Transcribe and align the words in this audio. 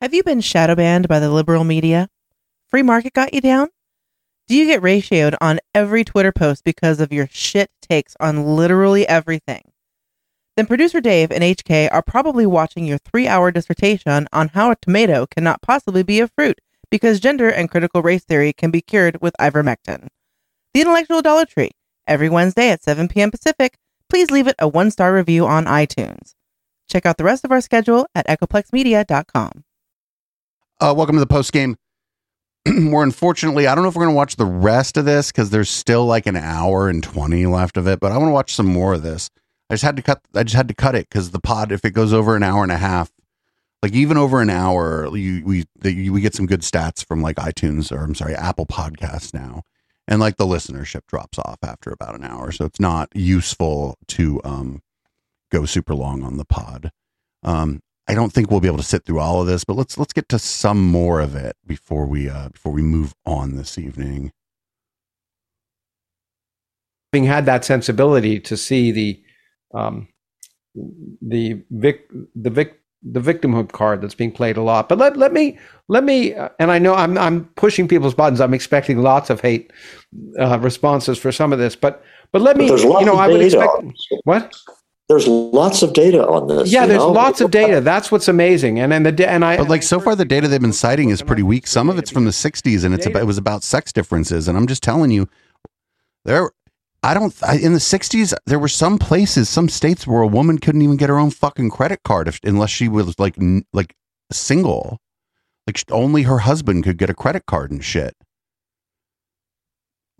Have 0.00 0.14
you 0.14 0.22
been 0.22 0.40
shadow 0.40 0.74
banned 0.74 1.08
by 1.08 1.18
the 1.18 1.28
liberal 1.28 1.62
media? 1.62 2.08
Free 2.68 2.82
market 2.82 3.12
got 3.12 3.34
you 3.34 3.42
down? 3.42 3.68
Do 4.48 4.56
you 4.56 4.64
get 4.64 4.80
ratioed 4.80 5.36
on 5.42 5.60
every 5.74 6.04
Twitter 6.04 6.32
post 6.32 6.64
because 6.64 7.00
of 7.00 7.12
your 7.12 7.28
shit 7.30 7.68
takes 7.82 8.16
on 8.18 8.56
literally 8.56 9.06
everything? 9.06 9.60
Then 10.56 10.64
producer 10.64 11.02
Dave 11.02 11.30
and 11.30 11.44
HK 11.44 11.92
are 11.92 12.00
probably 12.00 12.46
watching 12.46 12.86
your 12.86 12.96
three 12.96 13.28
hour 13.28 13.50
dissertation 13.50 14.26
on 14.32 14.48
how 14.48 14.70
a 14.70 14.76
tomato 14.76 15.26
cannot 15.26 15.60
possibly 15.60 16.02
be 16.02 16.18
a 16.20 16.28
fruit 16.28 16.62
because 16.90 17.20
gender 17.20 17.50
and 17.50 17.70
critical 17.70 18.00
race 18.00 18.24
theory 18.24 18.54
can 18.54 18.70
be 18.70 18.80
cured 18.80 19.20
with 19.20 19.34
ivermectin. 19.38 20.08
The 20.72 20.80
Intellectual 20.80 21.20
Dollar 21.20 21.44
Tree, 21.44 21.72
every 22.06 22.30
Wednesday 22.30 22.70
at 22.70 22.82
7 22.82 23.06
p.m. 23.08 23.30
Pacific. 23.30 23.76
Please 24.08 24.30
leave 24.30 24.46
it 24.46 24.56
a 24.58 24.66
one 24.66 24.90
star 24.90 25.12
review 25.12 25.46
on 25.46 25.66
iTunes. 25.66 26.34
Check 26.88 27.04
out 27.04 27.18
the 27.18 27.24
rest 27.24 27.44
of 27.44 27.52
our 27.52 27.60
schedule 27.60 28.06
at 28.14 28.26
echoplexmedia.com. 28.26 29.64
Uh, 30.80 30.94
welcome 30.96 31.14
to 31.14 31.20
the 31.20 31.26
post 31.26 31.52
game. 31.52 31.76
we're 32.66 33.02
unfortunately, 33.02 33.66
I 33.66 33.74
don't 33.74 33.84
know 33.84 33.90
if 33.90 33.94
we're 33.94 34.04
going 34.04 34.14
to 34.14 34.16
watch 34.16 34.36
the 34.36 34.46
rest 34.46 34.96
of 34.96 35.04
this 35.04 35.30
because 35.30 35.50
there's 35.50 35.68
still 35.68 36.06
like 36.06 36.24
an 36.24 36.36
hour 36.36 36.88
and 36.88 37.02
20 37.02 37.44
left 37.44 37.76
of 37.76 37.86
it, 37.86 38.00
but 38.00 38.12
I 38.12 38.16
want 38.16 38.30
to 38.30 38.32
watch 38.32 38.54
some 38.54 38.64
more 38.64 38.94
of 38.94 39.02
this. 39.02 39.28
I 39.68 39.74
just 39.74 39.84
had 39.84 39.96
to 39.96 40.02
cut, 40.02 40.22
I 40.34 40.42
just 40.42 40.56
had 40.56 40.68
to 40.68 40.74
cut 40.74 40.94
it 40.94 41.06
because 41.10 41.32
the 41.32 41.38
pod, 41.38 41.70
if 41.70 41.84
it 41.84 41.90
goes 41.90 42.14
over 42.14 42.34
an 42.34 42.42
hour 42.42 42.62
and 42.62 42.72
a 42.72 42.78
half, 42.78 43.10
like 43.82 43.92
even 43.92 44.16
over 44.16 44.40
an 44.40 44.48
hour, 44.48 45.14
you, 45.14 45.44
we, 45.44 45.64
the, 45.78 46.08
we 46.08 46.22
get 46.22 46.34
some 46.34 46.46
good 46.46 46.62
stats 46.62 47.04
from 47.06 47.20
like 47.20 47.36
iTunes 47.36 47.92
or 47.92 48.02
I'm 48.02 48.14
sorry, 48.14 48.34
Apple 48.34 48.64
Podcasts 48.64 49.34
now. 49.34 49.64
And 50.08 50.18
like 50.18 50.38
the 50.38 50.46
listenership 50.46 51.02
drops 51.06 51.38
off 51.38 51.58
after 51.62 51.90
about 51.90 52.14
an 52.14 52.24
hour. 52.24 52.52
So 52.52 52.64
it's 52.64 52.80
not 52.80 53.10
useful 53.14 53.98
to 54.08 54.40
um, 54.44 54.80
go 55.52 55.66
super 55.66 55.94
long 55.94 56.22
on 56.22 56.38
the 56.38 56.46
pod. 56.46 56.90
Um, 57.42 57.82
I 58.08 58.14
don't 58.14 58.32
think 58.32 58.50
we'll 58.50 58.60
be 58.60 58.68
able 58.68 58.78
to 58.78 58.82
sit 58.82 59.04
through 59.04 59.20
all 59.20 59.40
of 59.40 59.46
this, 59.46 59.64
but 59.64 59.76
let's 59.76 59.96
let's 59.96 60.12
get 60.12 60.28
to 60.30 60.38
some 60.38 60.82
more 60.82 61.20
of 61.20 61.34
it 61.36 61.56
before 61.66 62.06
we 62.06 62.28
uh, 62.28 62.48
before 62.48 62.72
we 62.72 62.82
move 62.82 63.14
on 63.24 63.56
this 63.56 63.78
evening. 63.78 64.32
Having 67.12 67.26
had 67.26 67.46
that 67.46 67.64
sensibility 67.64 68.40
to 68.40 68.56
see 68.56 68.90
the 68.90 69.22
um, 69.74 70.08
the 71.22 71.62
vic 71.70 72.08
the 72.34 72.50
vic 72.50 72.80
the 73.02 73.20
victimhood 73.20 73.72
card 73.72 74.02
that's 74.02 74.14
being 74.14 74.32
played 74.32 74.56
a 74.56 74.62
lot. 74.62 74.88
But 74.88 74.98
let 74.98 75.16
let 75.16 75.32
me 75.32 75.58
let 75.88 76.04
me 76.04 76.34
uh, 76.34 76.50
and 76.58 76.70
I 76.70 76.78
know 76.78 76.94
I'm 76.94 77.16
I'm 77.16 77.44
pushing 77.56 77.88
people's 77.88 78.14
buttons. 78.14 78.40
I'm 78.40 78.54
expecting 78.54 79.02
lots 79.02 79.30
of 79.30 79.40
hate 79.40 79.72
uh, 80.38 80.58
responses 80.58 81.18
for 81.18 81.32
some 81.32 81.52
of 81.52 81.58
this, 81.58 81.76
but 81.76 82.02
but 82.32 82.42
let 82.42 82.56
me 82.56 82.68
But 82.68 82.80
you 82.80 83.06
know 83.06 83.16
I 83.16 83.28
would 83.28 83.40
expect 83.40 83.70
on 83.70 83.94
what 84.24 84.54
There's 85.10 85.26
lots 85.26 85.82
of 85.82 85.92
data 85.92 86.24
on 86.24 86.46
this. 86.46 86.70
yeah 86.70 86.86
there's 86.86 87.00
know? 87.00 87.10
lots 87.10 87.40
of 87.40 87.50
data. 87.50 87.80
That's 87.80 88.12
what's 88.12 88.28
amazing. 88.28 88.78
And 88.78 88.92
and 88.92 89.04
the 89.04 89.10
da- 89.10 89.26
and 89.26 89.44
I 89.44 89.56
But 89.56 89.68
like 89.68 89.82
so 89.82 89.98
far, 89.98 90.14
the 90.14 90.24
data 90.24 90.46
they've 90.46 90.60
been 90.60 90.72
citing 90.72 91.08
is 91.10 91.20
pretty 91.20 91.42
weak. 91.42 91.66
Some 91.66 91.90
of 91.90 91.98
it's 91.98 92.12
from 92.12 92.26
the 92.26 92.30
'60s, 92.30 92.84
and 92.84 92.94
it's 92.94 93.06
about, 93.06 93.22
it 93.22 93.26
was 93.26 93.36
about 93.36 93.64
sex 93.64 93.92
differences. 93.92 94.46
And 94.46 94.56
I'm 94.56 94.68
just 94.68 94.84
telling 94.84 95.10
you, 95.10 95.28
there. 96.24 96.52
I 97.02 97.14
don't. 97.14 97.34
I, 97.42 97.56
in 97.56 97.72
the 97.72 97.80
'60s, 97.80 98.34
there 98.46 98.60
were 98.60 98.68
some 98.68 98.98
places, 98.98 99.48
some 99.48 99.68
states 99.68 100.06
where 100.06 100.22
a 100.22 100.28
woman 100.28 100.58
couldn't 100.58 100.82
even 100.82 100.96
get 100.96 101.08
her 101.08 101.18
own 101.18 101.32
fucking 101.32 101.70
credit 101.70 102.04
card 102.04 102.28
if, 102.28 102.38
unless 102.44 102.70
she 102.70 102.86
was 102.86 103.18
like 103.18 103.34
like 103.72 103.96
single. 104.30 105.00
Like 105.66 105.82
only 105.90 106.22
her 106.22 106.38
husband 106.38 106.84
could 106.84 106.98
get 106.98 107.10
a 107.10 107.14
credit 107.14 107.46
card 107.46 107.72
and 107.72 107.84
shit. 107.84 108.14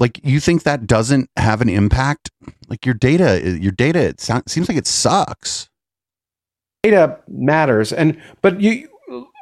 Like 0.00 0.18
you 0.24 0.40
think 0.40 0.64
that 0.64 0.86
doesn't 0.86 1.28
have 1.36 1.60
an 1.60 1.68
impact? 1.68 2.30
Like 2.68 2.84
your 2.86 2.94
data, 2.94 3.58
your 3.60 3.70
data, 3.70 4.00
it 4.00 4.20
sound, 4.20 4.44
seems 4.48 4.68
like 4.68 4.78
it 4.78 4.86
sucks. 4.86 5.68
data 6.82 7.18
matters. 7.28 7.92
And 7.92 8.20
but 8.40 8.60
you, 8.60 8.88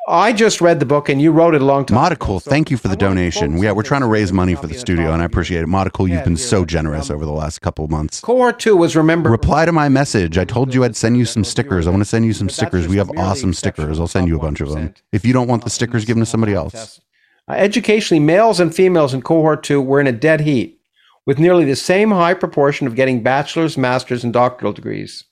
I 0.09 0.33
just 0.33 0.61
read 0.61 0.81
the 0.81 0.87
book 0.87 1.09
and 1.09 1.23
you 1.23 1.31
wrote 1.31 1.55
it 1.55 1.61
a 1.61 1.65
long 1.65 1.84
time. 1.84 1.95
Modical, 1.95 2.41
thank 2.41 2.70
you 2.70 2.77
for 2.77 2.89
the 2.89 2.97
donation. 2.97 3.59
Yeah, 3.59 3.73
we're 3.73 3.83
trying 3.83 4.00
to 4.00 4.06
raise 4.06 4.33
money 4.33 4.55
for 4.55 4.67
the 4.67 4.75
studio, 4.75 5.12
and 5.12 5.23
I 5.23 5.27
appreciate 5.27 5.61
it. 5.61 5.67
Modical, 5.67 6.09
you've 6.09 6.25
been 6.25 6.37
so 6.37 6.65
generous 6.65 7.11
over 7.11 7.25
the 7.25 7.33
last 7.33 7.61
couple 7.61 7.84
of 7.84 7.91
months. 7.91 8.20
Cohort 8.20 8.59
two 8.59 8.75
was 8.75 8.97
remember. 8.97 9.31
Reply 9.31 9.65
to 9.65 9.72
my 9.72 9.88
message. 9.88 10.38
I 10.38 10.44
told 10.44 10.75
you 10.75 10.83
I'd 10.83 10.97
send 10.97 11.19
you 11.19 11.25
some 11.25 11.44
stickers. 11.44 11.87
I 11.87 11.91
want 11.91 12.00
to 12.00 12.09
send 12.09 12.25
you 12.25 12.33
some 12.33 12.49
stickers. 12.49 12.88
We 12.88 12.97
have 12.97 13.10
awesome 13.16 13.53
stickers. 13.53 14.00
I'll 14.00 14.09
send 14.09 14.27
you 14.27 14.37
a 14.37 14.41
bunch 14.41 14.60
of 14.60 14.71
them. 14.71 14.94
If 15.12 15.25
you 15.25 15.33
don't 15.33 15.47
want 15.47 15.62
the 15.62 15.71
stickers, 15.71 16.04
give 16.04 16.16
them 16.16 16.25
to 16.25 16.31
somebody 16.31 16.54
else. 16.54 17.00
Uh, 17.48 17.54
educationally, 17.54 18.20
males 18.20 18.60
and 18.60 18.75
females 18.75 19.14
in 19.14 19.22
cohort 19.22 19.62
two 19.62 19.81
were 19.81 20.00
in 20.00 20.06
a 20.06 20.12
dead 20.12 20.41
heat, 20.41 20.81
with 21.26 21.38
nearly 21.38 21.64
the 21.64 21.76
same 21.76 22.10
high 22.10 22.34
proportion 22.34 22.86
of 22.86 22.94
getting 22.94 23.22
bachelor's, 23.22 23.78
master's, 23.78 24.25
and 24.25 24.32
doctoral 24.32 24.72
degrees. 24.72 25.25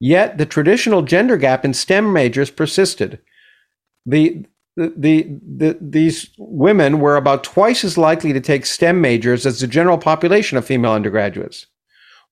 Yet 0.00 0.38
the 0.38 0.46
traditional 0.46 1.02
gender 1.02 1.36
gap 1.36 1.64
in 1.64 1.74
STEM 1.74 2.12
majors 2.12 2.50
persisted. 2.50 3.20
The, 4.06 4.44
the, 4.76 4.92
the, 4.96 5.40
the, 5.56 5.78
these 5.80 6.30
women 6.36 7.00
were 7.00 7.16
about 7.16 7.44
twice 7.44 7.84
as 7.84 7.96
likely 7.96 8.32
to 8.32 8.40
take 8.40 8.66
STEM 8.66 9.00
majors 9.00 9.46
as 9.46 9.60
the 9.60 9.66
general 9.66 9.98
population 9.98 10.58
of 10.58 10.66
female 10.66 10.92
undergraduates. 10.92 11.66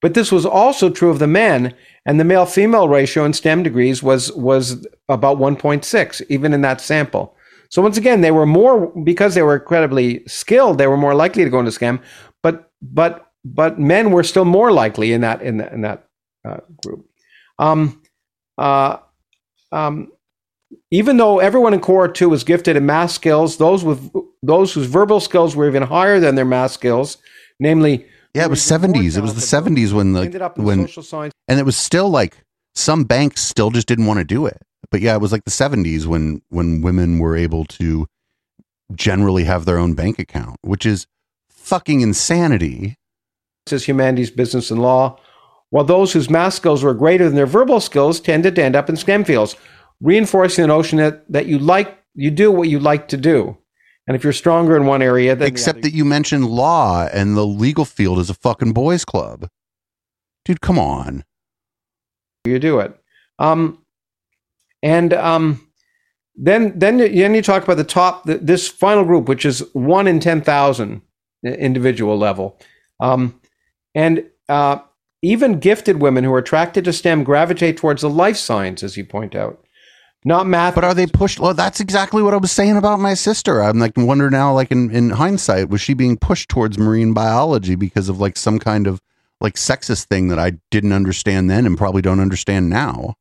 But 0.01 0.15
this 0.15 0.33
was 0.33 0.45
also 0.45 0.91
true 0.91 1.11
of 1.11 1.21
the 1.21 1.29
men, 1.29 1.75
and 2.05 2.19
the 2.19 2.25
male 2.25 2.45
female 2.45 2.89
ratio 2.89 3.25
in 3.25 3.33
STEM 3.33 3.63
degrees 3.63 4.03
was, 4.03 4.33
was 4.33 4.85
about 5.09 5.39
1.6, 5.39 6.23
even 6.29 6.53
in 6.53 6.61
that 6.63 6.81
sample. 6.81 7.37
So 7.73 7.81
once 7.81 7.97
again, 7.97 8.21
they 8.21 8.31
were 8.33 8.45
more 8.45 8.89
because 9.03 9.35
they 9.35 9.41
were 9.41 9.57
incredibly 9.57 10.23
skilled. 10.27 10.77
They 10.77 10.87
were 10.87 10.99
more 10.99 11.15
likely 11.15 11.43
to 11.43 11.49
go 11.49 11.59
into 11.59 11.71
scam, 11.71 12.03
but 12.43 12.71
but 12.83 13.33
but 13.47 13.81
men 13.81 14.11
were 14.11 14.23
still 14.23 14.45
more 14.45 14.71
likely 14.71 15.15
in 15.15 15.23
that 15.23 15.41
in 15.41 15.57
that, 15.57 15.73
in 15.73 15.81
that 15.81 16.07
uh, 16.47 16.59
group. 16.85 17.07
Um, 17.59 18.03
uh, 18.59 18.99
um, 19.73 20.13
even 20.91 21.17
though 21.17 21.39
everyone 21.39 21.73
in 21.73 21.81
cohort 21.81 22.15
two 22.15 22.29
was 22.29 22.45
gifted 22.45 22.77
in 22.77 22.85
math 22.85 23.13
skills, 23.13 23.57
those 23.57 23.83
with 23.83 24.13
those 24.43 24.75
whose 24.75 24.87
verbal 24.87 25.19
skills 25.19 25.57
were 25.57 25.67
even 25.67 25.83
higher 25.83 26.21
than 26.21 26.35
their 26.35 26.45
math 26.45 26.73
skills, 26.73 27.17
namely 27.59 28.05
Yeah, 28.35 28.45
it 28.45 28.51
was 28.51 28.63
seventies. 28.63 29.17
It 29.17 29.23
was 29.23 29.35
the 29.35 29.41
seventies 29.41 29.95
when 29.95 30.13
the 30.13 30.25
ended 30.25 30.43
up 30.43 30.59
in 30.59 30.65
when 30.67 30.81
social 30.81 31.03
science. 31.03 31.33
and 31.49 31.59
it 31.59 31.65
was 31.65 31.79
still 31.79 32.11
like 32.11 32.37
some 32.75 33.05
banks 33.05 33.41
still 33.41 33.71
just 33.71 33.89
didn't 33.89 34.05
want 34.05 34.19
to 34.19 34.25
do 34.25 34.45
it. 34.45 34.61
But 34.91 35.01
yeah, 35.01 35.15
it 35.15 35.21
was 35.21 35.33
like 35.33 35.45
the 35.45 35.51
seventies 35.51 36.07
when 36.07 36.43
when 36.49 36.83
women 36.83 37.19
were 37.19 37.37
able 37.37 37.65
to 37.67 38.07
generally 38.95 39.45
have 39.45 39.65
their 39.65 39.79
own 39.79 39.95
bank 39.95 40.19
account, 40.19 40.57
which 40.63 40.85
is 40.85 41.07
fucking 41.49 42.01
insanity. 42.01 42.97
Says 43.67 43.87
humanities, 43.87 44.31
business, 44.31 44.71
and 44.71 44.83
law, 44.83 45.19
while 45.71 45.85
those 45.85 46.13
whose 46.13 46.29
math 46.29 46.55
skills 46.55 46.83
were 46.83 46.95
greater 46.95 47.25
than 47.25 47.37
their 47.37 47.47
verbal 47.47 47.81
skills 47.81 48.21
tended 48.21 48.55
to 48.57 48.63
end 48.63 48.77
up 48.77 48.89
in 48.91 48.97
STEM 48.97 49.25
fields, 49.25 49.57
reinforcing 50.01 50.63
the 50.63 50.69
notion 50.69 50.99
that, 50.99 51.31
that 51.33 51.47
you 51.47 51.59
like 51.59 51.99
you 52.15 52.31
do 52.31 52.51
what 52.51 52.69
you 52.69 52.79
like 52.79 53.09
to 53.09 53.17
do. 53.17 53.57
And 54.07 54.17
if 54.17 54.25
you're 54.25 54.33
stronger 54.33 54.77
in 54.77 54.85
one 54.85 55.01
area, 55.01 55.33
Except 55.41 55.83
that 55.83 55.93
you 55.93 56.05
mentioned 56.05 56.47
law 56.47 57.07
and 57.13 57.37
the 57.37 57.47
legal 57.47 57.85
field 57.85 58.19
is 58.19 58.29
a 58.29 58.35
fucking 58.35 58.73
boys 58.73 59.05
club. 59.05 59.49
Dude, 60.45 60.61
come 60.61 60.79
on. 60.79 61.25
you 62.45 62.59
do 62.59 62.81
it. 62.81 62.99
Um, 63.39 63.79
and 64.83 65.15
um, 65.15 65.67
then 66.35 66.79
then 66.79 66.99
then 66.99 67.35
you 67.35 67.43
talk 67.43 67.63
about 67.63 67.77
the 67.77 67.85
top 67.85 68.27
th- 68.27 68.41
this 68.43 68.69
final 68.69 69.05
group, 69.05 69.29
which 69.29 69.45
is 69.45 69.61
one 69.73 70.09
in 70.09 70.21
ten 70.21 70.43
thousand 70.43 71.03
individual 71.45 72.19
level, 72.19 72.59
um, 73.01 73.41
and 73.95 74.25
uh, 74.49 74.79
even 75.23 75.61
gifted 75.61 76.01
women 76.01 76.25
who 76.25 76.33
are 76.33 76.39
attracted 76.39 76.85
to 76.85 76.93
STEM 76.93 77.25
gravitate 77.25 77.77
towards 77.77 78.03
the 78.03 78.11
life 78.11 78.37
science, 78.37 78.83
as 78.83 78.97
you 78.97 79.05
point 79.05 79.35
out, 79.35 79.65
not 80.25 80.47
math. 80.47 80.75
But 80.75 80.85
are 80.85 80.95
they 80.95 81.07
pushed? 81.07 81.39
Well, 81.39 81.55
that's 81.55 81.81
exactly 81.81 82.23
what 82.23 82.35
I 82.35 82.39
was 82.39 82.53
saying 82.53 82.77
about 82.77 82.99
my 82.99 83.15
sister. 83.15 83.63
I'm 83.63 83.79
like 83.79 83.93
wonder 83.97 84.31
now, 84.31 84.53
like 84.53 84.73
in, 84.73 84.91
in 84.91 85.11
hindsight, 85.11 85.69
was 85.69 85.81
she 85.81 85.95
being 85.95 86.17
pushed 86.17 86.49
towards 86.49 86.77
marine 86.77 87.13
biology 87.13 87.77
because 87.77 88.09
of 88.09 88.19
like 88.19 88.37
some 88.37 88.59
kind 88.59 88.87
of 88.87 89.01
like 89.41 89.55
sexist 89.55 90.05
thing 90.05 90.29
that 90.29 90.39
I 90.39 90.53
didn't 90.71 90.93
understand 90.93 91.51
then 91.51 91.67
and 91.67 91.79
probably 91.79 92.03
don't 92.03 92.21
understand 92.21 92.69
now? 92.69 93.15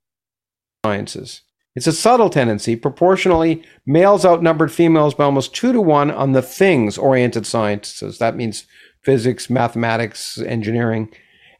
sciences. 0.85 1.41
It's 1.75 1.87
a 1.87 1.93
subtle 1.93 2.29
tendency. 2.29 2.75
Proportionally, 2.75 3.63
males 3.85 4.25
outnumbered 4.25 4.72
females 4.72 5.13
by 5.13 5.23
almost 5.23 5.55
two 5.55 5.72
to 5.72 5.81
one 5.81 6.11
on 6.11 6.34
the 6.34 6.41
things 6.41 6.97
oriented 6.97 7.46
sciences. 7.46 8.17
That 8.17 8.35
means 8.35 8.66
physics, 9.03 9.49
mathematics, 9.49 10.37
engineering. 10.37 11.09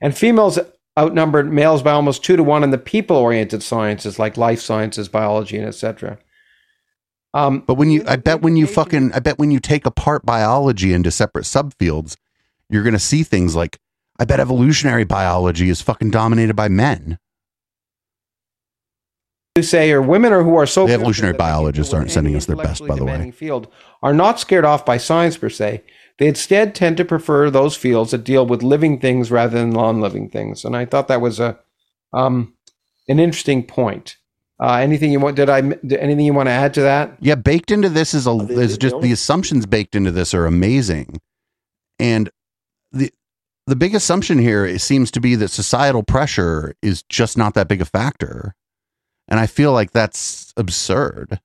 And 0.02 0.18
females 0.18 0.60
outnumbered 1.00 1.52
males 1.54 1.82
by 1.82 1.92
almost 1.92 2.24
two 2.24 2.36
to 2.36 2.44
one 2.44 2.64
on 2.64 2.72
the 2.72 2.78
people 2.78 3.16
oriented 3.16 3.64
sciences 3.64 4.20
like 4.20 4.36
life 4.36 4.60
sciences, 4.60 5.08
biology, 5.08 5.58
and 5.58 5.68
etc. 5.68 6.20
Um, 7.34 7.62
But 7.66 7.76
when 7.76 7.90
you, 7.90 8.04
I 8.06 8.18
bet 8.18 8.42
when 8.42 8.58
you 8.58 8.68
fucking, 8.68 9.14
I 9.14 9.20
bet 9.20 9.40
when 9.40 9.52
you 9.52 9.62
take 9.62 9.86
apart 9.86 10.26
biology 10.26 10.92
into 10.92 11.12
separate 11.12 11.46
subfields, 11.46 12.18
you're 12.70 12.84
going 12.84 12.94
to 12.94 13.00
see 13.00 13.24
things 13.24 13.56
like, 13.56 13.80
I 14.20 14.26
bet 14.26 14.42
evolutionary 14.42 15.06
biology 15.06 15.70
is 15.70 15.82
fucking 15.82 16.12
dominated 16.12 16.56
by 16.56 16.68
men. 16.68 17.18
Who 19.56 19.64
say 19.64 19.92
or 19.92 20.02
women 20.02 20.32
or 20.32 20.44
who 20.44 20.56
are 20.56 20.66
so 20.66 20.88
The 20.88 20.94
evolutionary 20.94 21.34
that 21.34 21.38
they 21.38 21.44
can 21.44 21.52
biologists 21.54 21.94
aren't 21.94 22.12
sending 22.12 22.36
us 22.38 22.46
their 22.46 22.56
best, 22.56 22.86
by 22.88 22.96
the 22.96 23.04
way. 23.04 23.32
Field 23.32 23.68
are 24.02 24.14
not 24.14 24.40
scared 24.40 24.64
off 24.64 24.86
by 24.86 24.96
science 24.98 25.36
per 25.36 25.50
se. 25.50 25.84
They 26.20 26.28
instead 26.28 26.74
tend 26.74 26.96
to 26.98 27.06
prefer 27.06 27.50
those 27.50 27.76
fields 27.76 28.12
that 28.12 28.24
deal 28.24 28.46
with 28.46 28.64
living 28.64 29.00
things 29.00 29.30
rather 29.30 29.58
than 29.60 29.72
non-living 29.72 30.30
things. 30.30 30.64
And 30.64 30.76
I 30.76 30.86
thought 30.86 31.08
that 31.10 31.20
was 31.20 31.40
a 31.40 31.60
um, 32.14 32.54
an 33.10 33.20
interesting 33.20 33.64
point. 33.64 34.18
Uh, 34.62 34.76
anything 34.76 35.12
you 35.12 35.20
want? 35.20 35.36
Did 35.36 35.50
I? 35.50 35.62
Did, 35.62 35.94
anything 35.94 36.26
you 36.26 36.34
want 36.34 36.48
to 36.48 36.52
add 36.54 36.74
to 36.76 36.82
that? 36.82 37.18
Yeah, 37.20 37.36
baked 37.36 37.72
into 37.72 37.90
this 37.90 38.14
is 38.14 38.28
a 38.28 38.36
The- 38.36 38.54
is 38.60 38.74
the 38.74 38.78
just 38.78 38.96
only- 38.96 39.08
the 39.10 39.14
assumptions 39.14 39.66
baked 39.66 39.96
into 39.96 40.12
this 40.12 40.34
are 40.34 40.46
amazing, 40.46 41.20
and 42.00 42.30
the 42.92 43.12
the 43.66 43.76
big 43.76 43.96
assumption 43.96 44.38
here 44.38 44.66
it 44.66 44.80
seems 44.80 45.12
to 45.12 45.20
be 45.20 45.36
that 45.36 45.50
societal 45.50 46.04
pressure 46.04 46.76
is 46.82 47.02
just 47.04 47.38
not 47.38 47.54
that 47.56 47.68
big 47.68 47.82
a 47.82 47.86
factor, 47.86 48.54
and 49.32 49.40
I 49.40 49.48
feel 49.48 49.72
like 49.72 49.92
that's 49.92 50.54
absurd, 50.58 51.40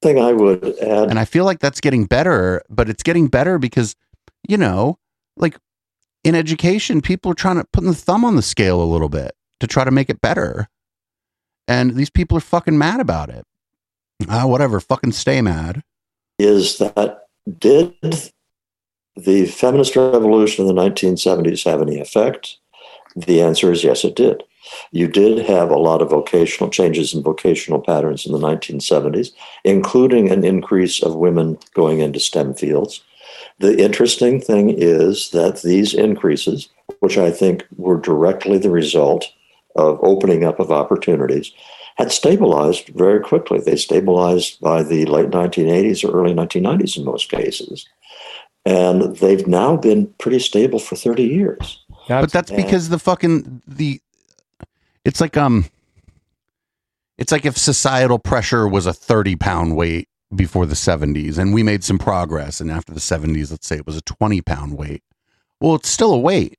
thing 0.00 0.18
I 0.18 0.32
would 0.32 0.76
add 0.80 1.10
and 1.10 1.18
I 1.18 1.24
feel 1.24 1.44
like 1.44 1.60
that's 1.60 1.80
getting 1.80 2.06
better, 2.06 2.62
but 2.68 2.88
it's 2.88 3.04
getting 3.04 3.28
better 3.28 3.58
because 3.58 3.94
you 4.48 4.56
know, 4.56 4.98
like 5.36 5.56
in 6.24 6.34
education, 6.34 7.00
people 7.00 7.30
are 7.30 7.36
trying 7.36 7.56
to 7.56 7.64
put 7.72 7.84
the 7.84 7.94
thumb 7.94 8.24
on 8.24 8.34
the 8.34 8.42
scale 8.42 8.82
a 8.82 8.84
little 8.84 9.08
bit 9.08 9.36
to 9.60 9.66
try 9.68 9.84
to 9.84 9.92
make 9.92 10.10
it 10.10 10.20
better, 10.20 10.68
and 11.68 11.94
these 11.94 12.10
people 12.10 12.36
are 12.36 12.40
fucking 12.40 12.78
mad 12.78 12.98
about 12.98 13.28
it. 13.28 13.44
Ah, 14.28 14.46
whatever, 14.46 14.80
fucking 14.80 15.12
stay 15.12 15.40
mad. 15.42 15.82
is 16.38 16.78
that 16.78 17.26
did 17.58 17.92
the 19.16 19.46
feminist 19.46 19.96
revolution 19.96 20.66
in 20.66 20.74
the 20.74 20.80
1970s 20.80 21.64
have 21.64 21.82
any 21.82 22.00
effect? 22.00 22.56
The 23.14 23.42
answer 23.42 23.70
is 23.70 23.84
yes, 23.84 24.04
it 24.04 24.16
did. 24.16 24.42
You 24.90 25.08
did 25.08 25.46
have 25.46 25.70
a 25.70 25.78
lot 25.78 26.02
of 26.02 26.10
vocational 26.10 26.70
changes 26.70 27.14
in 27.14 27.22
vocational 27.22 27.80
patterns 27.80 28.26
in 28.26 28.32
the 28.32 28.38
1970s, 28.38 29.32
including 29.64 30.30
an 30.30 30.44
increase 30.44 31.02
of 31.02 31.14
women 31.14 31.58
going 31.74 32.00
into 32.00 32.20
STEM 32.20 32.54
fields. 32.54 33.02
The 33.58 33.78
interesting 33.78 34.40
thing 34.40 34.70
is 34.70 35.30
that 35.30 35.62
these 35.62 35.94
increases, 35.94 36.68
which 37.00 37.18
I 37.18 37.30
think 37.30 37.66
were 37.76 37.98
directly 37.98 38.58
the 38.58 38.70
result 38.70 39.26
of 39.76 39.98
opening 40.02 40.44
up 40.44 40.60
of 40.60 40.70
opportunities, 40.70 41.52
had 41.96 42.10
stabilized 42.10 42.88
very 42.88 43.20
quickly. 43.20 43.60
They 43.60 43.76
stabilized 43.76 44.60
by 44.60 44.82
the 44.82 45.04
late 45.06 45.30
1980s 45.30 46.04
or 46.04 46.12
early 46.12 46.34
1990s 46.34 46.96
in 46.96 47.04
most 47.04 47.30
cases. 47.30 47.86
And 48.64 49.16
they've 49.16 49.46
now 49.46 49.76
been 49.76 50.06
pretty 50.18 50.38
stable 50.38 50.78
for 50.78 50.96
30 50.96 51.22
years. 51.22 51.84
but 52.20 52.32
that's 52.32 52.50
because 52.50 52.88
the 52.88 52.98
fucking 52.98 53.62
the 53.66 54.00
it's 55.04 55.20
like 55.20 55.36
um 55.36 55.66
it's 57.18 57.32
like 57.32 57.44
if 57.44 57.56
societal 57.56 58.18
pressure 58.18 58.66
was 58.66 58.86
a 58.86 58.92
30 58.92 59.36
pound 59.36 59.76
weight 59.76 60.08
before 60.34 60.66
the 60.66 60.74
70s 60.74 61.38
and 61.38 61.52
we 61.52 61.62
made 61.62 61.84
some 61.84 61.98
progress 61.98 62.60
and 62.60 62.70
after 62.70 62.92
the 62.92 63.00
70s 63.00 63.50
let's 63.50 63.66
say 63.66 63.76
it 63.76 63.86
was 63.86 63.96
a 63.96 64.02
20 64.02 64.40
pound 64.42 64.76
weight. 64.76 65.02
Well 65.60 65.74
it's 65.74 65.88
still 65.88 66.12
a 66.12 66.18
weight. 66.18 66.58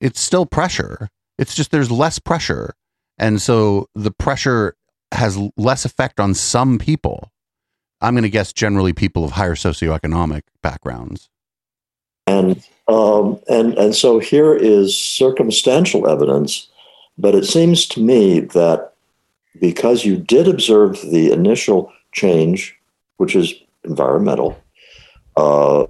It's 0.00 0.20
still 0.20 0.46
pressure. 0.46 1.08
It's 1.38 1.54
just 1.54 1.70
there's 1.70 1.90
less 1.90 2.18
pressure. 2.18 2.74
And 3.18 3.40
so 3.40 3.88
the 3.94 4.10
pressure 4.10 4.74
has 5.12 5.38
less 5.56 5.84
effect 5.84 6.18
on 6.18 6.34
some 6.34 6.78
people. 6.78 7.30
I'm 8.00 8.14
going 8.14 8.24
to 8.24 8.30
guess 8.30 8.52
generally 8.52 8.92
people 8.92 9.24
of 9.24 9.32
higher 9.32 9.54
socioeconomic 9.54 10.42
backgrounds. 10.62 11.28
And 12.26 12.64
um, 12.88 13.40
and 13.48 13.74
and 13.78 13.94
so 13.94 14.18
here 14.18 14.54
is 14.54 14.96
circumstantial 14.96 16.08
evidence, 16.08 16.68
but 17.18 17.34
it 17.34 17.44
seems 17.44 17.86
to 17.86 18.00
me 18.00 18.40
that 18.40 18.92
because 19.60 20.04
you 20.04 20.16
did 20.16 20.48
observe 20.48 21.00
the 21.02 21.30
initial 21.32 21.92
change, 22.12 22.76
which 23.18 23.36
is 23.36 23.54
environmental, 23.84 24.60
uh, 25.36 25.84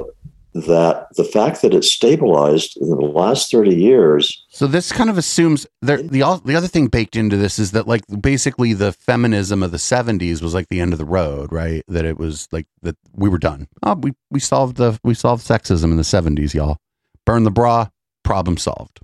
that 0.55 1.07
the 1.17 1.25
fact 1.25 1.63
that 1.63 1.73
it 1.73 1.83
stabilized 1.83 2.77
in 2.77 2.91
the 2.91 2.97
last 2.97 3.51
thirty 3.51 3.75
years 3.75 4.45
So 4.51 4.67
this 4.67 4.93
kind 4.93 5.09
of 5.09 5.17
assumes 5.17 5.67
there, 5.81 6.03
the 6.03 6.41
the 6.45 6.55
other 6.55 6.67
thing 6.67 6.89
baked 6.89 7.17
into 7.17 7.39
this 7.39 7.59
is 7.59 7.71
that 7.71 7.89
like 7.89 8.03
basically 8.21 8.75
the 8.75 8.93
feminism 8.93 9.63
of 9.63 9.71
the 9.71 9.79
70s 9.79 10.43
was 10.43 10.53
like 10.53 10.69
the 10.69 10.81
end 10.81 10.93
of 10.93 10.99
the 10.99 11.07
road, 11.07 11.51
right? 11.51 11.83
That 11.89 12.05
it 12.05 12.19
was 12.19 12.49
like 12.53 12.67
that 12.83 12.97
we 13.15 13.31
were 13.31 13.39
done. 13.39 13.67
Oh, 13.83 13.95
we 13.95 14.13
we 14.31 14.41
solved 14.41 14.77
the 14.77 14.99
we 15.03 15.15
solved 15.15 15.43
sexism 15.47 15.85
in 15.85 15.97
the 15.97 16.03
70s, 16.03 16.53
y'all. 16.53 16.77
Burn 17.25 17.45
the 17.45 17.51
bra, 17.51 17.89
problem 18.23 18.59
solved. 18.59 19.01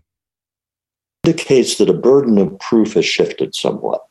Indicates 1.29 1.77
that 1.77 1.91
a 1.91 1.95
burden 1.95 2.39
of 2.39 2.59
proof 2.59 2.95
has 2.95 3.05
shifted 3.05 3.55
somewhat. 3.55 4.03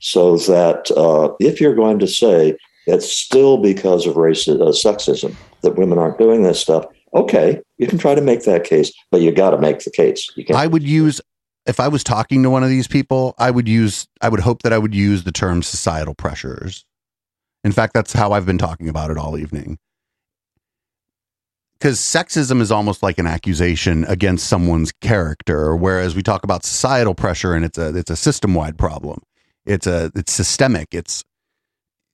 So 0.00 0.36
that 0.36 0.90
uh, 0.96 1.34
if 1.40 1.60
you're 1.60 1.74
going 1.74 1.98
to 2.00 2.06
say 2.06 2.56
it's 2.86 3.10
still 3.10 3.58
because 3.58 4.06
of 4.06 4.14
racism, 4.14 4.60
uh, 4.60 4.72
sexism 4.72 5.34
that 5.62 5.76
women 5.76 5.98
aren't 5.98 6.18
doing 6.18 6.42
this 6.42 6.60
stuff, 6.60 6.84
okay, 7.14 7.60
you 7.78 7.86
can 7.86 7.98
try 7.98 8.14
to 8.14 8.20
make 8.20 8.44
that 8.44 8.64
case, 8.64 8.92
but 9.10 9.20
you 9.20 9.32
got 9.32 9.50
to 9.50 9.58
make 9.58 9.80
the 9.80 9.90
case. 9.90 10.30
I 10.54 10.66
would 10.66 10.82
use 10.82 11.20
if 11.66 11.80
I 11.80 11.88
was 11.88 12.04
talking 12.04 12.42
to 12.42 12.50
one 12.50 12.62
of 12.62 12.68
these 12.68 12.86
people, 12.86 13.34
I 13.38 13.50
would 13.50 13.68
use 13.68 14.06
I 14.20 14.28
would 14.28 14.40
hope 14.40 14.62
that 14.62 14.72
I 14.72 14.78
would 14.78 14.94
use 14.94 15.24
the 15.24 15.32
term 15.32 15.62
societal 15.62 16.14
pressures. 16.14 16.84
In 17.64 17.72
fact, 17.72 17.94
that's 17.94 18.12
how 18.12 18.32
I've 18.32 18.46
been 18.46 18.58
talking 18.58 18.88
about 18.88 19.10
it 19.10 19.16
all 19.16 19.38
evening. 19.38 19.78
Cuz 21.80 22.00
sexism 22.00 22.60
is 22.60 22.72
almost 22.72 23.02
like 23.02 23.18
an 23.18 23.26
accusation 23.26 24.04
against 24.04 24.46
someone's 24.46 24.92
character 24.92 25.76
whereas 25.76 26.14
we 26.14 26.22
talk 26.22 26.42
about 26.44 26.64
societal 26.64 27.14
pressure 27.14 27.54
and 27.54 27.64
it's 27.64 27.78
a 27.78 27.96
it's 27.96 28.10
a 28.10 28.16
system-wide 28.16 28.78
problem. 28.78 29.20
It's 29.64 29.86
a 29.86 30.10
it's 30.14 30.32
systemic. 30.32 30.88
It's 30.92 31.24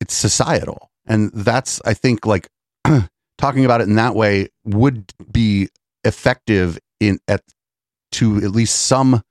it's 0.01 0.15
societal. 0.15 0.91
And 1.07 1.31
that's 1.33 1.81
I 1.85 1.95
think 1.95 2.27
like 2.27 2.49
talking 3.39 3.65
about 3.65 3.81
it 3.81 3.89
in 3.89 3.97
that 3.97 4.15
way 4.15 4.49
would 4.65 5.13
be 5.31 5.69
effective 6.05 6.79
in 7.01 7.19
at 7.29 7.43
to 8.13 8.37
at 8.39 8.51
least 8.51 8.83
some 8.83 9.23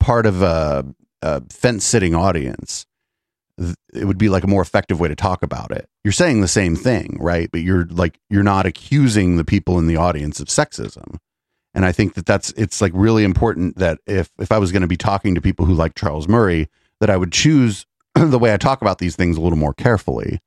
part 0.00 0.26
of 0.26 0.42
a, 0.42 0.84
a 1.22 1.42
fence 1.50 1.84
sitting 1.84 2.14
audience, 2.14 2.86
it 3.92 4.04
would 4.04 4.18
be 4.18 4.28
like 4.28 4.44
a 4.44 4.46
more 4.46 4.62
effective 4.62 5.00
way 5.00 5.08
to 5.08 5.16
talk 5.16 5.42
about 5.42 5.70
it. 5.72 5.88
You're 6.08 6.12
saying 6.14 6.40
the 6.40 6.48
same 6.48 6.74
thing, 6.74 7.18
right? 7.20 7.50
But 7.52 7.60
you're 7.60 7.84
like 7.84 8.18
you're 8.30 8.42
not 8.42 8.64
accusing 8.64 9.36
the 9.36 9.44
people 9.44 9.78
in 9.78 9.88
the 9.88 9.98
audience 9.98 10.40
of 10.40 10.46
sexism. 10.48 11.18
And 11.74 11.84
I 11.84 11.92
think 11.92 12.14
that 12.14 12.24
that's 12.24 12.48
it's 12.52 12.80
like 12.80 12.92
really 12.94 13.24
important 13.24 13.76
that 13.76 13.98
if 14.06 14.30
if 14.38 14.50
I 14.50 14.56
was 14.56 14.72
going 14.72 14.80
to 14.80 14.88
be 14.88 14.96
talking 14.96 15.34
to 15.34 15.42
people 15.42 15.66
who 15.66 15.74
like 15.74 15.94
Charles 15.94 16.26
Murray, 16.26 16.70
that 17.00 17.10
I 17.10 17.18
would 17.18 17.30
choose 17.30 17.84
the 18.14 18.38
way 18.38 18.54
I 18.54 18.56
talk 18.56 18.80
about 18.80 19.00
these 19.00 19.16
things 19.16 19.36
a 19.36 19.42
little 19.42 19.58
more 19.58 19.74
carefully 19.74 20.40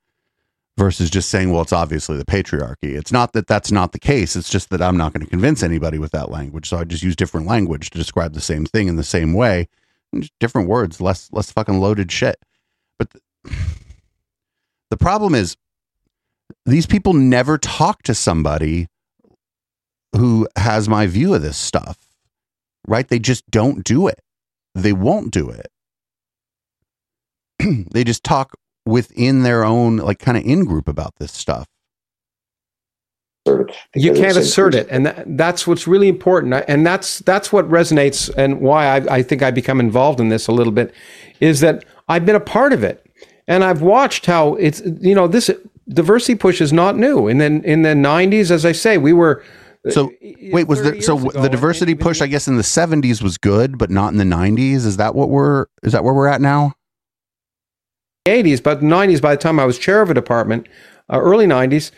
versus 0.80 1.12
just 1.12 1.30
saying, 1.30 1.52
well, 1.52 1.62
it's 1.62 1.72
obviously 1.72 2.18
the 2.18 2.26
patriarchy. 2.26 2.98
It's 2.98 3.12
not 3.12 3.34
that 3.34 3.46
that's 3.46 3.72
not 3.72 3.92
the 3.92 4.00
case. 4.00 4.36
It's 4.36 4.50
just 4.50 4.72
that 4.72 4.82
I'm 4.82 4.98
not 4.98 5.14
going 5.14 5.24
to 5.24 5.30
convince 5.30 5.62
anybody 5.62 6.00
with 6.00 6.12
that 6.14 6.32
language. 6.32 6.70
So 6.70 6.78
I 6.78 6.86
just 6.86 7.04
use 7.04 7.16
different 7.16 7.46
language 7.46 7.92
to 7.92 8.00
describe 8.00 8.34
the 8.34 8.42
same 8.42 8.66
thing 8.66 8.88
in 8.88 8.96
the 8.96 9.04
same 9.04 9.36
way, 9.36 9.70
Just 10.16 10.34
different 10.40 10.70
words, 10.70 11.00
less 11.00 11.32
less 11.32 11.52
fucking 11.52 11.80
loaded 11.80 12.12
shit. 12.12 12.44
But 12.98 13.12
the, 13.12 13.22
the 14.92 14.98
problem 14.98 15.34
is, 15.34 15.56
these 16.66 16.86
people 16.86 17.14
never 17.14 17.58
talk 17.58 18.04
to 18.04 18.14
somebody 18.14 18.88
who 20.16 20.48
has 20.58 20.90
my 20.90 21.08
view 21.08 21.34
of 21.34 21.42
this 21.42 21.58
stuff, 21.58 21.98
right? 22.88 23.08
They 23.08 23.18
just 23.18 23.50
don't 23.50 23.84
do 23.84 24.08
it. 24.08 24.20
They 24.76 24.94
won't 24.94 25.32
do 25.32 25.50
it. 25.50 25.68
they 27.92 28.04
just 28.04 28.24
talk 28.24 28.54
within 28.86 29.44
their 29.44 29.64
own 29.64 29.98
like 29.98 30.20
kind 30.20 30.38
of 30.38 30.44
in 30.44 30.66
group 30.66 30.88
about 30.88 31.16
this 31.20 31.32
stuff. 31.32 31.68
you 33.96 34.14
can't 34.14 34.38
assert 34.38 34.76
it 34.76 34.88
and 34.92 35.06
that, 35.08 35.38
that's 35.38 35.66
what's 35.66 35.88
really 35.88 36.08
important 36.08 36.54
uh, 36.54 36.64
and 36.68 36.86
that's 36.86 37.20
that's 37.20 37.52
what 37.52 37.68
resonates 37.70 38.30
and 38.38 38.62
why 38.62 38.86
I, 38.86 39.16
I 39.16 39.24
think 39.24 39.42
i 39.42 39.50
become 39.50 39.80
involved 39.80 40.20
in 40.20 40.30
this 40.30 40.46
a 40.46 40.52
little 40.52 40.72
bit 40.72 40.94
is 41.40 41.60
that 41.62 41.84
i've 42.08 42.24
been 42.24 42.36
a 42.36 42.40
part 42.40 42.72
of 42.72 42.84
it 42.84 43.11
and 43.48 43.64
i've 43.64 43.82
watched 43.82 44.26
how 44.26 44.56
it's 44.56 44.82
you 45.00 45.16
know 45.16 45.28
this 45.28 45.50
diversity 45.90 46.36
push 46.36 46.62
is 46.62 46.72
not 46.72 46.98
new 46.98 47.28
and 47.28 47.42
then 47.42 47.64
in 47.64 47.82
the 47.82 47.90
90s 47.90 48.52
as 48.52 48.66
i 48.66 48.72
say 48.72 48.98
we 48.98 49.14
were 49.14 49.44
So 49.90 50.12
wait, 50.52 50.68
was 50.68 50.80
30 50.80 50.98
the 50.98 51.04
so 51.04 51.18
ago, 51.18 51.42
the 51.42 51.50
diversity 51.50 51.94
even- 51.94 52.04
push? 52.04 52.22
I 52.22 52.28
guess 52.28 52.48
in 52.48 52.56
the 52.58 52.64
seventies 52.64 53.24
was 53.24 53.40
good, 53.40 53.80
but 53.80 53.90
not 53.90 54.12
in 54.12 54.20
the 54.20 54.26
nineties. 54.26 54.86
Is 54.86 54.98
that 54.98 55.16
what 55.16 55.30
we're? 55.30 55.66
Is 55.82 55.92
that 55.94 56.04
where 56.04 56.14
we're 56.14 56.28
at 56.28 56.40
now? 56.40 56.74
80s, 58.28 58.62
but 58.62 58.82
90s, 58.82 59.20
by 59.20 59.36
the 59.36 59.42
time 59.42 59.60
I 59.60 59.66
was 59.66 59.80
chair 59.80 60.04
of 60.04 60.12
a 60.12 60.14
department, 60.14 60.68
uh, 61.12 61.20
early 61.20 61.48
90s, 61.48 61.90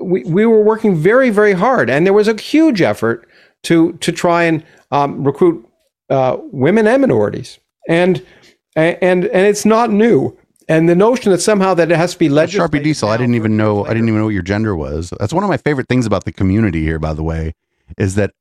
we, 0.00 0.24
we 0.24 0.44
were 0.44 0.60
working 0.62 0.96
very, 0.96 1.30
very 1.30 1.52
hard. 1.52 1.88
And 1.88 2.04
there 2.04 2.12
was 2.12 2.26
a 2.28 2.34
huge 2.40 2.82
effort 2.82 3.28
to, 3.64 3.92
to 3.94 4.10
try 4.10 4.42
and 4.44 4.64
um, 4.90 5.22
recruit 5.24 5.64
uh, 6.10 6.36
women 6.50 6.88
and 6.88 7.00
minorities. 7.00 7.60
And, 7.88 8.26
and, 8.74 8.98
and 9.26 9.46
it's 9.46 9.64
not 9.64 9.90
new. 9.90 10.36
And 10.70 10.88
the 10.88 10.94
notion 10.94 11.32
that 11.32 11.40
somehow 11.40 11.74
that 11.74 11.90
it 11.90 11.96
has 11.96 12.12
to 12.12 12.18
be 12.18 12.28
legislated. 12.28 12.70
Sharpie 12.80 12.84
Diesel. 12.84 13.08
I 13.08 13.16
didn't 13.16 13.34
even 13.34 13.56
know. 13.56 13.84
I 13.84 13.88
didn't 13.88 14.06
even 14.08 14.20
know 14.20 14.26
what 14.26 14.34
your 14.34 14.42
gender 14.42 14.76
was. 14.76 15.12
That's 15.18 15.32
one 15.32 15.42
of 15.42 15.50
my 15.50 15.56
favorite 15.56 15.88
things 15.88 16.06
about 16.06 16.24
the 16.24 16.32
community 16.32 16.82
here. 16.82 17.00
By 17.00 17.12
the 17.12 17.24
way, 17.24 17.54
is 17.98 18.14
that 18.14 18.32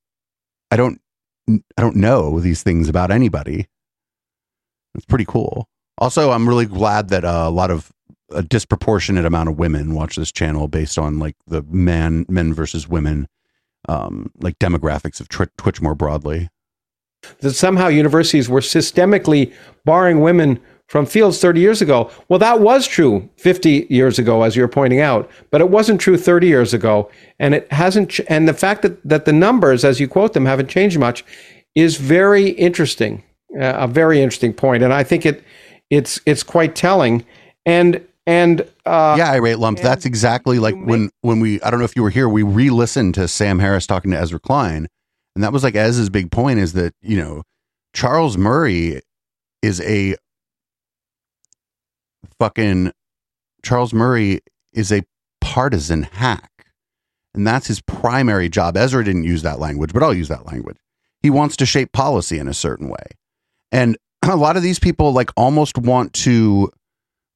I 0.69 0.77
don't 0.77 1.01
I 1.50 1.81
don't 1.81 1.95
know 1.95 2.39
these 2.39 2.62
things 2.62 2.88
about 2.88 3.09
anybody. 3.09 3.67
It's 4.93 5.05
pretty 5.05 5.25
cool. 5.25 5.67
Also, 5.98 6.29
I'm 6.31 6.48
really 6.48 6.67
glad 6.67 7.09
that 7.09 7.25
uh, 7.25 7.45
a 7.48 7.50
lot 7.50 7.71
of 7.71 7.91
a 8.31 8.43
disproportionate 8.43 9.25
amount 9.25 9.50
of 9.50 9.57
women 9.57 9.95
watch 9.95 10.15
this 10.15 10.31
channel 10.31 10.67
based 10.67 11.00
on 11.00 11.17
like 11.17 11.36
the 11.48 11.63
man 11.63 12.27
men 12.29 12.53
versus 12.53 12.88
women 12.88 13.27
um 13.88 14.31
like 14.39 14.59
demographics 14.59 15.19
of 15.19 15.29
Twi- 15.29 15.48
Twitch 15.57 15.81
more 15.81 15.95
broadly. 15.95 16.48
that 17.39 17.53
somehow 17.53 17.88
universities 17.88 18.48
were 18.48 18.59
systemically 18.59 19.51
barring 19.83 20.19
women 20.19 20.59
from 20.89 21.05
fields 21.05 21.39
30 21.39 21.62
years 21.62 21.81
ago. 21.81 22.10
Well, 22.27 22.39
that 22.39 22.60
was 22.60 22.88
true 22.88 23.29
50 23.38 23.88
years 23.91 24.17
ago, 24.17 24.41
as 24.41 24.55
you're 24.55 24.67
pointing 24.67 25.00
out, 25.00 25.29
but 25.51 25.62
it 25.62 25.69
wasn't 25.69 26.01
true 26.01 26.17
30 26.17 26.48
years 26.48 26.74
ago. 26.74 27.10
And 27.38 27.53
it 27.53 27.72
hasn't, 27.72 28.10
ch- 28.10 28.22
and 28.27 28.48
the 28.48 28.55
fact 28.55 28.81
that, 28.81 29.01
that 29.08 29.25
the 29.25 29.31
numbers, 29.31 29.86
as 29.86 30.00
you 30.00 30.08
quote 30.08 30.34
them, 30.34 30.46
haven't 30.46 30.67
changed 30.67 31.00
much 31.00 31.24
is 31.75 31.98
very 31.98 32.50
interesting, 32.50 33.24
uh, 33.55 33.74
a 33.77 33.88
very 33.88 34.19
interesting 34.19 34.51
point. 34.51 34.81
And 34.81 34.91
I 34.91 35.03
think 35.03 35.27
it, 35.27 35.43
it's, 35.91 36.19
it's 36.25 36.41
quite 36.41 36.75
telling. 36.75 37.24
And, 37.67 38.03
and, 38.25 38.62
uh, 38.88 39.13
yeah, 39.15 39.31
irate 39.31 39.60
lump. 39.60 39.79
That's 39.79 40.05
exactly 40.05 40.58
like 40.58 40.75
when, 40.75 41.12
when 41.22 41.39
we, 41.39 41.62
I 41.62 41.69
don't 41.69 41.77
know 41.77 41.86
if 41.86 41.96
you 41.96 42.01
were 42.01 42.10
here, 42.10 42.27
we 42.27 42.41
re 42.41 42.72
listened 42.72 43.13
to 43.13 43.27
Sam 43.27 43.60
Harris 43.60 43.86
talking 43.86 44.10
to 44.10 44.17
Ezra 44.17 44.39
Klein. 44.39 44.88
And 45.36 45.43
that 45.43 45.53
was 45.53 45.63
like 45.63 45.75
Ez's 45.75 46.10
big 46.10 46.31
point 46.31 46.58
is 46.58 46.74
that, 46.74 46.93
you 47.00 47.15
know, 47.15 47.43
Charles 47.93 48.38
Murray 48.38 49.01
is 49.62 49.81
a 49.81 50.15
fucking 52.39 52.91
Charles 53.63 53.93
Murray 53.93 54.39
is 54.74 54.91
a 54.91 55.03
partisan 55.41 56.03
hack. 56.03 56.50
And 57.34 57.46
that's 57.46 57.67
his 57.67 57.81
primary 57.81 58.50
job. 58.50 58.75
Ezra 58.75 59.03
didn't 59.03 59.24
use 59.24 59.43
that 59.43 59.60
language, 59.60 59.93
but 59.93 60.01
I'll 60.01 60.13
use 60.13 60.29
that 60.29 60.46
language. 60.48 60.77
He 61.22 61.29
wants 61.29 61.55
to 61.58 61.65
shape 61.65 61.91
policy 61.91 62.39
in 62.39 62.48
a 62.48 62.53
certain 62.53 62.89
way. 62.89 63.05
And 63.72 63.98
a 64.24 64.36
lot 64.36 64.58
of 64.58 64.63
these 64.63 64.79
people 64.79 65.12
like 65.13 65.31
almost 65.38 65.77
want 65.77 66.13
to 66.13 66.72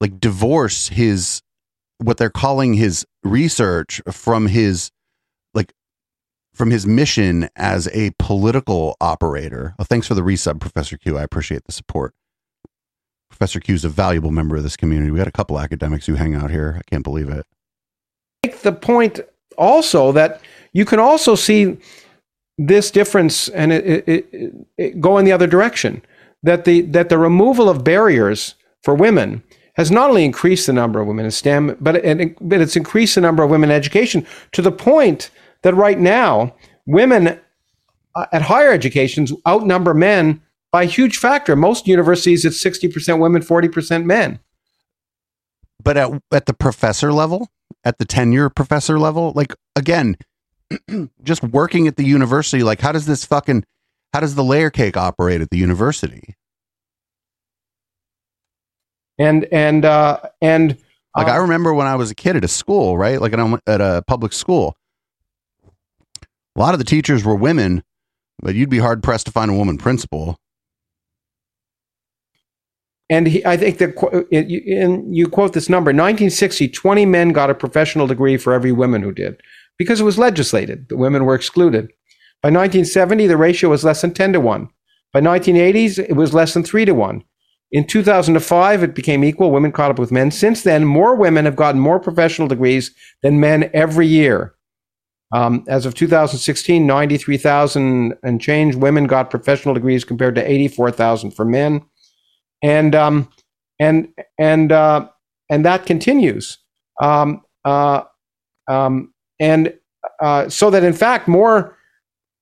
like 0.02 0.20
divorce 0.20 0.90
his 0.90 1.42
what 2.00 2.18
they're 2.18 2.30
calling 2.30 2.74
his 2.74 3.06
research 3.24 4.02
from 4.12 4.48
his 4.48 4.92
like 5.54 5.72
from 6.54 6.72
his 6.72 6.86
mission 6.86 7.50
as 7.56 7.88
a 7.94 8.12
political 8.20 8.98
operator. 9.00 9.76
Thanks 9.84 10.08
for 10.08 10.16
the 10.16 10.22
resub, 10.22 10.60
Professor 10.60 10.98
Q. 10.98 11.18
I 11.18 11.24
appreciate 11.24 11.64
the 11.66 11.72
support. 11.72 12.14
Professor 13.34 13.60
Q 13.60 13.74
is 13.74 13.84
a 13.84 13.90
valuable 13.90 14.30
member 14.30 14.56
of 14.56 14.62
this 14.62 14.78
community. 14.78 15.10
We 15.10 15.18
got 15.18 15.28
a 15.28 15.32
couple 15.32 15.60
academics 15.60 16.06
who 16.06 16.14
hang 16.14 16.36
out 16.36 16.52
here. 16.52 16.76
I 16.78 16.82
can't 16.88 17.04
believe 17.04 17.30
it. 17.30 17.48
Make 18.46 18.60
the 18.60 18.72
point 18.72 19.22
also 19.58 20.12
that 20.12 20.40
you 20.72 20.86
can 20.86 21.00
also 21.00 21.34
see 21.34 21.78
this 22.60 22.92
difference 22.92 23.50
and 23.50 23.74
it, 23.74 24.08
it, 24.08 24.54
it, 24.78 25.02
go 25.02 25.18
in 25.18 25.26
the 25.26 25.32
other 25.32 25.48
direction. 25.48 26.04
That 26.44 26.66
the 26.66 26.82
that 26.82 27.10
the 27.10 27.18
removal 27.18 27.70
of 27.70 27.84
barriers 27.84 28.54
for 28.84 28.94
women 28.94 29.42
has 29.78 29.90
not 29.90 30.10
only 30.10 30.26
increased 30.26 30.68
the 30.68 30.74
number 30.74 31.02
of 31.02 31.08
women 31.08 31.26
in 31.26 31.32
STEM, 31.32 31.76
but 31.82 31.96
it, 31.96 32.38
but 32.40 32.62
it's 32.62 32.76
increased 32.76 33.16
the 33.16 33.22
number 33.22 33.42
of 33.42 33.50
women 33.50 33.72
in 33.72 33.76
education 33.76 34.28
to 34.52 34.62
the 34.62 34.72
point 34.72 35.32
that 35.64 35.74
right 35.74 36.00
now 36.00 36.54
women 36.86 37.40
uh, 38.16 38.26
at 38.32 38.44
higher 38.44 38.72
educations 38.72 39.34
outnumber 39.48 39.96
men 39.96 40.40
by 40.74 40.84
a 40.84 40.88
huge 40.88 41.20
factor. 41.20 41.56
Most 41.56 41.88
universities, 41.88 42.44
it's 42.44 42.62
60% 42.62 43.20
women, 43.20 43.44
40% 43.44 44.06
men. 44.06 44.40
But 45.82 45.98
at, 45.98 46.22
at 46.32 46.48
the 46.48 46.54
professor 46.54 47.14
level, 47.14 47.48
at 47.84 48.00
the 48.00 48.06
tenure 48.06 48.50
professor 48.50 49.00
level, 49.00 49.34
like 49.36 49.54
again, 49.76 50.18
just 51.24 51.44
working 51.44 51.88
at 51.88 51.96
the 51.96 52.04
university, 52.04 52.64
like 52.64 52.82
how 52.82 52.92
does 52.92 53.06
this 53.06 53.24
fucking, 53.24 53.64
how 54.14 54.20
does 54.20 54.34
the 54.34 54.44
layer 54.44 54.72
cake 54.72 54.98
operate 54.98 55.42
at 55.42 55.52
the 55.52 55.58
university? 55.58 56.36
And, 59.20 59.46
and, 59.52 59.86
uh, 59.86 60.22
and, 60.42 60.78
like 61.16 61.28
I 61.28 61.36
remember 61.36 61.76
when 61.76 61.86
I 61.86 61.96
was 61.96 62.10
a 62.10 62.16
kid 62.16 62.36
at 62.36 62.44
a 62.44 62.48
school, 62.48 62.98
right? 62.98 63.22
Like 63.22 63.34
at 63.34 63.82
a 63.82 64.04
public 64.08 64.34
school, 64.34 64.76
a 66.56 66.60
lot 66.60 66.74
of 66.74 66.80
the 66.80 66.86
teachers 66.86 67.24
were 67.24 67.36
women, 67.36 67.84
but 68.42 68.56
you'd 68.56 68.72
be 68.72 68.80
hard 68.80 69.04
pressed 69.04 69.28
to 69.28 69.32
find 69.32 69.52
a 69.52 69.54
woman 69.54 69.78
principal. 69.78 70.40
And 73.14 73.28
he, 73.28 73.46
I 73.46 73.58
think 73.58 73.78
that 73.78 75.06
you 75.08 75.28
quote 75.28 75.54
this 75.54 75.70
number 75.70 75.90
1960, 75.90 76.68
20 76.68 77.06
men 77.06 77.30
got 77.30 77.52
a 77.52 77.54
professional 77.54 78.08
degree 78.08 78.38
for 78.38 78.54
every 78.54 78.72
woman 78.72 79.04
who 79.04 79.12
did 79.12 79.40
because 79.78 80.02
it 80.02 80.04
was 80.04 80.18
legislated. 80.18 80.90
The 80.90 80.98
women 80.98 81.24
were 81.24 81.36
excluded. 81.36 81.94
By 82.42 82.50
1970, 82.50 83.28
the 83.28 83.38
ratio 83.38 83.70
was 83.70 83.84
less 83.84 84.02
than 84.02 84.16
10 84.16 84.34
to 84.34 84.40
1. 84.40 84.68
By 85.12 85.22
1980s, 85.22 86.00
it 86.00 86.16
was 86.16 86.34
less 86.34 86.56
than 86.56 86.64
3 86.64 86.86
to 86.86 86.96
1. 86.96 87.24
In 87.72 87.86
2005, 87.86 88.82
it 88.82 88.96
became 88.96 89.24
equal. 89.24 89.52
Women 89.52 89.72
caught 89.72 89.92
up 89.92 90.00
with 90.00 90.12
men. 90.12 90.32
Since 90.32 90.64
then, 90.64 90.84
more 90.84 91.16
women 91.16 91.46
have 91.46 91.56
gotten 91.56 91.80
more 91.80 92.00
professional 92.00 92.48
degrees 92.48 92.96
than 93.22 93.40
men 93.40 93.70
every 93.76 94.08
year. 94.08 94.56
Um, 95.32 95.66
as 95.68 95.86
of 95.86 95.94
2016, 95.94 96.88
93,000 96.88 98.16
and 98.24 98.42
change 98.42 98.74
women 98.74 99.06
got 99.06 99.30
professional 99.30 99.76
degrees 99.76 100.04
compared 100.04 100.34
to 100.34 100.52
84,000 100.52 101.30
for 101.30 101.46
men 101.46 101.84
and 102.64 102.96
um, 102.96 103.30
and 103.80 104.08
and 104.40 104.72
uh, 104.72 105.08
and 105.50 105.66
that 105.66 105.86
continues. 105.86 106.58
Um, 107.02 107.44
uh, 107.66 108.04
um, 108.68 109.14
and 109.40 109.74
uh, 110.22 110.50
so 110.50 110.70
that 110.72 110.84
in 110.84 110.94
fact 110.94 111.28
more 111.28 111.78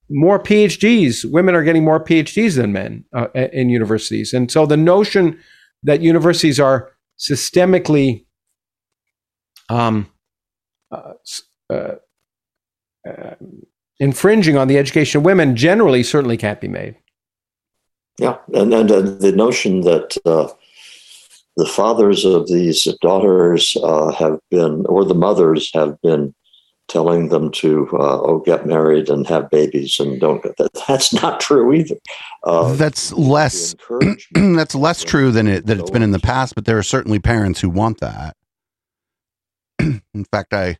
more 0.09 0.39
PhDs, 0.39 1.29
women 1.29 1.55
are 1.55 1.63
getting 1.63 1.83
more 1.83 2.03
PhDs 2.03 2.55
than 2.55 2.71
men 2.71 3.05
uh, 3.13 3.27
in 3.33 3.69
universities, 3.69 4.33
and 4.33 4.49
so 4.51 4.65
the 4.65 4.77
notion 4.77 5.39
that 5.83 6.01
universities 6.01 6.59
are 6.59 6.91
systemically 7.19 8.25
um, 9.69 10.07
uh, 10.91 11.13
uh, 11.69 11.95
infringing 13.99 14.57
on 14.57 14.67
the 14.67 14.77
education 14.77 15.19
of 15.19 15.25
women 15.25 15.55
generally 15.55 16.03
certainly 16.03 16.37
can't 16.37 16.59
be 16.59 16.67
made. 16.67 16.95
Yeah, 18.17 18.37
and 18.53 18.73
and 18.73 18.91
uh, 18.91 19.01
the 19.01 19.31
notion 19.31 19.81
that 19.81 20.17
uh, 20.25 20.49
the 21.57 21.65
fathers 21.65 22.25
of 22.25 22.47
these 22.47 22.87
daughters 23.01 23.75
uh, 23.83 24.11
have 24.11 24.39
been, 24.49 24.85
or 24.87 25.05
the 25.05 25.15
mothers 25.15 25.71
have 25.73 25.99
been, 26.01 26.33
telling 26.91 27.29
them 27.29 27.49
to 27.51 27.87
uh, 27.93 28.19
oh 28.21 28.39
get 28.45 28.65
married 28.65 29.09
and 29.09 29.25
have 29.27 29.49
babies 29.49 29.99
and 29.99 30.19
don't. 30.19 30.43
That, 30.43 30.69
that's 30.87 31.13
not 31.13 31.39
true 31.39 31.73
either. 31.73 31.95
Uh, 32.43 32.73
that's 32.75 33.13
less. 33.13 33.75
that's 34.33 34.75
less 34.75 35.03
true 35.03 35.31
than 35.31 35.47
it 35.47 35.65
that 35.65 35.79
it's 35.79 35.89
been 35.89 36.03
in 36.03 36.11
the 36.11 36.19
past, 36.19 36.53
but 36.53 36.65
there 36.65 36.77
are 36.77 36.83
certainly 36.83 37.19
parents 37.19 37.61
who 37.61 37.69
want 37.69 37.99
that. 38.01 38.35
in 39.79 40.25
fact, 40.31 40.53
I 40.53 40.77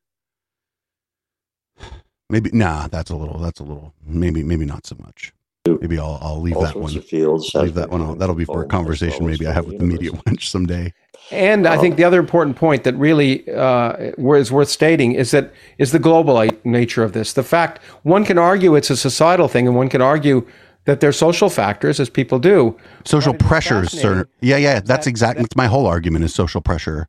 maybe 2.30 2.50
nah. 2.54 2.88
That's 2.88 3.10
a 3.10 3.16
little. 3.16 3.40
That's 3.40 3.62
a 3.62 3.64
little. 3.64 3.94
Maybe 4.06 4.44
maybe 4.44 4.66
not 4.66 4.86
so 4.86 4.98
much. 5.00 5.34
Maybe 5.66 6.00
I'll 6.00 6.18
I'll 6.22 6.42
leave 6.42 6.60
that 6.60 6.76
one. 6.76 6.90
Fields 7.02 7.54
leave 7.54 7.76
that 7.76 7.92
one. 7.92 8.18
That'll 8.18 8.36
be 8.36 8.46
for 8.46 8.64
a 8.64 8.68
conversation 8.68 9.28
maybe 9.28 9.46
I 9.46 9.54
have 9.54 9.68
with 9.68 9.78
the 9.78 9.86
media 9.86 10.12
wench 10.12 10.44
someday. 10.50 10.92
And 11.30 11.68
I 11.68 11.78
think 11.78 11.98
the 11.98 12.04
other 12.04 12.20
important 12.20 12.58
point 12.58 12.84
that 12.84 12.96
really 12.96 13.48
uh, 13.52 14.12
is 14.18 14.52
worth 14.52 14.70
stating 14.70 15.12
is 15.12 15.32
that 15.32 15.54
is 15.78 15.92
the 15.92 16.00
global 16.00 16.50
nature 16.64 17.04
of 17.04 17.14
this. 17.14 17.34
The 17.34 17.44
fact 17.44 17.82
one 18.02 18.26
can 18.26 18.40
argue 18.40 18.76
it's 18.76 18.90
a 18.90 18.98
societal 18.98 19.48
thing, 19.48 19.68
and 19.68 19.76
one 19.76 19.88
can 19.88 20.02
argue 20.02 20.48
that 20.86 21.00
there's 21.00 21.16
social 21.16 21.50
factors, 21.50 22.00
as 22.00 22.10
people 22.10 22.40
do. 22.40 22.76
Social 23.06 23.36
pressures, 23.36 23.92
sir. 23.92 24.28
Yeah, 24.42 24.58
yeah. 24.58 24.80
That's 24.80 25.06
exactly. 25.06 25.44
That's 25.44 25.56
my 25.56 25.68
whole 25.68 25.86
argument 25.86 26.26
is 26.26 26.34
social 26.34 26.60
pressure. 26.60 27.08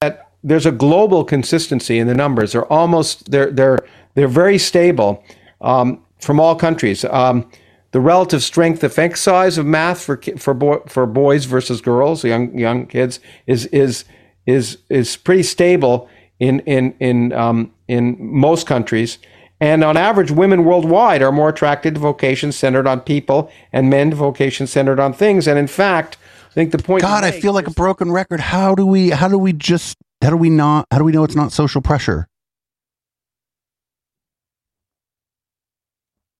That 0.00 0.30
there's 0.44 0.66
a 0.66 0.72
global 0.72 1.24
consistency 1.24 1.98
in 1.98 2.06
the 2.06 2.14
numbers. 2.14 2.52
They're 2.52 2.72
almost 2.72 3.32
they're 3.32 3.50
they're 3.50 3.80
they're 4.14 4.28
very 4.28 4.58
stable 4.58 5.24
um, 5.60 6.00
from 6.20 6.38
all 6.38 6.54
countries. 6.54 7.04
Um, 7.06 7.50
the 7.92 8.00
relative 8.00 8.42
strength 8.42 8.82
effect 8.82 9.18
size 9.18 9.58
of 9.58 9.66
math 9.66 10.02
for 10.02 10.20
for 10.38 10.54
boy, 10.54 10.78
for 10.88 11.06
boys 11.06 11.44
versus 11.44 11.80
girls, 11.80 12.24
young 12.24 12.58
young 12.58 12.86
kids, 12.86 13.20
is 13.46 13.66
is 13.66 14.04
is 14.46 14.78
is 14.88 15.16
pretty 15.16 15.42
stable 15.42 16.08
in 16.40 16.60
in 16.60 16.94
in 16.98 17.32
um, 17.32 17.72
in 17.88 18.16
most 18.18 18.66
countries. 18.66 19.18
And 19.60 19.84
on 19.84 19.96
average, 19.96 20.32
women 20.32 20.64
worldwide 20.64 21.22
are 21.22 21.30
more 21.30 21.50
attracted 21.50 21.94
to 21.94 22.00
vocations 22.00 22.56
centered 22.56 22.88
on 22.88 23.00
people, 23.00 23.48
and 23.72 23.88
men 23.88 24.10
to 24.10 24.16
vocations 24.16 24.72
centered 24.72 24.98
on 24.98 25.12
things. 25.12 25.46
And 25.46 25.56
in 25.56 25.68
fact, 25.68 26.16
I 26.50 26.54
think 26.54 26.72
the 26.72 26.78
point. 26.78 27.02
God, 27.02 27.22
I 27.22 27.30
feel 27.30 27.52
like 27.52 27.68
a 27.68 27.70
broken 27.70 28.10
record. 28.10 28.40
How 28.40 28.74
do 28.74 28.84
we? 28.86 29.10
How 29.10 29.28
do 29.28 29.38
we 29.38 29.52
just? 29.52 29.98
How 30.20 30.30
do 30.30 30.36
we 30.36 30.50
not? 30.50 30.86
How 30.90 30.98
do 30.98 31.04
we 31.04 31.12
know 31.12 31.24
it's 31.24 31.36
not 31.36 31.52
social 31.52 31.80
pressure? 31.80 32.26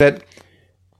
That 0.00 0.24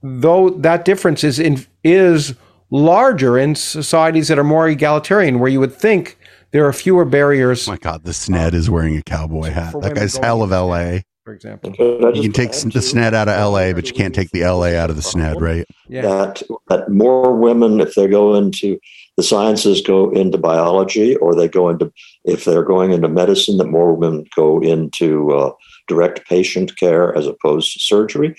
though 0.02 0.50
that 0.50 0.84
difference 0.84 1.24
is 1.24 1.38
in, 1.38 1.64
is 1.84 2.34
larger 2.70 3.38
in 3.38 3.54
societies 3.54 4.28
that 4.28 4.38
are 4.38 4.44
more 4.44 4.68
egalitarian, 4.68 5.38
where 5.38 5.50
you 5.50 5.60
would 5.60 5.74
think 5.74 6.18
there 6.50 6.66
are 6.66 6.72
fewer 6.72 7.04
barriers. 7.04 7.68
Oh 7.68 7.72
my 7.72 7.78
God, 7.78 8.04
the 8.04 8.12
SNED 8.12 8.54
is 8.54 8.68
wearing 8.68 8.96
a 8.96 9.02
cowboy 9.02 9.50
hat. 9.50 9.74
That 9.80 9.94
guy's 9.94 10.16
hell 10.16 10.42
of 10.42 10.52
L.A. 10.52 11.04
For 11.24 11.32
example, 11.32 11.70
you 11.78 12.22
can 12.22 12.32
take 12.32 12.50
the 12.50 12.80
SNED 12.80 13.14
out 13.14 13.28
of 13.28 13.38
L.A., 13.38 13.72
but 13.72 13.86
you 13.86 13.94
can't 13.94 14.12
take 14.12 14.30
the 14.30 14.42
L.A. 14.42 14.76
out 14.76 14.90
of 14.90 14.96
the 14.96 15.02
SNED, 15.02 15.40
right? 15.40 15.64
Yeah. 15.88 16.02
That 16.02 16.42
that 16.68 16.88
more 16.88 17.36
women, 17.36 17.80
if 17.80 17.94
they 17.94 18.08
go 18.08 18.34
into 18.34 18.80
the 19.16 19.22
sciences, 19.22 19.80
go 19.82 20.10
into 20.10 20.36
biology, 20.36 21.14
or 21.16 21.36
they 21.36 21.46
go 21.46 21.68
into 21.68 21.92
if 22.24 22.44
they're 22.44 22.64
going 22.64 22.90
into 22.90 23.08
medicine, 23.08 23.58
that 23.58 23.68
more 23.68 23.94
women 23.94 24.24
go 24.34 24.60
into 24.60 25.30
uh, 25.30 25.52
direct 25.86 26.26
patient 26.28 26.76
care 26.76 27.16
as 27.16 27.28
opposed 27.28 27.72
to 27.72 27.78
surgery 27.78 28.34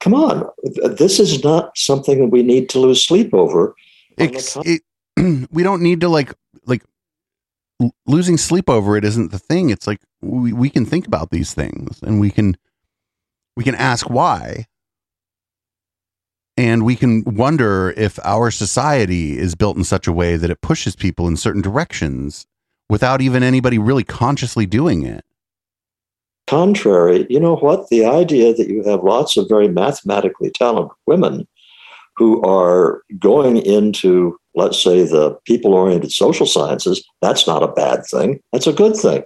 come 0.00 0.14
on, 0.14 0.48
this 0.96 1.18
is 1.18 1.42
not 1.42 1.76
something 1.76 2.20
that 2.20 2.28
we 2.28 2.42
need 2.42 2.68
to 2.70 2.78
lose 2.78 3.04
sleep 3.04 3.34
over. 3.34 3.74
It, 4.64 4.82
we 5.50 5.62
don't 5.62 5.82
need 5.82 6.00
to 6.00 6.08
like 6.08 6.32
like 6.66 6.82
l- 7.80 7.94
losing 8.06 8.36
sleep 8.36 8.68
over 8.68 8.96
it 8.96 9.04
isn't 9.04 9.30
the 9.30 9.38
thing. 9.38 9.70
It's 9.70 9.86
like 9.86 10.00
we, 10.20 10.52
we 10.52 10.70
can 10.70 10.84
think 10.84 11.06
about 11.06 11.30
these 11.30 11.54
things 11.54 12.00
and 12.02 12.20
we 12.20 12.30
can 12.30 12.56
we 13.56 13.64
can 13.64 13.74
ask 13.74 14.08
why. 14.08 14.66
And 16.56 16.84
we 16.84 16.96
can 16.96 17.22
wonder 17.24 17.94
if 17.96 18.18
our 18.24 18.50
society 18.50 19.38
is 19.38 19.54
built 19.54 19.76
in 19.76 19.84
such 19.84 20.08
a 20.08 20.12
way 20.12 20.36
that 20.36 20.50
it 20.50 20.60
pushes 20.60 20.96
people 20.96 21.28
in 21.28 21.36
certain 21.36 21.62
directions 21.62 22.46
without 22.88 23.20
even 23.20 23.44
anybody 23.44 23.78
really 23.78 24.02
consciously 24.02 24.66
doing 24.66 25.04
it. 25.04 25.24
Contrary, 26.48 27.26
you 27.28 27.38
know 27.38 27.56
what? 27.56 27.90
The 27.90 28.06
idea 28.06 28.54
that 28.54 28.68
you 28.68 28.82
have 28.84 29.04
lots 29.04 29.36
of 29.36 29.50
very 29.50 29.68
mathematically 29.68 30.50
talented 30.50 30.96
women 31.04 31.46
who 32.16 32.42
are 32.42 33.02
going 33.18 33.58
into, 33.58 34.40
let's 34.54 34.82
say, 34.82 35.02
the 35.02 35.36
people 35.44 35.74
oriented 35.74 36.10
social 36.10 36.46
sciences, 36.46 37.06
that's 37.20 37.46
not 37.46 37.62
a 37.62 37.68
bad 37.68 38.06
thing. 38.06 38.40
That's 38.50 38.66
a 38.66 38.72
good 38.72 38.96
thing. 38.96 39.24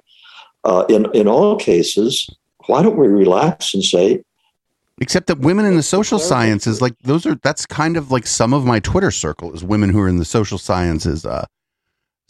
Uh, 0.64 0.84
in, 0.88 1.06
in 1.14 1.28
all 1.28 1.56
cases, 1.56 2.28
why 2.66 2.82
don't 2.82 2.98
we 2.98 3.06
relax 3.06 3.72
and 3.72 3.84
say, 3.84 4.24
Except 5.00 5.28
that 5.28 5.38
women 5.38 5.64
in 5.64 5.76
the 5.76 5.82
social 5.82 6.18
sciences, 6.18 6.82
like 6.82 6.96
those 7.04 7.24
are 7.24 7.36
that's 7.36 7.66
kind 7.66 7.96
of 7.96 8.10
like 8.10 8.26
some 8.26 8.52
of 8.52 8.64
my 8.64 8.78
Twitter 8.78 9.10
circle 9.10 9.52
is 9.54 9.64
women 9.64 9.90
who 9.90 10.00
are 10.00 10.08
in 10.08 10.18
the 10.18 10.24
social 10.24 10.58
sciences, 10.58 11.24
uh, 11.24 11.46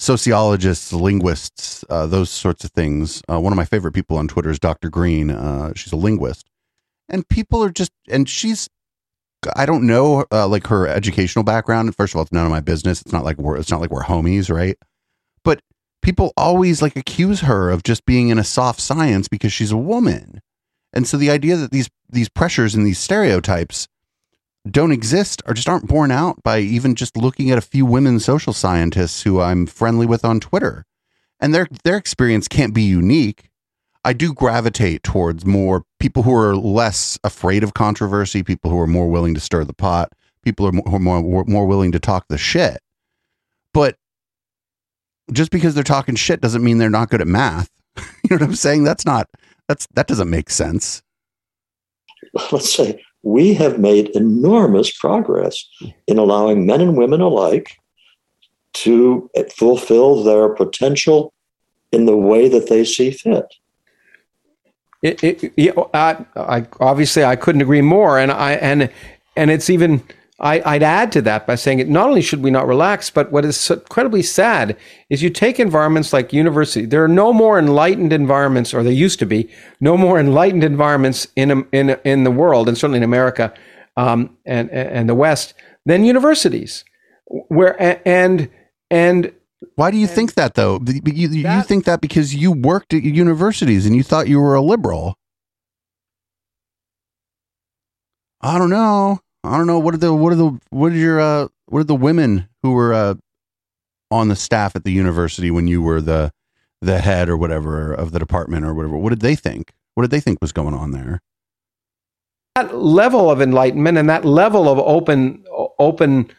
sociologists, 0.02 0.92
linguists, 0.92 1.84
uh, 1.88 2.06
those 2.06 2.28
sorts 2.28 2.64
of 2.64 2.72
things. 2.72 3.22
Uh, 3.30 3.38
one 3.38 3.52
of 3.52 3.56
my 3.56 3.64
favorite 3.64 3.92
people 3.92 4.16
on 4.16 4.26
Twitter 4.26 4.50
is 4.50 4.58
Dr. 4.58 4.90
Green. 4.90 5.30
Uh, 5.30 5.72
she's 5.76 5.92
a 5.92 5.96
linguist, 5.96 6.50
and 7.08 7.26
people 7.28 7.62
are 7.62 7.70
just 7.70 7.92
and 8.08 8.28
she's 8.28 8.68
I 9.56 9.64
don't 9.64 9.86
know 9.86 10.24
uh, 10.32 10.48
like 10.48 10.66
her 10.66 10.88
educational 10.88 11.44
background. 11.44 11.94
First 11.96 12.14
of 12.14 12.16
all, 12.16 12.22
it's 12.22 12.32
none 12.32 12.44
of 12.44 12.50
my 12.50 12.60
business. 12.60 13.00
It's 13.00 13.12
not 13.12 13.24
like 13.24 13.38
we're 13.38 13.56
it's 13.56 13.70
not 13.70 13.80
like 13.80 13.90
we're 13.90 14.02
homies, 14.02 14.52
right? 14.52 14.76
But 15.44 15.60
people 16.02 16.32
always 16.36 16.82
like 16.82 16.96
accuse 16.96 17.40
her 17.40 17.70
of 17.70 17.84
just 17.84 18.04
being 18.04 18.28
in 18.28 18.38
a 18.38 18.44
soft 18.44 18.80
science 18.80 19.28
because 19.28 19.52
she's 19.52 19.72
a 19.72 19.76
woman. 19.76 20.40
And 20.92 21.06
so 21.06 21.16
the 21.16 21.30
idea 21.30 21.56
that 21.56 21.70
these 21.70 21.88
these 22.10 22.28
pressures 22.28 22.74
and 22.74 22.84
these 22.84 22.98
stereotypes 22.98 23.86
don't 24.70 24.92
exist 24.92 25.42
or 25.46 25.54
just 25.54 25.68
aren't 25.68 25.88
borne 25.88 26.10
out 26.10 26.42
by 26.42 26.60
even 26.60 26.94
just 26.94 27.16
looking 27.16 27.50
at 27.50 27.58
a 27.58 27.62
few 27.62 27.84
women 27.84 28.20
social 28.20 28.52
scientists 28.52 29.22
who 29.22 29.40
I'm 29.40 29.66
friendly 29.66 30.06
with 30.06 30.24
on 30.24 30.40
Twitter. 30.40 30.84
And 31.40 31.52
their 31.54 31.66
their 31.82 31.96
experience 31.96 32.46
can't 32.46 32.72
be 32.72 32.82
unique. 32.82 33.50
I 34.04 34.12
do 34.12 34.32
gravitate 34.32 35.02
towards 35.02 35.44
more 35.44 35.84
people 35.98 36.22
who 36.22 36.34
are 36.34 36.56
less 36.56 37.18
afraid 37.24 37.62
of 37.62 37.74
controversy, 37.74 38.42
people 38.42 38.70
who 38.70 38.78
are 38.78 38.86
more 38.86 39.08
willing 39.08 39.34
to 39.34 39.40
stir 39.40 39.64
the 39.64 39.74
pot, 39.74 40.12
people 40.44 40.70
who 40.70 40.78
are 40.94 40.98
more 40.98 41.22
more, 41.22 41.44
more 41.44 41.66
willing 41.66 41.92
to 41.92 41.98
talk 42.00 42.26
the 42.28 42.38
shit. 42.38 42.80
But 43.74 43.96
just 45.32 45.50
because 45.50 45.74
they're 45.74 45.84
talking 45.84 46.14
shit 46.14 46.40
doesn't 46.40 46.62
mean 46.62 46.78
they're 46.78 46.90
not 46.90 47.10
good 47.10 47.20
at 47.20 47.26
math. 47.26 47.70
you 47.96 48.04
know 48.30 48.36
what 48.36 48.42
I'm 48.42 48.54
saying? 48.54 48.84
That's 48.84 49.04
not 49.04 49.28
that's 49.68 49.88
that 49.94 50.06
doesn't 50.06 50.30
make 50.30 50.50
sense. 50.50 51.02
let's 52.52 52.72
say, 52.72 53.02
we 53.22 53.54
have 53.54 53.78
made 53.78 54.08
enormous 54.10 54.96
progress 54.96 55.64
in 56.06 56.18
allowing 56.18 56.66
men 56.66 56.80
and 56.80 56.96
women 56.96 57.20
alike 57.20 57.78
to 58.72 59.30
fulfill 59.56 60.24
their 60.24 60.48
potential 60.48 61.32
in 61.92 62.06
the 62.06 62.16
way 62.16 62.48
that 62.48 62.68
they 62.68 62.84
see 62.84 63.10
fit. 63.10 63.46
It, 65.02 65.22
it, 65.22 65.52
yeah, 65.56 65.72
I, 65.92 66.24
I, 66.36 66.66
obviously 66.80 67.24
I 67.24 67.36
couldn't 67.36 67.60
agree 67.60 67.80
more, 67.80 68.18
and 68.18 68.30
I 68.30 68.52
and 68.52 68.90
and 69.36 69.50
it's 69.50 69.68
even 69.68 70.02
I, 70.42 70.74
would 70.74 70.82
add 70.82 71.12
to 71.12 71.22
that 71.22 71.46
by 71.46 71.54
saying 71.54 71.78
it. 71.78 71.88
Not 71.88 72.08
only 72.08 72.20
should 72.20 72.42
we 72.42 72.50
not 72.50 72.66
relax, 72.66 73.10
but 73.10 73.30
what 73.30 73.44
is 73.44 73.56
so 73.56 73.74
incredibly 73.74 74.22
sad 74.22 74.76
is 75.08 75.22
you 75.22 75.30
take 75.30 75.60
environments 75.60 76.12
like 76.12 76.32
university. 76.32 76.84
There 76.84 77.04
are 77.04 77.08
no 77.08 77.32
more 77.32 77.60
enlightened 77.60 78.12
environments, 78.12 78.74
or 78.74 78.82
there 78.82 78.92
used 78.92 79.20
to 79.20 79.26
be 79.26 79.48
no 79.80 79.96
more 79.96 80.18
enlightened 80.18 80.64
environments 80.64 81.28
in 81.36 81.66
in 81.72 81.90
in 82.04 82.24
the 82.24 82.30
world, 82.30 82.68
and 82.68 82.76
certainly 82.76 82.98
in 82.98 83.04
America 83.04 83.54
um, 83.96 84.36
and 84.44 84.68
and 84.70 85.08
the 85.08 85.14
West 85.14 85.54
than 85.86 86.04
universities. 86.04 86.84
Where 87.26 87.76
and 88.06 88.50
and 88.90 89.32
why 89.76 89.92
do 89.92 89.96
you 89.96 90.06
and 90.06 90.14
think 90.14 90.34
that 90.34 90.54
though? 90.54 90.80
You, 90.84 91.00
you, 91.04 91.42
that, 91.42 91.56
you 91.56 91.62
think 91.62 91.84
that 91.84 92.00
because 92.00 92.34
you 92.34 92.50
worked 92.50 92.92
at 92.94 93.04
universities 93.04 93.86
and 93.86 93.94
you 93.94 94.02
thought 94.02 94.28
you 94.28 94.40
were 94.40 94.54
a 94.54 94.62
liberal. 94.62 95.16
I 98.40 98.58
don't 98.58 98.70
know. 98.70 99.20
I 99.44 99.56
don't 99.56 99.66
know 99.66 99.78
what 99.78 99.94
are 99.94 99.98
the 99.98 100.14
what 100.14 100.32
are 100.32 100.36
the 100.36 100.58
what 100.70 100.92
are 100.92 100.96
your 100.96 101.20
uh 101.20 101.48
what 101.66 101.80
are 101.80 101.84
the 101.84 101.94
women 101.94 102.48
who 102.62 102.72
were 102.72 102.94
uh 102.94 103.14
on 104.10 104.28
the 104.28 104.36
staff 104.36 104.76
at 104.76 104.84
the 104.84 104.92
university 104.92 105.50
when 105.50 105.66
you 105.66 105.82
were 105.82 106.00
the 106.00 106.32
the 106.80 107.00
head 107.00 107.28
or 107.28 107.36
whatever 107.36 107.92
of 107.92 108.12
the 108.12 108.18
department 108.18 108.64
or 108.64 108.74
whatever 108.74 108.96
what 108.96 109.10
did 109.10 109.20
they 109.20 109.34
think? 109.34 109.72
What 109.94 110.02
did 110.04 110.10
they 110.10 110.20
think 110.20 110.38
was 110.40 110.52
going 110.52 110.74
on 110.74 110.92
there? 110.92 111.20
That 112.54 112.76
level 112.76 113.30
of 113.30 113.40
enlightenment 113.40 113.98
and 113.98 114.08
that 114.08 114.24
level 114.24 114.68
of 114.68 114.78
open 114.78 115.44
open 115.78 116.30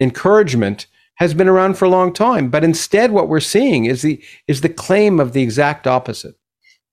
encouragement 0.00 0.86
has 1.16 1.34
been 1.34 1.48
around 1.48 1.76
for 1.76 1.86
a 1.86 1.90
long 1.90 2.12
time 2.12 2.50
but 2.50 2.62
instead 2.62 3.10
what 3.10 3.28
we're 3.28 3.40
seeing 3.40 3.84
is 3.86 4.02
the 4.02 4.22
is 4.48 4.62
the 4.62 4.68
claim 4.68 5.20
of 5.20 5.32
the 5.32 5.42
exact 5.42 5.86
opposite. 5.86 6.36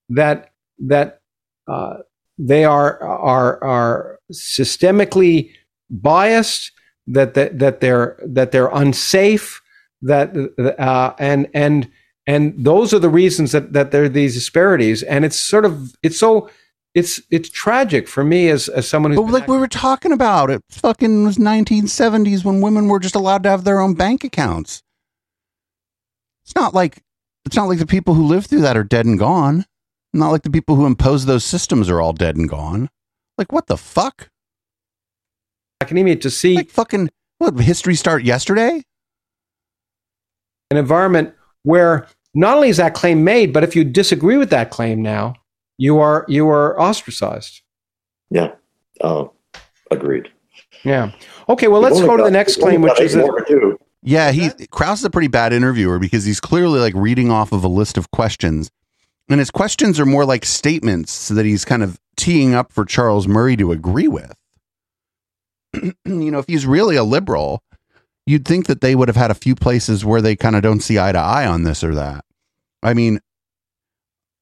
That 0.09 0.51
that 0.79 1.21
uh, 1.67 1.97
they 2.37 2.65
are 2.65 3.01
are 3.01 3.63
are 3.63 4.12
systemically 4.33 5.51
biased, 5.89 6.71
that 7.07 7.33
that, 7.33 7.59
that 7.59 7.79
they're 7.81 8.19
that 8.25 8.51
they're 8.51 8.69
unsafe, 8.69 9.61
that 10.01 10.35
uh, 10.79 11.13
and 11.19 11.49
and 11.53 11.89
and 12.25 12.53
those 12.57 12.93
are 12.93 12.99
the 12.99 13.09
reasons 13.09 13.51
that 13.51 13.73
that 13.73 13.91
there 13.91 14.03
are 14.03 14.09
these 14.09 14.33
disparities, 14.33 15.03
and 15.03 15.25
it's 15.25 15.37
sort 15.37 15.65
of 15.65 15.95
it's 16.03 16.17
so 16.17 16.49
it's 16.93 17.21
it's 17.31 17.49
tragic 17.49 18.07
for 18.07 18.23
me 18.23 18.49
as 18.49 18.69
as 18.69 18.87
someone 18.87 19.11
who's 19.11 19.25
but 19.25 19.31
like 19.31 19.47
we 19.47 19.57
were 19.57 19.67
talking 19.67 20.11
about 20.11 20.49
it 20.49 20.61
fucking 20.69 21.23
was 21.23 21.37
1970s 21.37 22.45
when 22.45 22.61
women 22.61 22.87
were 22.87 22.99
just 22.99 23.15
allowed 23.15 23.43
to 23.43 23.49
have 23.49 23.63
their 23.63 23.79
own 23.79 23.93
bank 23.95 24.23
accounts. 24.23 24.83
It's 26.45 26.55
not 26.55 26.73
like 26.73 27.01
it's 27.45 27.55
not 27.55 27.67
like 27.67 27.79
the 27.79 27.85
people 27.85 28.13
who 28.13 28.25
lived 28.25 28.47
through 28.47 28.61
that 28.61 28.77
are 28.77 28.83
dead 28.83 29.05
and 29.05 29.17
gone. 29.17 29.65
Not 30.13 30.29
like 30.29 30.43
the 30.43 30.51
people 30.51 30.75
who 30.75 30.85
impose 30.85 31.25
those 31.25 31.43
systems 31.43 31.89
are 31.89 31.99
all 31.99 32.13
dead 32.13 32.35
and 32.35 32.47
gone. 32.47 32.89
Like 33.37 33.51
what 33.51 33.67
the 33.67 33.77
fuck? 33.77 34.29
Academia 35.81 36.15
to 36.17 36.29
see 36.29 36.55
like 36.55 36.69
fucking 36.69 37.09
what 37.39 37.59
history 37.59 37.95
start 37.95 38.23
yesterday? 38.23 38.83
An 40.71 40.77
environment 40.77 41.33
where 41.63 42.07
not 42.33 42.55
only 42.55 42.69
is 42.69 42.77
that 42.77 42.93
claim 42.93 43.23
made, 43.23 43.53
but 43.53 43.63
if 43.63 43.75
you 43.75 43.83
disagree 43.83 44.37
with 44.37 44.49
that 44.49 44.69
claim 44.69 45.01
now, 45.01 45.35
you 45.77 45.99
are 45.99 46.25
you 46.27 46.47
are 46.49 46.79
ostracized. 46.79 47.61
Yeah. 48.29 48.53
Uh, 49.01 49.25
agreed. 49.91 50.29
Yeah. 50.83 51.11
Okay, 51.49 51.67
well 51.67 51.81
let's 51.81 51.99
go 51.99 52.07
got, 52.07 52.17
to 52.17 52.23
the 52.23 52.31
next 52.31 52.59
claim, 52.59 52.81
which 52.81 52.99
is 52.99 53.15
a, 53.15 53.27
yeah, 54.03 54.31
he 54.31 54.49
Krauss 54.71 54.99
is 54.99 55.05
a 55.05 55.09
pretty 55.09 55.27
bad 55.27 55.53
interviewer 55.53 55.99
because 55.99 56.25
he's 56.25 56.39
clearly 56.39 56.79
like 56.79 56.93
reading 56.95 57.31
off 57.31 57.51
of 57.51 57.63
a 57.63 57.67
list 57.67 57.97
of 57.97 58.11
questions 58.11 58.69
and 59.29 59.39
his 59.39 59.51
questions 59.51 59.99
are 59.99 60.05
more 60.05 60.25
like 60.25 60.45
statements 60.45 61.29
that 61.29 61.45
he's 61.45 61.65
kind 61.65 61.83
of 61.83 61.99
teeing 62.17 62.53
up 62.53 62.71
for 62.71 62.85
Charles 62.85 63.27
Murray 63.27 63.55
to 63.57 63.71
agree 63.71 64.07
with. 64.07 64.33
you 65.83 65.93
know, 66.05 66.39
if 66.39 66.45
he's 66.47 66.65
really 66.65 66.95
a 66.95 67.03
liberal, 67.03 67.63
you'd 68.25 68.45
think 68.45 68.67
that 68.67 68.81
they 68.81 68.95
would 68.95 69.07
have 69.07 69.15
had 69.15 69.31
a 69.31 69.35
few 69.35 69.55
places 69.55 70.05
where 70.05 70.21
they 70.21 70.35
kind 70.35 70.55
of 70.55 70.61
don't 70.61 70.81
see 70.81 70.99
eye 70.99 71.11
to 71.11 71.19
eye 71.19 71.45
on 71.45 71.63
this 71.63 71.83
or 71.83 71.95
that. 71.95 72.25
I 72.81 72.93
mean, 72.93 73.19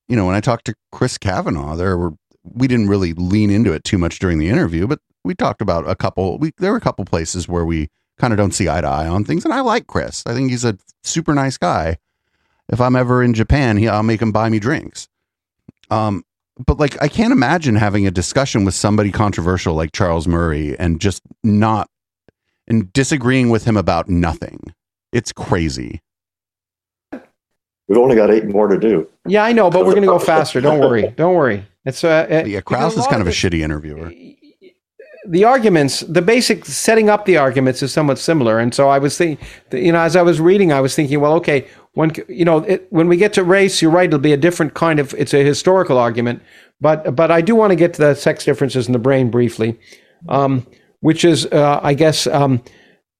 you 0.07 0.15
know, 0.15 0.25
when 0.25 0.35
I 0.35 0.41
talked 0.41 0.65
to 0.65 0.75
Chris 0.91 1.17
Kavanagh, 1.17 1.75
there 1.75 1.97
were 1.97 2.13
we 2.43 2.67
didn't 2.67 2.87
really 2.87 3.13
lean 3.13 3.51
into 3.51 3.71
it 3.71 3.83
too 3.83 3.99
much 3.99 4.17
during 4.17 4.39
the 4.39 4.49
interview, 4.49 4.87
but 4.87 4.99
we 5.23 5.35
talked 5.35 5.61
about 5.61 5.87
a 5.87 5.95
couple. 5.95 6.39
We 6.39 6.51
there 6.57 6.71
were 6.71 6.77
a 6.77 6.81
couple 6.81 7.05
places 7.05 7.47
where 7.47 7.63
we 7.63 7.89
kind 8.17 8.33
of 8.33 8.37
don't 8.37 8.53
see 8.53 8.67
eye 8.67 8.81
to 8.81 8.87
eye 8.87 9.07
on 9.07 9.23
things, 9.23 9.45
and 9.45 9.53
I 9.53 9.61
like 9.61 9.85
Chris. 9.85 10.23
I 10.25 10.33
think 10.33 10.49
he's 10.49 10.65
a 10.65 10.77
super 11.03 11.35
nice 11.35 11.57
guy 11.57 11.97
if 12.71 12.81
I'm 12.81 12.95
ever 12.95 13.21
in 13.21 13.33
Japan, 13.33 13.77
he, 13.77 13.87
I'll 13.87 14.03
make 14.03 14.21
him 14.21 14.31
buy 14.31 14.49
me 14.49 14.59
drinks. 14.59 15.07
Um, 15.89 16.23
but 16.65 16.79
like, 16.79 17.01
I 17.01 17.07
can't 17.07 17.33
imagine 17.33 17.75
having 17.75 18.07
a 18.07 18.11
discussion 18.11 18.65
with 18.65 18.73
somebody 18.73 19.11
controversial 19.11 19.73
like 19.75 19.91
Charles 19.91 20.27
Murray 20.27 20.77
and 20.79 20.99
just 20.99 21.21
not 21.43 21.89
and 22.67 22.91
disagreeing 22.93 23.49
with 23.49 23.65
him 23.65 23.75
about 23.75 24.09
nothing. 24.09 24.73
It's 25.11 25.31
crazy. 25.31 26.01
We've 27.11 27.97
only 27.97 28.15
got 28.15 28.31
eight 28.31 28.45
more 28.45 28.67
to 28.67 28.79
do. 28.79 29.09
Yeah, 29.27 29.43
I 29.43 29.51
know, 29.51 29.69
but 29.69 29.85
we're 29.85 29.91
going 29.91 30.03
to 30.03 30.07
go 30.07 30.19
faster. 30.33 30.61
Don't 30.61 30.79
worry. 30.79 31.13
Don't 31.17 31.35
worry. 31.35 31.65
It's 31.83 32.03
uh, 32.03 32.27
uh 32.29 32.43
yeah. 32.47 32.61
Krauss 32.61 32.95
is 32.95 33.05
kind 33.07 33.21
of 33.21 33.27
a 33.27 33.31
shitty 33.31 33.59
interviewer. 33.59 34.13
The 35.27 35.43
arguments, 35.43 35.99
the 35.99 36.21
basic 36.21 36.65
setting 36.65 37.09
up 37.09 37.25
the 37.25 37.37
arguments 37.37 37.83
is 37.83 37.91
somewhat 37.91 38.17
similar, 38.17 38.59
and 38.59 38.73
so 38.73 38.87
I 38.87 38.97
was 38.97 39.17
thinking, 39.17 39.45
you 39.71 39.91
know, 39.91 39.99
as 39.99 40.15
I 40.15 40.21
was 40.21 40.39
reading, 40.39 40.71
I 40.71 40.79
was 40.79 40.95
thinking, 40.95 41.19
well, 41.19 41.33
okay, 41.33 41.67
one, 41.93 42.13
you 42.29 42.45
know, 42.45 42.59
it, 42.59 42.87
when 42.89 43.07
we 43.07 43.17
get 43.17 43.33
to 43.33 43.43
race, 43.43 43.81
you're 43.81 43.91
right. 43.91 44.07
It'll 44.07 44.19
be 44.19 44.33
a 44.33 44.37
different 44.37 44.73
kind 44.73 44.99
of. 44.99 45.13
It's 45.15 45.33
a 45.33 45.43
historical 45.43 45.97
argument, 45.97 46.41
but 46.79 47.15
but 47.15 47.31
I 47.31 47.41
do 47.41 47.55
want 47.55 47.71
to 47.71 47.75
get 47.75 47.93
to 47.95 48.01
the 48.01 48.15
sex 48.15 48.45
differences 48.45 48.87
in 48.87 48.93
the 48.93 48.99
brain 48.99 49.29
briefly, 49.29 49.77
um, 50.29 50.65
which 51.01 51.25
is, 51.25 51.45
uh, 51.47 51.79
I 51.83 51.93
guess, 51.93 52.27
um, 52.27 52.63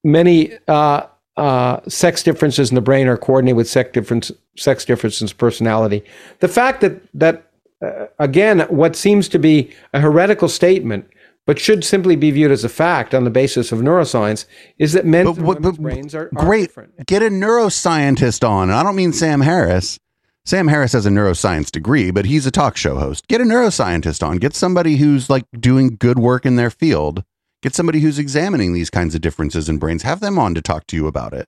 many 0.03 0.57
uh, 0.69 1.07
uh, 1.36 1.81
sex 1.89 2.23
differences 2.23 2.69
in 2.69 2.75
the 2.75 2.81
brain 2.81 3.07
are 3.07 3.17
coordinated 3.17 3.57
with 3.57 3.69
sex 3.69 3.91
difference, 3.91 4.31
sex 4.55 4.86
differences 4.86 5.31
in 5.31 5.38
personality. 5.38 6.03
The 6.39 6.47
fact 6.47 6.79
that 6.81 7.01
that 7.13 7.51
uh, 7.81 8.05
again, 8.19 8.62
what 8.69 8.95
seems 8.95 9.27
to 9.29 9.39
be 9.39 9.71
a 9.93 9.99
heretical 9.99 10.47
statement, 10.47 11.10
but 11.47 11.60
should 11.60 11.84
simply 11.84 12.15
be 12.15 12.32
viewed 12.32 12.51
as 12.51 12.63
a 12.63 12.69
fact 12.69 13.13
on 13.15 13.23
the 13.23 13.30
basis 13.30 13.71
of 13.71 13.80
neuroscience, 13.80 14.45
is 14.77 14.93
that 14.93 15.06
men's 15.06 15.30
But 15.30 15.38
and 15.38 15.47
what- 15.47 15.58
women's 15.60 15.77
but- 15.77 15.84
brains 15.84 16.15
are, 16.15 16.25
are 16.36 16.45
Great. 16.45 16.67
different. 16.67 17.06
Get 17.08 17.23
a 17.23 17.30
neuroscientist 17.30 18.47
on. 18.47 18.69
And 18.69 18.77
I 18.77 18.84
don't 18.84 18.95
mean 18.95 19.13
Sam 19.13 19.41
Harris. 19.41 19.97
Sam 20.45 20.67
Harris 20.69 20.93
has 20.93 21.06
a 21.06 21.10
neuroscience 21.10 21.69
degree, 21.69 22.10
but 22.10 22.25
he's 22.25 22.45
a 22.47 22.51
talk 22.51 22.75
show 22.75 22.97
host. 22.97 23.27
Get 23.27 23.41
a 23.41 23.43
neuroscientist 23.43 24.25
on. 24.25 24.38
Get 24.38 24.56
somebody 24.56 24.97
who's 24.97 25.30
like 25.30 25.45
doing 25.60 25.97
good 25.99 26.17
work 26.17 26.45
in 26.45 26.56
their 26.56 26.71
field. 26.71 27.23
Get 27.62 27.75
somebody 27.75 27.99
who's 27.99 28.17
examining 28.17 28.73
these 28.73 28.89
kinds 28.89 29.13
of 29.13 29.21
differences 29.21 29.69
in 29.69 29.77
brains. 29.77 30.01
Have 30.01 30.19
them 30.19 30.39
on 30.39 30.56
to 30.56 30.62
talk 30.62 30.88
to 30.88 30.95
you 30.95 31.06
about 31.06 31.34
it. 31.34 31.47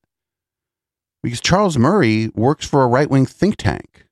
Because 1.24 1.42
Charles 1.42 1.76
Murray 1.78 2.30
works 2.36 2.68
for 2.68 2.84
a 2.84 2.88
right 2.88 3.10
wing 3.10 3.26
think 3.26 3.56
tank. 3.58 4.06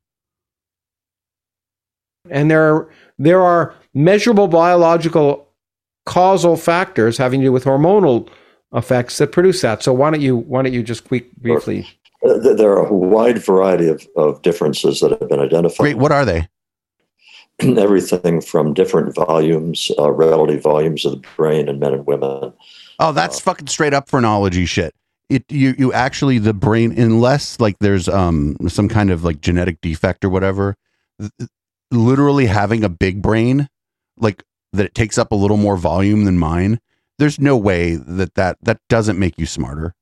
and 2.30 2.50
there 2.50 2.74
are, 2.76 2.90
there 3.20 3.42
are 3.42 3.76
measurable 3.94 4.48
biological 4.48 5.48
causal 6.06 6.58
factors 6.58 7.18
having 7.18 7.42
to 7.42 7.48
do 7.48 7.52
with 7.52 7.66
hormonal 7.66 8.30
effects 8.74 9.18
that 9.18 9.32
produce 9.32 9.62
that. 9.62 9.84
So 9.84 9.94
why 9.94 10.10
don't 10.10 10.22
you 10.22 10.38
why 10.38 10.62
don't 10.62 10.74
you 10.74 10.84
just 10.84 11.08
quick 11.08 11.36
briefly? 11.38 11.88
Uh, 12.26 12.38
there 12.38 12.72
are 12.72 12.86
a 12.86 12.94
wide 12.94 13.40
variety 13.40 13.88
of, 13.88 14.08
of 14.16 14.42
differences 14.42 15.00
that 15.00 15.12
have 15.12 15.28
been 15.28 15.40
identified. 15.40 15.84
Great. 15.84 15.98
What 15.98 16.12
are 16.12 16.26
they? 16.26 16.48
Everything 17.60 18.42
from 18.42 18.74
different 18.74 19.16
volumes, 19.16 19.92
uh, 19.98 20.12
relative 20.12 20.62
volumes 20.62 21.06
of 21.06 21.14
the 21.14 21.28
brain 21.36 21.68
in 21.68 21.80
men 21.80 21.94
and 21.94 22.06
women. 22.06 22.54
Oh, 23.00 23.12
that's 23.12 23.40
fucking 23.40 23.68
straight 23.68 23.94
up 23.94 24.10
phrenology 24.10 24.66
shit. 24.66 24.94
It 25.30 25.46
you 25.50 25.74
you 25.78 25.94
actually 25.94 26.40
the 26.40 26.54
brain 26.54 26.98
unless 26.98 27.60
like 27.60 27.80
there's 27.80 28.08
um 28.10 28.58
some 28.68 28.90
kind 28.90 29.12
of 29.12 29.24
like 29.24 29.42
genetic 29.42 29.82
defect 29.82 30.26
or 30.26 30.30
whatever, 30.30 30.76
th- 31.20 31.50
literally 31.90 32.46
having 32.46 32.84
a 32.84 32.90
big 32.90 33.22
brain 33.22 33.70
like 34.18 34.44
that 34.74 34.86
it 34.86 34.96
takes 34.96 35.18
up 35.18 35.32
a 35.32 35.36
little 35.36 35.58
more 35.58 35.78
volume 35.78 36.26
than 36.26 36.38
mine. 36.38 36.80
There's 37.18 37.40
no 37.40 37.58
way 37.58 37.96
that 37.96 38.36
that 38.36 38.58
that 38.62 38.80
doesn't 38.90 39.20
make 39.20 39.38
you 39.38 39.46
smarter. 39.46 39.94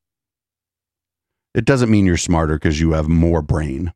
It 1.54 1.66
doesn't 1.66 1.90
mean 1.90 2.06
you're 2.06 2.18
smarter 2.18 2.54
because 2.54 2.80
you 2.80 2.92
have 2.92 3.08
more 3.08 3.42
brain. 3.42 3.94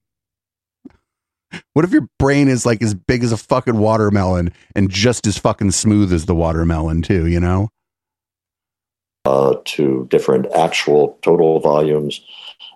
What 1.73 1.85
if 1.85 1.91
your 1.91 2.07
brain 2.17 2.47
is 2.47 2.65
like 2.65 2.81
as 2.81 2.95
big 2.95 3.23
as 3.23 3.31
a 3.31 3.37
fucking 3.37 3.77
watermelon 3.77 4.51
and 4.75 4.89
just 4.89 5.27
as 5.27 5.37
fucking 5.37 5.71
smooth 5.71 6.11
as 6.11 6.25
the 6.25 6.33
watermelon 6.33 7.03
too, 7.03 7.27
you 7.27 7.39
know? 7.39 7.69
uh, 9.25 9.55
to 9.65 10.07
different 10.09 10.47
actual 10.53 11.17
total 11.21 11.59
volumes. 11.59 12.21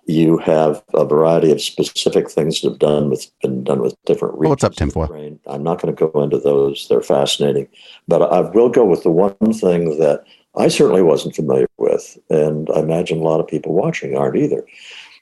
You 0.08 0.38
have 0.38 0.82
a 0.94 1.04
variety 1.04 1.52
of 1.52 1.60
specific 1.60 2.30
things 2.30 2.62
that 2.62 2.70
have 2.70 2.78
done 2.78 3.10
with 3.10 3.30
been 3.42 3.62
done 3.62 3.80
with 3.82 3.94
different 4.06 4.38
regions. 4.38 4.46
Oh, 4.46 4.50
what's 4.50 4.64
up, 4.64 4.74
of 4.76 5.10
the. 5.10 5.38
I'm 5.46 5.62
not 5.62 5.82
going 5.82 5.94
to 5.94 6.06
go 6.10 6.22
into 6.22 6.38
those; 6.38 6.86
they're 6.88 7.02
fascinating. 7.02 7.68
But 8.08 8.22
I 8.22 8.40
will 8.40 8.70
go 8.70 8.86
with 8.86 9.02
the 9.02 9.10
one 9.10 9.34
thing 9.52 9.98
that 9.98 10.24
I 10.56 10.68
certainly 10.68 11.02
wasn't 11.02 11.36
familiar 11.36 11.66
with, 11.76 12.16
and 12.30 12.70
I 12.74 12.80
imagine 12.80 13.18
a 13.18 13.22
lot 13.22 13.38
of 13.40 13.46
people 13.46 13.74
watching 13.74 14.16
aren't 14.16 14.36
either. 14.36 14.64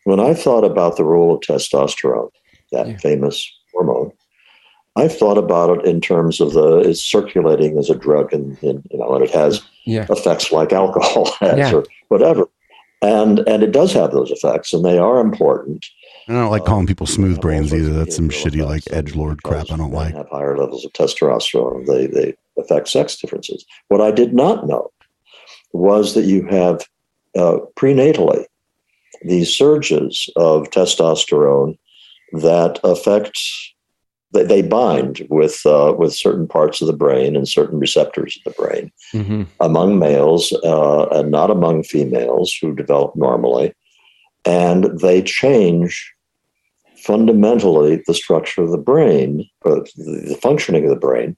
When 0.04 0.20
I 0.20 0.34
thought 0.34 0.62
about 0.62 0.96
the 0.96 1.04
role 1.04 1.34
of 1.34 1.40
testosterone, 1.40 2.30
that 2.70 2.86
Yeah. 2.86 2.96
famous 2.98 3.44
hormone, 3.74 4.12
I've 4.94 5.16
thought 5.18 5.36
about 5.36 5.80
it 5.80 5.84
in 5.84 6.00
terms 6.00 6.40
of 6.40 6.52
the 6.52 6.76
it's 6.78 7.02
circulating 7.02 7.76
as 7.76 7.90
a 7.90 7.96
drug, 7.96 8.32
and, 8.32 8.56
and 8.62 8.86
you 8.92 8.98
know, 9.00 9.12
and 9.16 9.24
it 9.24 9.30
has 9.32 9.62
Yeah. 9.84 10.06
effects 10.10 10.52
like 10.52 10.72
alcohol 10.72 11.32
has 11.40 11.58
Yeah. 11.58 11.74
or 11.74 11.84
whatever. 12.06 12.48
And 13.02 13.40
and 13.40 13.62
it 13.62 13.72
does 13.72 13.92
have 13.92 14.12
those 14.12 14.30
effects, 14.30 14.72
and 14.72 14.84
they 14.84 14.98
are 14.98 15.20
important. 15.20 15.84
I 16.28 16.32
don't 16.32 16.50
like 16.50 16.64
calling 16.64 16.86
people 16.86 17.04
Uh, 17.04 17.10
smooth 17.10 17.40
brains 17.40 17.72
either. 17.72 17.90
That's 17.92 18.16
some 18.16 18.30
shitty 18.30 18.64
like 18.64 18.82
edge 18.90 19.14
lord 19.14 19.42
crap 19.42 19.70
I 19.70 19.76
don't 19.76 19.92
like. 19.92 20.14
Have 20.14 20.28
higher 20.30 20.56
levels 20.56 20.84
of 20.84 20.92
testosterone. 20.92 21.86
They 21.86 22.06
they 22.06 22.34
affect 22.58 22.88
sex 22.88 23.16
differences. 23.16 23.64
What 23.88 24.00
I 24.00 24.10
did 24.10 24.32
not 24.32 24.66
know 24.66 24.90
was 25.72 26.14
that 26.14 26.24
you 26.24 26.46
have 26.46 26.86
uh, 27.36 27.58
prenatally 27.76 28.46
these 29.22 29.52
surges 29.54 30.28
of 30.36 30.70
testosterone 30.70 31.76
that 32.32 32.80
affect 32.82 33.38
they, 34.32 34.44
they 34.44 34.62
bind 34.62 35.26
with 35.30 35.64
uh, 35.66 35.94
with 35.96 36.14
certain 36.14 36.46
parts 36.46 36.80
of 36.80 36.86
the 36.86 36.92
brain 36.92 37.36
and 37.36 37.48
certain 37.48 37.78
receptors 37.78 38.38
of 38.38 38.52
the 38.52 38.62
brain 38.62 38.92
hmm 39.12 39.42
among 39.60 39.98
males 39.98 40.52
uh, 40.64 41.06
and 41.08 41.30
not 41.30 41.50
among 41.50 41.82
females 41.82 42.56
who 42.60 42.74
develop 42.74 43.14
normally. 43.16 43.72
And 44.44 45.00
they 45.00 45.22
change 45.22 46.12
fundamentally 46.96 48.02
the 48.06 48.14
structure 48.14 48.62
of 48.62 48.70
the 48.70 48.78
brain, 48.78 49.48
the 49.64 50.38
functioning 50.40 50.84
of 50.84 50.90
the 50.90 50.96
brain, 50.96 51.36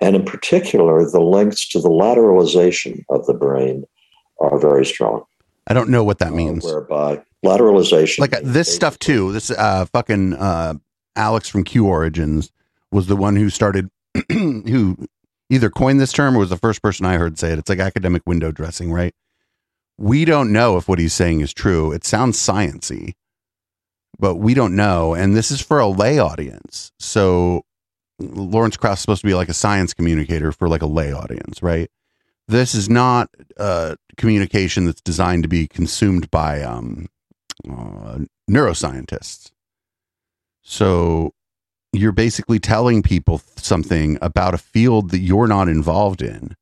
and 0.00 0.16
in 0.16 0.24
particular, 0.24 1.08
the 1.08 1.20
links 1.20 1.68
to 1.68 1.80
the 1.80 1.88
lateralization 1.88 3.04
of 3.08 3.26
the 3.26 3.34
brain 3.34 3.84
are 4.40 4.58
very 4.58 4.84
strong. 4.84 5.22
I 5.66 5.74
don't 5.74 5.90
know 5.90 6.04
what 6.04 6.18
that 6.18 6.32
uh, 6.32 6.36
means. 6.36 6.64
whereby 6.64 7.22
lateralization. 7.44 8.18
like 8.18 8.34
uh, 8.34 8.40
this 8.42 8.72
stuff 8.72 8.98
too. 8.98 9.32
This 9.32 9.50
uh 9.50 9.84
fucking 9.86 10.34
uh 10.34 10.74
Alex 11.16 11.48
from 11.48 11.64
Q 11.64 11.86
Origins 11.86 12.50
was 12.90 13.06
the 13.06 13.16
one 13.16 13.36
who 13.36 13.50
started 13.50 13.90
who 14.30 14.96
either 15.50 15.70
coined 15.70 16.00
this 16.00 16.12
term 16.12 16.36
or 16.36 16.40
was 16.40 16.50
the 16.50 16.56
first 16.56 16.82
person 16.82 17.06
I 17.06 17.16
heard 17.16 17.38
say 17.38 17.52
it. 17.52 17.58
It's 17.58 17.68
like 17.68 17.78
academic 17.78 18.22
window 18.26 18.52
dressing, 18.52 18.92
right? 18.92 19.14
We 19.98 20.24
don't 20.24 20.52
know 20.52 20.76
if 20.76 20.88
what 20.88 20.98
he's 20.98 21.12
saying 21.12 21.40
is 21.40 21.52
true. 21.52 21.92
It 21.92 22.04
sounds 22.04 22.38
sciency, 22.38 23.14
but 24.18 24.36
we 24.36 24.54
don't 24.54 24.74
know. 24.74 25.14
And 25.14 25.36
this 25.36 25.50
is 25.50 25.60
for 25.60 25.78
a 25.78 25.88
lay 25.88 26.18
audience. 26.18 26.92
So 26.98 27.62
Lawrence 28.18 28.76
Krauss 28.76 28.98
is 28.98 29.02
supposed 29.02 29.20
to 29.20 29.26
be 29.26 29.34
like 29.34 29.48
a 29.48 29.54
science 29.54 29.92
communicator 29.94 30.52
for 30.52 30.68
like 30.68 30.82
a 30.82 30.86
lay 30.86 31.12
audience, 31.12 31.62
right? 31.62 31.90
This 32.48 32.74
is 32.74 32.88
not 32.88 33.30
uh, 33.58 33.96
communication 34.16 34.86
that's 34.86 35.00
designed 35.00 35.42
to 35.44 35.48
be 35.48 35.68
consumed 35.68 36.30
by 36.30 36.62
um, 36.62 37.08
uh, 37.68 38.18
neuroscientists. 38.50 39.50
So 40.62 41.32
you're 41.92 42.12
basically 42.12 42.58
telling 42.58 43.02
people 43.02 43.42
something 43.56 44.18
about 44.22 44.54
a 44.54 44.58
field 44.58 45.10
that 45.10 45.18
you're 45.18 45.46
not 45.46 45.68
involved 45.68 46.22
in. 46.22 46.56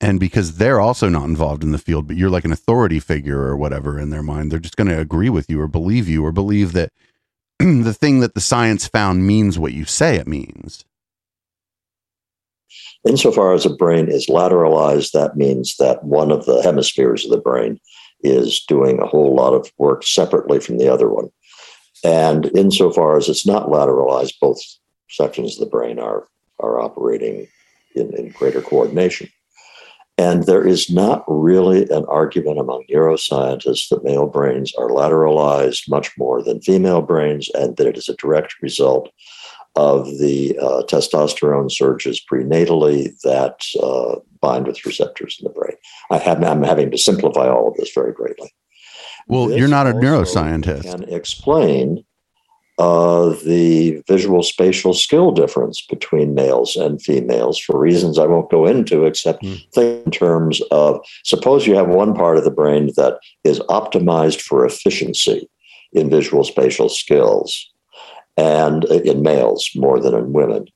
And 0.00 0.20
because 0.20 0.56
they're 0.58 0.80
also 0.80 1.08
not 1.08 1.24
involved 1.24 1.62
in 1.62 1.72
the 1.72 1.78
field, 1.78 2.06
but 2.06 2.16
you're 2.16 2.30
like 2.30 2.44
an 2.44 2.52
authority 2.52 3.00
figure 3.00 3.40
or 3.40 3.56
whatever 3.56 3.98
in 3.98 4.10
their 4.10 4.22
mind, 4.22 4.52
they're 4.52 4.58
just 4.58 4.76
going 4.76 4.88
to 4.88 5.00
agree 5.00 5.30
with 5.30 5.48
you 5.48 5.60
or 5.60 5.68
believe 5.68 6.08
you 6.08 6.24
or 6.24 6.32
believe 6.32 6.72
that 6.72 6.92
the 7.58 7.94
thing 7.94 8.20
that 8.20 8.34
the 8.34 8.40
science 8.40 8.86
found 8.86 9.26
means 9.26 9.58
what 9.58 9.72
you 9.72 9.84
say 9.84 10.16
it 10.16 10.26
means. 10.26 10.84
Insofar 13.06 13.54
as 13.54 13.66
a 13.66 13.70
brain 13.70 14.08
is 14.08 14.26
lateralized, 14.26 15.12
that 15.12 15.36
means 15.36 15.76
that 15.78 16.04
one 16.04 16.30
of 16.30 16.46
the 16.46 16.62
hemispheres 16.62 17.24
of 17.24 17.30
the 17.30 17.38
brain 17.38 17.80
is 18.22 18.64
doing 18.66 19.00
a 19.00 19.06
whole 19.06 19.34
lot 19.34 19.52
of 19.52 19.70
work 19.78 20.04
separately 20.04 20.58
from 20.58 20.78
the 20.78 20.88
other 20.88 21.08
one. 21.08 21.30
And 22.04 22.46
insofar 22.54 23.16
as 23.16 23.28
it's 23.28 23.46
not 23.46 23.68
lateralized, 23.68 24.34
both 24.40 24.60
sections 25.08 25.54
of 25.54 25.60
the 25.60 25.70
brain 25.70 25.98
are, 25.98 26.28
are 26.60 26.80
operating 26.80 27.48
in, 27.94 28.14
in 28.14 28.30
greater 28.30 28.60
coordination. 28.60 29.28
And 30.16 30.44
there 30.44 30.64
is 30.64 30.90
not 30.90 31.24
really 31.26 31.88
an 31.90 32.04
argument 32.04 32.60
among 32.60 32.84
neuroscientists 32.92 33.88
that 33.88 34.04
male 34.04 34.26
brains 34.26 34.72
are 34.76 34.88
lateralized 34.88 35.88
much 35.88 36.12
more 36.16 36.40
than 36.40 36.60
female 36.60 37.02
brains, 37.02 37.48
and 37.54 37.76
that 37.76 37.88
it 37.88 37.96
is 37.96 38.08
a 38.08 38.16
direct 38.16 38.54
result 38.62 39.10
of 39.74 40.06
the 40.18 40.56
uh, 40.60 40.82
testosterone 40.84 41.70
surges 41.70 42.22
prenatally 42.30 43.10
that 43.22 43.60
uh, 43.82 44.20
bind 44.40 44.68
with 44.68 44.86
receptors 44.86 45.36
in 45.40 45.44
the 45.44 45.50
brain. 45.50 45.76
I 46.12 46.18
I'm 46.18 46.62
having 46.62 46.92
to 46.92 46.98
simplify 46.98 47.48
all 47.48 47.68
of 47.68 47.76
this 47.76 47.90
very 47.92 48.12
greatly. 48.12 48.52
Well, 49.28 49.46
This 49.46 49.58
you're 49.58 49.68
not 49.68 49.86
a 49.86 49.92
neuroscientist. 49.92 50.82
Can 50.82 51.04
explain 51.04 52.04
uh, 52.78 53.28
the 53.44 54.02
visual 54.08 54.42
spatial 54.42 54.94
skill 54.94 55.30
difference 55.30 55.84
between 55.88 56.34
males 56.34 56.74
and 56.76 57.00
females 57.00 57.58
for 57.58 57.78
reasons 57.78 58.18
I 58.18 58.26
won't 58.26 58.50
go 58.50 58.66
into, 58.66 59.04
except 59.04 59.44
Hmm. 59.44 59.54
think 59.72 60.06
in 60.06 60.10
terms 60.10 60.60
of 60.70 61.00
suppose 61.24 61.66
you 61.66 61.76
have 61.76 61.88
one 61.88 62.14
part 62.14 62.36
of 62.36 62.44
the 62.44 62.50
brain 62.50 62.90
that 62.96 63.18
is 63.44 63.60
optimized 63.60 64.40
for 64.40 64.66
efficiency 64.66 65.48
in 65.92 66.10
visual 66.10 66.42
spatial 66.42 66.88
skills, 66.88 67.70
and 68.36 68.84
uh, 68.90 69.00
in 69.02 69.22
males 69.22 69.70
more 69.76 70.00
than 70.00 70.14
in 70.14 70.32
women. 70.32 70.66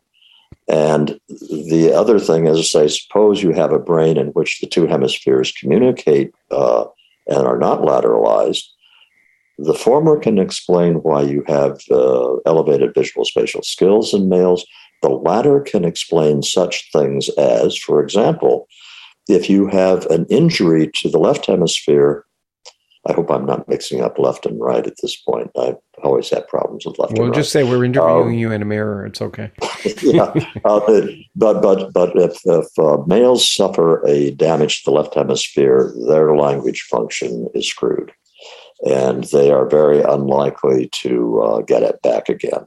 And 0.68 1.18
the 1.28 1.92
other 1.94 2.18
thing 2.20 2.46
is, 2.46 2.70
say, 2.70 2.88
suppose 2.88 3.42
you 3.42 3.52
have 3.52 3.72
a 3.72 3.78
brain 3.78 4.18
in 4.18 4.28
which 4.28 4.60
the 4.60 4.66
two 4.66 4.86
hemispheres 4.86 5.50
communicate 5.52 6.32
uh, 6.50 6.84
and 7.28 7.46
are 7.46 7.58
not 7.58 7.80
lateralized. 7.80 8.64
The 9.58 9.74
former 9.74 10.18
can 10.18 10.38
explain 10.38 10.96
why 10.96 11.22
you 11.22 11.42
have 11.46 11.80
uh, 11.90 12.36
elevated 12.46 12.94
visual 12.94 13.24
spatial 13.24 13.62
skills 13.62 14.14
in 14.14 14.28
males. 14.28 14.64
The 15.02 15.08
latter 15.08 15.60
can 15.60 15.84
explain 15.84 16.42
such 16.42 16.90
things 16.92 17.28
as, 17.30 17.76
for 17.76 18.02
example, 18.02 18.68
if 19.28 19.50
you 19.50 19.66
have 19.66 20.06
an 20.06 20.26
injury 20.30 20.90
to 20.94 21.10
the 21.10 21.18
left 21.18 21.46
hemisphere, 21.46 22.24
I 23.08 23.14
hope 23.14 23.30
I'm 23.30 23.46
not 23.46 23.66
mixing 23.68 24.02
up 24.02 24.18
left 24.18 24.44
and 24.44 24.60
right 24.60 24.86
at 24.86 24.96
this 25.00 25.16
point. 25.16 25.50
I've 25.58 25.76
always 26.04 26.28
had 26.28 26.46
problems 26.46 26.84
with 26.84 26.98
left 26.98 27.14
We'll 27.14 27.22
and 27.22 27.30
right. 27.30 27.40
just 27.40 27.50
say 27.50 27.64
we're 27.64 27.84
interviewing 27.84 28.28
Um, 28.28 28.34
you 28.34 28.52
in 28.52 28.60
a 28.60 28.66
mirror. 28.66 29.06
It's 29.06 29.22
okay. 29.22 29.50
yeah, 30.02 30.32
uh, 30.64 30.80
but 31.34 31.62
but 31.62 31.92
but 31.94 32.12
if, 32.16 32.38
if 32.44 32.66
uh, 32.78 32.98
males 33.06 33.50
suffer 33.50 34.06
a 34.06 34.32
damage 34.32 34.82
to 34.82 34.90
the 34.90 34.96
left 34.96 35.14
hemisphere, 35.14 35.94
their 36.06 36.36
language 36.36 36.82
function 36.82 37.48
is 37.54 37.66
screwed, 37.66 38.12
and 38.86 39.24
they 39.24 39.50
are 39.50 39.66
very 39.66 40.02
unlikely 40.02 40.90
to 40.92 41.40
uh, 41.40 41.60
get 41.62 41.82
it 41.82 42.02
back 42.02 42.28
again. 42.28 42.66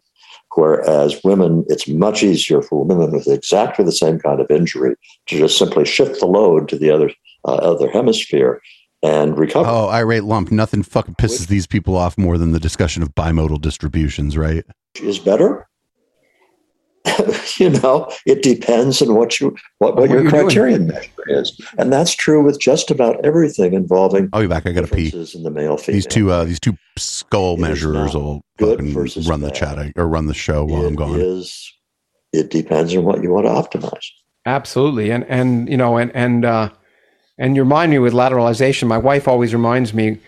Whereas 0.56 1.23
women, 1.23 1.65
it's 1.69 1.88
much 1.88 2.23
easier 2.23 2.62
for 2.63 2.84
women 2.84 3.12
with 3.12 3.27
exactly 3.27 3.86
the 3.86 3.91
same 3.91 4.19
kind 4.19 4.41
of 4.41 4.49
injury 4.49 4.95
to 5.27 5.38
just 5.38 5.58
simply 5.58 5.86
shift 5.86 6.19
the 6.19 6.25
load 6.25 6.67
to 6.69 6.80
the 6.80 6.89
other 6.89 7.12
uh, 7.45 7.56
other 7.56 7.89
hemisphere 7.91 8.60
and 9.04 9.38
recover. 9.38 9.68
Oh, 9.70 9.88
irate 9.90 10.24
lump. 10.24 10.52
Nothing 10.52 10.84
fucking 10.84 11.16
pisses 11.16 11.48
these 11.48 11.68
people 11.68 11.96
off 11.98 12.18
more 12.18 12.38
than 12.38 12.52
the 12.52 12.60
discussion 12.60 13.02
of 13.04 13.14
bimodal 13.16 13.62
distributions, 13.62 14.38
right? 14.38 14.64
is 15.02 15.20
better. 15.20 15.68
you 17.58 17.70
know, 17.70 18.12
it 18.28 18.44
depends 18.44 19.02
on 19.02 19.16
what 19.16 19.40
you 19.40 19.56
what, 19.80 19.96
what 19.96 20.02
What 20.02 20.10
your 20.10 20.22
you're 20.22 20.32
doing. 20.32 20.44
criterion 20.46 20.88
measure 20.88 21.10
is, 21.30 21.60
and 21.80 21.92
that's 21.92 22.14
true 22.14 22.44
with 22.44 22.60
just 22.60 22.92
about 22.92 23.24
everything 23.26 23.74
involving 23.74 24.30
I'll 24.34 24.42
be 24.42 24.48
back. 24.48 24.68
I 24.68 24.72
gotta 24.72 24.88
pee. 24.88 25.08
in 25.34 25.42
the 25.42 25.50
male 25.50 25.78
female. 25.78 25.96
These 25.96 26.06
two, 26.06 26.32
uh, 26.32 26.44
these 26.46 26.60
two 26.60 26.74
skull 27.00 27.54
It 27.54 27.56
is 27.56 27.62
measurers 27.62 28.14
will 28.14 28.44
good 28.60 28.78
fucking 28.78 28.94
versus 28.94 29.28
run 29.28 29.42
the 29.42 29.50
chat 29.50 29.94
or 29.96 30.08
run 30.08 30.28
the 30.28 30.36
show 30.36 30.64
while 30.64 30.86
I'm 30.86 30.96
gone. 30.96 31.20
is- 31.20 31.74
it 32.34 32.50
depends 32.52 32.96
on 32.96 33.04
what 33.04 33.22
you 33.24 33.32
want 33.32 33.46
to 33.46 33.80
optimize. 33.80 34.06
Absolutely, 34.46 35.10
and 35.12 35.24
and 35.26 35.68
you 35.68 35.78
know, 35.78 35.98
and 35.98 36.12
and 36.16 36.46
uh, 36.46 36.70
and 37.38 37.56
you 37.56 37.63
remind 37.63 37.91
me 37.91 38.00
with 38.00 38.13
lateralization. 38.13 38.88
My 38.88 38.98
wife 38.98 39.28
always 39.28 39.54
reminds 39.54 39.94
me 39.94 40.20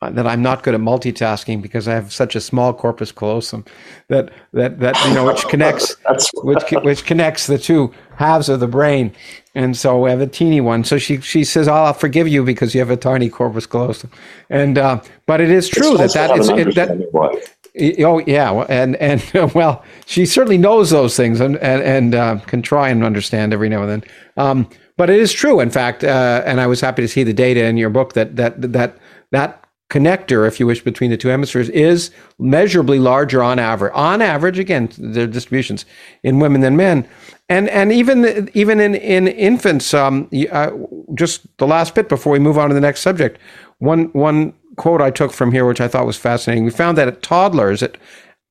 uh, 0.00 0.10
that 0.10 0.26
I'm 0.26 0.42
not 0.42 0.62
good 0.62 0.74
at 0.74 0.80
multitasking 0.80 1.60
because 1.60 1.88
I 1.88 1.94
have 1.94 2.12
such 2.12 2.36
a 2.36 2.40
small 2.40 2.72
corpus 2.72 3.10
callosum 3.10 3.64
that 4.08 4.30
that 4.52 4.78
that 4.78 4.96
you 5.06 5.14
know 5.14 5.24
which 5.24 5.42
connects 5.48 5.96
which 6.36 6.62
which 6.84 7.04
connects 7.04 7.46
the 7.48 7.58
two 7.58 7.92
halves 8.16 8.48
of 8.48 8.60
the 8.60 8.68
brain, 8.68 9.12
and 9.56 9.76
so 9.76 10.06
I 10.06 10.10
have 10.10 10.20
a 10.20 10.26
teeny 10.26 10.60
one. 10.60 10.84
So 10.84 10.98
she 10.98 11.20
she 11.20 11.42
says, 11.42 11.66
oh, 11.66 11.74
"I'll 11.74 11.94
forgive 11.94 12.28
you 12.28 12.44
because 12.44 12.74
you 12.74 12.80
have 12.80 12.90
a 12.90 12.96
tiny 12.96 13.28
corpus 13.28 13.66
callosum," 13.66 14.10
and 14.50 14.78
uh, 14.78 15.00
but 15.26 15.40
it 15.40 15.50
is 15.50 15.68
true 15.68 16.00
it's 16.00 16.14
that 16.14 16.28
that 16.28 16.38
is 16.38 16.48
it, 16.48 16.74
that 16.76 17.12
wife. 17.12 17.56
Oh 17.98 18.20
yeah, 18.20 18.52
and 18.68 18.94
and 18.96 19.20
well, 19.54 19.84
she 20.06 20.26
certainly 20.26 20.58
knows 20.58 20.90
those 20.90 21.16
things 21.16 21.40
and 21.40 21.56
and, 21.56 21.82
and 21.82 22.14
uh, 22.14 22.38
can 22.46 22.62
try 22.62 22.88
and 22.88 23.02
understand 23.02 23.52
every 23.52 23.68
now 23.68 23.82
and 23.82 23.90
then. 23.90 24.10
Um, 24.36 24.70
but 24.98 25.08
it 25.08 25.20
is 25.20 25.32
true, 25.32 25.60
in 25.60 25.70
fact, 25.70 26.02
uh, 26.02 26.42
and 26.44 26.60
I 26.60 26.66
was 26.66 26.80
happy 26.80 27.02
to 27.02 27.08
see 27.08 27.22
the 27.22 27.32
data 27.32 27.64
in 27.64 27.76
your 27.78 27.88
book 27.88 28.14
that 28.14 28.34
that 28.34 28.60
that 28.72 28.98
that 29.30 29.64
connector, 29.88 30.46
if 30.46 30.58
you 30.58 30.66
wish, 30.66 30.82
between 30.82 31.10
the 31.10 31.16
two 31.16 31.28
hemispheres 31.28 31.68
is 31.70 32.10
measurably 32.38 32.98
larger 32.98 33.40
on 33.40 33.60
average. 33.60 33.92
On 33.94 34.20
average, 34.20 34.58
again, 34.58 34.90
the 34.98 35.26
distributions 35.28 35.86
in 36.24 36.40
women 36.40 36.62
than 36.62 36.76
men, 36.76 37.08
and 37.48 37.68
and 37.68 37.92
even 37.92 38.50
even 38.54 38.80
in 38.80 38.96
in 38.96 39.28
infants. 39.28 39.94
Um, 39.94 40.28
uh, 40.50 40.72
just 41.14 41.46
the 41.58 41.66
last 41.66 41.94
bit 41.94 42.08
before 42.08 42.32
we 42.32 42.40
move 42.40 42.58
on 42.58 42.68
to 42.68 42.74
the 42.74 42.80
next 42.80 43.00
subject. 43.00 43.38
One 43.78 44.06
one 44.06 44.52
quote 44.74 45.00
I 45.00 45.12
took 45.12 45.32
from 45.32 45.52
here, 45.52 45.64
which 45.64 45.80
I 45.80 45.86
thought 45.86 46.06
was 46.06 46.16
fascinating. 46.16 46.64
We 46.64 46.70
found 46.70 46.98
that 46.98 47.06
at 47.06 47.22
toddlers 47.22 47.84
at 47.84 47.96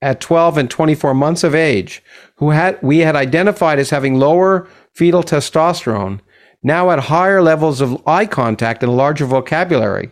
at 0.01 0.21
12 0.21 0.59
and 0.59 0.69
24 0.69 1.15
months 1.15 1.43
of 1.43 1.55
age, 1.55 2.03
who 2.35 2.51
had 2.51 2.81
we 2.81 2.99
had 2.99 3.17
identified 3.17 3.79
as 3.79 3.89
having 3.89 4.15
lower 4.15 4.67
fetal 4.93 5.23
testosterone, 5.23 6.21
now 6.63 6.91
at 6.91 6.99
higher 6.99 7.41
levels 7.41 7.81
of 7.81 8.01
eye 8.07 8.25
contact 8.25 8.83
and 8.83 8.91
a 8.91 8.95
larger 8.95 9.25
vocabulary. 9.25 10.11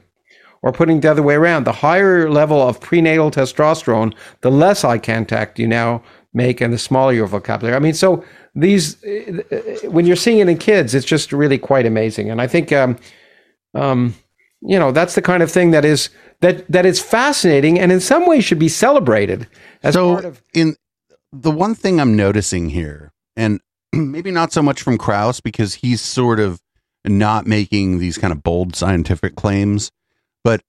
Or 0.62 0.72
putting 0.72 0.98
it 0.98 1.02
the 1.02 1.12
other 1.12 1.22
way 1.22 1.36
around, 1.36 1.66
the 1.66 1.72
higher 1.72 2.28
level 2.28 2.60
of 2.60 2.80
prenatal 2.80 3.30
testosterone, 3.30 4.16
the 4.42 4.50
less 4.50 4.84
eye 4.84 4.98
contact 4.98 5.60
you 5.60 5.68
now 5.68 6.02
make 6.34 6.60
and 6.60 6.74
the 6.74 6.80
smaller 6.80 7.14
your 7.14 7.28
vocabulary. 7.28 7.76
I 7.76 7.80
mean, 7.80 7.94
so 7.94 8.26
these, 8.56 9.04
uh, 9.04 9.44
uh, 9.52 9.90
when 9.92 10.08
you're 10.08 10.16
seeing 10.16 10.40
it 10.40 10.50
in 10.50 10.58
kids, 10.58 10.96
it's 10.96 11.06
just 11.06 11.32
really 11.32 11.60
quite 11.60 11.86
amazing. 11.86 12.32
And 12.32 12.42
I 12.42 12.48
think, 12.48 12.72
um, 12.72 12.98
um, 13.76 14.16
you 14.62 14.80
know, 14.80 14.92
that's 14.92 15.14
the 15.14 15.22
kind 15.22 15.44
of 15.44 15.52
thing 15.52 15.70
that 15.72 15.86
is 15.86 16.10
that 16.42 16.68
that 16.72 16.86
is 16.86 17.00
fascinating 17.00 17.80
and 17.80 17.92
in 17.92 18.00
some 18.00 18.26
ways 18.26 18.44
should 18.44 18.60
be 18.60 18.70
celebrated 18.70 19.48
as 19.84 19.94
so 19.94 20.14
part 20.14 20.26
of. 20.26 20.42
in 20.54 20.76
the 21.32 21.52
one 21.52 21.76
thing 21.76 22.00
I'm 22.00 22.16
noticing 22.16 22.70
here, 22.70 23.12
and 23.36 23.60
maybe 24.12 24.32
not 24.32 24.52
so 24.52 24.62
much 24.62 24.82
from 24.82 24.98
Krauss 24.98 25.40
because 25.40 25.76
he's 25.76 26.02
sort 26.02 26.40
of 26.40 26.62
not 27.06 27.46
making 27.46 28.00
these 28.00 28.18
kind 28.18 28.34
of 28.34 28.44
bold 28.44 28.76
scientific 28.76 29.36
claims, 29.36 29.92
but 30.44 30.62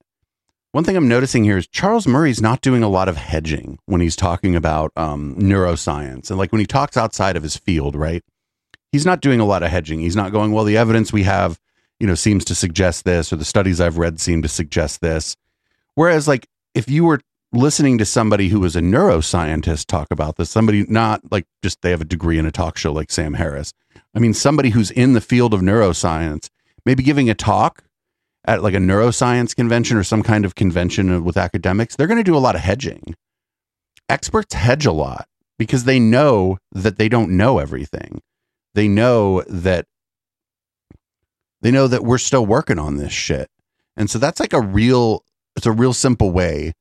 one 0.73 0.85
thing 0.85 0.97
I'm 0.97 1.09
noticing 1.09 1.45
here 1.45 1.57
is 1.57 1.67
Charles 1.67 2.07
Murray's 2.07 2.43
not 2.43 2.61
doing 2.61 2.83
a 2.83 2.89
lot 2.89 3.09
of 3.09 3.17
hedging 3.17 3.79
when 3.87 4.03
he's 4.03 4.17
talking 4.17 4.55
about 4.55 4.93
um, 4.97 5.35
neuroscience 5.37 6.29
and 6.29 6.39
like 6.39 6.53
when 6.53 6.61
he 6.61 6.67
talks 6.67 6.97
outside 6.99 7.37
of 7.37 7.43
his 7.43 7.57
field, 7.57 7.97
right? 7.97 8.23
He's 8.93 9.07
not 9.07 9.23
doing 9.23 9.41
a 9.41 9.47
lot 9.47 9.63
of 9.63 9.71
hedging. 9.71 10.01
He's 10.01 10.17
not 10.17 10.33
going, 10.33 10.53
well, 10.53 10.65
the 10.65 10.77
evidence 10.77 11.13
we 11.13 11.23
have, 11.23 11.59
you 11.99 12.07
know, 12.07 12.15
seems 12.15 12.45
to 12.47 12.55
suggest 12.55 13.05
this, 13.05 13.33
or 13.33 13.37
the 13.37 13.45
studies 13.45 13.81
I've 13.81 13.99
read 13.99 14.21
seem 14.21 14.43
to 14.43 14.49
suggest 14.49 15.01
this. 15.01 15.37
Whereas, 15.95 16.29
like, 16.29 16.47
if 16.75 16.91
you 16.91 17.05
were 17.05 17.21
listening 17.53 17.99
to 17.99 18.05
somebody 18.05 18.49
who 18.49 18.61
was 18.61 18.77
a 18.77 18.81
neuroscientist 18.81 19.87
talk 19.87 20.09
about 20.11 20.37
this, 20.37 20.51
somebody 20.51 20.85
not 20.89 21.21
like 21.31 21.47
just 21.63 21.83
they 21.83 21.91
have 21.91 22.01
a 22.01 22.07
degree 22.07 22.39
in 22.39 22.47
a 22.47 22.51
talk 22.51 22.77
show 22.77 22.93
like 22.93 23.11
Sam 23.11 23.35
Harris. 23.35 23.73
I 24.15 24.19
mean, 24.19 24.35
somebody 24.35 24.71
who's 24.71 24.91
in 24.91 25.13
the 25.13 25.21
field 25.21 25.55
of 25.55 25.61
neuroscience, 25.61 26.49
maybe 26.85 27.03
giving 27.03 27.31
a 27.31 27.35
talk 27.35 27.85
at 28.45 28.63
like 28.63 28.75
a 28.75 28.79
neuroscience 28.79 29.55
convention 29.55 29.97
or 29.97 30.05
some 30.05 30.23
kind 30.23 30.45
of 30.45 30.55
convention 30.55 31.25
with 31.25 31.37
academics, 31.37 31.97
they're 31.97 32.07
going 32.07 32.17
to 32.19 32.25
do 32.25 32.37
a 32.37 32.39
lot 32.39 32.55
of 32.55 32.61
hedging. 32.61 33.15
Experts 34.09 34.55
hedge 34.55 34.87
a 34.87 34.93
lot 34.93 35.29
because 35.59 35.85
they 35.85 35.99
know 35.99 36.59
that 36.73 36.97
they 36.97 37.09
don't 37.09 37.31
know 37.31 37.59
everything. 37.59 38.23
They 38.75 38.89
know 38.89 39.43
that 39.49 39.87
they 41.63 41.71
know 41.71 41.89
that 41.89 42.05
we're 42.05 42.19
still 42.19 42.47
working 42.47 42.79
on 42.79 42.97
this 42.97 43.13
shit. 43.13 43.49
And 43.97 44.11
so 44.11 44.19
that's 44.19 44.39
like 44.39 44.53
a 44.53 44.61
real 44.61 45.25
it's 45.57 45.67
a 45.67 45.73
real 45.73 45.95
simple 45.95 46.31
way 46.31 46.75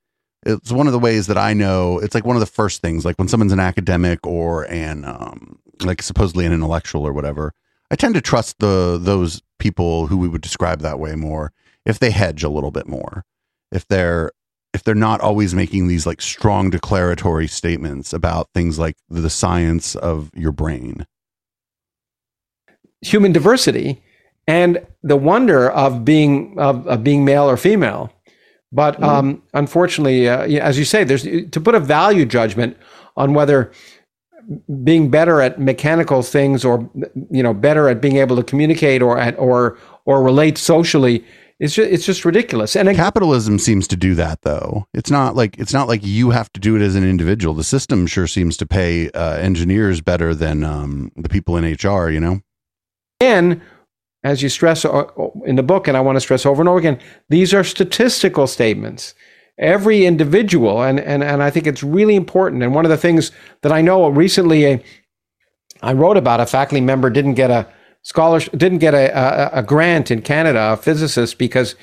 it's 0.45 0.71
one 0.71 0.87
of 0.87 0.93
the 0.93 0.99
ways 0.99 1.27
that 1.27 1.37
I 1.37 1.53
know 1.53 1.99
it's 1.99 2.15
like 2.15 2.25
one 2.25 2.35
of 2.35 2.39
the 2.39 2.45
first 2.45 2.81
things 2.81 3.05
like 3.05 3.17
when 3.17 3.27
someone's 3.27 3.53
an 3.53 3.59
academic 3.59 4.25
or 4.25 4.63
an 4.63 5.05
um 5.05 5.59
like 5.81 6.01
supposedly 6.01 6.45
an 6.45 6.53
intellectual 6.53 7.05
or 7.05 7.13
whatever 7.13 7.53
I 7.91 7.95
tend 7.95 8.15
to 8.15 8.21
trust 8.21 8.59
the 8.59 8.97
those 9.01 9.41
people 9.59 10.07
who 10.07 10.17
we 10.17 10.27
would 10.27 10.41
describe 10.41 10.81
that 10.81 10.99
way 10.99 11.15
more 11.15 11.51
if 11.85 11.99
they 11.99 12.11
hedge 12.11 12.43
a 12.43 12.49
little 12.49 12.71
bit 12.71 12.87
more 12.87 13.25
if 13.71 13.87
they're 13.87 14.31
if 14.73 14.83
they're 14.83 14.95
not 14.95 15.21
always 15.21 15.53
making 15.53 15.87
these 15.87 16.05
like 16.05 16.21
strong 16.21 16.69
declaratory 16.69 17.47
statements 17.47 18.11
about 18.13 18.49
things 18.53 18.77
like 18.77 18.97
the 19.09 19.29
science 19.29 19.95
of 19.95 20.31
your 20.35 20.51
brain 20.51 21.05
human 23.01 23.31
diversity 23.31 24.01
and 24.47 24.85
the 25.03 25.15
wonder 25.15 25.69
of 25.69 26.05
being 26.05 26.57
of, 26.59 26.87
of 26.87 27.03
being 27.03 27.25
male 27.25 27.49
or 27.49 27.57
female. 27.57 28.11
But 28.75 29.01
um, 29.01 29.41
unfortunately, 29.53 30.27
uh, 30.27 30.43
as 30.61 30.77
you 30.77 30.83
say, 30.83 31.05
there's 31.05 31.23
to 31.23 31.61
put 31.61 31.75
a 31.75 31.79
value 31.79 32.25
judgment 32.25 32.77
on 33.15 33.33
whether 33.33 33.71
being 34.83 35.09
better 35.09 35.41
at 35.41 35.59
mechanical 35.59 36.21
things 36.21 36.65
or 36.65 36.89
you 37.31 37.41
know 37.41 37.53
better 37.53 37.87
at 37.87 38.01
being 38.01 38.17
able 38.17 38.35
to 38.35 38.43
communicate 38.43 39.01
or 39.01 39.17
at 39.17 39.39
or 39.39 39.77
or 40.03 40.21
relate 40.21 40.57
socially 40.57 41.23
it's 41.57 41.73
just 41.73 41.89
it's 41.89 42.05
just 42.05 42.25
ridiculous. 42.25 42.75
And 42.75 42.93
capitalism 42.95 43.59
seems 43.59 43.87
to 43.87 43.95
do 43.95 44.13
that 44.15 44.41
though. 44.41 44.87
It's 44.93 45.09
not 45.09 45.35
like 45.35 45.57
it's 45.57 45.73
not 45.73 45.87
like 45.87 46.01
you 46.03 46.31
have 46.31 46.51
to 46.53 46.59
do 46.59 46.75
it 46.75 46.81
as 46.81 46.95
an 46.95 47.09
individual. 47.09 47.53
The 47.53 47.63
system 47.63 48.07
sure 48.07 48.27
seems 48.27 48.57
to 48.57 48.65
pay 48.65 49.09
uh, 49.11 49.37
engineers 49.37 50.01
better 50.01 50.35
than 50.35 50.65
um, 50.65 51.13
the 51.15 51.29
people 51.29 51.55
in 51.55 51.63
hr 51.63 52.09
you 52.09 52.19
know? 52.19 52.41
Again, 53.21 53.61
as 54.25 54.41
you 54.41 54.49
stress 54.49 54.83
in 55.45 55.55
the 55.55 55.63
book, 55.63 55.87
and 55.87 55.95
I 55.95 56.01
want 56.01 56.15
to 56.15 56.19
stress 56.19 56.47
over 56.47 56.59
and 56.59 56.67
over 56.67 56.79
again, 56.79 56.99
these 57.29 57.53
are 57.53 57.63
statistical 57.63 58.47
statements. 58.47 59.13
Every 59.59 60.05
individual, 60.05 60.81
and, 60.81 60.99
and, 60.99 61.23
and 61.23 61.43
I 61.43 61.51
think 61.51 61.67
it's 61.67 61.83
really 61.83 62.15
important. 62.15 62.63
And 62.63 62.73
one 62.73 62.85
of 62.85 62.89
the 62.89 62.97
things 62.97 63.31
that 63.61 63.71
I 63.71 63.81
know 63.81 64.09
recently, 64.09 64.65
uh, 64.65 64.77
I 65.83 65.93
wrote 65.93 66.17
about 66.17 66.39
a 66.39 66.47
faculty 66.47 66.81
member 66.81 67.11
didn't 67.11 67.35
get 67.35 67.51
a 67.51 67.67
scholarship, 68.01 68.57
didn't 68.57 68.79
get 68.79 68.95
a, 68.95 69.05
a, 69.15 69.59
a 69.59 69.63
grant 69.63 70.09
in 70.09 70.23
Canada, 70.23 70.73
a 70.73 70.77
physicist, 70.77 71.37
because 71.37 71.75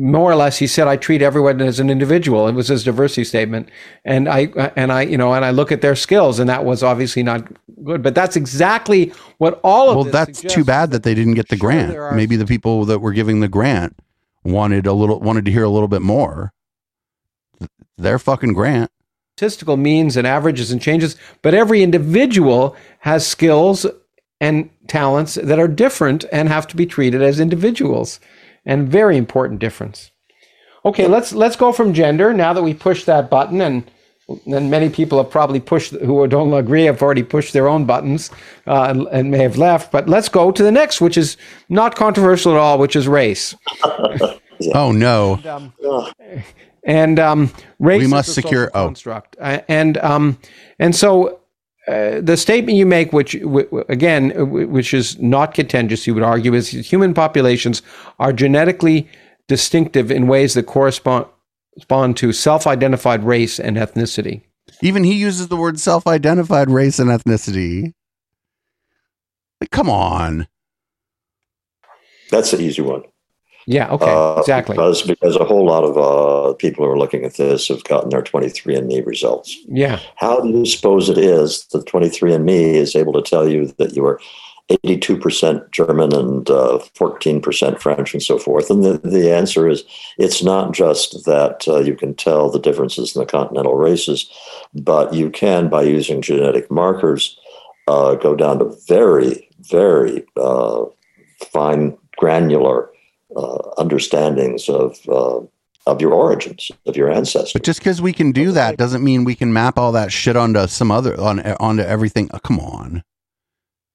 more 0.00 0.30
or 0.30 0.34
less 0.34 0.58
he 0.58 0.66
said, 0.66 0.88
"I 0.88 0.96
treat 0.96 1.22
everyone 1.22 1.60
as 1.60 1.78
an 1.78 1.90
individual." 1.90 2.48
It 2.48 2.54
was 2.54 2.68
his 2.68 2.84
diversity 2.84 3.24
statement, 3.24 3.68
and 4.04 4.28
I 4.28 4.48
and 4.76 4.90
I 4.92 5.02
you 5.02 5.18
know 5.18 5.34
and 5.34 5.44
I 5.44 5.50
look 5.50 5.70
at 5.70 5.82
their 5.82 5.94
skills, 5.96 6.38
and 6.38 6.48
that 6.48 6.64
was 6.64 6.82
obviously 6.82 7.22
not 7.22 7.46
good. 7.84 8.02
But 8.02 8.14
that's 8.14 8.36
exactly 8.36 9.12
what 9.38 9.60
all 9.62 9.90
of 9.90 9.96
well 9.96 10.04
that's 10.04 10.38
suggests 10.38 10.54
too 10.56 10.64
bad 10.64 10.90
that 10.90 11.02
they 11.02 11.14
didn't 11.14 11.34
get 11.34 11.48
the 11.48 11.56
Sure, 11.56 11.70
grant 11.70 11.96
are- 11.96 12.14
maybe 12.14 12.36
the 12.36 12.46
people 12.46 12.84
that 12.86 13.00
were 13.00 13.12
giving 13.12 13.40
the 13.40 13.48
grant 13.48 13.96
wanted 14.44 14.86
a 14.86 14.92
little 14.92 15.20
wanted 15.20 15.44
to 15.44 15.50
hear 15.50 15.64
a 15.64 15.68
little 15.68 15.88
bit 15.88 16.02
more 16.02 16.52
their 17.98 18.18
fucking 18.18 18.54
grant 18.54 18.90
statistical 19.36 19.76
means 19.78 20.18
and 20.18 20.26
averages 20.26 20.70
and 20.70 20.82
changes, 20.82 21.16
but 21.40 21.54
every 21.54 21.82
individual 21.82 22.76
has 23.00 23.26
skills 23.26 23.86
and 24.38 24.68
talents 24.86 25.34
that 25.36 25.58
are 25.58 25.68
different 25.68 26.26
and 26.30 26.48
have 26.50 26.66
to 26.66 26.76
be 26.76 26.84
treated 26.84 27.22
as 27.22 27.40
individuals. 27.40 28.20
And 28.70 28.88
very 28.88 29.16
important 29.16 29.58
difference. 29.58 30.12
Okay, 30.84 31.08
let's 31.08 31.32
let's 31.32 31.56
go 31.56 31.72
from 31.72 31.92
gender 31.92 32.32
now 32.32 32.52
that 32.52 32.62
we 32.62 32.72
pushed 32.72 33.06
that 33.06 33.28
button, 33.28 33.60
and 33.60 33.90
and 34.46 34.70
many 34.70 34.88
people 34.88 35.18
have 35.18 35.28
probably 35.28 35.58
pushed 35.58 35.90
who 35.90 36.24
don't 36.28 36.54
agree 36.54 36.84
have 36.84 37.02
already 37.02 37.24
pushed 37.24 37.52
their 37.52 37.66
own 37.66 37.84
buttons 37.84 38.30
uh, 38.68 38.84
and, 38.84 39.08
and, 39.10 39.28
may 39.32 39.38
have 39.38 39.58
left. 39.58 39.90
But 39.90 40.08
let's 40.08 40.28
go 40.28 40.52
to 40.52 40.62
the 40.62 40.70
next, 40.70 41.00
which 41.00 41.18
is 41.18 41.36
not 41.68 41.96
controversial 41.96 42.52
at 42.52 42.58
all, 42.58 42.78
which 42.78 42.94
is 42.94 43.08
race. 43.08 43.56
oh 44.72 44.92
no! 44.92 45.40
And, 45.42 45.46
um, 45.48 45.72
and 46.84 47.18
um, 47.18 47.52
race 47.80 48.02
we 48.02 48.06
must 48.06 48.32
secure 48.34 48.70
oh. 48.72 48.84
construct, 48.86 49.36
uh, 49.40 49.62
and 49.68 49.98
um, 49.98 50.38
and 50.78 50.94
so. 50.94 51.39
Uh, 51.90 52.20
the 52.20 52.36
statement 52.36 52.78
you 52.78 52.86
make, 52.86 53.12
which 53.12 53.32
w- 53.40 53.84
again, 53.88 54.28
w- 54.28 54.68
which 54.68 54.94
is 54.94 55.18
not 55.18 55.54
contentious, 55.54 56.06
you 56.06 56.14
would 56.14 56.22
argue, 56.22 56.54
is 56.54 56.68
human 56.68 57.12
populations 57.12 57.82
are 58.20 58.32
genetically 58.32 59.08
distinctive 59.48 60.08
in 60.08 60.28
ways 60.28 60.54
that 60.54 60.66
correspond 60.66 61.26
respond 61.74 62.16
to 62.16 62.32
self 62.32 62.64
identified 62.68 63.24
race 63.24 63.58
and 63.58 63.76
ethnicity. 63.76 64.42
Even 64.82 65.02
he 65.02 65.14
uses 65.14 65.48
the 65.48 65.56
word 65.56 65.80
self 65.80 66.06
identified 66.06 66.70
race 66.70 67.00
and 67.00 67.10
ethnicity. 67.10 67.92
Like, 69.60 69.70
come 69.72 69.90
on. 69.90 70.46
That's 72.30 72.52
an 72.52 72.60
easy 72.60 72.82
one. 72.82 73.02
Yeah, 73.66 73.90
okay, 73.90 74.10
uh, 74.10 74.36
exactly. 74.38 74.74
Because, 74.74 75.02
because 75.02 75.36
a 75.36 75.44
whole 75.44 75.66
lot 75.66 75.84
of 75.84 75.96
uh, 75.96 76.54
people 76.54 76.84
who 76.84 76.90
are 76.90 76.98
looking 76.98 77.24
at 77.24 77.36
this 77.36 77.68
have 77.68 77.84
gotten 77.84 78.10
their 78.10 78.22
23andMe 78.22 79.04
results. 79.06 79.56
Yeah. 79.68 80.00
How 80.16 80.40
do 80.40 80.48
you 80.48 80.66
suppose 80.66 81.08
it 81.08 81.18
is 81.18 81.66
that 81.66 81.86
23andMe 81.86 82.74
is 82.74 82.96
able 82.96 83.12
to 83.12 83.22
tell 83.22 83.48
you 83.48 83.66
that 83.78 83.94
you 83.94 84.04
are 84.06 84.20
82% 84.70 85.70
German 85.72 86.14
and 86.14 86.48
uh, 86.48 86.78
14% 86.94 87.80
French 87.80 88.14
and 88.14 88.22
so 88.22 88.38
forth. 88.38 88.70
And 88.70 88.84
the, 88.84 88.98
the 88.98 89.34
answer 89.34 89.68
is 89.68 89.84
it's 90.16 90.42
not 90.42 90.72
just 90.72 91.24
that 91.24 91.64
uh, 91.66 91.80
you 91.80 91.96
can 91.96 92.14
tell 92.14 92.50
the 92.50 92.60
differences 92.60 93.14
in 93.14 93.20
the 93.20 93.26
continental 93.26 93.74
races, 93.74 94.30
but 94.74 95.12
you 95.12 95.28
can, 95.30 95.68
by 95.68 95.82
using 95.82 96.22
genetic 96.22 96.70
markers, 96.70 97.36
uh, 97.88 98.14
go 98.14 98.36
down 98.36 98.60
to 98.60 98.76
very, 98.86 99.48
very 99.58 100.24
uh, 100.36 100.84
fine, 101.52 101.98
granular 102.16 102.90
uh, 103.36 103.58
understandings 103.78 104.68
of. 104.68 104.98
Uh, 105.08 105.40
of 105.86 105.98
your 105.98 106.12
origins, 106.12 106.70
of 106.86 106.94
your 106.94 107.10
ancestors. 107.10 107.54
But 107.54 107.62
just 107.62 107.80
because 107.80 108.02
we 108.02 108.12
can 108.12 108.32
do 108.32 108.52
that 108.52 108.76
doesn't 108.76 109.02
mean 109.02 109.24
we 109.24 109.34
can 109.34 109.50
map 109.50 109.78
all 109.78 109.92
that 109.92 110.12
shit 110.12 110.36
onto 110.36 110.66
some 110.66 110.90
other 110.90 111.18
on 111.18 111.40
onto 111.54 111.82
everything. 111.82 112.28
Oh, 112.34 112.38
come 112.38 112.60
on 112.60 113.02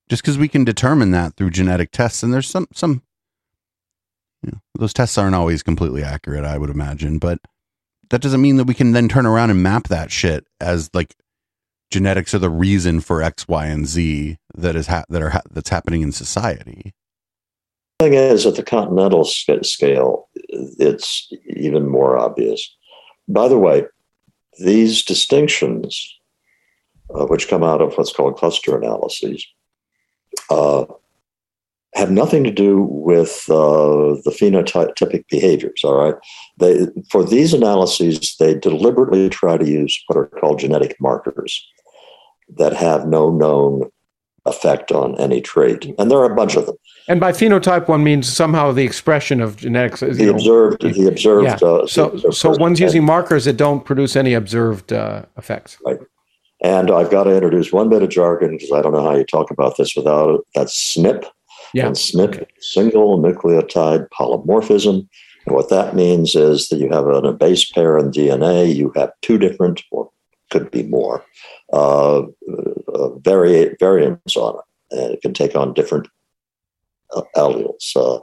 just 0.09 0.21
because 0.21 0.37
we 0.37 0.47
can 0.47 0.63
determine 0.63 1.11
that 1.11 1.35
through 1.35 1.49
genetic 1.49 1.91
tests 1.91 2.23
and 2.23 2.33
there's 2.33 2.49
some 2.49 2.67
some 2.73 3.01
you 4.43 4.51
know, 4.51 4.59
those 4.77 4.93
tests 4.93 5.17
aren't 5.17 5.35
always 5.35 5.63
completely 5.63 6.03
accurate 6.03 6.43
i 6.43 6.57
would 6.57 6.69
imagine 6.69 7.17
but 7.17 7.39
that 8.09 8.21
doesn't 8.21 8.41
mean 8.41 8.57
that 8.57 8.65
we 8.65 8.73
can 8.73 8.91
then 8.91 9.09
turn 9.09 9.25
around 9.25 9.49
and 9.49 9.63
map 9.63 9.87
that 9.87 10.11
shit 10.11 10.45
as 10.59 10.89
like 10.93 11.15
genetics 11.89 12.33
are 12.33 12.39
the 12.39 12.49
reason 12.49 12.99
for 12.99 13.21
x 13.21 13.47
y 13.47 13.65
and 13.65 13.87
z 13.87 14.37
that 14.55 14.75
is 14.75 14.87
ha- 14.87 15.05
that 15.09 15.21
are 15.21 15.31
ha- 15.31 15.41
that's 15.51 15.69
happening 15.69 16.01
in 16.01 16.11
society 16.11 16.93
thing 17.99 18.13
is 18.13 18.45
at 18.45 18.55
the 18.55 18.63
continental 18.63 19.23
scale 19.23 20.27
it's 20.35 21.31
even 21.55 21.87
more 21.87 22.17
obvious 22.17 22.75
by 23.27 23.47
the 23.47 23.57
way 23.57 23.83
these 24.59 25.03
distinctions 25.03 26.13
uh, 27.13 27.25
which 27.25 27.47
come 27.47 27.63
out 27.63 27.81
of 27.81 27.93
what's 27.95 28.11
called 28.11 28.35
cluster 28.35 28.77
analyses 28.77 29.45
uh, 30.49 30.85
have 31.95 32.11
nothing 32.11 32.43
to 32.43 32.51
do 32.51 32.81
with 32.81 33.45
uh, 33.49 34.19
the 34.25 34.35
phenotypic 34.37 35.25
behaviors. 35.29 35.81
All 35.83 35.95
right, 35.95 36.15
they 36.57 36.87
for 37.09 37.23
these 37.23 37.53
analyses 37.53 38.35
they 38.37 38.53
deliberately 38.53 39.29
try 39.29 39.57
to 39.57 39.67
use 39.67 39.97
what 40.07 40.17
are 40.17 40.27
called 40.27 40.59
genetic 40.59 40.95
markers 40.99 41.65
that 42.57 42.73
have 42.73 43.07
no 43.07 43.29
known 43.29 43.89
effect 44.45 44.91
on 44.91 45.19
any 45.19 45.41
trait, 45.41 45.93
and 45.97 46.11
there 46.11 46.19
are 46.19 46.31
a 46.31 46.35
bunch 46.35 46.55
of 46.55 46.65
them. 46.65 46.75
And 47.07 47.19
by 47.19 47.31
phenotype, 47.31 47.87
one 47.87 48.03
means 48.03 48.31
somehow 48.31 48.71
the 48.71 48.83
expression 48.83 49.41
of 49.41 49.57
genetics. 49.57 49.99
The 49.99 50.29
observed, 50.29 50.81
the 50.81 51.07
observed. 51.07 51.45
Yeah. 51.45 51.67
Uh, 51.67 51.87
so, 51.87 52.09
observed 52.09 52.35
so 52.35 52.51
one's 52.57 52.79
using 52.79 53.03
markers 53.03 53.45
that 53.45 53.57
don't 53.57 53.85
produce 53.85 54.15
any 54.15 54.33
observed 54.33 54.93
uh, 54.93 55.25
effects. 55.37 55.77
Right. 55.85 55.99
And 56.63 56.89
I've 56.89 57.11
got 57.11 57.25
to 57.25 57.35
introduce 57.35 57.71
one 57.71 57.89
bit 57.89 58.01
of 58.01 58.09
jargon 58.09 58.51
because 58.51 58.71
I 58.71 58.81
don't 58.81 58.93
know 58.93 59.03
how 59.03 59.15
you 59.15 59.25
talk 59.25 59.51
about 59.51 59.77
this 59.77 59.95
without 59.95 60.35
it. 60.35 60.41
That's 60.55 60.95
SNP. 60.95 61.25
Yeah. 61.73 61.87
And 61.87 61.95
SNP, 61.95 62.35
okay. 62.35 62.47
single 62.59 63.19
nucleotide 63.19 64.07
polymorphism. 64.09 65.07
And 65.45 65.55
what 65.55 65.69
that 65.69 65.95
means 65.95 66.35
is 66.35 66.69
that 66.69 66.77
you 66.77 66.89
have 66.89 67.07
an, 67.07 67.25
a 67.25 67.33
base 67.33 67.69
pair 67.69 67.97
in 67.97 68.11
DNA, 68.11 68.73
you 68.73 68.91
have 68.95 69.11
two 69.21 69.37
different, 69.37 69.83
or 69.91 70.09
could 70.49 70.71
be 70.71 70.83
more, 70.83 71.23
uh, 71.73 72.23
uh, 72.95 73.09
vari- 73.19 73.75
variants 73.79 74.35
on 74.35 74.55
it. 74.55 74.97
And 74.97 75.13
it 75.13 75.21
can 75.21 75.33
take 75.33 75.55
on 75.55 75.73
different 75.73 76.07
uh, 77.15 77.23
alleles. 77.35 77.95
Uh, 77.95 78.19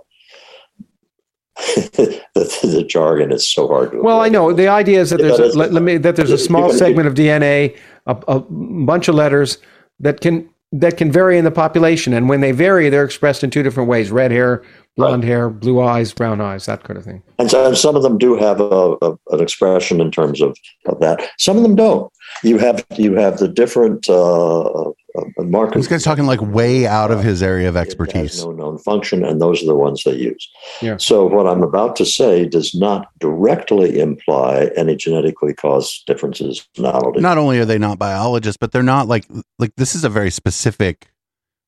the, 1.57 2.23
the, 2.35 2.85
jargon 2.89 3.31
is 3.31 3.47
so 3.47 3.69
hard 3.69 3.93
to 3.93 3.99
well 3.99 4.17
avoid. 4.17 4.25
i 4.25 4.29
know 4.31 4.55
the 4.55 4.69
idea 4.69 4.99
is 4.99 5.11
that 5.11 5.19
there's 5.19 5.39
a, 5.39 5.49
let, 5.49 5.71
let, 5.71 5.83
me 5.83 5.99
that 5.99 6.17
there's 6.17 6.31
a 6.31 6.39
small 6.49 6.73
segment 6.73 7.07
of 7.07 7.13
dna 7.13 7.77
a, 8.07 8.17
a 8.27 8.41
bunch 8.41 9.07
of 9.07 9.15
letters 9.15 9.59
that 10.01 10.23
can 10.23 10.49
that 10.73 10.97
can 10.97 11.13
vary 11.13 11.39
in 11.39 11.45
the 11.45 11.51
population, 11.51 12.13
and 12.13 12.29
when 12.29 12.41
they 12.41 12.53
vary, 12.53 12.89
they're 12.89 13.05
expressed 13.05 13.45
in 13.45 13.51
two 13.51 13.63
different 13.63 13.89
ways: 13.89 14.11
red 14.11 14.31
hair, 14.31 14.63
blonde 14.97 15.23
right. 15.23 15.29
hair, 15.29 15.51
blue 15.51 15.81
eyes, 15.81 16.13
brown 16.13 16.41
eyes, 16.41 16.67
that 16.67 16.83
kind 16.85 16.99
of 16.99 17.05
thing. 17.05 17.23
And, 17.39 17.51
so, 17.51 17.67
and 17.67 17.77
some 17.77 17.97
of 17.97 18.03
them 18.03 18.19
do 18.19 18.37
have 18.37 18.61
a, 18.61 18.97
a, 19.03 19.17
an 19.31 19.41
expression 19.41 20.01
in 20.01 20.11
terms 20.11 20.41
of, 20.41 20.57
of 20.87 21.01
that. 21.01 21.29
Some 21.39 21.57
of 21.57 21.63
them 21.63 21.77
don't. 21.77 22.13
You 22.43 22.59
have 22.59 22.85
you 22.97 23.15
have 23.15 23.39
the 23.39 23.49
different 23.49 24.09
uh, 24.09 24.91
uh, 25.19 25.43
markers. 25.43 25.83
This 25.83 25.89
guy's 25.89 26.05
talking 26.05 26.27
like 26.27 26.41
way 26.41 26.87
out 26.87 27.11
of 27.11 27.23
his 27.23 27.43
area 27.43 27.69
of 27.69 27.77
expertise. 27.77 28.45
no 28.45 28.53
known 28.53 28.79
function, 28.79 29.25
and 29.25 29.41
those 29.41 29.63
are 29.63 29.67
the 29.67 29.75
ones 29.75 30.05
they 30.05 30.15
use. 30.15 30.49
Yeah. 30.81 30.97
So 30.97 31.27
what 31.27 31.47
I'm 31.47 31.63
about 31.63 31.97
to 31.97 32.07
say 32.07 32.47
does 32.47 32.75
not 32.75 33.09
directly 33.19 34.01
imply 34.01 34.71
any 34.77 34.97
genetically 34.97 35.55
caused 35.55 36.07
differences 36.07 36.67
in 36.77 36.85
Not 36.85 37.39
only 37.39 37.59
are 37.59 37.65
they 37.65 37.79
not 37.79 37.99
biologists, 37.99 38.57
but 38.57 38.73
they're 38.73 38.83
not 38.83 39.09
like 39.09 39.27
like 39.59 39.75
this 39.77 39.95
is 39.95 40.05
a 40.05 40.09
very 40.09 40.31
specific 40.31 41.09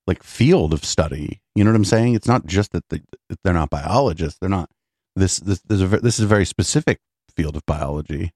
like 0.07 0.23
field 0.23 0.73
of 0.73 0.85
study. 0.85 1.41
You 1.55 1.65
know 1.65 1.71
what 1.71 1.77
I'm 1.77 1.85
saying? 1.85 2.15
It's 2.15 2.29
not 2.29 2.47
just 2.47 2.73
that, 2.73 2.89
they, 2.91 3.01
they're 3.43 3.55
not 3.55 3.71
biologists. 3.71 4.39
They're 4.39 4.51
not 4.51 4.71
this 5.17 5.39
this 5.39 5.61
this 5.61 5.81
is, 5.81 5.93
a, 5.93 5.99
this 5.99 6.19
is 6.19 6.25
a 6.25 6.29
very 6.29 6.45
specific 6.45 7.01
field 7.37 7.57
of 7.57 7.65
biology. 7.67 8.33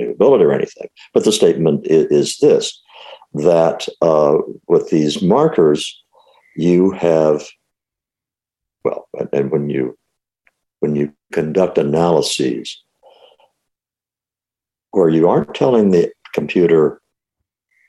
Ability 0.00 0.44
or 0.44 0.52
anything, 0.52 0.88
but 1.12 1.24
the 1.24 1.32
statement 1.32 1.86
is, 1.86 2.06
is 2.06 2.38
this: 2.38 2.80
that 3.34 3.88
uh, 4.00 4.38
with 4.68 4.90
these 4.90 5.22
markers, 5.22 6.02
you 6.56 6.90
have 6.92 7.42
well, 8.84 9.08
and 9.32 9.50
when 9.50 9.70
you 9.70 9.96
when 10.80 10.96
you 10.96 11.12
conduct 11.32 11.78
analyses 11.78 12.82
where 14.90 15.08
you 15.08 15.28
aren't 15.28 15.54
telling 15.54 15.90
the 15.90 16.12
computer 16.34 17.00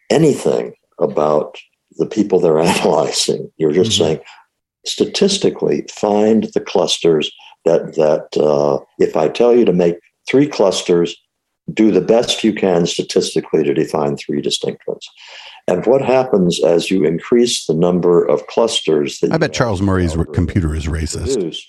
anything 0.10 0.73
about 0.99 1.58
the 1.97 2.06
people 2.06 2.39
they're 2.39 2.60
analyzing. 2.73 3.51
You're 3.58 3.73
just 3.73 3.91
mm-hmm. 3.91 4.03
saying, 4.03 4.19
statistically, 4.86 5.86
find 5.89 6.45
the 6.53 6.62
clusters 6.62 7.32
that 7.65 7.95
that 7.95 8.38
uh, 8.41 8.84
if 8.99 9.15
I 9.15 9.29
tell 9.29 9.56
you 9.56 9.65
to 9.65 9.73
make 9.73 9.95
three 10.27 10.47
clusters, 10.47 11.15
do 11.71 11.91
the 11.91 12.02
best 12.02 12.43
you 12.43 12.54
can 12.54 12.86
statistically 12.86 13.63
to 13.63 13.73
define 13.73 14.17
three 14.17 14.41
distinct 14.41 14.86
ones. 14.88 15.08
And 15.67 15.86
what 15.86 16.02
happens 16.02 16.62
as 16.63 16.91
you 16.91 17.06
increase 17.06 17.65
the 17.65 17.73
number 17.73 18.26
of 18.26 18.45
clusters 18.47 19.19
that 19.19 19.32
I 19.32 19.38
bet 19.38 19.54
Charles 19.54 19.82
Murray's 19.82 20.15
computer 20.34 20.76
is 20.76 20.88
racist. 20.88 21.63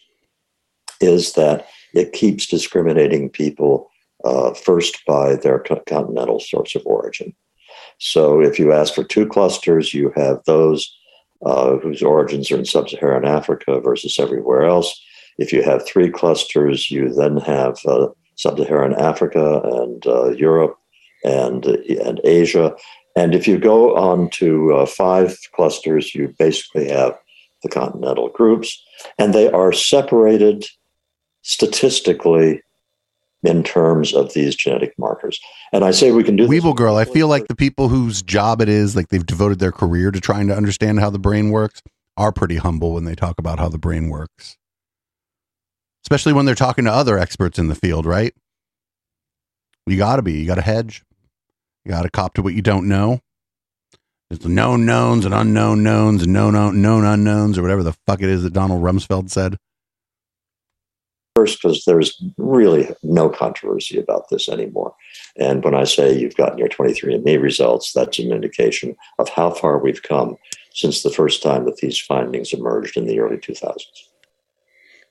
Is 1.00 1.34
that 1.34 1.68
it 1.92 2.12
keeps 2.12 2.46
discriminating 2.46 3.30
people 3.30 3.90
uh, 4.24 4.54
first 4.54 4.98
by 5.06 5.36
their 5.36 5.58
continental 5.58 6.40
source 6.40 6.74
of 6.74 6.82
origin. 6.86 7.34
So 7.98 8.40
if 8.40 8.58
you 8.58 8.72
ask 8.72 8.94
for 8.94 9.04
two 9.04 9.26
clusters, 9.26 9.94
you 9.94 10.12
have 10.16 10.42
those 10.46 10.92
uh, 11.44 11.76
whose 11.76 12.02
origins 12.02 12.50
are 12.50 12.58
in 12.58 12.64
sub 12.64 12.88
Saharan 12.88 13.24
Africa 13.24 13.80
versus 13.80 14.18
everywhere 14.18 14.64
else. 14.64 15.00
If 15.38 15.52
you 15.52 15.62
have 15.62 15.86
three 15.86 16.10
clusters, 16.10 16.90
you 16.90 17.12
then 17.12 17.36
have 17.38 17.78
uh, 17.86 18.08
sub 18.36 18.58
Saharan 18.58 18.94
Africa 18.94 19.60
and 19.62 20.06
uh, 20.06 20.30
Europe 20.30 20.78
and, 21.24 21.64
and 21.64 22.20
Asia. 22.24 22.74
And 23.16 23.34
if 23.34 23.46
you 23.46 23.58
go 23.58 23.96
on 23.96 24.28
to 24.30 24.74
uh, 24.74 24.86
five 24.86 25.38
clusters, 25.54 26.14
you 26.14 26.34
basically 26.38 26.88
have 26.90 27.16
the 27.62 27.68
continental 27.68 28.28
groups, 28.28 28.82
and 29.18 29.32
they 29.32 29.50
are 29.50 29.72
separated 29.72 30.66
statistically 31.42 32.62
in 33.42 33.62
terms 33.62 34.14
of 34.14 34.32
these 34.32 34.56
genetic 34.56 34.94
markers. 34.98 35.38
And 35.72 35.84
I 35.84 35.90
say 35.90 36.12
we 36.12 36.24
can 36.24 36.36
do 36.36 36.48
Weeble 36.48 36.74
Girl, 36.74 36.96
I 36.96 37.04
feel 37.04 37.28
like 37.28 37.46
the 37.46 37.54
people 37.54 37.88
whose 37.88 38.22
job 38.22 38.60
it 38.60 38.68
is, 38.68 38.96
like 38.96 39.08
they've 39.08 39.24
devoted 39.24 39.58
their 39.58 39.72
career 39.72 40.10
to 40.10 40.20
trying 40.20 40.48
to 40.48 40.56
understand 40.56 41.00
how 41.00 41.10
the 41.10 41.18
brain 41.18 41.50
works, 41.50 41.82
are 42.16 42.32
pretty 42.32 42.56
humble 42.56 42.94
when 42.94 43.04
they 43.04 43.14
talk 43.14 43.38
about 43.38 43.58
how 43.58 43.68
the 43.68 43.78
brain 43.78 44.08
works. 44.08 44.56
Especially 46.04 46.32
when 46.32 46.44
they're 46.44 46.54
talking 46.54 46.84
to 46.84 46.92
other 46.92 47.18
experts 47.18 47.58
in 47.58 47.68
the 47.68 47.74
field, 47.74 48.06
right? 48.06 48.34
You 49.86 49.96
got 49.96 50.16
to 50.16 50.22
be. 50.22 50.34
You 50.34 50.46
got 50.46 50.56
to 50.56 50.62
hedge. 50.62 51.02
You 51.84 51.90
got 51.90 52.02
to 52.02 52.10
cop 52.10 52.34
to 52.34 52.42
what 52.42 52.54
you 52.54 52.62
don't 52.62 52.88
know. 52.88 53.20
There's 54.30 54.46
known 54.46 54.86
knowns 54.86 55.24
and 55.24 55.34
unknown 55.34 55.82
knowns 55.82 56.22
and 56.22 56.32
known 56.32 56.80
known 56.80 57.04
unknowns 57.04 57.58
or 57.58 57.62
whatever 57.62 57.82
the 57.82 57.94
fuck 58.06 58.22
it 58.22 58.28
is 58.28 58.42
that 58.42 58.52
Donald 58.52 58.82
Rumsfeld 58.82 59.30
said. 59.30 59.56
First, 61.36 61.60
because 61.60 61.84
there's 61.84 62.22
really 62.38 62.94
no 63.02 63.28
controversy 63.28 63.98
about 63.98 64.28
this 64.30 64.48
anymore. 64.48 64.94
And 65.36 65.64
when 65.64 65.74
I 65.74 65.84
say 65.84 66.16
you've 66.16 66.36
gotten 66.36 66.58
your 66.58 66.68
23andMe 66.68 67.42
results, 67.42 67.92
that's 67.92 68.18
an 68.18 68.32
indication 68.32 68.96
of 69.18 69.28
how 69.28 69.50
far 69.50 69.78
we've 69.78 70.02
come 70.02 70.36
since 70.72 71.02
the 71.02 71.10
first 71.10 71.42
time 71.42 71.64
that 71.64 71.78
these 71.78 71.98
findings 71.98 72.52
emerged 72.52 72.96
in 72.96 73.06
the 73.06 73.18
early 73.18 73.36
2000s. 73.36 73.80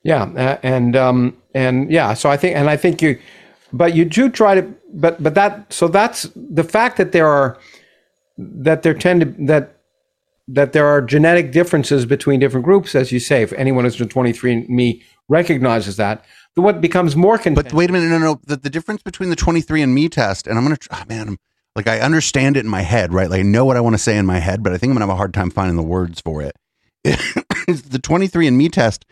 Yeah, 0.04 0.24
uh, 0.24 0.58
and 0.64 0.96
um, 0.96 1.38
and 1.56 1.90
yeah, 1.90 2.14
so 2.14 2.30
I 2.30 2.38
think, 2.38 2.56
and 2.56 2.70
I 2.70 2.78
think 2.78 3.02
you, 3.02 3.20
but 3.72 3.96
you 3.96 4.06
do 4.06 4.30
try 4.30 4.56
to, 4.56 4.74
but 4.94 5.22
but 5.24 5.34
that, 5.36 5.72
so 5.72 5.88
that's 5.88 6.30
the 6.36 6.64
fact 6.64 6.98
that 6.98 7.14
there 7.14 7.28
are, 7.28 7.58
that 8.38 8.84
there 8.84 8.94
tend 8.94 9.22
to 9.22 9.46
that 9.46 9.78
that 10.50 10.74
there 10.74 10.88
are 10.88 11.02
genetic 11.02 11.54
differences 11.54 12.06
between 12.06 12.40
different 12.40 12.66
groups, 12.66 12.96
as 12.96 13.12
you 13.14 13.20
say. 13.20 13.44
If 13.44 13.54
anyone 13.54 13.86
who's 13.86 13.96
done 13.96 14.10
23andMe 14.10 15.02
recognizes 15.30 15.96
that, 15.96 16.26
what 16.56 16.82
becomes 16.82 17.16
more 17.16 17.38
But 17.38 17.72
wait 17.72 17.90
a 17.90 17.94
minute, 17.94 18.10
no, 18.10 18.20
no, 18.20 18.42
the, 18.46 18.58
the 18.58 18.70
difference 18.70 19.02
between 19.02 19.30
the 19.30 19.36
23andMe 19.38 20.12
test, 20.12 20.48
and 20.48 20.58
I'm 20.58 20.66
gonna, 20.66 20.78
oh, 20.92 21.04
man, 21.08 21.30
I'm 21.30 21.38
like 21.76 21.88
I 21.88 22.00
understand 22.02 22.58
it 22.58 22.62
in 22.62 22.70
my 22.70 22.82
head, 22.82 23.14
right? 23.14 23.30
Like 23.30 23.40
I 23.40 23.44
know 23.44 23.66
what 23.66 23.78
I 23.78 23.82
want 23.82 23.94
to 23.94 24.02
say 24.02 24.18
in 24.18 24.26
my 24.26 24.40
head, 24.40 24.64
but 24.64 24.74
I 24.74 24.78
think 24.78 24.92
I'm 24.92 24.96
gonna 24.96 25.06
have 25.06 25.14
a 25.14 25.18
hard 25.18 25.34
time 25.34 25.50
finding 25.50 25.78
the 25.78 25.84
words 25.84 26.20
for 26.22 26.42
it. 26.42 26.56
the 27.04 28.00
23andMe 28.02 28.72
test 28.72 29.06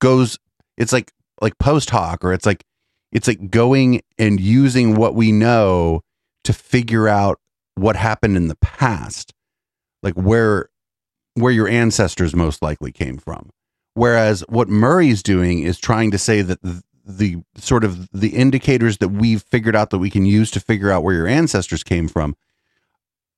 goes 0.00 0.38
it's 0.76 0.92
like 0.92 1.12
like 1.40 1.58
post 1.58 1.90
hoc 1.90 2.24
or 2.24 2.32
it's 2.32 2.46
like 2.46 2.64
it's 3.12 3.28
like 3.28 3.50
going 3.50 4.02
and 4.18 4.40
using 4.40 4.96
what 4.96 5.14
we 5.14 5.32
know 5.32 6.02
to 6.44 6.52
figure 6.52 7.08
out 7.08 7.40
what 7.74 7.96
happened 7.96 8.36
in 8.36 8.48
the 8.48 8.56
past 8.56 9.32
like 10.02 10.14
where 10.14 10.68
where 11.36 11.52
your 11.52 11.68
ancestors 11.68 12.34
most 12.34 12.62
likely 12.62 12.90
came 12.90 13.18
from. 13.18 13.50
Whereas 13.94 14.42
what 14.48 14.68
murray's 14.68 15.22
doing 15.22 15.62
is 15.62 15.78
trying 15.78 16.10
to 16.10 16.18
say 16.18 16.42
that 16.42 16.60
the, 16.62 16.82
the 17.04 17.36
sort 17.56 17.84
of 17.84 18.10
the 18.10 18.30
indicators 18.30 18.98
that 18.98 19.08
we've 19.08 19.42
figured 19.42 19.76
out 19.76 19.90
that 19.90 19.98
we 19.98 20.10
can 20.10 20.26
use 20.26 20.50
to 20.52 20.60
figure 20.60 20.90
out 20.90 21.02
where 21.02 21.14
your 21.14 21.26
ancestors 21.26 21.84
came 21.84 22.08
from 22.08 22.36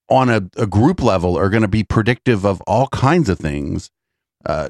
on 0.08 0.28
a, 0.30 0.48
a 0.56 0.66
group 0.66 1.02
level 1.02 1.36
are 1.36 1.50
going 1.50 1.62
to 1.62 1.68
be 1.68 1.84
predictive 1.84 2.46
of 2.46 2.60
all 2.62 2.86
kinds 2.88 3.28
of 3.28 3.38
things 3.38 3.90
uh, 4.46 4.68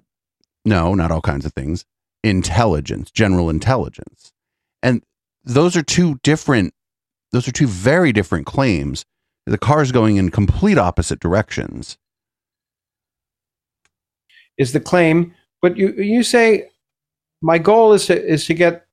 no 0.68 0.94
not 0.94 1.10
all 1.10 1.20
kinds 1.20 1.44
of 1.44 1.52
things 1.52 1.84
intelligence, 2.24 3.10
general 3.10 3.50
intelligence. 3.50 4.32
And 4.82 5.02
those 5.44 5.76
are 5.76 5.82
two 5.82 6.18
different 6.22 6.74
those 7.32 7.46
are 7.46 7.52
two 7.52 7.66
very 7.66 8.12
different 8.12 8.46
claims. 8.46 9.04
The 9.46 9.58
car's 9.58 9.92
going 9.92 10.16
in 10.16 10.30
complete 10.30 10.78
opposite 10.78 11.20
directions. 11.20 11.98
Is 14.56 14.72
the 14.72 14.80
claim, 14.80 15.34
but 15.62 15.76
you 15.76 15.92
you 15.92 16.22
say 16.22 16.68
my 17.40 17.58
goal 17.58 17.92
is 17.92 18.06
to 18.06 18.26
is 18.26 18.46
to 18.46 18.54
get 18.54 18.86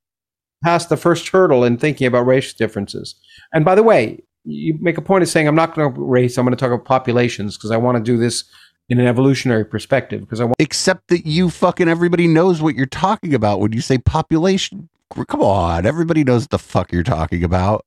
past 0.62 0.88
the 0.88 0.96
first 0.96 1.28
hurdle 1.28 1.64
in 1.64 1.76
thinking 1.76 2.06
about 2.06 2.26
race 2.26 2.52
differences. 2.52 3.16
And 3.52 3.64
by 3.64 3.74
the 3.74 3.82
way, 3.82 4.22
you 4.44 4.78
make 4.80 4.96
a 4.96 5.02
point 5.02 5.22
of 5.22 5.28
saying 5.28 5.48
I'm 5.48 5.56
not 5.56 5.74
going 5.74 5.92
to 5.92 6.00
race. 6.00 6.38
I'm 6.38 6.44
going 6.44 6.56
to 6.56 6.60
talk 6.60 6.72
about 6.72 6.86
populations 6.86 7.56
because 7.56 7.72
I 7.72 7.76
want 7.76 7.98
to 7.98 8.02
do 8.02 8.16
this 8.16 8.44
in 8.88 9.00
an 9.00 9.06
evolutionary 9.06 9.64
perspective 9.64 10.20
because 10.20 10.40
I 10.40 10.44
want 10.44 10.56
except 10.58 11.08
that 11.08 11.26
you 11.26 11.50
fucking 11.50 11.88
everybody 11.88 12.26
knows 12.26 12.62
what 12.62 12.74
you're 12.74 12.86
talking 12.86 13.34
about 13.34 13.60
when 13.60 13.72
you 13.72 13.80
say 13.80 13.98
population. 13.98 14.88
Come 15.28 15.42
on, 15.42 15.86
everybody 15.86 16.24
knows 16.24 16.42
what 16.42 16.50
the 16.50 16.58
fuck 16.58 16.92
you're 16.92 17.02
talking 17.02 17.42
about. 17.42 17.84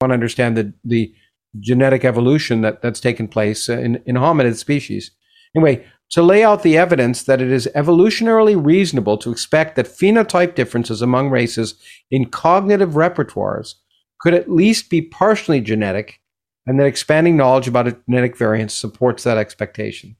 I 0.00 0.04
want 0.04 0.10
to 0.10 0.14
understand 0.14 0.56
the 0.56 0.72
the 0.84 1.14
genetic 1.60 2.04
evolution 2.04 2.62
that 2.62 2.82
that's 2.82 3.00
taken 3.00 3.28
place 3.28 3.68
uh, 3.68 3.78
in 3.78 4.02
in 4.06 4.16
hominid 4.16 4.56
species. 4.56 5.10
Anyway, 5.54 5.84
to 6.10 6.22
lay 6.22 6.42
out 6.44 6.62
the 6.62 6.76
evidence 6.76 7.22
that 7.24 7.40
it 7.40 7.50
is 7.50 7.68
evolutionarily 7.74 8.62
reasonable 8.62 9.18
to 9.18 9.30
expect 9.30 9.76
that 9.76 9.86
phenotype 9.86 10.54
differences 10.54 11.02
among 11.02 11.30
races 11.30 11.74
in 12.10 12.26
cognitive 12.26 12.90
repertoires 12.90 13.74
could 14.20 14.34
at 14.34 14.50
least 14.50 14.88
be 14.88 15.02
partially 15.02 15.60
genetic 15.60 16.20
and 16.66 16.78
that 16.78 16.86
expanding 16.86 17.36
knowledge 17.36 17.68
about 17.68 17.86
genetic 18.06 18.36
variants 18.36 18.74
supports 18.74 19.24
that 19.24 19.38
expectation. 19.38 20.16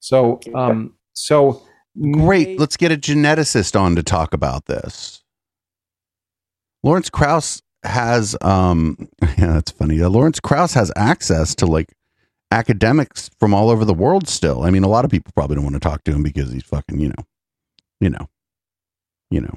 So, 0.00 0.40
um, 0.54 0.94
so 1.12 1.62
great. 2.00 2.58
Let's 2.58 2.76
get 2.76 2.92
a 2.92 2.96
geneticist 2.96 3.78
on 3.78 3.96
to 3.96 4.02
talk 4.02 4.34
about 4.34 4.66
this. 4.66 5.22
Lawrence 6.82 7.10
Krauss 7.10 7.62
has, 7.84 8.36
um, 8.42 9.08
yeah, 9.22 9.52
that's 9.54 9.70
funny. 9.70 10.00
Uh, 10.00 10.08
Lawrence 10.08 10.40
Krauss 10.40 10.74
has 10.74 10.92
access 10.96 11.54
to 11.56 11.66
like 11.66 11.92
academics 12.50 13.30
from 13.38 13.54
all 13.54 13.70
over 13.70 13.84
the 13.84 13.94
world 13.94 14.28
still. 14.28 14.62
I 14.62 14.70
mean, 14.70 14.84
a 14.84 14.88
lot 14.88 15.04
of 15.04 15.10
people 15.10 15.32
probably 15.34 15.56
don't 15.56 15.64
want 15.64 15.74
to 15.74 15.80
talk 15.80 16.04
to 16.04 16.12
him 16.12 16.22
because 16.22 16.52
he's 16.52 16.64
fucking, 16.64 17.00
you 17.00 17.08
know, 17.08 17.24
you 18.00 18.10
know, 18.10 18.28
you 19.30 19.40
know. 19.40 19.54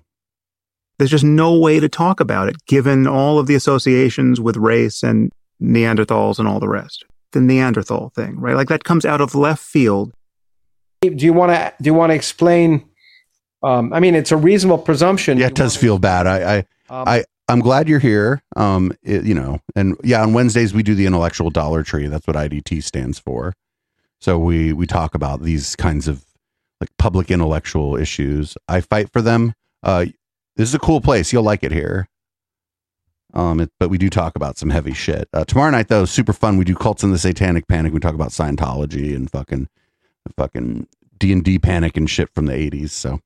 There's 0.97 1.11
just 1.11 1.25
no 1.25 1.59
way 1.59 1.81
to 1.81 1.89
talk 1.89 2.21
about 2.21 2.47
it 2.47 2.65
given 2.67 3.05
all 3.05 3.37
of 3.37 3.47
the 3.47 3.55
associations 3.55 4.39
with 4.39 4.55
race 4.55 5.03
and 5.03 5.33
Neanderthals 5.61 6.39
and 6.39 6.47
all 6.47 6.59
the 6.59 6.67
rest. 6.67 7.05
The 7.31 7.41
Neanderthal 7.41 8.09
thing, 8.15 8.39
right? 8.39 8.55
Like 8.55 8.69
that 8.69 8.83
comes 8.83 9.05
out 9.05 9.21
of 9.21 9.35
left 9.35 9.63
field. 9.63 10.13
Do 11.01 11.25
you 11.25 11.33
want 11.33 11.51
to 11.51 11.73
do 11.81 11.87
you 11.87 11.93
want 11.93 12.11
to 12.11 12.15
explain? 12.15 12.85
Um, 13.61 13.93
I 13.93 13.99
mean, 13.99 14.15
it's 14.15 14.31
a 14.31 14.37
reasonable 14.37 14.77
presumption. 14.77 15.37
Yeah, 15.37 15.47
it 15.47 15.55
does 15.55 15.75
feel 15.75 15.97
bad. 15.97 16.27
I, 16.27 16.37
I, 16.37 16.57
um, 16.89 17.07
I, 17.07 17.23
I'm 17.47 17.59
glad 17.59 17.89
you're 17.89 17.99
here. 17.99 18.43
Um, 18.55 18.91
it, 19.03 19.23
you 19.23 19.33
know, 19.33 19.59
and 19.75 19.97
yeah, 20.03 20.21
on 20.21 20.33
Wednesdays 20.33 20.73
we 20.73 20.83
do 20.83 20.95
the 20.95 21.05
intellectual 21.05 21.49
dollar 21.49 21.83
tree. 21.83 22.07
That's 22.07 22.27
what 22.27 22.35
IDT 22.35 22.83
stands 22.83 23.19
for. 23.19 23.53
So 24.19 24.39
we 24.39 24.73
we 24.73 24.87
talk 24.87 25.15
about 25.15 25.41
these 25.41 25.75
kinds 25.75 26.07
of 26.07 26.25
like 26.79 26.89
public 26.97 27.31
intellectual 27.31 27.95
issues. 27.95 28.57
I 28.67 28.81
fight 28.81 29.11
for 29.11 29.21
them. 29.21 29.53
Uh, 29.83 30.05
this 30.55 30.69
is 30.69 30.75
a 30.75 30.79
cool 30.79 31.01
place. 31.01 31.31
You'll 31.31 31.43
like 31.43 31.63
it 31.63 31.71
here. 31.71 32.07
Um, 33.35 33.59
it, 33.59 33.71
but 33.79 33.89
we 33.89 33.97
do 33.97 34.09
talk 34.09 34.35
about 34.35 34.57
some 34.57 34.69
heavy 34.69 34.93
shit. 34.93 35.27
Uh, 35.33 35.43
tomorrow 35.43 35.71
night 35.71 35.89
though, 35.89 36.05
super 36.05 36.33
fun. 36.33 36.57
We 36.57 36.63
do 36.63 36.75
cults 36.75 37.03
in 37.03 37.11
the 37.11 37.17
satanic 37.17 37.67
panic. 37.67 37.93
We 37.93 37.99
talk 37.99 38.15
about 38.15 38.29
Scientology 38.29 39.15
and 39.15 39.29
fucking, 39.29 39.67
fucking 40.37 40.87
D 41.17 41.33
and 41.33 41.43
D 41.43 41.59
panic 41.59 41.97
and 41.97 42.09
shit 42.09 42.29
from 42.33 42.45
the 42.45 42.53
eighties. 42.53 42.93
So 42.93 43.19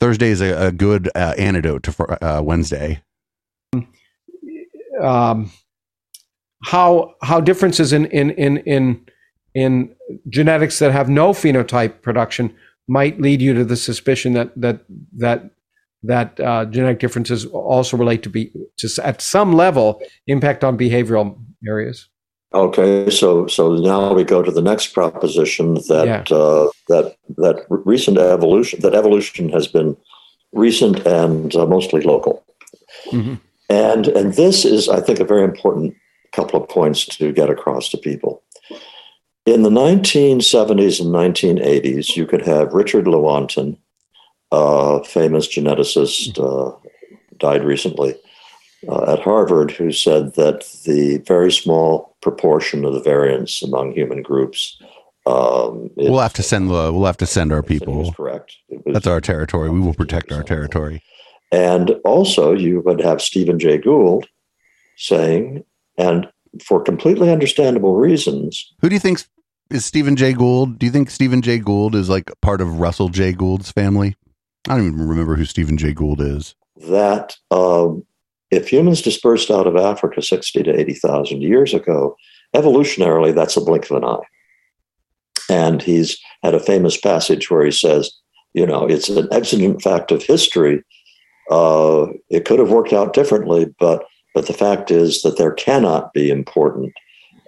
Thursday 0.00 0.28
is 0.28 0.40
a, 0.40 0.68
a 0.68 0.72
good 0.72 1.10
uh, 1.14 1.34
antidote 1.36 1.82
to 1.84 2.24
uh, 2.24 2.42
Wednesday. 2.42 3.02
Um, 5.00 5.50
how 6.64 7.14
how 7.22 7.40
differences 7.40 7.92
in 7.92 8.06
in 8.06 8.30
in 8.30 8.58
in 8.58 9.06
in 9.54 9.94
genetics 10.28 10.78
that 10.78 10.92
have 10.92 11.08
no 11.08 11.32
phenotype 11.32 12.02
production 12.02 12.54
might 12.88 13.20
lead 13.20 13.42
you 13.42 13.54
to 13.54 13.64
the 13.64 13.76
suspicion 13.76 14.32
that 14.34 14.52
that 14.56 14.84
that 15.12 15.50
that 16.02 16.38
uh, 16.40 16.64
genetic 16.66 16.98
differences 16.98 17.46
also 17.46 17.96
relate 17.96 18.22
to 18.22 18.30
be 18.30 18.50
just 18.76 18.98
at 18.98 19.20
some 19.20 19.52
level 19.52 20.00
impact 20.26 20.64
on 20.64 20.76
behavioral 20.76 21.38
areas. 21.66 22.08
Okay, 22.54 23.08
so 23.08 23.46
so 23.46 23.76
now 23.76 24.12
we 24.12 24.24
go 24.24 24.42
to 24.42 24.50
the 24.50 24.60
next 24.60 24.88
proposition 24.88 25.74
that 25.88 26.28
yeah. 26.30 26.36
uh, 26.36 26.68
that 26.88 27.16
that 27.38 27.64
recent 27.68 28.18
evolution 28.18 28.80
that 28.80 28.94
evolution 28.94 29.48
has 29.48 29.66
been 29.66 29.96
recent 30.52 31.06
and 31.06 31.56
uh, 31.56 31.64
mostly 31.64 32.02
local, 32.02 32.44
mm-hmm. 33.06 33.36
and 33.70 34.08
and 34.08 34.34
this 34.34 34.66
is 34.66 34.90
I 34.90 35.00
think 35.00 35.18
a 35.18 35.24
very 35.24 35.44
important 35.44 35.94
couple 36.32 36.62
of 36.62 36.68
points 36.68 37.06
to 37.06 37.32
get 37.32 37.48
across 37.48 37.88
to 37.90 37.96
people. 37.96 38.42
In 39.44 39.62
the 39.62 39.70
1970s 39.70 41.00
and 41.00 41.10
1980s, 41.10 42.16
you 42.16 42.26
could 42.26 42.42
have 42.42 42.72
Richard 42.72 43.06
Lewontin, 43.06 43.76
uh, 44.52 45.02
famous 45.02 45.48
geneticist, 45.48 46.38
uh, 46.38 46.76
died 47.38 47.64
recently 47.64 48.14
uh, 48.86 49.14
at 49.14 49.20
Harvard, 49.20 49.70
who 49.70 49.90
said 49.90 50.34
that 50.34 50.64
the 50.84 51.16
very 51.26 51.50
small 51.50 52.14
proportion 52.20 52.84
of 52.84 52.92
the 52.92 53.00
variance 53.00 53.62
among 53.62 53.92
human 53.92 54.22
groups. 54.22 54.80
Um, 55.24 55.90
we'll 55.96 56.18
have 56.18 56.34
to 56.34 56.42
send 56.42 56.68
the. 56.68 56.92
We'll 56.92 57.06
have 57.06 57.16
to 57.18 57.26
send 57.26 57.52
our 57.52 57.62
people. 57.62 58.12
correct. 58.12 58.56
Was, 58.68 58.94
That's 58.94 59.06
our 59.06 59.20
territory. 59.20 59.70
We 59.70 59.80
will 59.80 59.94
protect 59.94 60.30
our 60.32 60.42
territory. 60.42 61.02
And 61.50 61.90
also, 62.04 62.52
you 62.52 62.80
would 62.80 63.00
have 63.00 63.22
Stephen 63.22 63.58
Jay 63.58 63.78
Gould 63.78 64.26
saying, 64.96 65.64
and 65.96 66.28
for 66.64 66.82
completely 66.82 67.30
understandable 67.30 67.94
reasons. 67.96 68.72
Who 68.80 68.88
do 68.88 68.94
you 68.94 69.00
think 69.00 69.22
is 69.70 69.84
Stephen 69.84 70.16
Jay 70.16 70.32
Gould? 70.32 70.78
Do 70.78 70.86
you 70.86 70.92
think 70.92 71.08
Stephen 71.08 71.40
Jay 71.40 71.58
Gould 71.58 71.94
is 71.94 72.08
like 72.08 72.30
part 72.42 72.60
of 72.60 72.80
Russell 72.80 73.08
Jay 73.08 73.32
Gould's 73.32 73.70
family? 73.70 74.16
I 74.68 74.76
don't 74.76 74.86
even 74.86 75.08
remember 75.08 75.36
who 75.36 75.44
Stephen 75.44 75.76
Jay 75.76 75.92
Gould 75.92 76.20
is. 76.20 76.54
That 76.88 77.36
um, 77.50 78.04
if 78.50 78.68
humans 78.68 79.02
dispersed 79.02 79.50
out 79.50 79.66
of 79.66 79.76
Africa 79.76 80.22
60 80.22 80.62
to 80.62 80.80
80,000 80.80 81.42
years 81.42 81.74
ago, 81.74 82.16
evolutionarily, 82.54 83.34
that's 83.34 83.56
a 83.56 83.60
blink 83.60 83.90
of 83.90 83.96
an 83.96 84.04
eye. 84.04 84.24
And 85.50 85.82
he's 85.82 86.18
had 86.42 86.54
a 86.54 86.60
famous 86.60 86.96
passage 86.96 87.50
where 87.50 87.64
he 87.64 87.70
says, 87.70 88.12
you 88.54 88.66
know, 88.66 88.86
it's 88.86 89.08
an 89.08 89.28
exigent 89.32 89.82
fact 89.82 90.12
of 90.12 90.22
history. 90.22 90.82
Uh, 91.50 92.06
it 92.30 92.44
could 92.44 92.58
have 92.58 92.70
worked 92.70 92.92
out 92.92 93.14
differently, 93.14 93.74
but 93.78 94.04
But 94.34 94.46
the 94.46 94.54
fact 94.54 94.90
is 94.90 95.22
that 95.22 95.36
there 95.36 95.52
cannot 95.52 96.12
be 96.12 96.30
important 96.30 96.92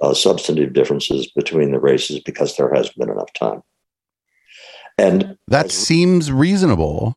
uh, 0.02 0.14
substantive 0.14 0.72
differences 0.72 1.30
between 1.30 1.72
the 1.72 1.80
races 1.80 2.20
because 2.20 2.56
there 2.56 2.72
has 2.74 2.90
been 2.90 3.10
enough 3.10 3.32
time. 3.32 3.62
And 4.98 5.36
That 5.48 5.70
seems 5.70 6.30
reasonable. 6.30 7.14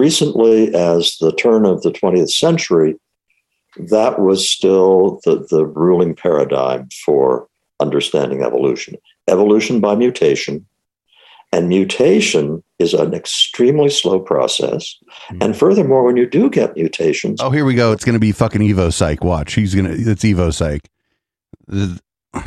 recently 0.00 0.74
as 0.74 1.16
the 1.20 1.32
turn 1.32 1.64
of 1.64 1.82
the 1.82 1.90
20th 1.90 2.30
century, 2.30 2.96
that 3.88 4.18
was 4.20 4.48
still 4.48 5.20
the, 5.24 5.46
the 5.50 5.64
ruling 5.66 6.14
paradigm 6.14 6.88
for 7.04 7.48
understanding 7.80 8.42
evolution. 8.42 8.94
Evolution 9.28 9.80
by 9.80 9.94
mutation. 9.94 10.66
And 11.52 11.68
mutation 11.68 12.62
is 12.78 12.92
an 12.92 13.14
extremely 13.14 13.88
slow 13.88 14.20
process. 14.20 14.96
Hmm. 15.28 15.38
And 15.42 15.56
furthermore, 15.56 16.04
when 16.04 16.16
you 16.16 16.26
do 16.28 16.50
get 16.50 16.76
mutations, 16.76 17.40
Oh, 17.40 17.50
here 17.50 17.64
we 17.64 17.74
go. 17.74 17.92
It's 17.92 18.04
going 18.04 18.14
to 18.14 18.18
be 18.20 18.32
fucking 18.32 18.60
Evo 18.60 18.92
Psych. 18.92 19.24
Watch. 19.24 19.54
He's 19.54 19.74
going 19.74 19.86
to, 19.86 20.10
it's 20.10 20.24
Evo 20.24 20.52
Psych. 20.52 20.88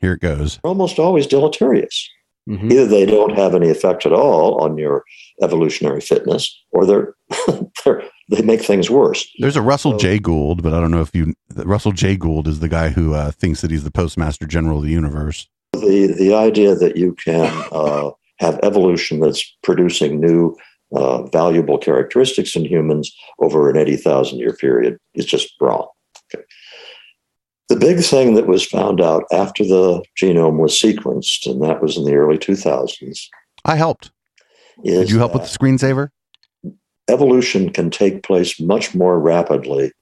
Here 0.00 0.14
it 0.14 0.20
goes. 0.20 0.58
almost 0.64 0.98
always 0.98 1.26
deleterious. 1.26 2.08
Mhm. 2.48 2.72
Either 2.72 2.86
they 2.86 3.06
don't 3.06 3.36
have 3.36 3.54
any 3.54 3.68
effect 3.70 4.04
at 4.04 4.12
all 4.12 4.60
on 4.62 4.76
your 4.76 5.04
evolutionary 5.42 6.00
fitness, 6.00 6.52
or 6.72 6.84
they're, 6.86 7.14
they're 7.84 8.02
they 8.30 8.42
make 8.42 8.62
things 8.62 8.88
worse. 8.90 9.28
There's 9.38 9.56
a 9.56 9.62
Russell 9.62 9.92
So- 9.92 9.98
J. 9.98 10.18
Gould, 10.18 10.62
but 10.62 10.72
I 10.74 10.80
don't 10.80 10.90
know 10.90 11.02
if 11.02 11.14
you, 11.14 11.34
Russell 11.54 11.92
J. 11.92 12.16
Gould 12.16 12.48
is 12.48 12.60
the 12.60 12.68
guy 12.68 12.88
who 12.88 13.14
uh, 13.14 13.30
thinks 13.30 13.60
that 13.60 13.70
he's 13.70 13.84
the 13.84 13.90
postmaster 13.90 14.46
general 14.46 14.78
of 14.78 14.84
the 14.84 14.90
universe. 14.90 15.46
the 15.74 16.06
the 16.18 16.34
idea 16.34 16.74
that 16.74 16.96
you 16.96 17.14
can 17.24 17.46
uh, 17.72 18.10
have 18.40 18.58
evolution 18.62 19.20
that's 19.20 19.44
producing 19.62 20.20
new 20.20 20.56
uh, 20.96 21.22
valuable 21.28 21.78
characteristics 21.78 22.56
in 22.56 22.64
humans 22.64 23.14
over 23.38 23.70
an 23.70 23.76
80,000 23.76 24.38
year 24.38 24.52
period 24.54 24.98
is 25.14 25.24
just 25.26 25.54
wrong. 25.60 25.86
The 27.72 27.78
big 27.78 28.04
thing 28.04 28.34
that 28.34 28.46
was 28.46 28.66
found 28.66 29.00
out 29.00 29.24
after 29.32 29.64
the 29.64 30.02
genome 30.20 30.58
was 30.58 30.78
sequenced, 30.78 31.50
and 31.50 31.62
that 31.62 31.80
was 31.80 31.96
in 31.96 32.04
the 32.04 32.14
early 32.14 32.36
2000s, 32.36 33.28
I 33.64 33.76
helped. 33.76 34.10
Did 34.84 35.08
you 35.08 35.18
help 35.18 35.32
with 35.32 35.44
the 35.44 35.58
screensaver? 35.58 36.10
evolution 37.08 37.70
can 37.70 37.90
take 37.90 38.22
place 38.22 38.60
much 38.60 38.94
more 38.94 39.18
rapidly 39.18 39.92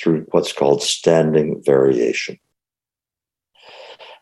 through 0.00 0.26
what's 0.30 0.52
called 0.52 0.82
standing 0.82 1.62
variation. 1.64 2.38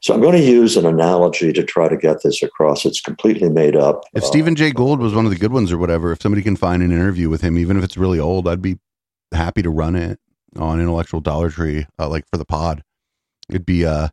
So 0.00 0.14
I'm 0.14 0.20
going 0.20 0.36
to 0.36 0.42
use 0.42 0.76
an 0.76 0.86
analogy 0.86 1.52
to 1.52 1.62
try 1.62 1.88
to 1.88 1.96
get 1.96 2.22
this 2.22 2.42
across. 2.42 2.84
It's 2.84 3.00
completely 3.00 3.48
made 3.50 3.76
up. 3.76 4.04
If 4.14 4.22
Uh, 4.22 4.26
Stephen 4.26 4.54
J. 4.54 4.70
Gould 4.70 5.00
was 5.00 5.14
one 5.14 5.24
of 5.24 5.30
the 5.30 5.38
good 5.38 5.52
ones 5.52 5.72
or 5.72 5.78
whatever, 5.78 6.12
if 6.12 6.20
somebody 6.20 6.42
can 6.42 6.56
find 6.56 6.82
an 6.82 6.92
interview 6.92 7.28
with 7.28 7.40
him, 7.40 7.58
even 7.58 7.76
if 7.76 7.84
it's 7.84 7.96
really 7.96 8.18
old, 8.18 8.46
I'd 8.46 8.62
be 8.62 8.78
happy 9.32 9.62
to 9.62 9.70
run 9.70 9.96
it 9.96 10.20
on 10.56 10.80
Intellectual 10.80 11.20
Dollar 11.20 11.50
Tree, 11.50 11.86
uh, 11.98 12.08
like 12.08 12.24
for 12.30 12.36
the 12.36 12.44
pod. 12.44 12.83
It'd 13.48 13.66
be 13.66 13.84
uh, 13.84 14.08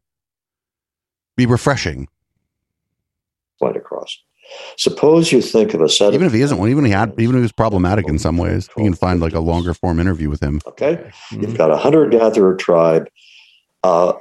be 1.38 1.46
refreshing. 1.46 2.08
point 3.60 3.78
across. 3.78 4.18
Suppose 4.78 5.32
you 5.32 5.42
think 5.42 5.74
of 5.74 5.82
a 5.82 5.88
set 5.88 6.14
Even 6.14 6.28
of 6.28 6.34
if 6.34 6.38
he 6.38 6.42
isn't 6.42 6.58
one, 6.58 6.70
even 6.70 6.84
if 6.84 6.90
he 6.90 6.94
had, 6.94 7.14
even 7.20 7.36
if 7.36 7.40
he 7.40 7.42
was 7.44 7.52
problematic 7.54 8.08
in 8.10 8.20
some 8.20 8.38
ways, 8.38 8.68
you 8.78 8.84
can 8.84 8.94
find 8.96 9.22
like 9.22 9.34
a 9.34 9.40
longer 9.40 9.74
form 9.74 10.00
interview 10.00 10.30
with 10.30 10.42
him. 10.44 10.60
Okay, 10.68 11.00
Mhm. 11.32 11.42
you've 11.44 11.58
got 11.58 11.72
a 11.72 11.78
hunter 11.78 12.08
gatherer 12.10 12.56
tribe. 12.56 13.08
Uh, 13.84 14.14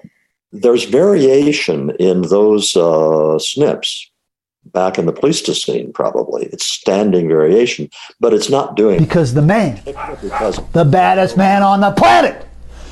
there's 0.53 0.85
variation 0.85 1.91
in 1.99 2.23
those 2.23 2.77
uh, 2.77 3.39
SNPs 3.39 4.07
back 4.67 4.99
in 4.99 5.07
the 5.07 5.13
Pleistocene, 5.13 5.93
probably. 5.93 6.47
It's 6.47 6.67
standing 6.67 7.27
variation, 7.27 7.89
but 8.21 8.33
it's 8.33 8.51
not 8.51 8.77
doing 8.77 9.01
Because 9.01 9.35
the 9.35 9.43
man, 9.43 9.81
because 9.85 10.61
the 10.73 10.85
baddest 10.85 11.37
man 11.37 11.63
on 11.63 11.81
the 11.81 11.91
planet, 11.93 12.47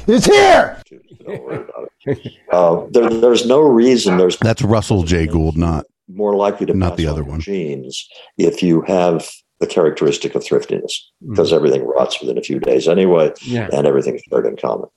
is 0.08 0.24
here. 0.24 0.80
Don't 1.28 1.42
worry 1.44 1.56
about 1.64 1.92
it. 2.06 2.32
Uh, 2.52 2.86
there, 2.90 3.08
there's 3.10 3.46
no 3.46 3.60
reason 3.60 4.16
there's 4.16 4.36
That's 4.38 4.62
Russell 4.62 5.02
J. 5.04 5.26
Gould, 5.26 5.56
not 5.56 5.86
more 6.08 6.34
likely 6.36 6.64
to 6.66 6.74
Not 6.74 6.96
the 6.96 7.06
other 7.06 7.22
your 7.22 7.30
one. 7.30 7.40
genes 7.40 8.08
if 8.38 8.62
you 8.62 8.80
have 8.82 9.28
the 9.60 9.66
characteristic 9.66 10.34
of 10.34 10.42
thriftiness 10.42 11.04
Mm-hmm. 11.22 11.32
because 11.32 11.52
everything 11.52 11.84
rots 11.84 12.20
within 12.20 12.38
a 12.38 12.42
few 12.42 12.58
days 12.60 12.86
anyway 12.88 13.32
Yeah. 13.42 13.68
and 13.72 13.86
everything's 13.86 14.22
shared 14.30 14.46
in 14.46 14.56
common 14.56 14.88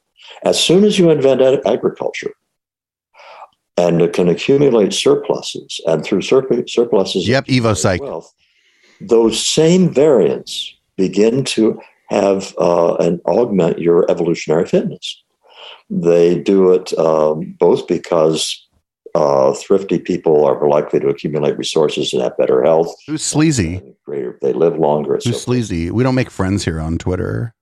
as 0.43 0.57
soon 0.63 0.83
as 0.83 0.97
you 0.99 1.09
invent 1.09 1.41
ag- 1.41 1.61
agriculture 1.65 2.31
and 3.77 4.01
it 4.01 4.13
can 4.13 4.29
accumulate 4.29 4.93
surpluses 4.93 5.79
and 5.87 6.03
through 6.03 6.19
surp- 6.21 6.69
surpluses 6.69 7.27
Yep, 7.27 7.45
Evo 7.47 7.75
Psych. 7.75 8.01
wealth, 8.01 8.31
those 8.99 9.41
same 9.45 9.91
variants 9.93 10.73
begin 10.97 11.43
to 11.45 11.79
have 12.09 12.53
uh, 12.59 12.95
and 12.95 13.19
augment 13.25 13.79
your 13.79 14.09
evolutionary 14.11 14.65
fitness 14.67 15.20
they 15.93 16.39
do 16.39 16.71
it 16.71 16.97
um, 16.97 17.55
both 17.59 17.85
because 17.87 18.67
uh, 19.13 19.53
thrifty 19.53 19.99
people 19.99 20.45
are 20.45 20.55
more 20.59 20.69
likely 20.69 20.99
to 21.01 21.09
accumulate 21.09 21.57
resources 21.57 22.13
and 22.13 22.21
have 22.21 22.37
better 22.37 22.63
health. 22.63 22.95
who's 23.05 23.21
sleazy. 23.23 23.81
Greater, 24.05 24.39
they 24.41 24.53
live 24.53 24.77
longer. 24.77 25.19
so 25.19 25.29
Who's 25.29 25.35
forth. 25.35 25.43
sleazy? 25.43 25.91
We 25.91 26.01
don't 26.03 26.15
make 26.15 26.31
friends 26.31 26.63
here 26.63 26.79
on 26.79 26.97
Twitter. 26.97 27.53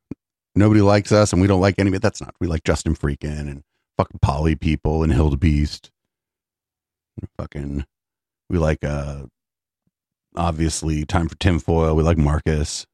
Nobody 0.56 0.82
likes 0.82 1.12
us, 1.12 1.34
and 1.34 1.42
we 1.42 1.48
don't 1.48 1.62
like 1.62 1.76
anybody. 1.80 2.00
That's 2.00 2.22
not. 2.22 2.36
We 2.40 2.48
like 2.48 2.64
Justin 2.64 2.96
Freakin 2.96 3.50
and 3.50 3.64
fucking 3.98 4.20
Polly 4.22 4.56
people 4.56 5.02
and 5.04 5.12
Hilda 5.12 5.38
Beast. 5.38 5.90
Fucking, 7.38 7.86
we 8.50 8.58
like 8.60 8.84
uh, 8.84 9.24
obviously 10.36 11.04
time 11.06 11.28
for 11.28 11.36
tinfoil. 11.36 11.96
We 11.96 12.04
like 12.04 12.18
Marcus. 12.18 12.86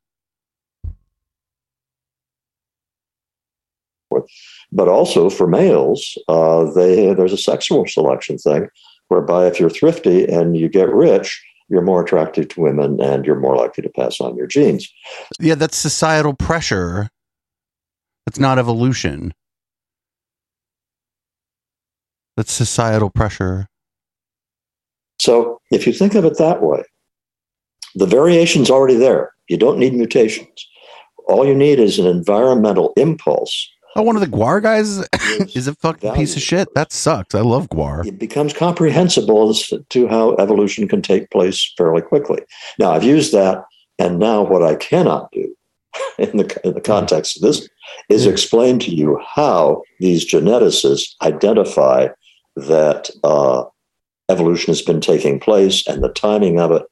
But 4.71 4.87
also 4.87 5.29
for 5.29 5.47
males, 5.47 6.17
uh, 6.27 6.71
they 6.71 7.13
there's 7.13 7.33
a 7.33 7.37
sexual 7.37 7.85
selection 7.87 8.37
thing 8.37 8.67
whereby 9.07 9.47
if 9.47 9.59
you're 9.59 9.69
thrifty 9.69 10.25
and 10.25 10.57
you 10.57 10.69
get 10.69 10.89
rich, 10.89 11.43
you're 11.69 11.81
more 11.81 12.03
attractive 12.03 12.47
to 12.49 12.61
women 12.61 13.01
and 13.01 13.25
you're 13.25 13.39
more 13.39 13.55
likely 13.55 13.81
to 13.81 13.89
pass 13.89 14.21
on 14.21 14.35
your 14.35 14.47
genes. 14.47 14.91
Yeah, 15.39 15.55
that's 15.55 15.77
societal 15.77 16.33
pressure. 16.33 17.09
That's 18.25 18.39
not 18.39 18.59
evolution. 18.59 19.33
That's 22.37 22.51
societal 22.51 23.09
pressure. 23.09 23.67
So 25.19 25.59
if 25.71 25.87
you 25.87 25.93
think 25.93 26.15
of 26.15 26.25
it 26.25 26.37
that 26.37 26.61
way, 26.61 26.83
the 27.95 28.05
variation's 28.05 28.69
already 28.69 28.95
there. 28.95 29.31
You 29.47 29.57
don't 29.57 29.79
need 29.79 29.93
mutations. 29.93 30.67
All 31.27 31.47
you 31.47 31.55
need 31.55 31.79
is 31.79 31.97
an 31.97 32.05
environmental 32.05 32.93
impulse 32.97 33.69
Oh, 33.97 34.01
one 34.01 34.17
of 34.17 34.21
the 34.21 34.27
GWAR 34.27 34.61
guys 34.61 34.97
is 35.55 35.67
a 35.67 35.75
fucking 35.75 36.13
piece 36.15 36.35
of 36.35 36.41
shit. 36.41 36.67
That 36.75 36.91
sucks. 36.91 37.33
I 37.33 37.39
love 37.39 37.69
GWAR. 37.69 38.05
it 38.05 38.19
becomes 38.19 38.53
comprehensible 38.53 39.49
as 39.49 39.71
to 39.89 40.07
how 40.07 40.35
evolution 40.35 40.85
can 40.89 41.01
take 41.01 41.31
place 41.31 41.73
fairly 41.77 42.01
quickly. 42.01 42.39
Now, 42.77 42.91
I've 42.91 43.05
used 43.05 43.31
that, 43.31 43.63
and 43.97 44.19
now 44.19 44.41
what 44.41 44.63
I 44.63 44.75
cannot 44.75 45.31
do 45.31 45.55
in 46.17 46.35
the, 46.35 46.59
in 46.65 46.73
the 46.73 46.81
context 46.81 47.37
of 47.37 47.43
this 47.43 47.69
is 48.09 48.25
explain 48.25 48.79
to 48.79 48.91
you 48.93 49.17
how 49.25 49.81
these 50.01 50.29
geneticists 50.29 51.15
identify 51.21 52.09
that 52.57 53.09
uh, 53.23 53.63
evolution 54.27 54.71
has 54.71 54.81
been 54.81 54.99
taking 54.99 55.39
place 55.39 55.87
and 55.87 56.03
the 56.03 56.09
timing 56.09 56.59
of 56.59 56.71
it. 56.71 56.83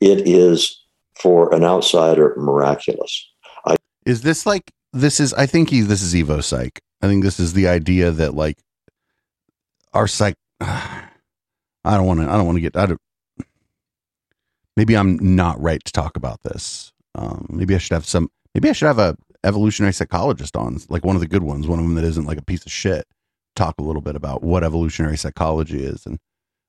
It 0.00 0.26
is, 0.26 0.82
for 1.14 1.54
an 1.54 1.62
outsider, 1.62 2.34
miraculous. 2.36 3.28
Is 4.06 4.22
this 4.22 4.46
like 4.46 4.72
this 4.92 5.20
is 5.20 5.32
I 5.34 5.46
think 5.46 5.70
he 5.70 5.80
this 5.82 6.02
is 6.02 6.14
Evo 6.14 6.42
Psych. 6.42 6.80
I 7.02 7.06
think 7.06 7.24
this 7.24 7.40
is 7.40 7.52
the 7.52 7.68
idea 7.68 8.10
that 8.10 8.34
like 8.34 8.58
our 9.92 10.06
psych 10.06 10.34
I 10.60 11.08
don't 11.84 12.06
want 12.06 12.20
to 12.20 12.28
I 12.28 12.36
don't 12.36 12.46
want 12.46 12.56
to 12.56 12.62
get 12.62 12.76
I 12.76 12.86
don't 12.86 13.00
maybe 14.76 14.96
I'm 14.96 15.16
not 15.36 15.60
right 15.60 15.82
to 15.84 15.92
talk 15.92 16.16
about 16.16 16.42
this. 16.42 16.92
Um 17.14 17.46
maybe 17.50 17.74
I 17.74 17.78
should 17.78 17.94
have 17.94 18.06
some 18.06 18.28
maybe 18.54 18.68
I 18.68 18.72
should 18.72 18.86
have 18.86 18.98
a 18.98 19.16
evolutionary 19.44 19.92
psychologist 19.92 20.56
on 20.56 20.78
like 20.88 21.04
one 21.04 21.16
of 21.16 21.20
the 21.20 21.28
good 21.28 21.42
ones, 21.42 21.66
one 21.66 21.78
of 21.78 21.84
them 21.84 21.94
that 21.94 22.04
isn't 22.04 22.26
like 22.26 22.38
a 22.38 22.44
piece 22.44 22.66
of 22.66 22.72
shit. 22.72 23.06
Talk 23.56 23.76
a 23.78 23.82
little 23.82 24.02
bit 24.02 24.16
about 24.16 24.42
what 24.42 24.64
evolutionary 24.64 25.16
psychology 25.16 25.82
is 25.82 26.06
and 26.06 26.18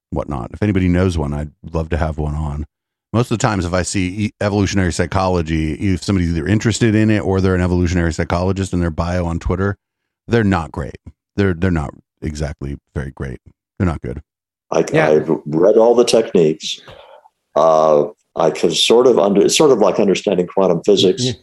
whatnot. 0.10 0.52
If 0.54 0.64
anybody 0.64 0.88
knows 0.88 1.18
one, 1.18 1.34
I'd 1.34 1.52
love 1.72 1.90
to 1.90 1.98
have 1.98 2.18
one 2.18 2.36
on 2.36 2.66
most 3.14 3.32
of 3.32 3.38
the 3.38 3.42
times 3.42 3.66
if 3.66 3.74
i 3.74 3.82
see 3.82 4.34
evolutionary 4.42 4.92
psychology 4.92 5.74
if 5.74 6.04
somebody's 6.04 6.30
either 6.30 6.48
interested 6.48 6.96
in 6.96 7.10
it 7.10 7.20
or 7.20 7.42
they're 7.42 7.56
an 7.56 7.62
evolutionary 7.62 8.14
psychologist 8.14 8.74
in 8.74 8.80
their 8.80 8.92
bio 8.92 9.26
on 9.26 9.40
twitter 9.40 9.78
they're 10.28 10.44
not 10.44 10.72
great 10.72 10.98
they're 11.36 11.54
they're 11.54 11.72
not 11.72 11.94
exactly 12.22 12.78
very 12.96 13.12
great 13.12 13.40
they're 13.78 13.88
not 13.88 14.02
good 14.02 14.22
I, 14.72 14.86
Yeah. 14.94 15.10
I've 15.10 15.30
read 15.46 15.78
all 15.78 15.96
the 15.96 16.06
techniques. 16.06 16.82
Uh, 17.56 18.06
I 18.36 18.52
can 18.52 18.72
sort 18.72 19.08
of 19.08 19.20
under. 19.20 19.42
It's 19.42 19.58
sort 19.58 19.72
of 19.72 19.80
like 19.80 20.00
understanding 20.00 20.48
quantum 20.48 20.82
physics. 20.86 21.26
Yeah. 21.26 21.34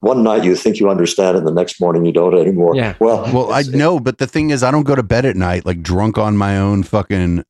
One 0.00 0.24
night 0.24 0.42
you 0.44 0.56
think 0.56 0.80
you 0.80 0.90
understand 0.90 1.36
and 1.36 1.46
the 1.46 1.52
next 1.52 1.80
morning 1.80 2.04
you 2.04 2.12
don't 2.12 2.34
anymore. 2.34 2.74
Yeah. 2.74 2.94
Well, 2.98 3.32
well 3.32 3.52
i 3.52 3.62
know 3.62 3.98
but 4.00 4.18
the 4.18 4.26
thing 4.26 4.50
is 4.50 4.62
i 4.62 4.70
don't 4.70 4.82
go 4.82 4.94
to 4.94 5.02
bed 5.02 5.24
at 5.24 5.36
night 5.36 5.64
like 5.64 5.82
drunk 5.82 6.18
on 6.18 6.36
my 6.36 6.58
own 6.58 6.82
fucking 6.82 7.44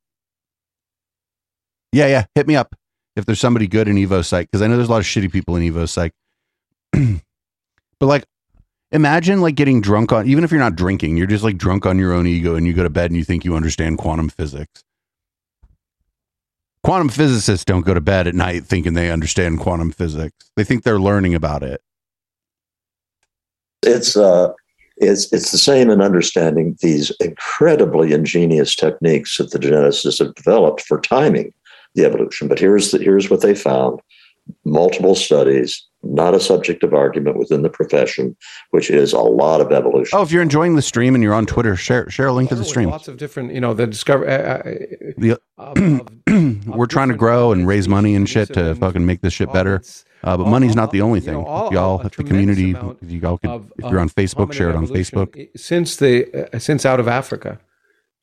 yeah 1.92 2.06
yeah 2.06 2.24
hit 2.34 2.46
me 2.46 2.54
up 2.56 2.76
if 3.16 3.26
there's 3.26 3.40
somebody 3.40 3.66
good 3.66 3.88
in 3.88 3.96
evo 3.96 4.24
psych 4.24 4.48
because 4.50 4.62
i 4.62 4.66
know 4.66 4.76
there's 4.76 4.88
a 4.88 4.92
lot 4.92 4.98
of 4.98 5.04
shitty 5.04 5.32
people 5.32 5.56
in 5.56 5.62
evo 5.62 5.88
psych 5.88 6.12
but 6.92 8.06
like 8.06 8.24
Imagine 8.92 9.40
like 9.40 9.56
getting 9.56 9.80
drunk 9.80 10.12
on, 10.12 10.28
even 10.28 10.44
if 10.44 10.50
you're 10.52 10.60
not 10.60 10.76
drinking, 10.76 11.16
you're 11.16 11.26
just 11.26 11.42
like 11.42 11.58
drunk 11.58 11.86
on 11.86 11.98
your 11.98 12.12
own 12.12 12.26
ego 12.26 12.54
and 12.54 12.66
you 12.66 12.72
go 12.72 12.84
to 12.84 12.90
bed 12.90 13.10
and 13.10 13.16
you 13.16 13.24
think 13.24 13.44
you 13.44 13.56
understand 13.56 13.98
quantum 13.98 14.28
physics. 14.28 14.84
Quantum 16.84 17.08
physicists 17.08 17.64
don't 17.64 17.84
go 17.84 17.94
to 17.94 18.00
bed 18.00 18.28
at 18.28 18.34
night 18.36 18.64
thinking 18.64 18.94
they 18.94 19.10
understand 19.10 19.58
quantum 19.58 19.90
physics. 19.90 20.36
They 20.54 20.62
think 20.62 20.84
they're 20.84 21.00
learning 21.00 21.34
about 21.34 21.64
it. 21.64 21.82
It's 23.82 24.16
uh, 24.16 24.52
it's 24.96 25.32
it's 25.32 25.50
the 25.50 25.58
same 25.58 25.90
in 25.90 26.00
understanding 26.00 26.78
these 26.80 27.10
incredibly 27.18 28.12
ingenious 28.12 28.76
techniques 28.76 29.36
that 29.38 29.50
the 29.50 29.58
geneticists 29.58 30.20
have 30.20 30.34
developed 30.36 30.82
for 30.82 31.00
timing 31.00 31.52
the 31.96 32.04
evolution. 32.04 32.46
But 32.48 32.58
here's 32.58 32.92
the, 32.92 32.98
here's 32.98 33.28
what 33.28 33.40
they 33.40 33.54
found: 33.54 34.00
multiple 34.64 35.14
studies, 35.14 35.84
not 36.02 36.34
a 36.34 36.40
subject 36.40 36.84
of 36.84 36.94
argument 36.94 37.36
within 37.38 37.62
the 37.62 37.68
profession, 37.70 38.36
which 38.70 38.90
is 38.90 39.12
a 39.12 39.18
lot 39.18 39.60
of 39.60 39.72
evolution. 39.72 40.16
Oh, 40.18 40.22
if 40.22 40.30
you're 40.30 40.42
enjoying 40.42 40.76
the 40.76 40.82
stream 40.82 41.14
and 41.14 41.24
you're 41.24 41.34
on 41.34 41.46
Twitter, 41.46 41.74
share 41.76 42.08
share 42.10 42.28
a 42.28 42.32
link 42.32 42.50
to 42.50 42.54
the 42.54 42.64
stream. 42.64 42.90
Lots 42.90 43.08
of 43.08 43.16
different, 43.16 43.52
you 43.52 43.60
know, 43.60 43.74
the 43.74 43.86
discover. 43.86 44.28
Uh, 44.28 44.62
The- 45.18 45.32
uh, 45.32 45.36
of- 45.58 45.78
of- 45.78 46.08
We're 46.66 46.84
of 46.84 46.88
trying 46.88 47.08
to 47.08 47.14
grow 47.16 47.52
and 47.52 47.66
raise 47.66 47.88
money 47.88 48.14
and 48.14 48.28
shit 48.28 48.52
to 48.54 48.74
fucking 48.76 49.04
make 49.04 49.20
this 49.22 49.32
shit 49.32 49.52
better. 49.52 49.82
Uh, 50.24 50.36
but 50.36 50.44
all- 50.44 50.50
money's 50.50 50.74
not 50.76 50.90
the 50.90 51.00
only 51.00 51.20
you 51.20 51.24
thing. 51.26 51.34
know, 51.34 51.44
all- 51.46 51.72
y'all, 51.72 51.84
all- 51.84 52.00
a 52.02 52.06
if 52.06 52.16
the 52.16 52.24
community, 52.24 52.70
if 53.02 53.10
you 53.10 53.26
all 53.26 53.38
can, 53.38 53.50
of- 53.50 53.72
if 53.78 53.90
you're 53.90 54.00
on 54.00 54.10
Facebook, 54.10 54.52
share 54.52 54.68
it 54.70 54.76
on 54.76 54.86
Facebook. 54.86 55.48
since 55.56 55.96
the 55.96 56.12
uh, 56.54 56.58
since 56.58 56.84
out 56.84 57.00
of 57.00 57.08
Africa. 57.08 57.58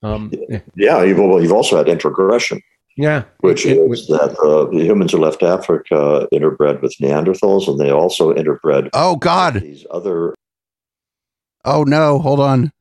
Um, 0.04 0.32
yeah, 0.50 0.60
Yeah, 0.76 1.04
you've, 1.04 1.18
well, 1.18 1.42
you've 1.42 1.54
also 1.54 1.78
had 1.78 1.88
introgression, 1.88 2.62
yeah, 2.98 3.24
which 3.40 3.66
It- 3.66 3.78
it- 3.78 3.92
is 3.92 4.08
that 4.08 4.38
uh, 4.40 4.66
the 4.72 4.84
humans 4.84 5.12
who 5.12 5.18
left 5.20 5.44
Africa 5.44 6.28
interbred 6.34 6.82
with 6.82 6.96
Neanderthals, 7.02 7.68
and 7.68 7.80
they 7.80 7.92
also 7.92 8.34
interbred 8.34 8.90
Oh 8.94 9.16
God! 9.16 9.56
these 9.62 9.86
other 9.92 10.34
Oh 11.66 11.84
no! 11.84 12.20
Hold 12.20 12.40
on. 12.40 12.72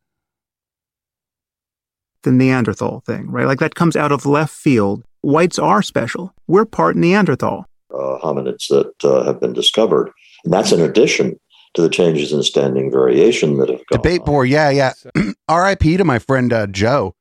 The 2.24 2.32
Neanderthal 2.32 3.00
thing, 3.04 3.30
right? 3.30 3.46
Like 3.46 3.58
that 3.58 3.74
comes 3.74 3.96
out 3.96 4.12
of 4.12 4.24
left 4.26 4.54
field. 4.54 5.02
Whites 5.22 5.58
are 5.58 5.82
special. 5.82 6.32
We're 6.46 6.64
part 6.64 6.96
Neanderthal. 6.96 7.66
uh, 7.92 8.18
hominids 8.22 8.68
that 8.68 8.92
uh, 9.04 9.24
have 9.24 9.40
been 9.40 9.52
discovered. 9.52 10.10
And 10.44 10.52
that's 10.52 10.72
in 10.72 10.80
addition 10.80 11.38
to 11.74 11.82
the 11.82 11.88
changes 11.88 12.32
in 12.32 12.42
standing 12.42 12.90
variation 12.90 13.58
that 13.58 13.68
have 13.68 13.78
gone 13.86 13.98
Debate 14.02 14.20
on. 14.20 14.26
board. 14.26 14.48
Yeah, 14.48 14.70
yeah. 14.70 14.92
R.I.P. 15.48 15.96
to 15.96 16.04
my 16.04 16.18
friend 16.18 16.52
uh, 16.52 16.66
Joe. 16.68 17.14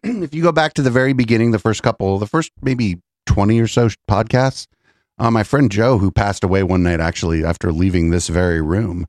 if 0.04 0.34
you 0.34 0.42
go 0.42 0.52
back 0.52 0.74
to 0.74 0.82
the 0.82 0.90
very 0.90 1.12
beginning, 1.12 1.50
the 1.50 1.58
first 1.58 1.82
couple, 1.82 2.18
the 2.18 2.26
first 2.26 2.50
maybe 2.62 3.00
twenty 3.26 3.60
or 3.60 3.66
so 3.66 3.88
podcasts, 4.08 4.66
uh, 5.18 5.30
my 5.30 5.42
friend 5.42 5.70
Joe, 5.70 5.98
who 5.98 6.10
passed 6.10 6.44
away 6.44 6.62
one 6.62 6.82
night 6.82 7.00
actually 7.00 7.44
after 7.44 7.72
leaving 7.72 8.10
this 8.10 8.28
very 8.28 8.60
room, 8.60 9.06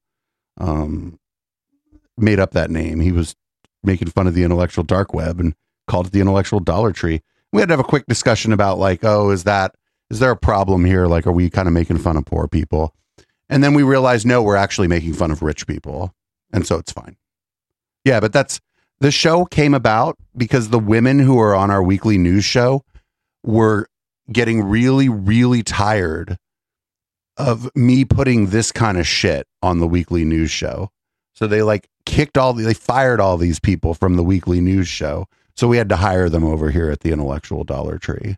um, 0.59 1.19
made 2.17 2.39
up 2.39 2.51
that 2.51 2.69
name. 2.69 2.99
He 2.99 3.11
was 3.11 3.35
making 3.83 4.09
fun 4.09 4.27
of 4.27 4.33
the 4.33 4.43
intellectual 4.43 4.83
dark 4.83 5.13
web 5.13 5.39
and 5.39 5.53
called 5.87 6.07
it 6.07 6.11
the 6.11 6.21
intellectual 6.21 6.59
Dollar 6.59 6.91
Tree. 6.91 7.21
We 7.51 7.61
had 7.61 7.69
to 7.69 7.73
have 7.73 7.79
a 7.79 7.83
quick 7.83 8.05
discussion 8.07 8.51
about 8.51 8.79
like, 8.79 9.03
oh, 9.03 9.29
is 9.31 9.43
that 9.45 9.75
is 10.09 10.19
there 10.19 10.31
a 10.31 10.37
problem 10.37 10.85
here? 10.85 11.07
Like, 11.07 11.25
are 11.25 11.31
we 11.31 11.49
kind 11.49 11.67
of 11.67 11.73
making 11.73 11.97
fun 11.97 12.17
of 12.17 12.25
poor 12.25 12.47
people? 12.47 12.93
And 13.49 13.63
then 13.63 13.73
we 13.73 13.83
realized, 13.83 14.25
no, 14.25 14.41
we're 14.41 14.55
actually 14.55 14.87
making 14.87 15.13
fun 15.13 15.31
of 15.31 15.41
rich 15.41 15.67
people, 15.67 16.13
and 16.51 16.65
so 16.65 16.77
it's 16.77 16.91
fine. 16.91 17.15
Yeah, 18.03 18.19
but 18.19 18.33
that's 18.33 18.59
the 18.99 19.11
show 19.11 19.45
came 19.45 19.73
about 19.73 20.17
because 20.37 20.69
the 20.69 20.79
women 20.79 21.19
who 21.19 21.39
are 21.39 21.55
on 21.55 21.69
our 21.71 21.83
weekly 21.83 22.17
news 22.17 22.45
show 22.45 22.83
were 23.43 23.87
getting 24.31 24.63
really, 24.63 25.09
really 25.09 25.61
tired 25.63 26.37
of 27.37 27.69
me 27.75 28.05
putting 28.05 28.47
this 28.47 28.71
kind 28.71 28.97
of 28.97 29.05
shit 29.05 29.45
on 29.61 29.79
the 29.79 29.87
weekly 29.87 30.23
news 30.23 30.49
show. 30.51 30.89
So 31.33 31.47
they 31.47 31.61
like 31.61 31.87
kicked 32.05 32.37
all 32.37 32.53
the, 32.53 32.63
they 32.63 32.73
fired 32.73 33.19
all 33.19 33.37
these 33.37 33.59
people 33.59 33.93
from 33.93 34.15
the 34.15 34.23
weekly 34.23 34.61
news 34.61 34.87
show. 34.87 35.27
So 35.57 35.67
we 35.67 35.77
had 35.77 35.89
to 35.89 35.97
hire 35.97 36.29
them 36.29 36.43
over 36.45 36.71
here 36.71 36.89
at 36.89 37.01
the 37.01 37.11
Intellectual 37.11 37.63
Dollar 37.63 37.97
Tree. 37.97 38.35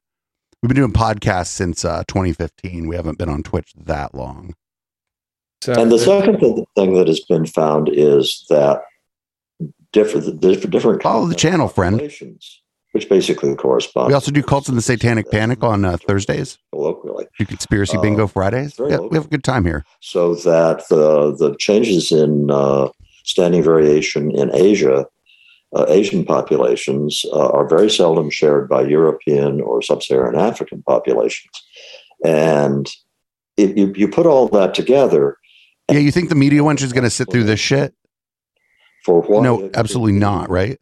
We've 0.61 0.67
been 0.69 0.75
doing 0.77 0.93
podcasts 0.93 1.47
since 1.47 1.85
uh, 1.85 2.03
2015. 2.07 2.87
We 2.87 2.95
haven't 2.95 3.19
been 3.19 3.29
on 3.29 3.43
Twitch 3.43 3.71
that 3.77 4.15
long. 4.15 4.55
so- 5.61 5.73
And 5.73 5.91
the 5.91 5.99
second 5.99 6.39
thing 6.39 6.93
that 6.95 7.07
has 7.07 7.19
been 7.21 7.45
found 7.45 7.89
is 7.91 8.45
that 8.49 8.81
different, 9.97 10.25
the 10.25 10.33
different, 10.33 10.71
different 10.71 11.03
Follow 11.03 11.25
the 11.27 11.35
channel, 11.45 11.67
friend. 11.67 11.95
which 12.93 13.09
basically 13.09 13.53
correspond. 13.55 14.07
We 14.07 14.13
also 14.13 14.31
do 14.31 14.41
Cults 14.51 14.67
and 14.69 14.77
the 14.77 14.81
Satanic 14.91 15.25
Panic 15.29 15.63
on 15.63 15.85
uh, 15.85 15.97
Thursdays. 16.07 16.57
colloquially. 16.73 17.25
Do 17.39 17.45
conspiracy 17.45 17.97
Uh, 17.97 18.01
bingo 18.01 18.25
Fridays. 18.27 18.71
Yeah, 18.79 18.85
local. 18.85 19.09
we 19.09 19.15
have 19.19 19.25
a 19.25 19.33
good 19.35 19.43
time 19.43 19.63
here. 19.71 19.81
so 20.13 20.21
that 20.49 20.77
the 20.89 21.35
the 21.41 21.49
changes 21.65 22.11
in 22.11 22.31
uh, 22.61 22.87
standing 23.33 23.61
variation 23.73 24.23
in 24.41 24.47
Asia, 24.69 24.97
uh, 25.75 25.85
Asian 25.99 26.21
populations, 26.35 27.11
uh, 27.37 27.49
are 27.57 27.67
very 27.75 27.89
seldom 27.99 28.27
shared 28.39 28.65
by 28.75 28.81
European 28.97 29.51
or 29.67 29.75
sub-Saharan 29.89 30.35
African 30.49 30.79
populations, 30.91 31.55
and 32.23 32.83
if 33.63 33.69
you, 33.79 33.85
you 34.01 34.07
put 34.07 34.25
all 34.31 34.47
that 34.57 34.71
together, 34.81 35.25
Yeah, 35.91 35.99
you 36.07 36.11
think 36.15 36.29
the 36.29 36.35
media 36.45 36.61
wench 36.67 36.81
is 36.87 36.93
going 36.97 37.03
to 37.11 37.15
sit 37.19 37.27
through 37.31 37.43
this 37.51 37.59
shit? 37.59 37.89
For 39.07 39.21
what 39.21 39.41
No, 39.41 39.71
absolutely 39.73 40.19
not. 40.19 40.49
Right? 40.49 40.77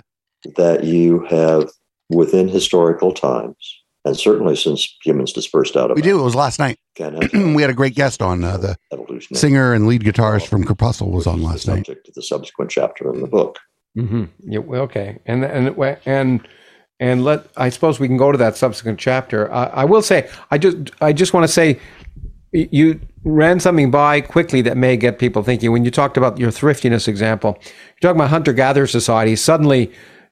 That 0.57 0.84
you 0.84 1.23
have 1.26 1.69
within 2.09 2.47
historical 2.47 3.13
times, 3.13 3.55
and 4.03 4.17
certainly 4.17 4.55
since 4.55 4.93
humans 5.03 5.32
dispersed 5.32 5.78
out 5.78 5.91
of 5.91 5.95
We 5.95 6.01
do. 6.01 6.19
It 6.19 6.23
was 6.23 6.36
last 6.36 6.57
night. 6.59 6.80
we 7.34 7.61
had 7.61 7.69
a 7.69 7.73
great 7.76 7.93
guest 7.95 8.21
on. 8.21 8.43
Uh, 8.43 8.57
the 8.57 8.76
singer 9.34 9.73
and 9.73 9.88
lead 9.88 10.01
guitarist 10.01 10.47
from 10.47 10.63
Corpuscle 10.63 11.11
was 11.11 11.28
on 11.28 11.36
is 11.36 11.41
the 11.41 11.47
last 11.47 11.67
night. 11.67 11.86
Subject 11.86 12.05
to 12.07 12.11
the 12.15 12.23
subsequent 12.23 12.71
chapter 12.71 13.13
in 13.13 13.21
the 13.21 13.28
book. 13.28 13.59
hmm 13.95 14.26
Yeah, 14.39 14.59
okay, 14.59 15.19
and 15.28 15.45
and 15.45 15.78
and 16.05 16.47
and 16.99 17.23
let 17.23 17.45
I 17.57 17.69
suppose 17.69 17.99
we 17.99 18.07
can 18.07 18.17
go 18.17 18.32
to 18.32 18.38
that 18.39 18.57
subsequent 18.57 18.99
chapter. 18.99 19.51
I, 19.53 19.65
I 19.65 19.86
will 19.86 20.01
say, 20.01 20.30
I 20.49 20.57
just 20.57 20.78
I 20.99 21.13
just 21.13 21.34
want 21.34 21.43
to 21.43 21.53
say, 21.53 21.73
y- 21.76 21.80
you 22.56 22.99
ran 23.24 23.60
something 23.60 23.91
by 23.91 24.22
quickly 24.22 24.62
that 24.62 24.78
may 24.78 24.95
get 24.97 25.20
people 25.20 25.43
thinking. 25.43 25.72
When 25.72 25.84
you 25.84 25.91
talked 25.91 26.18
about 26.18 26.38
your 26.39 26.51
thriftiness 26.51 27.08
example, 27.08 27.58
you're 27.62 28.10
talking 28.10 28.20
about 28.20 28.30
hunter 28.30 28.53
gatherer 28.53 28.88
society. 28.88 29.36
Suddenly, 29.36 29.91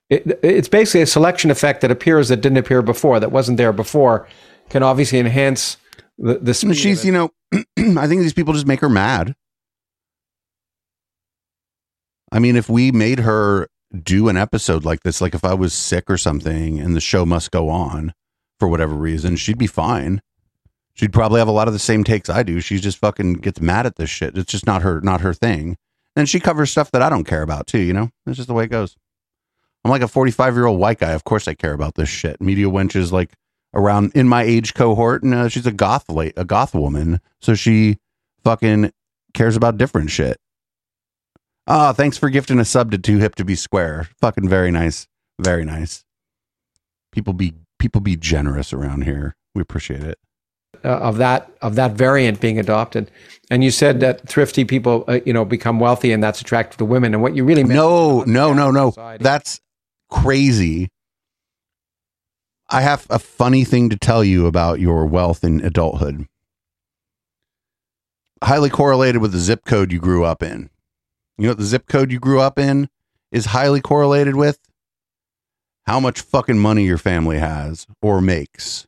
it, 0.10 0.40
it's 0.44 0.70
basically 0.70 1.02
a 1.02 1.08
selection 1.08 1.52
effect 1.52 1.82
that 1.82 1.92
appears 1.92 2.30
that 2.30 2.38
didn't 2.38 2.58
appear 2.58 2.82
before, 2.82 3.20
that 3.20 3.32
wasn't 3.32 3.58
there 3.58 3.74
before, 3.74 4.28
can 4.70 4.84
obviously 4.84 5.20
enhance 5.20 5.78
the 6.18 6.38
the 6.40 6.54
speed. 6.54 6.78
She's, 6.78 7.04
you 7.04 7.12
know, 7.12 7.32
I 7.78 8.08
think 8.08 8.22
these 8.22 8.34
people 8.34 8.54
just 8.54 8.68
make 8.68 8.80
her 8.80 8.90
mad. 8.90 9.36
I 12.32 12.40
mean, 12.40 12.56
if 12.56 12.70
we 12.70 12.92
made 12.92 13.20
her 13.20 13.68
do 14.02 14.28
an 14.28 14.38
episode 14.38 14.86
like 14.86 15.04
this, 15.04 15.22
like 15.22 15.36
if 15.36 15.44
I 15.44 15.54
was 15.54 15.74
sick 15.74 16.10
or 16.10 16.18
something 16.18 16.80
and 16.80 16.96
the 16.96 17.02
show 17.02 17.26
must 17.26 17.52
go 17.52 17.70
on 17.70 18.14
for 18.60 18.68
whatever 18.68 18.96
reason, 18.96 19.36
she'd 19.36 19.58
be 19.58 19.68
fine. 19.68 20.22
She'd 20.96 21.14
probably 21.14 21.40
have 21.40 21.48
a 21.48 21.52
lot 21.52 21.68
of 21.68 21.74
the 21.74 21.80
same 21.80 22.04
takes 22.04 22.30
I 22.30 22.44
do. 22.44 22.60
She 22.60 22.78
just 22.80 23.00
fucking 23.00 23.36
gets 23.36 23.60
mad 23.60 23.86
at 23.86 23.96
this 23.96 24.10
shit. 24.10 24.38
It's 24.38 24.52
just 24.52 24.68
not 24.68 24.84
her, 24.84 25.02
not 25.02 25.22
her 25.22 25.34
thing. 25.34 25.78
And 26.16 26.30
she 26.30 26.40
covers 26.40 26.70
stuff 26.72 26.92
that 26.92 27.02
I 27.02 27.10
don't 27.10 27.24
care 27.24 27.42
about 27.42 27.66
too. 27.66 27.80
You 27.80 27.94
know, 27.94 28.12
it's 28.28 28.38
just 28.38 28.48
the 28.48 28.54
way 28.54 28.66
it 28.66 28.70
goes. 28.70 28.96
I'm 29.84 29.92
like 29.92 30.04
a 30.04 30.08
45 30.08 30.56
year 30.56 30.66
old 30.68 30.80
white 30.80 31.00
guy. 31.00 31.12
Of 31.12 31.24
course 31.24 31.48
I 31.48 31.56
care 31.56 31.74
about 31.74 31.96
this 31.96 32.10
shit. 32.10 32.40
Media 32.40 32.68
wench 32.68 32.96
is 32.96 33.12
like 33.12 33.34
around 33.74 34.12
in 34.14 34.28
my 34.28 34.44
age 34.44 34.74
cohort, 34.74 35.24
and 35.24 35.34
uh, 35.34 35.50
she's 35.50 35.66
a 35.66 35.72
goth 35.72 36.10
late, 36.10 36.34
a 36.38 36.46
goth 36.46 36.74
woman, 36.74 37.20
so 37.42 37.56
she 37.56 37.98
fucking 38.44 38.92
cares 39.34 39.56
about 39.56 39.78
different 39.78 40.12
shit. 40.12 40.38
Ah, 41.66 41.94
thanks 41.94 42.18
for 42.18 42.30
gifting 42.30 42.60
a 42.60 42.66
sub 42.66 42.92
to 42.92 42.98
Too 42.98 43.18
Hip 43.18 43.36
to 43.36 43.46
Be 43.46 43.56
Square. 43.56 44.10
Fucking 44.22 44.48
very 44.48 44.70
nice, 44.70 45.08
very 45.40 45.66
nice. 45.66 46.04
People 47.12 47.34
be 47.34 47.54
people 47.80 48.02
be 48.02 48.16
generous 48.16 48.74
around 48.74 49.04
here. 49.04 49.36
We 49.56 49.62
appreciate 49.62 50.04
it. 50.04 50.18
Uh, 50.84 50.88
of 50.88 51.18
that 51.18 51.52
of 51.62 51.76
that 51.76 51.92
variant 51.94 52.40
being 52.42 52.60
adopted. 52.60 53.10
And 53.50 53.64
you 53.64 53.72
said 53.72 54.00
that 54.00 54.28
thrifty 54.28 54.66
people, 54.66 55.04
uh, 55.08 55.20
you 55.26 55.34
know, 55.34 55.46
become 55.46 55.80
wealthy, 55.80 56.12
and 56.12 56.24
that's 56.24 56.42
attractive 56.42 56.78
to 56.78 56.86
women. 56.86 57.14
And 57.14 57.22
what 57.22 57.36
you 57.36 57.44
really 57.44 57.64
meant 57.64 57.76
No, 57.76 58.24
no, 58.24 58.54
no, 58.54 58.72
no. 58.72 58.92
society. 58.92 59.24
That's 59.24 59.60
crazy. 60.10 60.90
I 62.70 62.82
have 62.82 63.06
a 63.10 63.20
funny 63.20 63.64
thing 63.66 63.90
to 63.90 63.98
tell 63.98 64.24
you 64.24 64.48
about 64.48 64.80
your 64.80 65.06
wealth 65.06 65.44
in 65.44 65.64
adulthood. 65.64 66.26
Highly 68.44 68.70
correlated 68.70 69.22
with 69.22 69.32
the 69.32 69.40
zip 69.40 69.66
code 69.66 69.92
you 69.92 70.00
grew 70.00 70.24
up 70.24 70.42
in. 70.42 70.70
You 71.38 71.46
know 71.46 71.52
what 71.52 71.60
the 71.60 71.66
zip 71.66 71.88
code 71.88 72.12
you 72.12 72.20
grew 72.20 72.40
up 72.40 72.58
in 72.58 72.90
is 73.32 73.48
highly 73.48 73.82
correlated 73.82 74.36
with? 74.36 74.60
How 75.86 76.00
much 76.00 76.22
fucking 76.22 76.60
money 76.60 76.86
your 76.86 76.98
family 76.98 77.40
has 77.40 77.86
or 78.02 78.22
makes. 78.22 78.88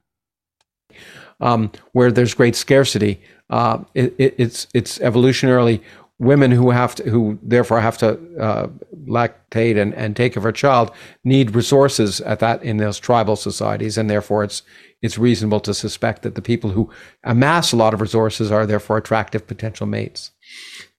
Um, 1.42 1.72
where 1.92 2.12
there's 2.12 2.34
great 2.34 2.56
scarcity. 2.56 3.22
Uh, 3.50 3.84
it, 3.94 4.16
it, 4.18 4.36
it's 4.38 4.68
it's 4.74 4.98
evolutionarily 5.00 5.82
women 6.18 6.52
who 6.52 6.70
have 6.72 6.96
to 6.96 7.10
who 7.10 7.38
therefore 7.44 7.82
have 7.82 7.98
to 7.98 8.18
uh, 8.40 8.68
lactate 9.08 9.80
and, 9.80 9.94
and 9.96 10.16
take 10.16 10.34
care 10.34 10.42
of 10.42 10.46
a 10.46 10.54
child 10.54 10.92
need 11.24 11.54
resources 11.54 12.22
at 12.22 12.40
that 12.40 12.64
in 12.64 12.78
those 12.78 13.00
tribal 13.00 13.36
societies, 13.36 13.98
and 13.98 14.10
therefore 14.10 14.44
it's 14.44 14.64
it's 15.02 15.18
reasonable 15.18 15.60
to 15.60 15.74
suspect 15.74 16.24
that 16.24 16.36
the 16.36 16.42
people 16.42 16.72
who 16.72 16.90
amass 17.24 17.72
a 17.72 17.76
lot 17.76 17.94
of 17.94 18.02
resources 18.02 18.52
are 18.52 18.66
therefore 18.66 18.98
attractive 18.98 19.46
potential 19.46 19.86
mates. 19.86 20.32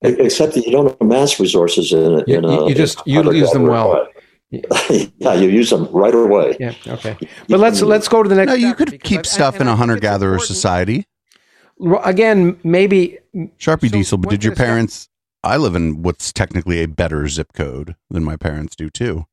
Except 0.02 0.54
that 0.54 0.66
you 0.66 0.72
don't 0.72 0.96
amass 1.00 1.40
resources 1.40 1.92
in, 1.92 2.22
You, 2.26 2.38
in 2.38 2.44
a 2.44 2.68
you 2.68 2.74
just 2.74 3.04
you 3.06 3.32
use 3.32 3.50
them 3.50 3.66
well. 3.66 4.06
Way. 4.50 4.62
yeah, 5.18 5.34
you 5.34 5.48
use 5.48 5.70
them 5.70 5.84
right 5.92 6.14
away. 6.14 6.56
Yeah. 6.58 6.74
Okay. 6.86 7.16
But 7.48 7.60
let's 7.60 7.80
let's 7.82 8.08
go 8.08 8.22
to 8.22 8.28
the 8.28 8.34
next. 8.36 8.48
No, 8.48 8.54
you 8.54 8.74
could 8.74 9.02
keep 9.02 9.20
I- 9.20 9.22
stuff 9.22 9.54
and 9.54 9.62
in 9.62 9.68
a 9.68 9.76
hunter 9.76 9.96
gatherer 9.98 10.38
society. 10.38 11.06
Again, 12.04 12.58
maybe 12.64 13.18
Sharpie 13.58 13.90
So 13.90 13.96
Diesel, 13.96 14.18
but 14.18 14.30
did 14.30 14.44
your 14.44 14.52
is 14.52 14.58
that- 14.58 14.64
parents? 14.64 15.08
I 15.44 15.58
live 15.58 15.76
in 15.76 16.02
what's 16.02 16.32
technically 16.32 16.82
a 16.82 16.88
better 16.88 17.28
zip 17.28 17.52
code 17.52 17.94
than 18.10 18.24
my 18.24 18.36
parents 18.36 18.74
do 18.74 18.90
too. 18.90 19.26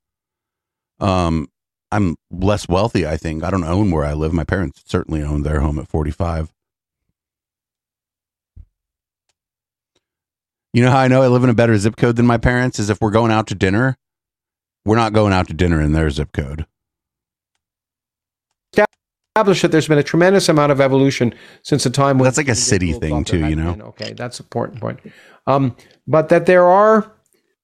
Um, 1.00 1.48
I'm 1.92 2.18
less 2.30 2.68
wealthy. 2.68 3.08
I 3.08 3.18
think 3.18 3.44
I 3.44 3.50
don't 3.50 3.64
own 3.64 3.90
where 3.90 4.04
I 4.04 4.14
live. 4.14 4.32
My 4.32 4.44
parents 4.44 4.84
certainly 4.86 5.24
owned 5.24 5.44
their 5.44 5.62
home 5.62 5.80
at 5.80 5.88
45. 5.88 6.54
You 10.74 10.84
know 10.84 10.92
how 10.92 11.00
I 11.00 11.08
know 11.08 11.22
I 11.22 11.28
live 11.28 11.44
in 11.44 11.50
a 11.50 11.54
better 11.56 11.78
zip 11.78 11.96
code 11.96 12.16
than 12.16 12.26
my 12.26 12.38
parents 12.38 12.80
is 12.80 12.90
if 12.90 13.00
we're 13.02 13.12
going 13.12 13.32
out 13.32 13.48
to 13.48 13.56
dinner, 13.56 13.98
we're 14.86 14.96
not 14.96 15.14
going 15.14 15.34
out 15.34 15.48
to 15.48 15.54
dinner 15.54 15.82
in 15.82 15.94
their 15.94 16.10
zip 16.10 16.32
code. 16.34 16.66
establish 19.36 19.64
that 19.64 19.72
there's 19.72 19.88
been 19.88 19.98
a 19.98 20.04
tremendous 20.04 20.48
amount 20.48 20.72
of 20.72 20.80
evolution 20.80 21.34
since 21.64 21.84
the 21.84 21.90
time 21.90 22.20
when 22.20 22.26
That's 22.26 22.38
like 22.38 22.50
a 22.50 22.56
city 22.56 22.94
thing 22.94 23.24
too, 23.24 23.48
you 23.48 23.56
know? 23.56 23.76
Okay, 23.82 24.14
that's 24.14 24.40
an 24.40 24.46
important 24.46 24.80
point. 24.80 25.00
Um, 25.48 25.76
but 26.06 26.30
that 26.30 26.46
there 26.46 26.66
are 26.66 27.12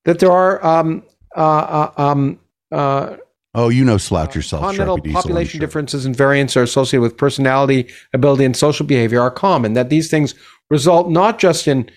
that 0.06 0.18
there 0.18 0.32
are 0.32 0.66
um, 0.66 1.04
uh, 1.36 1.92
uh, 1.98 2.02
um, 2.02 2.40
uh, 2.72 3.18
Oh, 3.56 3.70
you 3.70 3.84
know, 3.84 3.98
slouch 3.98 4.36
yourself, 4.36 4.62
continental 4.62 4.98
Sharpie 4.98 5.04
Diesel. 5.04 5.22
Population 5.22 5.60
sure. 5.60 5.68
differences 5.68 6.06
and 6.06 6.16
variants 6.16 6.56
are 6.56 6.62
associated 6.64 7.02
with 7.02 7.18
personality, 7.18 7.88
ability, 8.14 8.46
and 8.46 8.56
social 8.56 8.86
behavior 8.86 9.22
are 9.22 9.32
common. 9.32 9.74
That 9.74 9.90
these 9.90 10.10
things 10.10 10.36
result 10.70 11.10
not 11.10 11.40
just 11.40 11.68
in 11.68 11.90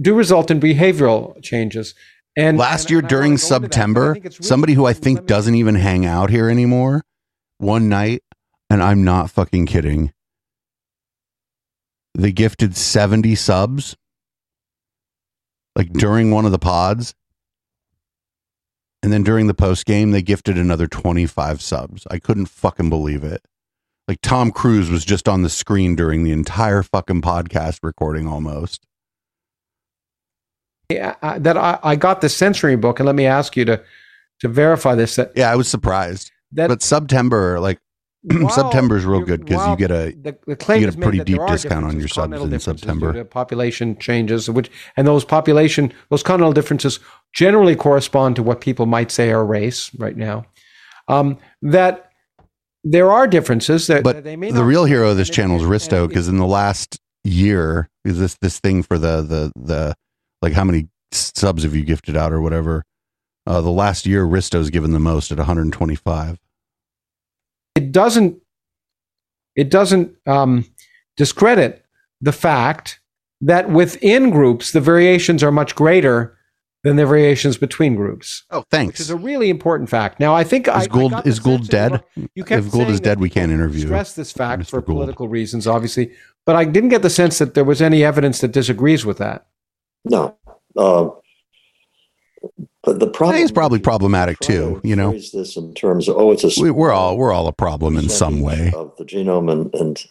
do 0.00 0.14
result 0.14 0.50
in 0.50 0.60
behavioral 0.60 1.40
changes. 1.42 1.94
And 2.36 2.56
Last 2.56 2.84
and- 2.84 2.90
year 2.90 2.98
and 3.00 3.08
during 3.08 3.32
wanna 3.32 3.38
go 3.40 3.44
into 3.46 3.46
that, 3.46 3.60
but 3.60 3.64
I 3.64 3.68
September, 3.68 4.12
really 4.14 4.30
somebody 4.40 4.72
who 4.74 4.86
I 4.86 4.92
think 4.92 5.26
doesn't 5.26 5.54
even 5.54 5.74
hang 5.74 6.06
out 6.06 6.30
here 6.30 6.48
anymore, 6.48 7.02
one 7.58 7.88
night, 7.88 8.22
and 8.70 8.82
I'm 8.82 9.04
not 9.04 9.30
fucking 9.30 9.66
kidding. 9.66 10.12
They 12.14 12.32
gifted 12.32 12.76
70 12.76 13.34
subs 13.34 13.96
like 15.76 15.92
during 15.92 16.30
one 16.30 16.44
of 16.44 16.52
the 16.52 16.58
pods. 16.58 17.14
And 19.02 19.12
then 19.12 19.24
during 19.24 19.46
the 19.46 19.54
post 19.54 19.84
game, 19.84 20.12
they 20.12 20.22
gifted 20.22 20.56
another 20.56 20.86
25 20.86 21.60
subs. 21.60 22.06
I 22.10 22.18
couldn't 22.18 22.46
fucking 22.46 22.88
believe 22.88 23.24
it. 23.24 23.44
Like 24.06 24.20
Tom 24.22 24.52
Cruise 24.52 24.90
was 24.90 25.04
just 25.04 25.28
on 25.28 25.42
the 25.42 25.48
screen 25.48 25.96
during 25.96 26.22
the 26.22 26.30
entire 26.32 26.82
fucking 26.82 27.22
podcast 27.22 27.80
recording 27.82 28.28
almost. 28.28 28.86
I- 31.00 31.38
that 31.38 31.56
I, 31.56 31.78
I 31.82 31.96
got 31.96 32.20
the 32.20 32.28
censoring 32.28 32.80
book, 32.80 33.00
and 33.00 33.06
let 33.06 33.14
me 33.14 33.26
ask 33.26 33.56
you 33.56 33.64
to 33.66 33.82
to 34.40 34.48
verify 34.48 34.94
this. 34.94 35.16
That 35.16 35.32
Yeah, 35.36 35.50
I 35.50 35.56
was 35.56 35.68
surprised. 35.68 36.30
that 36.52 36.68
but 36.68 36.82
September, 36.82 37.60
like 37.60 37.78
September 38.50 38.96
is 38.96 39.04
real 39.04 39.20
good 39.20 39.44
because 39.44 39.66
you 39.66 39.76
get 39.76 39.90
a 39.90 40.12
the, 40.12 40.36
the 40.46 40.54
claim 40.56 40.80
you 40.80 40.86
get 40.86 40.94
a 40.94 40.98
pretty 40.98 41.24
deep 41.24 41.40
discount 41.46 41.84
on 41.84 41.98
your 41.98 42.08
subs 42.08 42.40
in 42.40 42.58
September. 42.60 43.24
population 43.24 43.96
changes, 43.98 44.48
which 44.48 44.70
and 44.96 45.06
those 45.06 45.24
population 45.24 45.92
those 46.08 46.22
continental 46.22 46.52
differences 46.52 47.00
generally 47.34 47.74
correspond 47.74 48.36
to 48.36 48.42
what 48.42 48.60
people 48.60 48.86
might 48.86 49.10
say 49.10 49.30
are 49.32 49.44
race 49.44 49.92
right 49.98 50.16
now. 50.16 50.44
Um, 51.08 51.38
that 51.62 52.12
there 52.84 53.10
are 53.10 53.26
differences 53.26 53.86
that, 53.88 54.04
But 54.04 54.16
that 54.16 54.24
they 54.24 54.36
may 54.36 54.50
the 54.50 54.64
real 54.64 54.84
hero 54.84 55.10
of 55.10 55.16
this 55.16 55.30
channel 55.30 55.56
is 55.56 55.62
Risto 55.62 56.06
because 56.08 56.28
in 56.28 56.36
the 56.38 56.46
last 56.46 56.98
year 57.24 57.88
is 58.04 58.18
this 58.18 58.36
this 58.40 58.58
thing 58.60 58.82
for 58.82 58.98
the 58.98 59.22
the 59.22 59.52
the 59.56 59.94
like 60.42 60.52
how 60.52 60.64
many 60.64 60.88
subs 61.12 61.62
have 61.62 61.74
you 61.74 61.84
gifted 61.84 62.16
out 62.16 62.32
or 62.32 62.40
whatever. 62.40 62.84
Uh, 63.46 63.60
the 63.60 63.70
last 63.70 64.06
year 64.06 64.24
Risto's 64.24 64.70
given 64.70 64.92
the 64.92 64.98
most 65.00 65.32
at 65.32 65.38
125. 65.38 66.38
it 67.76 67.90
doesn't 67.92 68.38
it 69.56 69.70
doesn't 69.70 70.14
um, 70.26 70.64
discredit 71.16 71.84
the 72.20 72.32
fact 72.32 73.00
that 73.40 73.68
within 73.70 74.30
groups 74.30 74.70
the 74.72 74.80
variations 74.80 75.42
are 75.42 75.50
much 75.52 75.74
greater 75.74 76.36
than 76.84 76.96
the 76.96 77.06
variations 77.06 77.56
between 77.56 77.94
groups, 77.94 78.42
Oh, 78.50 78.58
which 78.60 78.66
thanks. 78.70 79.00
is 79.00 79.10
a 79.10 79.16
really 79.16 79.50
important 79.50 79.88
fact. 79.88 80.18
Now, 80.18 80.34
I 80.34 80.42
think 80.42 80.66
I, 80.66 80.72
I 80.72 80.80
Is 80.80 80.88
Gould 80.88 81.12
the 81.12 81.22
is 81.28 81.38
Gould 81.38 81.66
sense 81.66 81.68
that 81.68 81.92
you 81.92 81.98
dead? 82.16 82.30
You 82.34 82.44
If 82.58 82.70
Gould 82.72 82.88
is 82.88 82.98
dead, 83.00 83.20
we 83.20 83.30
can't 83.30 83.52
interview 83.52 83.86
Stress 83.86 84.14
this 84.14 84.32
fact 84.32 84.62
Mr. 84.62 84.70
for 84.70 84.80
Gould. 84.80 84.96
political 84.96 85.28
reasons, 85.28 85.66
obviously, 85.68 86.12
but 86.46 86.56
I 86.56 86.64
didn't 86.64 86.88
get 86.90 87.02
the 87.02 87.10
sense 87.10 87.38
that 87.38 87.54
there 87.54 87.62
was 87.64 87.80
any 87.82 88.02
evidence 88.02 88.40
that 88.40 88.48
disagrees 88.52 89.04
with 89.06 89.18
that. 89.18 89.46
No. 90.04 90.36
Uh, 90.76 91.10
but 92.82 92.98
the 92.98 93.06
problem 93.08 93.42
is 93.42 93.52
probably 93.52 93.78
problematic 93.78 94.38
too, 94.40 94.80
you 94.82 94.96
know. 94.96 95.10
phrase 95.10 95.30
this 95.30 95.56
in 95.56 95.72
terms 95.74 96.08
of 96.08 96.16
oh, 96.16 96.32
it's 96.32 96.42
a 96.42 96.60
We, 96.60 96.70
we're 96.70 96.90
all 96.92 97.16
we're 97.16 97.32
all 97.32 97.46
a 97.46 97.52
problem 97.52 97.96
in 97.96 98.08
some 98.08 98.40
way. 98.40 98.72
of 98.74 98.96
the 98.96 99.04
genome, 99.04 99.50
and, 99.52 99.72
and 99.74 100.04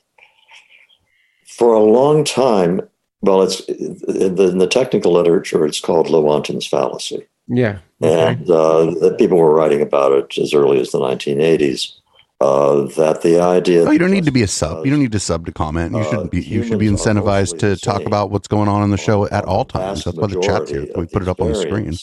for 1.45 1.73
a 1.73 1.83
long 1.83 2.23
time, 2.23 2.81
well, 3.21 3.41
it's 3.41 3.59
in 3.65 4.35
the, 4.35 4.49
in 4.51 4.57
the 4.59 4.67
technical 4.67 5.11
literature, 5.11 5.65
it's 5.65 5.81
called 5.81 6.07
Lewontin's 6.07 6.65
fallacy, 6.65 7.27
Yeah. 7.47 7.79
Okay. 8.01 8.27
and 8.33 8.49
uh, 8.49 8.85
the 8.85 9.15
people 9.19 9.37
were 9.37 9.53
writing 9.53 9.81
about 9.81 10.13
it 10.13 10.37
as 10.37 10.53
early 10.53 10.79
as 10.79 10.91
the 10.91 10.99
1980s. 10.99 11.97
Uh, 12.41 12.87
that 12.95 13.21
the 13.21 13.39
idea 13.39 13.85
Oh, 13.85 13.91
you 13.91 13.99
don't 13.99 14.09
need 14.09 14.25
to 14.25 14.31
be 14.31 14.41
a 14.41 14.45
just 14.45 14.57
sub. 14.57 14.83
You 14.83 14.91
don't 14.91 14.99
need 14.99 15.11
to 15.11 15.19
sub 15.19 15.45
to 15.45 15.51
comment. 15.51 15.91
You 15.91 15.99
uh, 15.99 16.09
shouldn't 16.09 16.31
be. 16.31 16.41
You 16.41 16.63
should 16.63 16.79
be 16.79 16.87
incentivized 16.87 17.59
to 17.59 17.69
the 17.69 17.75
talk 17.75 18.01
about 18.03 18.31
what's 18.31 18.47
going 18.47 18.67
on 18.67 18.81
on 18.81 18.89
the 18.89 18.97
show 18.97 19.27
at 19.27 19.45
all 19.45 19.63
times. 19.63 20.03
That's 20.03 20.17
why 20.17 20.27
the 20.27 20.41
chat's 20.41 20.71
here. 20.71 20.87
We 20.95 21.05
put 21.05 21.21
it 21.21 21.27
up 21.27 21.39
on 21.39 21.49
the 21.49 21.55
screen. 21.55 21.95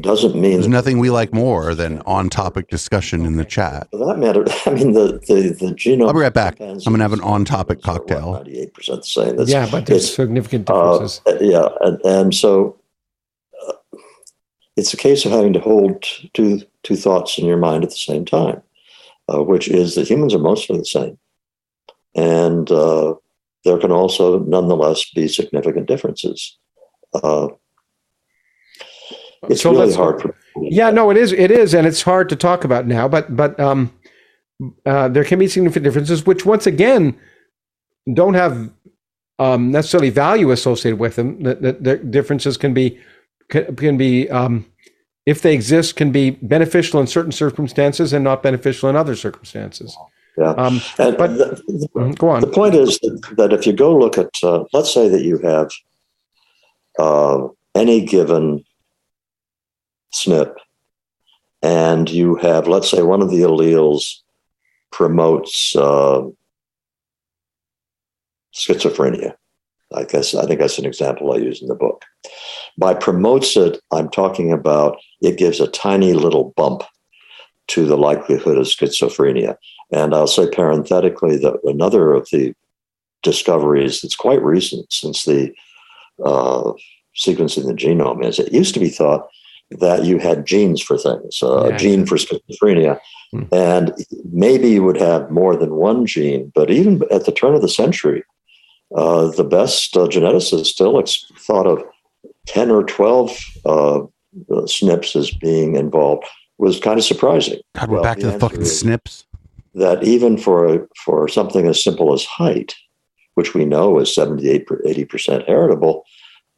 Doesn't 0.00 0.34
mean 0.34 0.52
There's 0.52 0.68
nothing 0.68 0.98
we 0.98 1.10
like 1.10 1.34
more 1.34 1.74
than 1.74 2.00
on-topic 2.02 2.68
discussion 2.68 3.26
in 3.26 3.36
the 3.36 3.44
chat. 3.44 3.88
For 3.90 3.98
that 4.06 4.18
matter, 4.18 4.44
I 4.66 4.70
mean 4.70 4.92
the 4.92 5.20
the 5.26 5.56
the 5.58 5.74
genome. 5.74 6.06
I'll 6.06 6.14
be 6.14 6.20
right 6.20 6.32
back. 6.32 6.60
I'm 6.60 6.78
gonna 6.78 7.02
have 7.02 7.12
an 7.12 7.20
on-topic 7.20 7.82
cocktail. 7.82 8.34
Ninety-eight 8.34 8.72
percent 8.72 9.00
the 9.00 9.06
same. 9.06 9.36
That's, 9.36 9.50
yeah, 9.50 9.68
but 9.70 9.86
there's 9.86 10.04
it's- 10.04 10.14
significant 10.14 10.70
uh, 10.70 10.92
differences. 10.92 11.20
yeah, 11.40 11.68
and, 11.80 12.00
and 12.04 12.34
so 12.34 12.78
uh, 13.68 13.72
it's 14.76 14.94
a 14.94 14.96
case 14.96 15.24
of 15.26 15.32
having 15.32 15.52
to 15.54 15.60
hold 15.60 16.04
two 16.34 16.62
two 16.82 16.96
thoughts 16.96 17.36
in 17.38 17.44
your 17.44 17.58
mind 17.58 17.82
at 17.84 17.90
the 17.90 17.96
same 17.96 18.24
time, 18.24 18.62
uh, 19.32 19.42
which 19.42 19.68
is 19.68 19.94
that 19.94 20.08
humans 20.08 20.34
are 20.34 20.38
mostly 20.38 20.78
the 20.78 20.84
same, 20.84 21.18
and 22.14 22.70
uh, 22.70 23.14
there 23.64 23.78
can 23.78 23.92
also 23.92 24.40
nonetheless 24.40 25.08
be 25.14 25.28
significant 25.28 25.86
differences. 25.86 26.58
Uh, 27.14 27.48
it's 29.48 29.62
So 29.62 29.70
really 29.70 29.94
hard 29.94 30.20
for 30.20 30.34
Yeah, 30.56 30.90
no, 30.90 31.10
it 31.10 31.16
is. 31.16 31.32
It 31.32 31.50
is, 31.50 31.74
and 31.74 31.86
it's 31.86 32.02
hard 32.02 32.28
to 32.28 32.36
talk 32.36 32.64
about 32.64 32.86
now. 32.86 33.08
But 33.08 33.34
but 33.36 33.58
um, 33.58 33.92
uh, 34.84 35.08
there 35.08 35.24
can 35.24 35.38
be 35.38 35.48
significant 35.48 35.84
differences, 35.84 36.26
which 36.26 36.44
once 36.44 36.66
again 36.66 37.18
don't 38.12 38.34
have 38.34 38.70
um, 39.38 39.70
necessarily 39.70 40.10
value 40.10 40.50
associated 40.50 40.98
with 40.98 41.16
them. 41.16 41.42
The, 41.42 41.54
the, 41.54 41.72
the 41.72 41.96
differences 41.96 42.56
can 42.56 42.74
be 42.74 42.98
can, 43.48 43.74
can 43.76 43.96
be 43.96 44.28
um, 44.28 44.66
if 45.26 45.42
they 45.42 45.54
exist, 45.54 45.96
can 45.96 46.10
be 46.12 46.30
beneficial 46.30 47.00
in 47.00 47.06
certain 47.06 47.32
circumstances 47.32 48.12
and 48.12 48.24
not 48.24 48.42
beneficial 48.42 48.88
in 48.88 48.96
other 48.96 49.14
circumstances. 49.14 49.96
Yeah. 50.38 50.50
Um, 50.52 50.80
And 50.98 51.16
But- 51.16 51.36
the, 51.36 51.62
the- 51.66 51.88
mhm, 51.94 52.18
go 52.18 52.28
on. 52.30 52.40
the 52.40 52.46
point 52.46 52.74
is 52.74 52.98
that, 53.00 53.34
that 53.36 53.52
if 53.52 53.66
you 53.66 53.72
go 53.72 53.96
look 53.96 54.16
at, 54.18 54.30
uh, 54.42 54.64
let's 54.72 54.92
say 54.92 55.08
that 55.08 55.22
you 55.22 55.38
have 55.38 55.70
uh, 56.98 57.48
any 57.74 58.04
given 58.04 58.64
SNP, 60.14 60.52
and 61.62 62.08
you 62.08 62.36
have, 62.36 62.66
let's 62.68 62.90
say, 62.90 63.02
one 63.02 63.20
of 63.20 63.30
the 63.30 63.42
alleles 63.42 64.20
promotes 64.90 65.76
uh, 65.76 66.22
schizophrenia. 68.54 69.34
I 69.94 70.04
guess 70.04 70.34
I 70.34 70.46
think 70.46 70.60
that's 70.60 70.78
an 70.78 70.86
example 70.86 71.32
I 71.32 71.36
use 71.36 71.60
in 71.60 71.68
the 71.68 71.74
book. 71.74 72.04
By 72.78 72.94
promotes 72.94 73.56
it, 73.56 73.80
I'm 73.92 74.08
talking 74.08 74.52
about 74.52 74.96
it 75.20 75.38
gives 75.38 75.60
a 75.60 75.66
tiny 75.68 76.12
little 76.12 76.52
bump 76.56 76.82
to 77.68 77.86
the 77.86 77.96
likelihood 77.96 78.58
of 78.58 78.66
schizophrenia. 78.66 79.56
And 79.92 80.14
I'll 80.14 80.26
say 80.26 80.48
parenthetically 80.50 81.36
that 81.38 81.58
another 81.64 82.12
of 82.12 82.28
the 82.32 82.54
discoveries 83.22 84.00
that's 84.00 84.16
quite 84.16 84.42
recent 84.42 84.92
since 84.92 85.24
the 85.24 85.52
uh, 86.24 86.72
sequencing 87.16 87.66
the 87.66 87.74
genome 87.74 88.24
is 88.24 88.38
it 88.38 88.52
used 88.52 88.74
to 88.74 88.80
be 88.80 88.88
thought 88.88 89.28
that 89.70 90.04
you 90.04 90.18
had 90.18 90.46
genes 90.46 90.80
for 90.82 90.98
things, 90.98 91.42
uh, 91.42 91.66
Yeah. 91.68 91.74
a 91.74 91.78
gene 91.78 92.06
for 92.06 92.16
schizophrenia. 92.16 92.98
Hmm. 93.30 93.42
And 93.52 93.94
maybe 94.32 94.68
you 94.70 94.82
would 94.82 94.96
have 94.96 95.30
more 95.30 95.54
than 95.56 95.74
one 95.76 96.06
gene, 96.06 96.50
but 96.54 96.70
even 96.70 97.02
at 97.10 97.24
the 97.24 97.32
turn 97.32 97.54
of 97.54 97.62
the 97.62 97.68
century, 97.68 98.24
uh, 98.96 99.28
the 99.28 99.44
best 99.44 99.96
uh, 99.96 100.08
geneticists 100.08 100.66
still 100.66 100.98
ex- 100.98 101.24
thought 101.38 101.66
of 101.66 101.84
10 102.50 102.70
or 102.70 102.82
12 102.84 103.38
uh, 103.64 103.98
uh, 103.98 104.06
SNPs 104.50 105.14
as 105.16 105.30
being 105.30 105.76
involved 105.76 106.24
was 106.58 106.80
kind 106.80 106.98
of 106.98 107.04
surprising. 107.04 107.60
God, 107.76 107.88
we're 107.88 107.94
Well, 107.96 108.02
back 108.02 108.18
to 108.18 108.26
the 108.26 108.32
the 108.32 108.38
fucking 108.40 108.64
snips. 108.64 109.24
that 109.74 110.02
even 110.02 110.36
for 110.36 110.88
for 111.04 111.28
something 111.28 111.66
as 111.68 111.82
simple 111.82 112.12
as 112.12 112.24
height, 112.24 112.74
which 113.34 113.54
we 113.54 113.64
know 113.64 113.98
is 114.00 114.12
78 114.14 114.66
80% 114.68 115.46
heritable, 115.46 116.04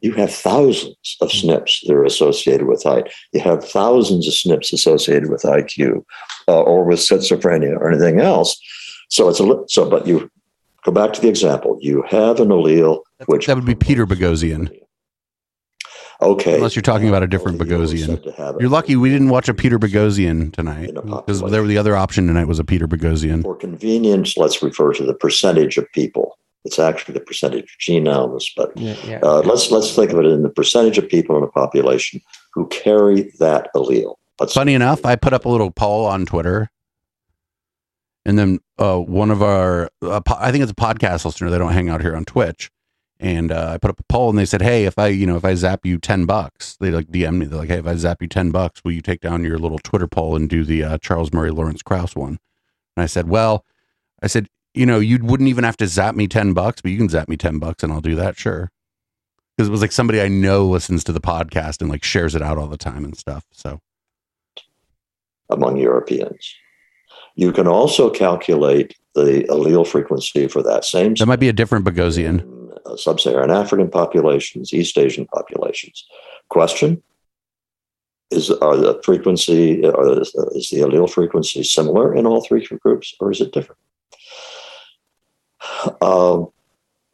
you 0.01 0.11
have 0.13 0.33
thousands 0.33 1.17
of 1.21 1.29
SNPs 1.29 1.85
that 1.85 1.93
are 1.93 2.03
associated 2.03 2.65
with 2.67 2.83
height. 2.83 3.07
You 3.31 3.41
have 3.41 3.63
thousands 3.63 4.27
of 4.27 4.33
SNPs 4.33 4.73
associated 4.73 5.29
with 5.29 5.43
IQ 5.43 6.03
uh, 6.47 6.61
or 6.61 6.83
with 6.83 6.99
schizophrenia 6.99 7.77
or 7.77 7.89
anything 7.91 8.19
else. 8.19 8.59
So 9.09 9.29
it's 9.29 9.39
a 9.39 9.45
so, 9.67 9.87
but 9.89 10.07
you 10.07 10.29
go 10.83 10.91
back 10.91 11.13
to 11.13 11.21
the 11.21 11.29
example. 11.29 11.77
You 11.81 12.03
have 12.09 12.39
an 12.39 12.49
allele 12.49 12.99
which 13.27 13.45
that 13.45 13.55
would 13.55 13.65
be 13.65 13.75
Peter 13.75 14.05
Boghossian. 14.07 14.75
Okay. 16.23 16.55
Unless 16.55 16.75
you're 16.75 16.81
talking 16.81 17.09
about 17.09 17.21
a 17.23 17.27
different 17.27 17.57
Allele 17.59 17.81
is 17.83 17.93
Boghossian. 17.93 18.05
said 18.07 18.23
to 18.23 18.31
have 18.33 18.55
You're 18.59 18.69
lucky 18.69 18.95
we 18.95 19.09
didn't 19.09 19.29
watch 19.29 19.49
a 19.49 19.53
Peter 19.53 19.77
Boghossian 19.79 20.53
tonight 20.53 20.93
because 20.93 21.09
population. 21.41 21.51
there 21.51 21.63
the 21.67 21.77
other 21.77 21.95
option 21.95 22.27
tonight 22.27 22.45
was 22.45 22.59
a 22.59 22.63
Peter 22.63 22.87
Boghossian. 22.87 23.41
For 23.43 23.55
convenience, 23.55 24.37
let's 24.37 24.61
refer 24.63 24.93
to 24.93 25.03
the 25.05 25.13
percentage 25.13 25.77
of 25.77 25.91
people. 25.91 26.37
It's 26.65 26.79
actually 26.79 27.13
the 27.15 27.19
percentage 27.19 27.63
of 27.63 27.67
genomes, 27.81 28.45
but 28.55 28.71
Yeah, 28.77 28.95
yeah. 29.05 29.19
uh, 29.21 29.41
let's 29.41 29.69
let's 29.69 29.93
think 29.95 30.11
of 30.11 30.19
it 30.19 30.25
in 30.25 30.43
the 30.43 30.49
percentage 30.49 30.97
of 30.97 31.09
people 31.09 31.37
in 31.37 31.43
a 31.43 31.47
population 31.47 32.21
who 32.53 32.67
carry 32.67 33.31
that 33.39 33.67
allele. 33.75 34.15
Let's 34.39 34.53
Funny 34.53 34.73
enough, 34.73 35.05
I 35.05 35.15
put 35.17 35.33
up 35.33 35.43
a 35.45 35.49
little 35.49 35.71
poll 35.71 36.05
on 36.05 36.25
Twitter, 36.25 36.71
and 38.25 38.39
then 38.39 38.59
uh, 38.79 38.97
one 38.97 39.29
of 39.29 39.41
our, 39.43 39.89
uh, 40.01 40.21
po- 40.21 40.37
I 40.39 40.51
think 40.51 40.63
it's 40.63 40.71
a 40.71 40.75
podcast 40.75 41.25
listener. 41.25 41.49
They 41.49 41.57
don't 41.57 41.73
hang 41.73 41.89
out 41.89 42.01
here 42.01 42.15
on 42.15 42.23
Twitch, 42.25 42.71
and 43.19 43.51
uh, 43.51 43.71
I 43.73 43.77
put 43.77 43.91
up 43.91 43.99
a 43.99 44.03
poll, 44.03 44.29
and 44.29 44.37
they 44.37 44.45
said, 44.45 44.61
"Hey, 44.61 44.85
if 44.85 44.97
I, 44.99 45.07
you 45.07 45.25
know, 45.25 45.35
if 45.35 45.45
I 45.45 45.55
zap 45.55 45.85
you 45.85 45.97
ten 45.97 46.25
bucks, 46.25 46.75
they 46.77 46.91
like 46.91 47.07
DM 47.07 47.37
me. 47.37 47.45
They're 47.45 47.59
like, 47.59 47.69
"Hey, 47.69 47.79
if 47.79 47.87
I 47.87 47.95
zap 47.95 48.21
you 48.21 48.27
ten 48.27 48.51
bucks, 48.51 48.83
will 48.83 48.91
you 48.91 49.01
take 49.01 49.21
down 49.21 49.43
your 49.43 49.57
little 49.57 49.79
Twitter 49.79 50.07
poll 50.07 50.35
and 50.35 50.49
do 50.49 50.63
the 50.63 50.83
uh, 50.83 50.97
Charles 50.97 51.31
Murray 51.31 51.51
Lawrence 51.51 51.81
Krauss 51.81 52.15
one?" 52.15 52.39
And 52.95 53.03
I 53.03 53.05
said, 53.05 53.29
"Well, 53.29 53.65
I 54.21 54.27
said, 54.27 54.47
you 54.73 54.85
know, 54.85 54.99
you 54.99 55.19
wouldn't 55.21 55.49
even 55.49 55.63
have 55.63 55.77
to 55.77 55.87
zap 55.87 56.15
me 56.15 56.27
ten 56.27 56.53
bucks, 56.53 56.81
but 56.81 56.91
you 56.91 56.97
can 56.97 57.09
zap 57.09 57.29
me 57.29 57.37
ten 57.37 57.59
bucks, 57.59 57.83
and 57.83 57.93
I'll 57.93 58.01
do 58.01 58.15
that, 58.15 58.37
sure." 58.37 58.71
Because 59.55 59.69
it 59.69 59.71
was 59.71 59.81
like 59.81 59.91
somebody 59.91 60.19
I 60.19 60.27
know 60.27 60.65
listens 60.65 61.03
to 61.03 61.11
the 61.11 61.21
podcast 61.21 61.81
and 61.81 61.89
like 61.89 62.03
shares 62.03 62.33
it 62.33 62.41
out 62.41 62.57
all 62.57 62.67
the 62.67 62.77
time 62.77 63.05
and 63.05 63.15
stuff. 63.15 63.45
So 63.51 63.79
among 65.49 65.77
Europeans. 65.77 66.55
You 67.35 67.51
can 67.51 67.67
also 67.67 68.09
calculate 68.09 68.95
the 69.15 69.45
allele 69.49 69.87
frequency 69.87 70.47
for 70.47 70.61
that 70.63 70.85
same 70.85 71.15
that 71.15 71.25
might 71.25 71.39
be 71.39 71.49
a 71.49 71.53
different 71.53 71.85
Boghossian. 71.85 72.41
Uh, 72.85 72.95
sub-Saharan 72.95 73.51
African 73.51 73.89
populations, 73.89 74.73
East 74.73 74.97
Asian 74.97 75.25
populations. 75.27 76.05
Question: 76.49 77.01
Is 78.31 78.49
are 78.51 78.75
the 78.77 79.01
frequency 79.03 79.85
are, 79.85 80.21
is 80.21 80.31
the 80.71 80.81
allele 80.81 81.09
frequency 81.09 81.63
similar 81.63 82.13
in 82.15 82.25
all 82.25 82.43
three 82.43 82.65
groups, 82.83 83.13
or 83.19 83.31
is 83.31 83.41
it 83.41 83.53
different? 83.53 83.79
Um, 86.01 86.49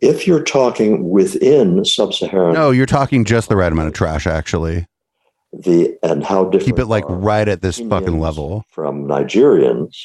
if 0.01 0.25
you're 0.25 0.43
talking 0.43 1.09
within 1.09 1.83
sub-Saharan, 1.85 2.53
No, 2.53 2.71
you're 2.71 2.85
talking 2.85 3.25
just 3.25 3.49
the 3.49 3.55
right 3.55 3.71
amount 3.71 3.89
of 3.89 3.93
trash, 3.93 4.25
actually. 4.27 4.87
the 5.51 5.97
and 6.03 6.23
how 6.23 6.45
different 6.45 6.65
Keep 6.65 6.79
it 6.79 6.85
like 6.85 7.03
right 7.07 7.47
at 7.47 7.61
this 7.61 7.79
fucking 7.79 8.19
level. 8.19 8.65
from 8.69 9.05
Nigerians, 9.05 9.95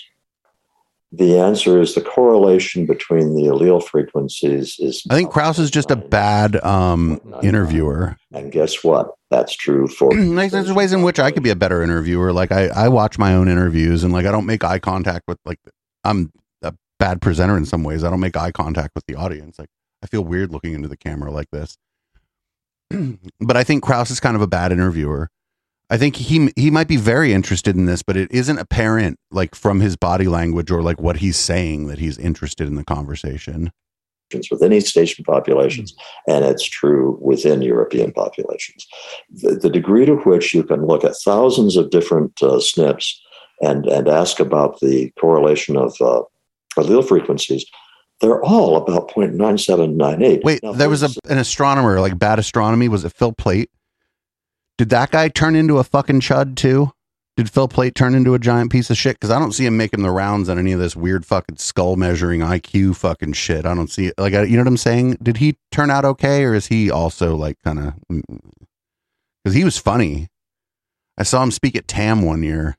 the 1.17 1.39
answer 1.39 1.81
is 1.81 1.95
the 1.95 2.01
correlation 2.01 2.87
between 2.87 3.35
the 3.35 3.43
allele 3.43 3.83
frequencies 3.83 4.77
is. 4.79 5.03
I 5.11 5.15
think 5.15 5.31
Krauss 5.31 5.59
is 5.59 5.71
just 5.71 5.91
a 5.91 5.97
bad 5.97 6.57
um, 6.65 7.21
interviewer. 7.43 8.17
And 8.33 8.51
guess 8.51 8.83
what? 8.83 9.15
That's 9.31 9.55
true 9.55 9.87
for. 9.87 10.13
there's 10.49 10.73
ways 10.73 10.93
in 10.93 11.03
which 11.03 11.21
I 11.21 11.31
could 11.31 11.43
be 11.43 11.51
a 11.51 11.57
better 11.57 11.83
interviewer. 11.83 12.33
Like 12.33 12.51
I, 12.51 12.67
I 12.69 12.89
watch 12.89 13.19
my 13.19 13.35
own 13.35 13.49
interviews 13.49 14.03
and 14.03 14.13
like 14.13 14.27
I 14.27 14.33
don't 14.33 14.47
make 14.47 14.65
eye 14.65 14.79
contact 14.79 15.25
with 15.29 15.39
like 15.45 15.61
I'm 16.03 16.33
a 16.63 16.75
bad 16.99 17.23
presenter 17.23 17.57
in 17.57 17.65
some 17.65 17.85
ways. 17.85 18.03
I 18.03 18.11
don't 18.11 18.21
make 18.21 18.37
eye 18.37 18.53
contact 18.53 18.93
with 18.95 19.07
the 19.07 19.15
audience. 19.15 19.59
Like 19.59 19.71
I 20.03 20.07
feel 20.07 20.25
weird 20.25 20.51
looking 20.51 20.75
into 20.75 20.89
the 20.89 20.97
camera 20.97 21.31
like 21.31 21.51
this. 21.53 21.77
but 23.41 23.57
I 23.57 23.63
think 23.63 23.85
Krauss 23.85 24.11
is 24.11 24.21
kind 24.21 24.35
of 24.37 24.43
a 24.43 24.49
bad 24.49 24.73
interviewer. 24.73 25.31
I 25.91 25.99
think 25.99 26.17
he 26.17 26.51
he 26.57 26.71
might 26.71 26.89
be 26.89 26.97
very 26.97 27.33
interested 27.33 27.77
in 27.77 27.85
this, 27.85 28.03
but 28.03 28.17
it 28.17 28.31
isn't 28.33 28.59
apparent 28.59 29.19
like 29.31 29.55
from 29.55 29.81
his 29.81 29.97
body 29.97 30.27
language 30.27 30.71
or 30.71 30.83
like 30.83 31.01
what 31.01 31.17
he's 31.17 31.37
saying 31.37 31.89
that 31.89 31.99
he's 31.99 32.19
interested 32.19 32.67
in 32.67 32.77
the 32.77 32.85
conversation. 32.85 33.71
within 34.51 34.73
East 34.73 34.97
Asian 34.97 35.25
populations, 35.25 35.95
and 36.27 36.45
it's 36.45 36.65
true 36.65 37.19
within 37.21 37.63
European 37.63 38.13
populations. 38.13 38.87
The, 39.31 39.55
the 39.57 39.71
degree 39.71 40.07
to 40.07 40.17
which 40.17 40.55
you 40.55 40.65
can 40.65 40.87
look 40.87 41.05
at 41.05 41.17
thousands 41.25 41.77
of 41.77 41.91
different 41.91 42.43
uh, 42.43 42.57
SNPs 42.57 43.15
and, 43.61 43.87
and 43.87 44.09
ask 44.09 44.41
about 44.41 44.81
the 44.81 45.13
correlation 45.21 45.77
of 45.77 45.95
uh, 46.01 46.23
allele 46.77 47.07
frequencies, 47.07 47.65
they're 48.21 48.43
all 48.43 48.77
about 48.77 49.11
0.9798. 49.11 50.45
Wait, 50.45 50.63
Now, 50.63 50.73
there 50.73 50.89
was 50.89 51.03
a, 51.03 51.11
an 51.29 51.39
astronomer, 51.39 52.01
like 52.01 52.19
bad 52.19 52.39
astronomy. 52.39 52.89
Was 52.89 53.05
it 53.05 53.13
Phil 53.13 53.33
Plait? 53.33 53.71
Did 54.77 54.91
that 54.91 55.11
guy 55.11 55.29
turn 55.29 55.55
into 55.55 55.79
a 55.79 55.85
fucking 55.85 56.21
chud 56.21 56.57
too? 56.57 56.91
Did 57.37 57.51
Phil 57.51 57.67
Plait 57.67 57.97
turn 57.97 58.15
into 58.15 58.35
a 58.35 58.39
giant 58.39 58.71
piece 58.71 58.91
of 58.91 58.97
shit? 58.97 59.17
Because 59.17 59.31
I 59.31 59.41
don't 59.41 59.53
see 59.53 59.67
him 59.67 59.77
making 59.77 60.03
the 60.03 60.11
rounds 60.11 60.49
on 60.49 60.59
any 60.59 60.71
of 60.71 60.79
this 60.79 60.95
weird 60.95 61.27
fucking 61.27 61.57
skull 61.57 61.97
measuring 61.97 62.41
IQ 62.41 62.97
fucking 62.97 63.33
shit. 63.33 63.67
I 63.67 63.75
don't 63.75 63.91
see 63.91 64.07
it. 64.07 64.15
Like, 64.19 64.35
I, 64.35 64.45
you 64.45 64.57
know 64.57 64.63
what 64.63 64.69
I'm 64.69 64.77
saying? 64.77 65.19
Did 65.21 65.39
he 65.39 65.57
turn 65.73 65.91
out 65.91 66.05
okay, 66.05 66.45
or 66.45 66.55
is 66.55 66.69
he 66.69 66.93
also 66.93 67.35
like 67.35 67.57
kind 67.65 67.81
of? 67.81 67.95
Mm, 68.11 68.23
because 69.43 69.55
mm. 69.55 69.59
he 69.59 69.65
was 69.65 69.79
funny. 69.79 70.29
I 71.19 71.25
saw 71.25 71.43
him 71.43 71.51
speak 71.51 71.75
at 71.77 71.89
TAM 71.89 72.23
one 72.23 72.43
year. 72.43 72.77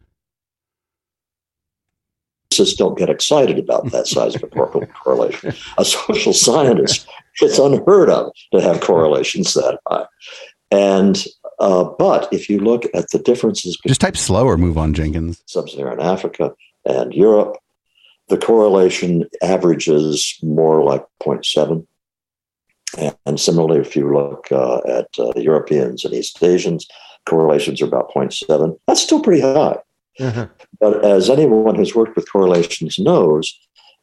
Just 2.51 2.77
don't 2.77 2.97
get 2.97 3.09
excited 3.09 3.59
about 3.59 3.91
that 3.91 4.07
size 4.07 4.35
of 4.35 4.43
a 4.43 4.47
correlation. 5.03 5.53
A 5.77 5.83
social 5.83 6.31
scientist, 6.31 7.07
it's 7.41 7.59
unheard 7.59 8.09
of 8.09 8.31
to 8.53 8.61
have 8.61 8.79
correlations 8.79 9.53
that 9.53 9.79
high. 9.89 10.05
And 10.71 11.25
uh, 11.59 11.83
but 11.97 12.27
if 12.31 12.49
you 12.49 12.59
look 12.59 12.85
at 12.93 13.09
the 13.11 13.19
differences 13.19 13.77
Just 13.87 14.01
type 14.01 14.17
slower. 14.17 14.57
Move 14.57 14.77
on, 14.77 14.93
Jenkins. 14.93 15.41
sub-Saharan 15.45 16.01
Africa 16.01 16.53
and 16.85 17.13
Europe, 17.13 17.57
the 18.27 18.37
correlation 18.37 19.25
averages 19.41 20.37
more 20.41 20.83
like 20.83 21.05
0.7. 21.21 21.85
And, 22.97 23.15
and 23.25 23.39
similarly, 23.39 23.81
if 23.81 23.95
you 23.95 24.13
look 24.13 24.51
uh, 24.51 24.79
at 24.87 25.07
uh, 25.19 25.31
Europeans 25.35 26.05
and 26.05 26.13
East 26.13 26.41
Asians, 26.43 26.87
correlations 27.25 27.81
are 27.81 27.85
about 27.87 28.11
0.7. 28.15 28.77
That's 28.87 29.01
still 29.01 29.21
pretty 29.21 29.41
high. 29.41 29.77
Uh-huh. 30.19 30.47
But 30.79 31.03
as 31.03 31.29
anyone 31.29 31.75
who's 31.75 31.95
worked 31.95 32.15
with 32.15 32.31
correlations 32.31 32.97
knows, 32.97 33.53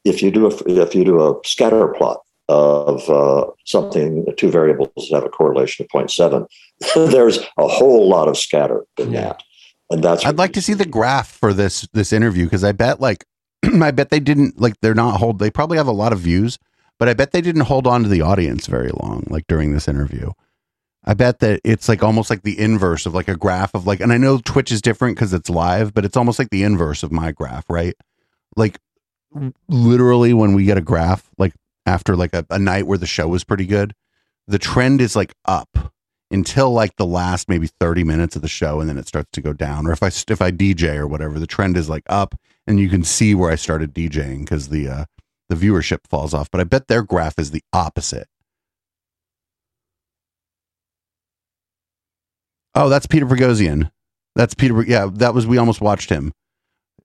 if 0.04 0.22
you 0.22 0.30
do 0.30 0.46
a 0.46 0.54
if 0.66 0.94
you 0.94 1.04
do 1.04 1.20
a 1.22 1.36
scatter 1.44 1.88
plot 1.88 2.20
of 2.48 3.08
uh, 3.08 3.50
something, 3.64 4.26
two 4.36 4.50
variables 4.50 4.90
that 4.96 5.14
have 5.14 5.24
a 5.24 5.28
correlation 5.28 5.84
of 5.84 5.90
0.7, 5.90 6.46
there's 7.10 7.38
a 7.58 7.68
whole 7.68 8.08
lot 8.08 8.28
of 8.28 8.36
scatter 8.36 8.84
in 8.98 9.12
that, 9.12 9.42
and 9.90 10.02
that's. 10.02 10.24
I'd 10.24 10.38
like 10.38 10.52
to 10.54 10.62
see 10.62 10.74
the 10.74 10.86
graph 10.86 11.28
for 11.28 11.52
this 11.52 11.88
this 11.92 12.12
interview 12.12 12.44
because 12.44 12.64
I 12.64 12.72
bet 12.72 13.00
like 13.00 13.24
I 13.64 13.90
bet 13.90 14.10
they 14.10 14.20
didn't 14.20 14.60
like 14.60 14.74
they're 14.82 14.94
not 14.94 15.18
hold 15.18 15.38
they 15.38 15.50
probably 15.50 15.76
have 15.76 15.86
a 15.86 15.92
lot 15.92 16.12
of 16.12 16.18
views, 16.20 16.58
but 16.98 17.08
I 17.08 17.14
bet 17.14 17.32
they 17.32 17.40
didn't 17.40 17.62
hold 17.62 17.86
on 17.86 18.02
to 18.02 18.08
the 18.08 18.22
audience 18.22 18.66
very 18.66 18.90
long 18.90 19.24
like 19.28 19.46
during 19.46 19.72
this 19.72 19.88
interview. 19.88 20.30
I 21.04 21.14
bet 21.14 21.40
that 21.40 21.60
it's 21.64 21.88
like 21.88 22.02
almost 22.02 22.30
like 22.30 22.42
the 22.42 22.58
inverse 22.58 23.06
of 23.06 23.14
like 23.14 23.28
a 23.28 23.36
graph 23.36 23.74
of 23.74 23.86
like 23.86 24.00
and 24.00 24.12
I 24.12 24.18
know 24.18 24.38
Twitch 24.38 24.70
is 24.70 24.82
different 24.82 25.16
because 25.16 25.32
it's 25.32 25.50
live, 25.50 25.94
but 25.94 26.04
it's 26.04 26.16
almost 26.16 26.38
like 26.38 26.50
the 26.50 26.62
inverse 26.62 27.02
of 27.02 27.12
my 27.12 27.32
graph, 27.32 27.68
right? 27.68 27.94
Like 28.56 28.78
literally 29.68 30.34
when 30.34 30.52
we 30.54 30.64
get 30.64 30.78
a 30.78 30.82
graph, 30.82 31.28
like 31.38 31.54
after 31.86 32.16
like 32.16 32.34
a, 32.34 32.46
a 32.50 32.58
night 32.58 32.86
where 32.86 32.98
the 32.98 33.06
show 33.06 33.28
was 33.28 33.44
pretty 33.44 33.66
good, 33.66 33.94
the 34.46 34.58
trend 34.58 35.00
is 35.00 35.16
like 35.16 35.34
up 35.44 35.92
until 36.30 36.70
like 36.72 36.96
the 36.96 37.06
last 37.06 37.48
maybe 37.48 37.68
30 37.80 38.04
minutes 38.04 38.36
of 38.36 38.42
the 38.42 38.48
show 38.48 38.80
and 38.80 38.88
then 38.88 38.98
it 38.98 39.06
starts 39.06 39.30
to 39.32 39.40
go 39.42 39.52
down. 39.52 39.86
Or 39.86 39.92
if 39.92 40.02
i 40.02 40.06
if 40.06 40.40
i 40.42 40.50
dj 40.50 40.96
or 40.96 41.06
whatever 41.06 41.38
the 41.38 41.46
trend 41.46 41.76
is 41.76 41.88
like 41.88 42.04
up 42.08 42.34
and 42.66 42.80
you 42.80 42.88
can 42.88 43.04
see 43.04 43.34
where 43.34 43.50
i 43.50 43.54
started 43.56 43.94
djing 43.94 44.40
because 44.40 44.68
the 44.68 44.88
uh 44.88 45.04
the 45.48 45.54
viewership 45.56 45.98
falls 46.08 46.32
off. 46.34 46.50
But 46.50 46.60
i 46.60 46.64
bet 46.64 46.88
their 46.88 47.02
graph 47.02 47.38
is 47.38 47.50
the 47.50 47.62
opposite. 47.72 48.28
Oh 52.74 52.88
that's 52.88 53.06
peter 53.06 53.26
Boghossian. 53.26 53.90
that's 54.34 54.54
peter 54.54 54.82
yeah 54.84 55.08
that 55.12 55.34
was 55.34 55.46
we 55.46 55.58
almost 55.58 55.80
watched 55.82 56.08
him 56.10 56.32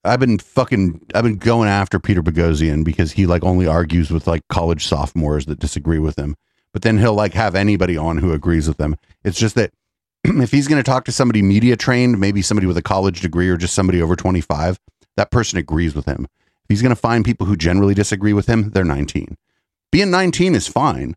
i've 0.08 0.20
been 0.20 0.40
fucking 0.40 1.00
i've 1.14 1.24
been 1.24 1.38
going 1.38 1.70
after 1.70 2.00
peter 2.00 2.24
Boghossian 2.24 2.84
because 2.84 3.12
he 3.12 3.26
like 3.26 3.44
only 3.44 3.68
argues 3.68 4.10
with 4.10 4.28
like 4.28 4.42
college 4.50 4.86
sophomores 4.86 5.46
that 5.46 5.60
disagree 5.60 6.00
with 6.00 6.18
him 6.18 6.36
but 6.78 6.84
then 6.84 7.00
he'll 7.00 7.16
like 7.16 7.34
have 7.34 7.56
anybody 7.56 7.98
on 7.98 8.20
who 8.20 8.34
agrees 8.34 8.68
with 8.68 8.78
them. 8.78 8.98
It's 9.24 9.40
just 9.40 9.56
that 9.56 9.72
if 10.24 10.52
he's 10.52 10.68
going 10.68 10.78
to 10.78 10.88
talk 10.88 11.06
to 11.06 11.12
somebody 11.12 11.42
media 11.42 11.76
trained, 11.76 12.20
maybe 12.20 12.44
somebody 12.44 12.68
with 12.68 12.78
a 12.78 12.84
college 12.84 13.22
degree 13.22 13.50
or 13.50 13.58
just 13.58 13.74
somebody 13.74 14.00
over 14.00 14.16
25, 14.16 14.80
that 15.16 15.32
person 15.32 15.58
agrees 15.58 15.96
with 15.96 16.06
him. 16.06 16.28
If 16.36 16.70
he's 16.70 16.84
going 16.84 16.92
to 16.92 16.96
find 16.96 17.26
people 17.26 17.48
who 17.48 17.56
generally 17.56 17.96
disagree 17.96 18.32
with 18.32 18.46
him, 18.46 18.70
they're 18.70 18.84
19. 18.84 19.38
Being 19.92 20.12
19 20.12 20.54
is 20.54 20.68
fine. 20.68 21.16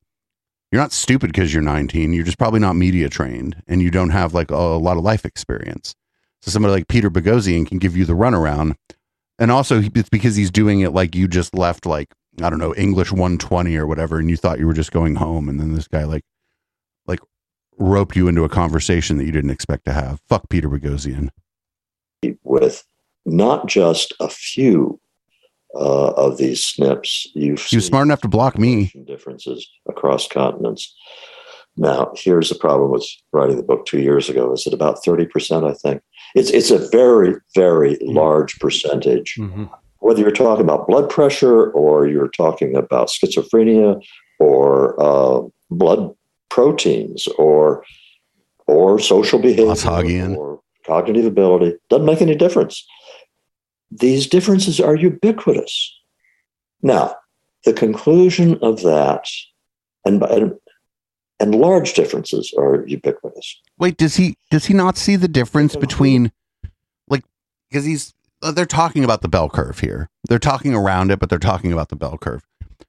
You're 0.72 0.80
not 0.80 0.92
stupid 0.92 1.30
because 1.30 1.52
you're 1.52 1.62
19. 1.62 2.14
You're 2.14 2.24
just 2.24 2.38
probably 2.38 2.60
not 2.60 2.76
media 2.76 3.10
trained 3.10 3.62
and 3.66 3.82
you 3.82 3.90
don't 3.90 4.10
have 4.10 4.32
like 4.32 4.50
a, 4.50 4.56
lot 4.56 4.96
of 4.96 5.02
life 5.02 5.26
experience. 5.26 5.94
So 6.42 6.50
somebody 6.50 6.72
like 6.72 6.88
Peter 6.88 7.10
Boghossian 7.10 7.66
can 7.66 7.78
give 7.78 7.96
you 7.96 8.04
the 8.04 8.14
runaround 8.14 8.74
and 9.40 9.50
also 9.50 9.80
it's 9.82 10.10
because 10.10 10.36
he's 10.36 10.50
doing 10.50 10.80
it 10.80 10.92
like 10.92 11.16
you 11.16 11.26
just 11.26 11.54
left 11.54 11.86
like 11.86 12.12
I 12.40 12.50
don't 12.50 12.58
know 12.58 12.74
English 12.76 13.10
120 13.10 13.76
or 13.76 13.86
whatever, 13.86 14.18
and 14.18 14.30
you 14.30 14.36
thought 14.36 14.60
you 14.60 14.66
were 14.66 14.74
just 14.74 14.92
going 14.92 15.16
home, 15.16 15.48
and 15.48 15.58
then 15.58 15.72
this 15.74 15.88
guy 15.88 16.04
like 16.04 16.22
like 17.06 17.20
roped 17.78 18.14
you 18.14 18.28
into 18.28 18.44
a 18.44 18.48
conversation 18.48 19.16
that 19.16 19.24
you 19.24 19.32
didn't 19.32 19.50
expect 19.50 19.86
to 19.86 19.92
have. 19.92 20.20
Fuck 20.28 20.48
Peter 20.48 20.68
Boghossian. 20.68 21.30
with 22.44 22.84
not 23.26 23.66
just 23.66 24.12
a 24.20 24.28
few 24.28 25.00
uh, 25.74 26.10
of 26.10 26.36
these 26.36 26.62
SNPs. 26.78 27.28
You've 27.34 27.62
He 27.62 27.76
was 27.76 27.86
smart 27.86 28.06
enough 28.06 28.20
to 28.20 28.28
block 28.28 28.58
me. 28.58 28.92
differences 29.06 29.68
across 29.88 30.28
continents. 30.28 30.94
Now, 31.76 32.12
here's 32.14 32.48
the 32.50 32.56
problem 32.56 32.90
with 32.90 33.06
writing 33.32 33.56
the 33.56 33.62
book 33.62 33.86
two 33.86 34.00
years 34.00 34.28
ago: 34.28 34.52
is 34.52 34.66
it 34.66 34.74
about 34.74 35.02
thirty 35.02 35.24
percent? 35.24 35.64
I 35.64 35.72
think 35.72 36.02
it's 36.34 36.50
it's 36.50 36.70
a 36.70 36.88
very 36.90 37.36
very 37.54 37.98
large 38.02 38.58
percentage. 38.58 39.36
Mhm. 39.38 39.70
Whether 39.98 40.22
you're 40.22 40.30
talking 40.30 40.64
about 40.64 40.86
blood 40.86 41.10
pressure 41.10 41.70
or 41.72 42.06
you're 42.06 42.30
talking 42.30 42.74
about 42.74 43.08
schizophrenia 43.08 44.00
or 44.38 45.00
uh, 45.00 45.42
blood 45.70 46.14
proteins 46.48 47.28
or 47.38 47.84
or 48.66 48.98
social 48.98 49.38
behavior 49.38 49.74
or 50.36 50.60
cognitive 50.86 51.26
ability 51.26 51.76
doesn't 51.88 52.06
make 52.06 52.22
any 52.22 52.34
difference. 52.34 52.86
These 53.90 54.26
differences 54.26 54.80
are 54.80 54.94
ubiquitous. 54.94 55.92
Now, 56.82 57.16
the 57.64 57.72
conclusion 57.72 58.58
of 58.62 58.82
that, 58.82 59.24
and 60.04 60.22
and, 60.22 60.54
and 61.40 61.54
large 61.54 61.94
differences 61.94 62.52
are 62.56 62.84
ubiquitous. 62.86 63.60
Wait, 63.78 63.96
does 63.96 64.16
he 64.16 64.36
does 64.50 64.66
he 64.66 64.74
not 64.74 64.96
see 64.96 65.16
the 65.16 65.28
difference 65.28 65.74
between 65.74 66.30
like 67.08 67.24
because 67.70 67.84
he's 67.84 68.14
uh, 68.42 68.52
they're 68.52 68.66
talking 68.66 69.02
about 69.04 69.22
the 69.22 69.28
bell 69.28 69.48
curve 69.48 69.80
here. 69.80 70.08
They're 70.28 70.38
talking 70.38 70.74
around 70.74 71.10
it, 71.10 71.18
but 71.18 71.30
they're 71.30 71.38
talking 71.38 71.72
about 71.72 71.88
the 71.88 71.96
bell 71.96 72.18
curve. 72.18 72.46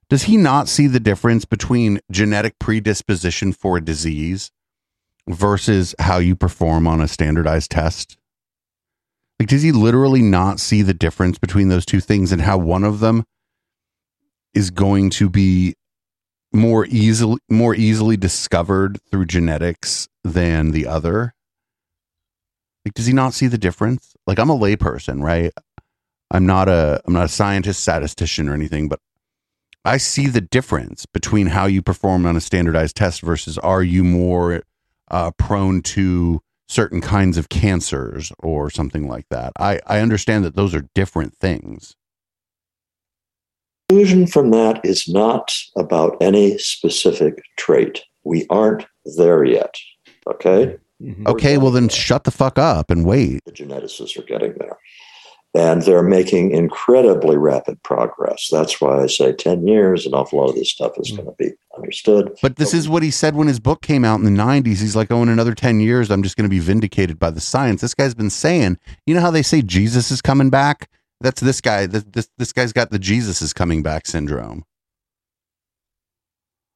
Does 0.09 0.23
he 0.23 0.35
not 0.35 0.67
see 0.67 0.87
the 0.87 0.99
difference 0.99 1.45
between 1.45 2.01
genetic 2.11 2.59
predisposition 2.59 3.53
for 3.53 3.77
a 3.77 3.81
disease 3.81 4.51
versus 5.27 5.95
how 5.99 6.17
you 6.17 6.35
perform 6.35 6.85
on 6.87 6.99
a 6.99 7.07
standardized 7.07 7.71
test? 7.71 8.17
Like 9.39 9.47
does 9.47 9.63
he 9.63 9.71
literally 9.71 10.21
not 10.21 10.59
see 10.59 10.81
the 10.81 10.93
difference 10.93 11.39
between 11.39 11.69
those 11.69 11.85
two 11.85 12.01
things 12.01 12.31
and 12.31 12.41
how 12.41 12.57
one 12.57 12.83
of 12.83 12.99
them 12.99 13.23
is 14.53 14.69
going 14.69 15.09
to 15.11 15.29
be 15.29 15.75
more 16.53 16.85
easily 16.87 17.39
more 17.49 17.75
easily 17.75 18.17
discovered 18.17 18.99
through 19.09 19.25
genetics 19.25 20.07
than 20.23 20.71
the 20.71 20.87
other. 20.87 21.33
Like 22.85 22.93
does 22.93 23.05
he 23.05 23.13
not 23.13 23.33
see 23.33 23.47
the 23.47 23.57
difference? 23.57 24.13
Like 24.27 24.39
i'm 24.39 24.49
a 24.49 24.57
layperson 24.57 25.23
right? 25.23 25.51
I'm 26.29 26.45
not 26.45 26.69
a 26.69 27.01
i'm 27.05 27.13
not 27.13 27.25
a 27.25 27.29
scientist 27.29 27.81
statistician 27.81 28.47
or 28.47 28.53
anything 28.53 28.87
but 28.87 28.99
i 29.83 29.97
see 29.97 30.27
the 30.27 30.41
difference 30.41 31.05
between 31.05 31.47
how 31.47 31.65
you 31.65 31.81
perform 31.81 32.25
on 32.25 32.37
a 32.37 32.41
standardized 32.41 32.95
test 32.95 33.21
versus 33.21 33.57
are 33.57 33.83
you 33.83 34.03
more 34.03 34.61
uh, 35.09 35.31
prone 35.31 35.81
to 35.81 36.41
certain 36.71 37.01
kinds 37.01 37.37
of 37.37 37.49
cancers 37.49 38.31
or 38.39 38.69
something 38.69 39.07
like 39.07 39.27
that. 39.29 39.51
I 39.59 39.81
i 39.85 39.99
understand 39.99 40.45
that 40.45 40.55
those 40.55 40.73
are 40.73 40.87
different 40.95 41.35
things 41.35 41.95
Conclusion 43.91 44.25
from 44.25 44.51
that 44.51 44.79
is 44.85 45.05
not 45.09 45.51
about 45.77 46.15
any 46.21 46.57
specific 46.59 47.43
trait. 47.57 48.01
We 48.23 48.47
aren't 48.49 48.85
there 49.17 49.43
yet. 49.43 49.75
Okay. 50.25 50.77
Mhm. 51.03 51.27
okay 51.27 51.57
well 51.57 51.71
then 51.71 51.89
shut 51.89 52.25
the 52.25 52.31
fuck 52.31 52.59
up 52.59 52.91
and 52.91 53.03
wait 53.03 53.43
the 53.43 53.51
geneticists 53.51 54.15
are 54.19 54.21
getting 54.21 54.53
there. 54.59 54.77
And 55.55 55.81
they're 55.81 56.03
making 56.03 56.51
incredibly 56.51 57.35
rapid 57.37 57.81
progress. 57.83 58.47
That's 58.51 58.79
why 58.79 59.01
I 59.01 59.07
say 59.07 59.33
10 59.33 59.67
years, 59.67 60.05
an 60.05 60.13
awful 60.13 60.39
lot 60.39 60.49
of 60.49 60.55
this 60.55 60.71
stuff 60.71 60.93
is 60.97 61.11
going 61.11 61.25
to 61.25 61.35
be 61.37 61.51
understood. 61.75 62.37
But 62.41 62.55
this 62.55 62.73
is 62.73 62.87
what 62.87 63.03
he 63.03 63.11
said 63.11 63.35
when 63.35 63.47
his 63.47 63.59
book 63.59 63.81
came 63.81 64.05
out 64.05 64.19
in 64.19 64.23
the 64.23 64.41
90s. 64.41 64.79
He's 64.79 64.95
like, 64.95 65.11
oh, 65.11 65.21
in 65.23 65.27
another 65.27 65.53
10 65.53 65.81
years, 65.81 66.09
I'm 66.09 66.23
just 66.23 66.37
going 66.37 66.49
to 66.49 66.49
be 66.49 66.59
vindicated 66.59 67.19
by 67.19 67.31
the 67.31 67.41
science. 67.41 67.81
This 67.81 67.93
guy's 67.93 68.13
been 68.13 68.29
saying, 68.29 68.77
you 69.05 69.13
know 69.13 69.19
how 69.19 69.31
they 69.31 69.41
say 69.41 69.61
Jesus 69.61 70.09
is 70.09 70.21
coming 70.21 70.49
back? 70.49 70.87
That's 71.21 71.41
this 71.41 71.61
guy. 71.61 71.85
This, 71.85 72.03
this, 72.03 72.29
this 72.37 72.51
guy's 72.51 72.73
got 72.73 72.89
the 72.89 72.99
Jesus 72.99 73.41
is 73.41 73.53
coming 73.53 73.83
back 73.83 74.07
syndrome. 74.07 74.63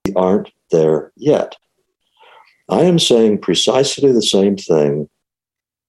We 0.05 0.13
aren't 0.13 0.51
there 0.71 1.11
yet. 1.15 1.55
I 2.69 2.81
am 2.81 2.99
saying 2.99 3.39
precisely 3.39 4.11
the 4.11 4.21
same 4.21 4.57
thing 4.57 5.09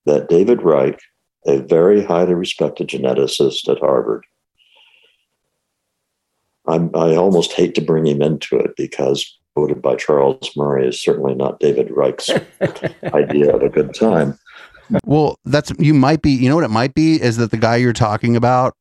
that 0.05 0.29
David 0.29 0.63
Reich, 0.63 0.99
a 1.47 1.59
very 1.59 2.05
highly 2.05 2.35
respected 2.35 2.89
geneticist 2.89 3.69
at 3.69 3.79
Harvard, 3.79 4.25
I'm, 6.67 6.91
I 6.95 7.15
almost 7.15 7.53
hate 7.53 7.75
to 7.77 7.81
bring 7.81 8.07
him 8.07 8.23
into 8.23 8.59
it 8.59 8.73
because 8.77 9.39
quoted 9.55 9.81
by 9.81 9.97
Charles 9.97 10.51
Murray 10.57 10.89
is 10.89 11.01
certainly 11.01 11.35
not 11.35 11.61
David 11.61 11.91
Reich's 11.91 12.29
idea 13.15 13.55
of 13.55 13.63
a 13.63 13.71
good 13.71 13.95
time. 13.95 14.39
Well, 15.05 15.37
that's, 15.45 15.72
you 15.78 15.95
might 15.95 16.22
be, 16.22 16.30
you 16.30 16.49
know 16.49 16.55
what 16.55 16.64
it 16.64 16.70
might 16.70 16.95
be? 16.95 17.20
Is 17.20 17.37
that 17.39 17.51
the 17.51 17.57
guy 17.57 17.76
you're 17.76 17.93
talking 17.93 18.37
about 18.37 18.74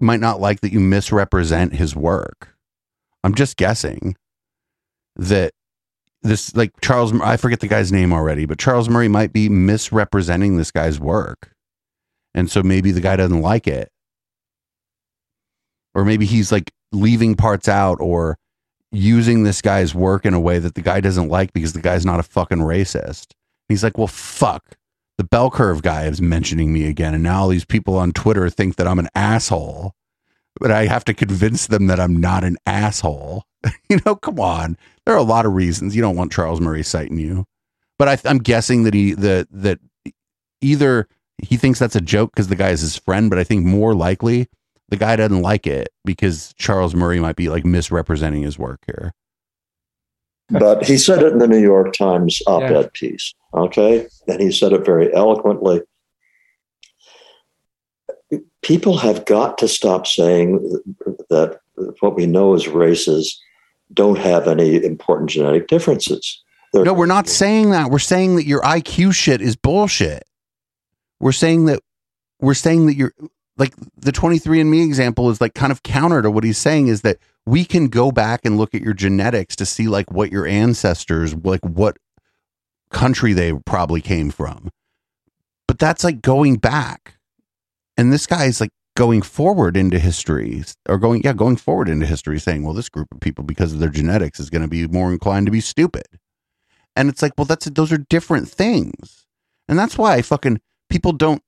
might 0.00 0.20
not 0.20 0.40
like 0.40 0.60
that 0.60 0.72
you 0.72 0.80
misrepresent 0.80 1.74
his 1.74 1.96
work. 1.96 2.54
I'm 3.22 3.34
just 3.34 3.56
guessing 3.56 4.16
that 5.16 5.52
this, 6.22 6.54
like 6.54 6.72
Charles, 6.82 7.18
I 7.20 7.36
forget 7.36 7.60
the 7.60 7.68
guy's 7.68 7.92
name 7.92 8.12
already, 8.12 8.44
but 8.44 8.58
Charles 8.58 8.88
Murray 8.88 9.08
might 9.08 9.32
be 9.32 9.48
misrepresenting 9.48 10.56
this 10.56 10.70
guy's 10.70 11.00
work. 11.00 11.52
And 12.34 12.50
so 12.50 12.62
maybe 12.62 12.90
the 12.90 13.00
guy 13.00 13.16
doesn't 13.16 13.40
like 13.40 13.66
it. 13.66 13.90
Or 15.94 16.04
maybe 16.04 16.26
he's 16.26 16.50
like 16.50 16.72
leaving 16.92 17.34
parts 17.36 17.68
out 17.68 18.00
or 18.00 18.36
using 18.90 19.42
this 19.42 19.62
guy's 19.62 19.94
work 19.94 20.26
in 20.26 20.34
a 20.34 20.40
way 20.40 20.58
that 20.58 20.74
the 20.74 20.82
guy 20.82 21.00
doesn't 21.00 21.28
like 21.28 21.52
because 21.52 21.72
the 21.72 21.80
guy's 21.80 22.04
not 22.04 22.20
a 22.20 22.24
fucking 22.24 22.58
racist. 22.58 23.32
He's 23.68 23.82
like, 23.84 23.96
well, 23.96 24.06
fuck. 24.06 24.76
The 25.18 25.24
bell 25.24 25.50
curve 25.50 25.82
guy 25.82 26.04
is 26.06 26.20
mentioning 26.20 26.72
me 26.72 26.86
again. 26.86 27.14
And 27.14 27.22
now 27.22 27.42
all 27.42 27.48
these 27.48 27.64
people 27.64 27.96
on 27.96 28.12
Twitter 28.12 28.50
think 28.50 28.76
that 28.76 28.88
I'm 28.88 28.98
an 28.98 29.08
asshole, 29.14 29.94
but 30.58 30.70
I 30.70 30.86
have 30.86 31.04
to 31.04 31.14
convince 31.14 31.68
them 31.68 31.86
that 31.86 32.00
I'm 32.00 32.16
not 32.16 32.44
an 32.44 32.56
asshole. 32.66 33.44
you 33.88 34.00
know, 34.04 34.16
come 34.16 34.40
on. 34.40 34.76
There 35.06 35.14
are 35.14 35.18
a 35.18 35.22
lot 35.22 35.46
of 35.46 35.52
reasons 35.54 35.94
you 35.94 36.02
don't 36.02 36.16
want 36.16 36.32
Charles 36.32 36.60
Murray 36.60 36.82
citing 36.82 37.18
you. 37.18 37.44
But 37.98 38.08
I, 38.08 38.28
I'm 38.28 38.38
guessing 38.38 38.82
that 38.84 38.94
he, 38.94 39.14
that, 39.14 39.46
that 39.52 39.78
either 40.60 41.08
he 41.38 41.56
thinks 41.56 41.78
that's 41.78 41.96
a 41.96 42.00
joke 42.00 42.32
because 42.32 42.48
the 42.48 42.56
guy 42.56 42.70
is 42.70 42.80
his 42.80 42.96
friend, 42.96 43.30
but 43.30 43.38
I 43.38 43.44
think 43.44 43.64
more 43.64 43.94
likely 43.94 44.48
the 44.88 44.96
guy 44.96 45.16
doesn't 45.16 45.42
like 45.42 45.66
it 45.66 45.90
because 46.04 46.52
Charles 46.56 46.94
Murray 46.94 47.20
might 47.20 47.36
be 47.36 47.48
like 47.48 47.64
misrepresenting 47.64 48.42
his 48.42 48.58
work 48.58 48.80
here. 48.86 49.12
But 50.50 50.84
he 50.84 50.98
said 50.98 51.22
it 51.22 51.32
in 51.32 51.38
the 51.38 51.48
New 51.48 51.60
York 51.60 51.92
Times 51.94 52.42
op 52.46 52.62
ed 52.62 52.70
Yeah. 52.70 52.88
piece. 52.92 53.34
Okay. 53.54 54.06
And 54.28 54.40
he 54.40 54.50
said 54.50 54.72
it 54.72 54.84
very 54.84 55.12
eloquently. 55.14 55.80
People 58.62 58.96
have 58.98 59.24
got 59.26 59.58
to 59.58 59.68
stop 59.68 60.06
saying 60.06 60.58
that 61.30 61.60
what 62.00 62.16
we 62.16 62.26
know 62.26 62.54
as 62.54 62.66
races 62.66 63.40
don't 63.92 64.18
have 64.18 64.48
any 64.48 64.82
important 64.82 65.30
genetic 65.30 65.68
differences. 65.68 66.42
They're- 66.72 66.84
No, 66.84 66.94
we're 66.94 67.06
not 67.06 67.28
saying 67.28 67.70
that. 67.70 67.90
We're 67.90 67.98
saying 67.98 68.36
that 68.36 68.46
your 68.46 68.62
IQ 68.62 69.14
shit 69.14 69.40
is 69.40 69.54
bullshit. 69.54 70.24
We're 71.20 71.32
saying 71.32 71.66
that 71.66 71.80
we're 72.40 72.54
saying 72.54 72.86
that 72.86 72.96
you're 72.96 73.12
like 73.56 73.72
the 73.96 74.10
23andMe 74.10 74.84
example 74.84 75.30
is 75.30 75.40
like 75.40 75.54
kind 75.54 75.70
of 75.70 75.82
counter 75.84 76.20
to 76.22 76.30
what 76.30 76.42
he's 76.42 76.58
saying 76.58 76.88
is 76.88 77.02
that 77.02 77.18
we 77.46 77.64
can 77.64 77.86
go 77.86 78.10
back 78.10 78.40
and 78.44 78.56
look 78.58 78.74
at 78.74 78.80
your 78.82 78.94
genetics 78.94 79.54
to 79.56 79.66
see 79.66 79.86
like 79.86 80.10
what 80.10 80.32
your 80.32 80.46
ancestors 80.46 81.34
like 81.36 81.60
what 81.64 81.96
country 82.94 83.32
they 83.32 83.52
probably 83.52 84.00
came 84.00 84.30
from. 84.30 84.70
But 85.68 85.78
that's 85.78 86.04
like 86.04 86.22
going 86.22 86.56
back. 86.56 87.16
And 87.96 88.12
this 88.12 88.26
guy 88.26 88.46
is 88.46 88.60
like 88.60 88.70
going 88.96 89.22
forward 89.22 89.76
into 89.76 89.98
history 89.98 90.62
or 90.88 90.98
going 90.98 91.22
yeah, 91.24 91.32
going 91.32 91.56
forward 91.56 91.88
into 91.88 92.06
history 92.06 92.38
saying, 92.38 92.62
well, 92.62 92.74
this 92.74 92.88
group 92.88 93.08
of 93.12 93.20
people 93.20 93.44
because 93.44 93.72
of 93.72 93.80
their 93.80 93.88
genetics 93.88 94.40
is 94.40 94.50
going 94.50 94.62
to 94.62 94.68
be 94.68 94.86
more 94.86 95.12
inclined 95.12 95.46
to 95.46 95.52
be 95.52 95.60
stupid. 95.60 96.06
And 96.96 97.08
it's 97.08 97.22
like, 97.22 97.32
well, 97.36 97.44
that's 97.44 97.66
those 97.66 97.92
are 97.92 97.98
different 97.98 98.48
things. 98.48 99.26
And 99.68 99.78
that's 99.78 99.98
why 99.98 100.22
fucking 100.22 100.60
people 100.88 101.12
don't 101.12 101.42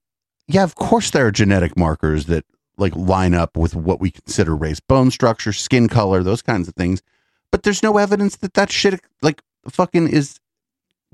yeah, 0.48 0.64
of 0.64 0.74
course 0.76 1.10
there 1.10 1.26
are 1.26 1.32
genetic 1.32 1.76
markers 1.76 2.26
that 2.26 2.44
like 2.78 2.94
line 2.94 3.34
up 3.34 3.56
with 3.56 3.74
what 3.74 4.00
we 4.00 4.10
consider 4.10 4.54
race, 4.54 4.80
bone 4.80 5.10
structure, 5.10 5.52
skin 5.52 5.88
color, 5.88 6.22
those 6.22 6.42
kinds 6.42 6.68
of 6.68 6.74
things. 6.74 7.02
But 7.50 7.62
there's 7.62 7.82
no 7.82 7.96
evidence 7.98 8.36
that 8.36 8.54
that 8.54 8.70
shit 8.70 9.00
like 9.22 9.42
fucking 9.68 10.08
is 10.08 10.38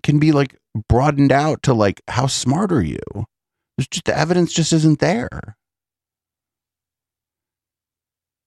can 0.02 0.18
be 0.18 0.32
like 0.32 0.56
broadened 0.88 1.32
out 1.32 1.62
to 1.64 1.74
like 1.74 2.00
how 2.08 2.26
smart 2.26 2.72
are 2.72 2.82
you? 2.82 2.98
There's 3.76 3.88
just 3.88 4.04
the 4.04 4.16
evidence 4.16 4.52
just 4.52 4.72
isn't 4.72 5.00
there. 5.00 5.56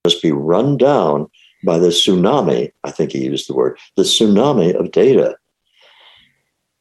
just 0.06 0.22
be 0.22 0.32
run 0.32 0.78
down 0.78 1.28
by 1.66 1.80
the 1.80 1.88
tsunami. 1.88 2.72
I 2.84 2.92
think 2.92 3.12
he 3.12 3.26
used 3.26 3.50
the 3.50 3.56
word 3.56 3.78
the 3.96 4.04
tsunami 4.04 4.74
of 4.76 4.92
data. 4.92 5.36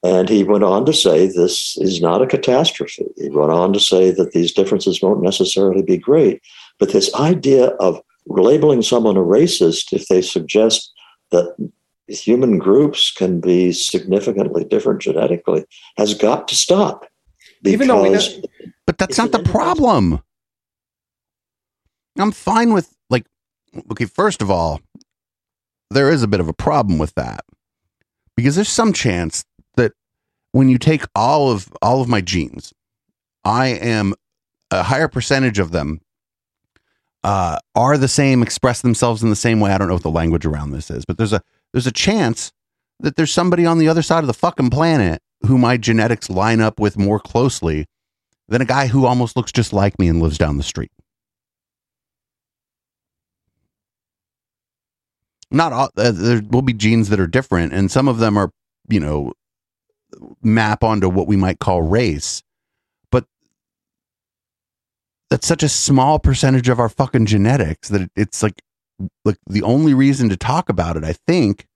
And 0.03 0.29
he 0.29 0.45
went 0.45 0.65
on 0.65 0.85
to 0.85 0.93
say 0.93 1.27
this 1.27 1.79
is 1.79 2.03
not 2.03 2.21
a 2.21 2.27
catastrophe. 2.27 3.07
He 3.17 3.31
went 3.31 3.51
on 3.51 3.73
to 3.73 3.81
say 3.81 4.11
that 4.11 4.33
these 4.33 4.53
differences 4.53 5.01
won't 5.01 5.23
necessarily 5.23 5.83
be 5.83 5.97
great. 5.97 6.43
But 6.79 6.93
this 6.93 7.15
idea 7.15 7.69
of 7.81 8.03
labeling 8.27 8.83
someone 8.83 9.17
a 9.17 9.21
racist 9.21 9.95
if 9.95 10.07
they 10.09 10.21
suggest 10.21 10.93
that 11.31 11.57
human 12.09 12.59
groups 12.59 13.11
can 13.13 13.41
be 13.41 13.73
significantly 13.73 14.65
different 14.65 15.01
genetically 15.03 15.65
has 15.97 16.15
got 16.15 16.49
to 16.49 16.55
stop. 16.55 17.07
Even 17.65 17.89
though 17.89 18.03
we 18.03 18.11
know- 18.11 18.43
But 18.87 18.99
that's 18.99 19.17
not 19.17 19.33
the 19.33 19.39
problem. 19.43 20.21
I'm 22.19 22.33
fine 22.33 22.73
with 22.73 22.95
like 23.11 23.27
okay, 23.93 24.05
first 24.05 24.43
of 24.43 24.51
all, 24.51 24.81
there 25.91 26.11
is 26.11 26.23
a 26.23 26.29
bit 26.29 26.41
of 26.41 26.49
a 26.49 26.53
problem 26.53 26.99
with 26.99 27.15
that. 27.15 27.45
Because 28.37 28.57
there's 28.57 28.69
some 28.69 28.93
chance 28.93 29.45
that 29.77 29.93
when 30.53 30.69
you 30.69 30.79
take 30.79 31.03
all 31.15 31.51
of 31.51 31.69
all 31.83 32.01
of 32.01 32.09
my 32.09 32.21
genes, 32.21 32.73
I 33.45 33.69
am 33.69 34.15
a 34.71 34.83
higher 34.83 35.09
percentage 35.09 35.59
of 35.59 35.71
them 35.71 36.01
uh, 37.23 37.59
are 37.75 37.97
the 37.97 38.09
same, 38.09 38.43
express 38.43 38.83
themselves 38.83 39.23
in 39.23 39.31
the 39.31 39.37
same 39.37 39.59
way. 39.61 39.73
I 39.73 39.79
don't 39.79 39.89
know 39.89 39.95
what 39.95 40.03
the 40.03 40.11
language 40.11 40.45
around 40.45 40.73
this 40.73 40.91
is, 40.91 41.05
but 41.05 41.17
there's 41.17 41.33
a 41.33 41.41
there's 41.75 41.89
a 41.89 41.93
chance 41.93 42.53
that 43.01 43.17
there's 43.17 43.33
somebody 43.33 43.67
on 43.67 43.79
the 43.79 43.89
other 43.89 44.01
side 44.01 44.21
of 44.21 44.29
the 44.29 44.33
fucking 44.33 44.71
planet 44.71 45.21
who 45.43 45.59
my 45.59 45.77
genetics 45.77 46.31
line 46.31 46.61
up 46.61 46.79
with 46.79 46.97
more 46.97 47.19
closely 47.19 47.87
than 48.49 48.63
a 48.63 48.65
guy 48.65 48.87
who 48.87 49.07
almost 49.07 49.37
looks 49.37 49.51
just 49.51 49.73
like 49.73 49.99
me 49.99 50.07
and 50.07 50.23
lives 50.23 50.39
down 50.39 50.57
the 50.57 50.63
street. 50.63 50.93
Not 55.51 55.73
all, 55.73 55.91
uh, 55.97 56.13
there 56.13 56.43
will 56.49 56.63
be 56.63 56.73
genes 56.73 57.09
that 57.09 57.19
are 57.19 57.27
different, 57.27 57.73
and 57.73 57.91
some 57.91 58.07
of 58.07 58.19
them 58.19 58.39
are, 58.39 58.51
you 58.89 59.01
know, 59.01 59.33
map 60.43 60.85
onto 60.85 61.09
what 61.09 61.27
we 61.27 61.37
might 61.37 61.59
call 61.59 61.83
race. 61.83 62.41
But 63.11 63.25
that's 65.29 65.47
such 65.47 65.65
a 65.65 65.69
small 65.69 66.21
percentage 66.21 66.69
of 66.69 66.79
our 66.79 66.89
fucking 66.89 67.27
genetics 67.27 67.89
that 67.89 68.09
it's 68.15 68.45
like, 68.45 68.63
like 69.25 69.39
the 69.47 69.63
only 69.63 69.95
reason 69.95 70.29
to 70.29 70.37
talk 70.37 70.69
about 70.69 70.97
it, 70.97 71.05
I 71.05 71.13
think, 71.13 71.67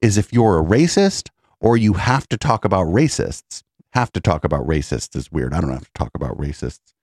is 0.00 0.18
if 0.18 0.32
you're 0.32 0.58
a 0.58 0.62
racist 0.62 1.28
or 1.60 1.76
you 1.76 1.94
have 1.94 2.28
to 2.28 2.36
talk 2.36 2.64
about 2.64 2.86
racists 2.86 3.62
have 3.92 4.12
to 4.12 4.20
talk 4.20 4.44
about 4.44 4.66
racists 4.66 5.16
is 5.16 5.30
weird. 5.32 5.52
I 5.52 5.60
don't 5.60 5.72
have 5.72 5.84
to 5.84 5.92
talk 5.94 6.10
about 6.14 6.36
racists. 6.38 6.94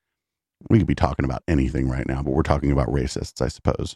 We 0.69 0.79
could 0.79 0.87
be 0.87 0.95
talking 0.95 1.25
about 1.25 1.43
anything 1.47 1.89
right 1.89 2.07
now, 2.07 2.23
but 2.23 2.31
we're 2.31 2.43
talking 2.43 2.71
about 2.71 2.87
racists, 2.87 3.41
I 3.41 3.47
suppose. 3.47 3.95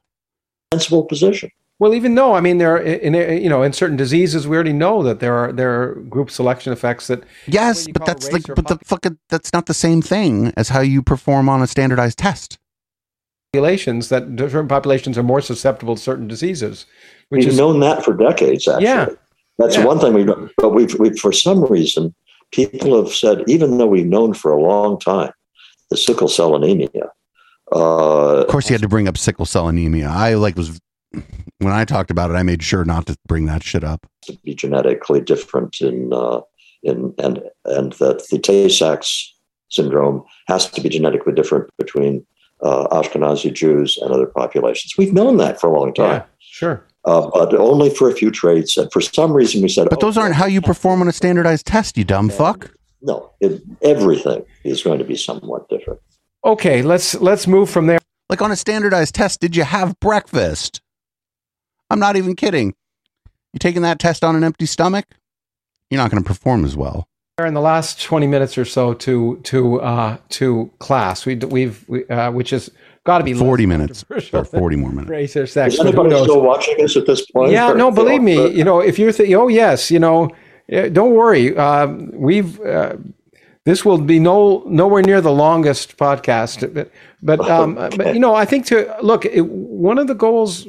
sensible 0.74 1.04
position. 1.04 1.50
Well, 1.80 1.96
even 1.96 2.14
though 2.14 2.36
I 2.36 2.42
mean 2.42 2.60
there 2.60 2.76
are 2.76 2.80
in, 2.80 3.16
in 3.16 3.42
you 3.42 3.50
know 3.50 3.64
in 3.64 3.74
certain 3.74 3.98
diseases 3.98 4.48
we 4.48 4.56
already 4.56 4.74
know 4.74 5.02
that 5.02 5.20
there 5.20 5.36
are 5.36 5.52
there 5.52 5.82
are 5.82 5.96
group 5.96 6.30
selection 6.30 6.72
effects 6.72 7.08
that 7.08 7.24
Yes, 7.48 7.88
but 7.88 8.06
that's 8.06 8.32
like, 8.32 8.48
or 8.48 8.54
but 8.54 8.68
the 8.68 8.76
popu- 8.76 8.86
fucking 8.86 9.18
that's 9.30 9.52
not 9.52 9.66
the 9.66 9.74
same 9.74 10.04
thing 10.04 10.54
as 10.56 10.70
how 10.70 10.82
you 10.82 11.02
perform 11.02 11.50
on 11.50 11.64
a 11.64 11.68
standardized 11.68 12.20
test. 12.20 12.60
Populations 13.62 14.08
that 14.10 14.36
different 14.38 14.70
populations 14.70 15.18
are 15.18 15.24
more 15.24 15.42
susceptible 15.42 15.96
to 15.96 16.02
certain 16.02 16.28
diseases, 16.28 16.86
which 17.30 17.40
We've 17.46 17.50
is 17.54 17.58
known 17.58 17.82
that 17.82 18.04
for 18.04 18.14
decades, 18.14 18.66
actually. 18.68 18.86
Yeah. 18.86 19.08
That's 19.58 19.76
Yeah. 19.76 19.86
one 19.86 20.00
thing 20.00 20.14
we've 20.14 20.26
done. 20.26 20.50
But 20.58 20.70
we've, 20.70 20.98
we've, 20.98 21.20
for 21.20 21.34
some 21.34 21.64
reason, 21.66 22.16
people 22.52 22.96
have 23.04 23.14
said, 23.14 23.44
even 23.48 23.78
though 23.78 23.88
we've 23.88 24.06
known 24.08 24.34
for 24.34 24.52
a 24.54 24.62
long 24.62 25.00
time 25.00 25.32
the 25.90 25.98
sickle 25.98 26.30
cell 26.30 26.56
anemia, 26.56 27.12
uh, 27.74 28.38
Of 28.42 28.48
course, 28.48 28.70
you 28.70 28.74
had 28.74 28.82
to 28.82 28.88
bring 28.88 29.08
up 29.10 29.18
sickle 29.18 29.46
cell 29.46 29.68
anemia. 29.68 30.08
I 30.08 30.36
like 30.36 30.56
was 30.56 30.80
when 31.58 31.74
I 31.74 31.84
talked 31.84 32.10
about 32.10 32.32
it, 32.32 32.36
I 32.36 32.44
made 32.44 32.64
sure 32.64 32.86
not 32.86 33.06
to 33.08 33.18
bring 33.28 33.46
that 33.48 33.64
shit 33.64 33.84
up. 33.84 34.08
to 34.24 34.38
be 34.46 34.56
genetically 34.56 35.20
different 35.20 35.82
in, 35.82 36.14
uh, 36.14 36.40
in 36.84 37.14
and 37.18 37.42
and 37.66 37.92
that 37.94 38.28
the 38.30 38.40
Tay-Sachs 38.40 39.34
syndrome 39.70 40.24
has 40.48 40.70
to 40.72 40.80
be 40.82 40.88
genetically 40.90 41.34
different 41.34 41.70
between 41.78 42.26
uh, 42.62 42.88
Ashkenazi 42.90 43.54
Jews 43.54 43.98
and 44.02 44.12
other 44.12 44.26
populations. 44.28 44.98
We've 44.98 45.14
known 45.14 45.38
that 45.38 45.60
for 45.60 45.68
a 45.68 45.80
long 45.80 45.94
time, 45.94 46.22
yeah, 46.22 46.26
sure. 46.40 46.86
uh, 47.06 47.30
but 47.34 47.54
only 47.56 47.90
for 47.90 48.10
a 48.10 48.14
few 48.14 48.32
traits. 48.32 48.78
And 48.78 48.92
for 48.92 49.02
some 49.02 49.34
reason, 49.34 49.62
we 49.62 49.70
said, 49.70 49.90
But 49.90 50.00
those 50.00 50.18
"Oh, 50.18 50.22
aren't 50.22 50.36
how 50.36 50.46
you 50.46 50.62
perform 50.62 51.02
on 51.02 51.08
a 51.08 51.12
standardized 51.12 51.66
test, 51.66 51.98
you 51.98 52.04
dumb 52.04 52.30
fuck. 52.30 52.72
No, 53.02 53.32
it, 53.40 53.62
everything 53.82 54.46
is 54.64 54.84
going 54.84 55.00
to 55.00 55.06
be 55.06 55.16
somewhat 55.16 55.68
different. 55.70 56.00
Okay, 56.46 56.82
let's 56.82 57.16
let's 57.16 57.48
move 57.48 57.70
from 57.70 57.88
there. 57.88 58.00
Like 58.30 58.42
on 58.42 58.52
a 58.52 58.56
standardized 58.56 59.16
test, 59.16 59.40
did 59.42 59.56
you 59.56 59.64
have 59.64 60.00
breakfast? 60.00 60.82
I'm 61.90 62.00
not 62.00 62.16
even 62.16 62.36
kidding. 62.36 62.74
You 63.54 63.60
taking 63.60 63.82
that 63.82 64.00
test 64.00 64.24
on 64.24 64.36
an 64.36 64.44
empty 64.44 64.66
stomach? 64.66 65.06
You're 65.90 65.98
not 65.98 66.10
going 66.10 66.24
to 66.24 66.28
perform 66.28 66.64
as 66.64 66.76
well. 66.78 67.08
In 67.40 67.54
the 67.54 67.62
last 67.62 68.02
20 68.02 68.28
minutes 68.28 68.58
or 68.58 68.66
so 68.66 68.94
to 68.94 69.40
to 69.44 69.82
uh 69.82 70.18
to 70.30 70.70
class 70.80 71.26
we 71.26 71.36
we've 71.36 71.88
we, 71.88 72.06
uh, 72.08 72.30
which 72.32 72.50
has 72.52 72.70
got 73.04 73.18
to 73.18 73.24
be 73.24 73.34
40 73.34 73.66
minutes 73.66 74.06
or 74.34 74.44
40 74.46 74.76
more 74.76 74.92
minutes. 74.92 75.10
race 75.10 75.36
or 75.36 75.48
sex 75.48 75.74
Is 75.74 75.80
but 75.80 75.88
anybody 75.88 76.22
still 76.24 76.42
watching 76.42 76.84
us 76.84 76.96
at 76.98 77.08
this 77.08 77.26
point? 77.32 77.52
yeah 77.52 77.72
Or- 77.72 77.76
no 77.76 77.90
believe 77.90 78.22
me 78.22 78.38
or- 78.38 78.48
you 78.48 78.64
know 78.64 78.80
if 78.80 79.00
you're 79.00 79.12
thinking 79.12 79.36
oh 79.36 79.48
yes 79.48 79.90
you 79.90 79.98
know 80.00 80.30
eh, 80.70 80.90
don't 80.90 81.14
worry 81.14 81.56
um, 81.58 82.12
we've 82.14 82.60
uh, 82.62 82.96
this 83.66 83.86
will 83.86 83.98
be 84.00 84.20
no 84.20 84.64
nowhere 84.68 85.02
near 85.02 85.22
the 85.22 85.32
longest 85.32 85.98
podcast 85.98 86.72
but 86.74 86.92
but 87.24 87.40
um 87.50 87.76
but 87.76 88.14
you 88.14 88.20
know 88.20 88.36
i 88.36 88.46
think 88.46 88.66
to 88.68 88.94
look 89.02 89.26
it, 89.26 89.42
one 89.48 89.98
of 89.98 90.08
the 90.08 90.16
goals 90.16 90.68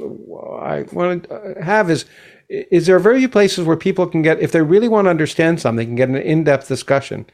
i 0.61 0.83
want 0.93 1.23
to 1.25 1.55
have 1.61 1.91
is 1.91 2.05
is 2.53 2.85
there 2.85 2.99
very 2.99 3.19
few 3.19 3.29
places 3.29 3.65
where 3.65 3.77
people 3.77 4.05
can 4.07 4.21
get 4.21 4.39
if 4.39 4.51
they 4.51 4.61
really 4.61 4.87
want 4.87 5.05
to 5.05 5.09
understand 5.09 5.59
something 5.59 5.77
they 5.77 5.85
can 5.85 5.95
get 5.95 6.09
an 6.09 6.15
in-depth 6.15 6.67
discussion 6.67 7.25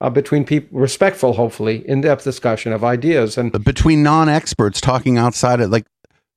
uh, 0.00 0.10
between 0.10 0.44
people 0.44 0.78
respectful 0.78 1.34
hopefully 1.34 1.88
in-depth 1.88 2.24
discussion 2.24 2.72
of 2.72 2.82
ideas 2.82 3.38
and 3.38 3.52
between 3.64 4.02
non-experts 4.02 4.80
talking 4.80 5.16
outside 5.16 5.60
of 5.60 5.70
like 5.70 5.86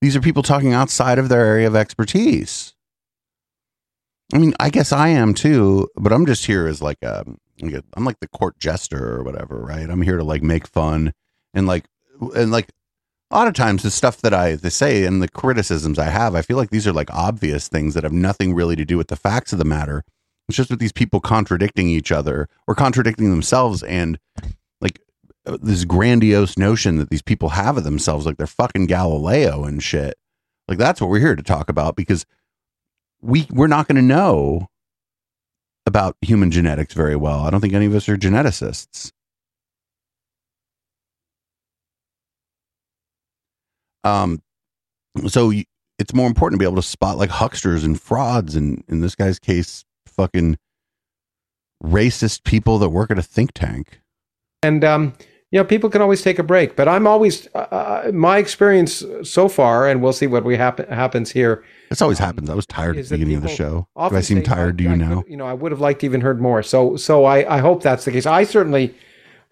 these 0.02 0.16
are 0.16 0.22
people 0.22 0.44
talking 0.44 0.74
outside 0.74 1.18
of 1.18 1.30
their 1.30 1.44
area 1.44 1.68
of 1.68 1.76
expertise. 1.76 2.74
I 4.34 4.38
mean, 4.38 4.54
I 4.60 4.70
guess 4.70 4.92
I 4.92 5.08
am 5.10 5.34
too, 5.34 5.88
but 5.96 6.12
I'm 6.12 6.26
just 6.26 6.46
here 6.46 6.68
as 6.68 6.82
like 6.82 6.98
like 7.02 7.74
a- 7.74 7.84
I'm 7.94 8.06
like 8.06 8.20
the 8.20 8.28
court 8.28 8.60
jester 8.60 9.16
or 9.16 9.24
whatever, 9.24 9.60
right? 9.60 9.90
I'm 9.90 10.02
here 10.02 10.18
to 10.18 10.24
like 10.24 10.44
make 10.44 10.68
fun 10.68 11.14
and 11.54 11.66
like 11.66 11.86
and 12.36 12.52
like 12.52 12.70
a 13.30 13.36
lot 13.36 13.47
of 13.47 13.53
times 13.53 13.84
the 13.84 13.91
stuff 13.91 14.21
that 14.21 14.34
I 14.34 14.55
say 14.55 15.03
and 15.03 15.21
the 15.21 15.28
criticisms 15.28 15.99
I 15.99 16.05
have, 16.05 16.34
I 16.36 16.41
feel 16.41 16.57
like 16.57 16.69
these 16.69 16.88
are 16.88 16.93
like 16.93 17.13
obvious 17.13 17.67
things 17.67 17.93
that 17.93 18.03
have 18.03 18.13
nothing 18.13 18.53
really 18.53 18.75
to 18.75 18.86
do 18.86 18.97
with 18.97 19.07
the 19.07 19.15
facts 19.15 19.51
of 19.51 19.59
the 19.59 19.65
matter. 19.65 20.03
It's 20.47 20.55
just 20.55 20.69
with 20.69 20.80
these 20.80 20.93
people 20.93 21.19
contradicting 21.19 21.89
each 21.89 22.11
other 22.11 22.47
or 22.67 22.75
contradicting 22.75 23.30
themselves 23.30 23.84
and 23.84 24.17
like 24.80 25.01
uh, 25.45 25.57
this 25.61 25.84
grandiose 25.84 26.57
notion 26.57 26.97
that 26.97 27.09
these 27.09 27.21
people 27.21 27.49
have 27.49 27.75
of 27.75 27.84
themselves, 27.84 28.25
like 28.25 28.38
they're 28.38 28.47
fucking 28.47 28.86
Galileo 28.86 29.66
and 29.66 29.83
shit. 29.83 30.16
Like 30.70 30.78
that's 30.78 31.01
what 31.01 31.09
we're 31.09 31.20
here 31.20 31.36
to 31.36 31.43
talk 31.43 31.70
about 31.70 31.97
because 31.97 32.25
we 33.21 33.45
we're 33.49 33.67
not 33.67 33.87
going 33.87 33.97
to 33.97 34.01
know 34.01 34.67
about 35.86 36.16
human 36.21 36.51
genetics 36.51 36.93
very 36.93 37.16
well. 37.16 37.39
I 37.39 37.49
don't 37.49 37.59
think 37.59 37.74
any 37.74 37.86
of 37.86 37.95
us 37.95 38.08
are 38.08 38.17
geneticists. 38.17 39.12
Um, 44.03 44.41
so 45.28 45.47
y- 45.49 45.65
it's 45.99 46.13
more 46.13 46.28
important 46.28 46.59
to 46.59 46.63
be 46.63 46.67
able 46.69 46.82
to 46.82 46.87
spot 46.87 47.17
like 47.17 47.29
hucksters 47.29 47.83
and 47.83 47.99
frauds, 47.99 48.55
and 48.55 48.83
in 48.87 49.01
this 49.01 49.15
guy's 49.15 49.39
case, 49.39 49.83
fucking 50.05 50.57
racist 51.83 52.43
people 52.43 52.79
that 52.79 52.89
work 52.89 53.11
at 53.11 53.19
a 53.19 53.24
think 53.24 53.51
tank. 53.53 54.01
and 54.63 54.83
um, 54.83 55.13
you 55.51 55.59
know 55.59 55.63
people 55.63 55.89
can 55.89 56.01
always 56.01 56.21
take 56.24 56.39
a 56.39 56.43
break 56.43 56.75
but 56.75 56.87
i'm 56.87 57.05
always 57.05 57.47
uh, 57.53 57.59
uh, 57.59 58.11
my 58.13 58.39
experience 58.39 59.03
so 59.24 59.47
far 59.47 59.87
and 59.87 60.01
we'll 60.01 60.11
see 60.11 60.25
what 60.28 60.43
we 60.43 60.57
happen 60.57 60.87
happens 60.89 61.29
here 61.32 61.63
This 61.89 62.01
always 62.01 62.17
happens. 62.19 62.49
I 62.49 62.55
was 62.55 62.65
tired 62.65 62.97
at 62.97 63.05
the 63.05 63.15
beginning 63.17 63.37
of 63.37 63.43
the 63.43 63.47
show. 63.49 63.87
Do 63.95 64.15
I 64.15 64.21
seem 64.21 64.39
say, 64.39 64.43
tired? 64.43 64.78
Do 64.78 64.83
you 64.86 64.89
I 64.91 64.95
now? 64.95 65.21
could- 65.21 65.32
you 65.32 65.37
know 65.37 65.45
i 65.45 65.53
would 65.53 65.71
have 65.71 65.79
liked 65.79 65.99
to 66.01 66.05
even 66.07 66.21
heard 66.21 66.41
more 66.41 66.63
so 66.63 66.95
so 66.97 67.25
i 67.25 67.57
i 67.57 67.59
hope 67.59 67.83
that's 67.83 68.05
the 68.05 68.11
case 68.11 68.25
i 68.25 68.43
certainly 68.43 68.95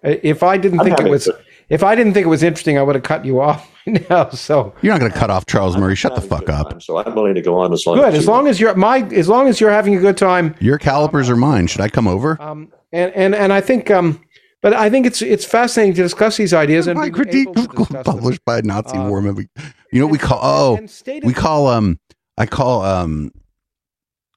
if 0.04 0.42
i 0.42 0.58
didn't 0.58 0.80
I'm 0.80 0.88
think 0.88 1.00
it 1.00 1.10
was 1.10 1.26
to- 1.26 1.38
if 1.70 1.84
i 1.84 1.96
didn't 1.96 2.14
think 2.14 2.26
it 2.26 2.30
was 2.30 2.44
interesting 2.44 2.78
i 2.78 2.82
would 2.82 2.96
have 2.96 3.04
cut 3.04 3.26
you 3.26 3.40
off 3.42 3.70
now 4.10 4.30
so 4.30 4.74
You're 4.82 4.94
not 4.94 5.00
going 5.00 5.12
to 5.12 5.18
cut 5.18 5.30
off 5.30 5.46
Charles 5.46 5.76
I'm 5.76 5.82
Murray. 5.82 5.96
Shut 5.96 6.16
the 6.16 6.22
fuck 6.22 6.50
up. 6.50 6.72
time, 6.72 6.82
so 6.82 6.98
I'm 6.98 7.14
willing 7.14 7.36
to 7.36 7.42
go 7.42 7.60
on 7.60 7.72
as 7.72 7.86
long 7.86 7.98
good 7.98 8.08
as 8.10 8.16
as 8.16 8.28
long 8.28 8.48
as 8.48 8.60
you're 8.60 8.74
my 8.76 9.00
as 9.14 9.28
long 9.30 9.48
as 9.48 9.62
you're 9.62 9.70
having 9.72 9.96
a 9.96 10.00
good 10.00 10.18
time 10.18 10.56
Your 10.60 10.78
calipers 10.80 11.30
are 11.30 11.36
mine. 11.36 11.68
Should 11.68 11.82
I 11.82 11.90
come 11.90 12.08
over? 12.08 12.42
um 12.42 12.72
and 12.92 13.12
and 13.14 13.36
and 13.36 13.54
i 13.54 13.62
think 13.62 13.92
um 13.92 14.20
but 14.64 14.74
i 14.74 14.90
think 14.90 15.06
it's 15.06 15.22
it's 15.22 15.46
fascinating 15.46 15.94
to 15.96 16.02
discuss 16.02 16.38
these 16.38 16.52
ideas 16.54 16.88
and 16.88 16.98
My 16.98 17.06
be 17.06 17.12
critique 17.12 17.48
able 17.50 17.68
to 17.86 17.94
them. 17.94 18.04
published 18.04 18.44
by 18.44 18.58
a 18.58 18.62
Nazi 18.64 18.98
Uh, 18.98 19.08
war 19.08 19.22
movie. 19.22 19.48
You 19.92 20.00
know 20.00 20.08
what 20.08 20.12
we 20.14 20.18
call? 20.18 20.40
Oh, 20.42 20.76
and 20.78 20.90
stated- 20.90 21.26
we 21.28 21.34
call 21.34 21.68
um. 21.68 22.00
I 22.40 22.48
call 22.48 22.82
um. 22.82 23.32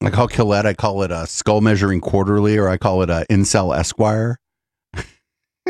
I 0.03 0.11
call 0.11 0.29
Quillette. 0.29 0.67
I 0.67 0.75
call 0.75 1.03
it 1.03 1.11
a 1.11 1.27
skull 1.27 1.61
measuring 1.63 2.01
quarterly, 2.01 2.57
or 2.59 2.69
I 2.69 2.77
call 2.77 3.03
it 3.03 3.11
a 3.11 3.25
incel 3.31 3.77
Esquire. 3.77 4.39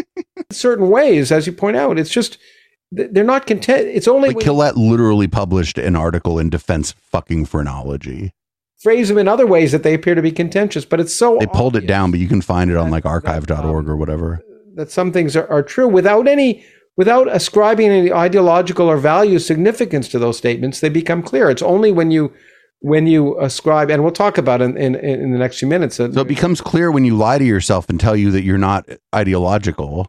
certain 0.52 0.90
ways, 0.90 1.30
as 1.32 1.46
you 1.46 1.52
point 1.52 1.76
out. 1.76 1.98
It's 1.98 2.10
just 2.10 2.38
they're 2.90 3.24
not 3.24 3.46
content. 3.46 3.86
It's 3.88 4.08
only 4.08 4.30
Like 4.30 4.38
Quillette 4.38 4.76
literally 4.76 5.28
published 5.28 5.78
an 5.78 5.94
article 5.96 6.38
in 6.38 6.50
Defense 6.50 6.92
fucking 6.92 7.46
Phrenology. 7.46 8.32
phrase 8.78 9.08
them 9.08 9.18
in 9.18 9.28
other 9.28 9.46
ways 9.46 9.72
that 9.72 9.82
they 9.82 9.94
appear 9.94 10.14
to 10.14 10.22
be 10.22 10.32
contentious. 10.32 10.84
But 10.84 11.00
it's 11.00 11.14
so 11.14 11.36
They 11.38 11.46
pulled 11.46 11.76
it 11.76 11.86
down, 11.86 12.10
but 12.10 12.20
you 12.20 12.28
can 12.28 12.40
find 12.40 12.70
it 12.70 12.76
on 12.76 12.90
like 12.90 13.04
archive.org 13.04 13.52
um, 13.84 13.90
or 13.90 13.96
whatever. 13.96 14.40
that 14.74 14.90
some 14.90 15.12
things 15.12 15.36
are, 15.36 15.46
are 15.48 15.62
true 15.62 15.88
without 15.88 16.26
any 16.26 16.64
without 16.96 17.28
ascribing 17.32 17.90
any 17.90 18.12
ideological 18.12 18.88
or 18.88 18.96
value 18.96 19.38
significance 19.38 20.08
to 20.08 20.18
those 20.18 20.36
statements. 20.36 20.80
They 20.80 20.88
become 20.88 21.22
clear. 21.22 21.48
It's 21.48 21.62
only 21.62 21.92
when 21.92 22.10
you 22.10 22.32
when 22.80 23.06
you 23.06 23.38
ascribe, 23.40 23.90
and 23.90 24.02
we'll 24.02 24.12
talk 24.12 24.38
about 24.38 24.60
it 24.60 24.76
in 24.76 24.76
in, 24.76 24.94
in 24.96 25.32
the 25.32 25.38
next 25.38 25.58
few 25.58 25.68
minutes. 25.68 25.98
Uh, 25.98 26.12
so 26.12 26.20
it 26.20 26.28
becomes 26.28 26.60
clear 26.60 26.90
when 26.90 27.04
you 27.04 27.16
lie 27.16 27.38
to 27.38 27.44
yourself 27.44 27.88
and 27.88 27.98
tell 27.98 28.16
you 28.16 28.30
that 28.30 28.42
you're 28.42 28.58
not 28.58 28.88
ideological. 29.14 30.06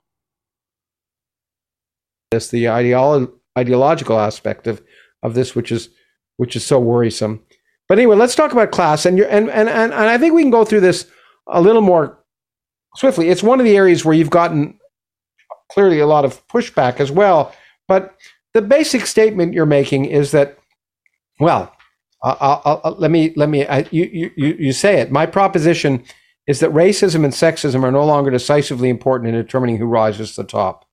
this 2.31 2.49
the 2.49 2.65
ideolo- 2.65 3.31
ideological 3.57 4.19
aspect 4.19 4.67
of 4.67 4.81
of 5.23 5.33
this 5.33 5.55
which 5.55 5.71
is 5.71 5.89
which 6.37 6.55
is 6.55 6.65
so 6.65 6.79
worrisome 6.79 7.41
but 7.87 7.97
anyway 7.97 8.15
let's 8.15 8.35
talk 8.35 8.51
about 8.51 8.71
class 8.71 9.05
and 9.05 9.17
you 9.17 9.25
and, 9.25 9.49
and 9.49 9.67
and 9.67 9.91
and 9.91 10.09
i 10.09 10.17
think 10.17 10.33
we 10.33 10.41
can 10.41 10.51
go 10.51 10.63
through 10.63 10.79
this 10.79 11.07
a 11.47 11.61
little 11.61 11.81
more 11.81 12.19
swiftly 12.95 13.29
it's 13.29 13.43
one 13.43 13.59
of 13.59 13.65
the 13.65 13.75
areas 13.75 14.05
where 14.05 14.13
you've 14.13 14.29
gotten 14.29 14.77
clearly 15.71 15.99
a 15.99 16.07
lot 16.07 16.23
of 16.23 16.47
pushback 16.47 16.99
as 16.99 17.11
well 17.11 17.53
but 17.87 18.15
the 18.53 18.61
basic 18.61 19.05
statement 19.05 19.53
you're 19.53 19.65
making 19.65 20.05
is 20.05 20.31
that 20.31 20.57
well 21.39 21.73
I'll, 22.23 22.61
I'll, 22.65 22.81
I'll- 22.83 22.95
let 22.99 23.11
me 23.11 23.33
let 23.35 23.49
me 23.49 23.65
I, 23.67 23.87
you, 23.91 24.31
you 24.35 24.55
you 24.59 24.73
say 24.73 24.99
it 24.99 25.11
my 25.11 25.25
proposition 25.25 26.03
is 26.47 26.59
that 26.61 26.71
racism 26.71 27.23
and 27.23 27.33
sexism 27.33 27.83
are 27.83 27.91
no 27.91 28.05
longer 28.05 28.31
decisively 28.31 28.89
important 28.89 29.29
in 29.29 29.35
determining 29.35 29.77
who 29.77 29.85
rises 29.85 30.35
to 30.35 30.43
the 30.43 30.47
top 30.47 30.85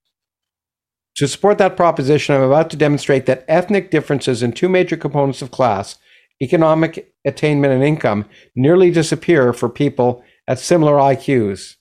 to 1.17 1.27
support 1.27 1.59
that 1.59 1.77
proposition, 1.77 2.35
I'm 2.35 2.43
about 2.43 2.71
to 2.71 2.77
demonstrate 2.77 3.27
that 3.27 3.45
ethnic 3.49 3.91
differences 3.91 4.43
in 4.43 4.53
two 4.53 4.69
major 4.69 4.97
components 4.99 5.43
of 5.43 5.51
class, 5.51 5.97
economic 6.43 7.15
attainment 7.25 7.75
and 7.75 7.83
income, 7.83 8.27
nearly 8.55 8.91
disappear 8.91 9.53
for 9.55 9.69
people 9.71 10.25
at 10.49 10.59
similar 10.59 10.95
IQs. 10.95 11.77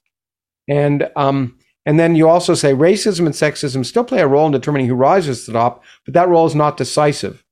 And 0.69 1.09
um, 1.15 1.59
and 1.85 1.99
then 1.99 2.15
you 2.15 2.29
also 2.29 2.55
say 2.55 2.73
racism 2.73 3.27
and 3.27 3.35
sexism 3.35 3.85
still 3.85 4.05
play 4.05 4.21
a 4.21 4.27
role 4.27 4.47
in 4.47 4.53
determining 4.53 4.87
who 4.87 4.95
rises 4.95 5.45
to 5.45 5.51
the 5.53 5.59
top, 5.59 5.83
but 6.05 6.15
that 6.15 6.29
role 6.29 6.47
is 6.47 6.55
not 6.55 6.77
decisive. 6.77 7.44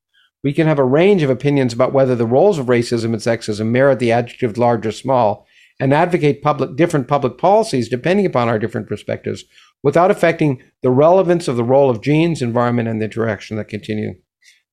We 0.44 0.52
can 0.52 0.66
have 0.66 0.78
a 0.78 0.84
range 0.84 1.22
of 1.22 1.30
opinions 1.30 1.72
about 1.72 1.94
whether 1.94 2.14
the 2.14 2.26
roles 2.26 2.58
of 2.58 2.66
racism 2.66 3.06
and 3.06 3.16
sexism 3.16 3.70
merit 3.70 3.98
the 3.98 4.12
adjective 4.12 4.58
large 4.58 4.86
or 4.86 4.92
small, 4.92 5.46
and 5.80 5.92
advocate 5.92 6.42
public 6.42 6.76
different 6.76 7.08
public 7.08 7.38
policies 7.38 7.88
depending 7.88 8.26
upon 8.26 8.48
our 8.48 8.58
different 8.58 8.86
perspectives 8.86 9.44
without 9.82 10.10
affecting 10.10 10.62
the 10.82 10.90
relevance 10.90 11.48
of 11.48 11.56
the 11.56 11.64
role 11.64 11.90
of 11.90 12.00
genes, 12.00 12.42
environment, 12.42 12.88
and 12.88 13.00
the 13.00 13.06
interaction 13.06 13.56
that 13.56 13.68
continue 13.68 14.14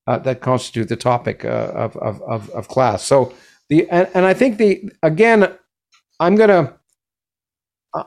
uh, 0.07 0.17
that 0.19 0.41
constitute 0.41 0.89
the 0.89 0.95
topic 0.95 1.45
uh, 1.45 1.71
of, 1.73 1.95
of, 1.97 2.49
of, 2.49 2.67
class. 2.67 3.03
So 3.03 3.33
the 3.69 3.89
and, 3.89 4.09
and 4.13 4.25
I 4.25 4.33
think 4.33 4.57
the 4.57 4.89
again, 5.03 5.53
I'm 6.19 6.35
gonna 6.35 6.77
uh, 7.93 8.03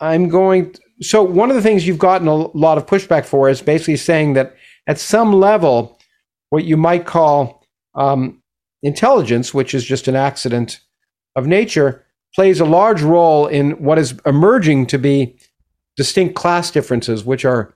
I'm 0.00 0.28
going. 0.28 0.74
So 1.00 1.22
one 1.22 1.50
of 1.50 1.56
the 1.56 1.62
things 1.62 1.86
you've 1.86 1.98
gotten 1.98 2.28
a 2.28 2.34
lot 2.34 2.78
of 2.78 2.86
pushback 2.86 3.24
for 3.24 3.48
is 3.48 3.60
basically 3.60 3.96
saying 3.96 4.34
that 4.34 4.56
at 4.86 4.98
some 4.98 5.32
level, 5.32 5.98
what 6.52 6.64
you 6.64 6.76
might 6.76 7.06
call 7.06 7.64
um, 7.94 8.42
intelligence, 8.82 9.54
which 9.54 9.72
is 9.72 9.82
just 9.82 10.06
an 10.06 10.14
accident 10.14 10.80
of 11.34 11.46
nature, 11.46 12.04
plays 12.34 12.60
a 12.60 12.66
large 12.66 13.00
role 13.00 13.46
in 13.46 13.70
what 13.82 13.98
is 13.98 14.14
emerging 14.26 14.86
to 14.86 14.98
be 14.98 15.34
distinct 15.96 16.34
class 16.34 16.70
differences, 16.70 17.24
which 17.24 17.46
are 17.46 17.72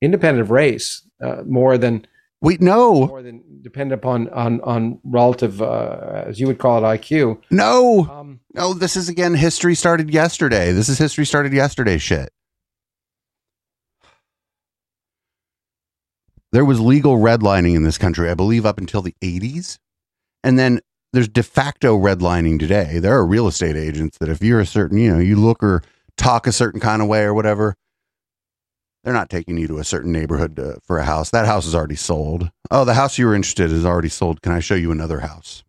independent 0.00 0.42
of 0.42 0.52
race, 0.52 1.04
uh, 1.20 1.42
more 1.44 1.76
than 1.76 2.06
we 2.40 2.56
no, 2.60 3.08
more 3.08 3.20
than 3.20 3.42
dependent 3.62 3.98
upon 3.98 4.28
on 4.28 4.60
on 4.60 5.00
relative, 5.02 5.60
uh, 5.60 6.22
as 6.28 6.38
you 6.38 6.46
would 6.46 6.58
call 6.58 6.78
it, 6.78 7.00
IQ. 7.00 7.36
no, 7.50 8.06
Um, 8.08 8.38
no. 8.54 8.74
This 8.74 8.94
is 8.94 9.08
again 9.08 9.34
history 9.34 9.74
started 9.74 10.08
yesterday. 10.08 10.70
This 10.70 10.88
is 10.88 10.98
history 10.98 11.26
started 11.26 11.52
yesterday 11.52 11.98
shit. 11.98 12.32
There 16.52 16.64
was 16.64 16.80
legal 16.80 17.16
redlining 17.16 17.76
in 17.76 17.84
this 17.84 17.98
country, 17.98 18.28
I 18.30 18.34
believe, 18.34 18.66
up 18.66 18.78
until 18.78 19.02
the 19.02 19.14
80s. 19.22 19.78
And 20.42 20.58
then 20.58 20.80
there's 21.12 21.28
de 21.28 21.42
facto 21.42 21.96
redlining 21.96 22.58
today. 22.58 22.98
There 22.98 23.16
are 23.16 23.26
real 23.26 23.46
estate 23.46 23.76
agents 23.76 24.18
that 24.18 24.28
if 24.28 24.42
you're 24.42 24.60
a 24.60 24.66
certain, 24.66 24.98
you 24.98 25.12
know, 25.12 25.18
you 25.18 25.36
look 25.36 25.62
or 25.62 25.82
talk 26.16 26.46
a 26.46 26.52
certain 26.52 26.80
kind 26.80 27.02
of 27.02 27.08
way 27.08 27.22
or 27.22 27.34
whatever, 27.34 27.76
they're 29.02 29.14
not 29.14 29.30
taking 29.30 29.56
you 29.56 29.66
to 29.68 29.78
a 29.78 29.84
certain 29.84 30.12
neighborhood 30.12 30.56
to, 30.56 30.78
for 30.84 30.98
a 30.98 31.04
house. 31.04 31.30
That 31.30 31.46
house 31.46 31.66
is 31.66 31.74
already 31.74 31.96
sold. 31.96 32.50
Oh, 32.70 32.84
the 32.84 32.94
house 32.94 33.16
you 33.18 33.26
were 33.26 33.34
interested 33.34 33.70
in 33.70 33.76
is 33.76 33.86
already 33.86 34.08
sold. 34.08 34.42
Can 34.42 34.52
I 34.52 34.60
show 34.60 34.74
you 34.74 34.92
another 34.92 35.20
house? 35.20 35.64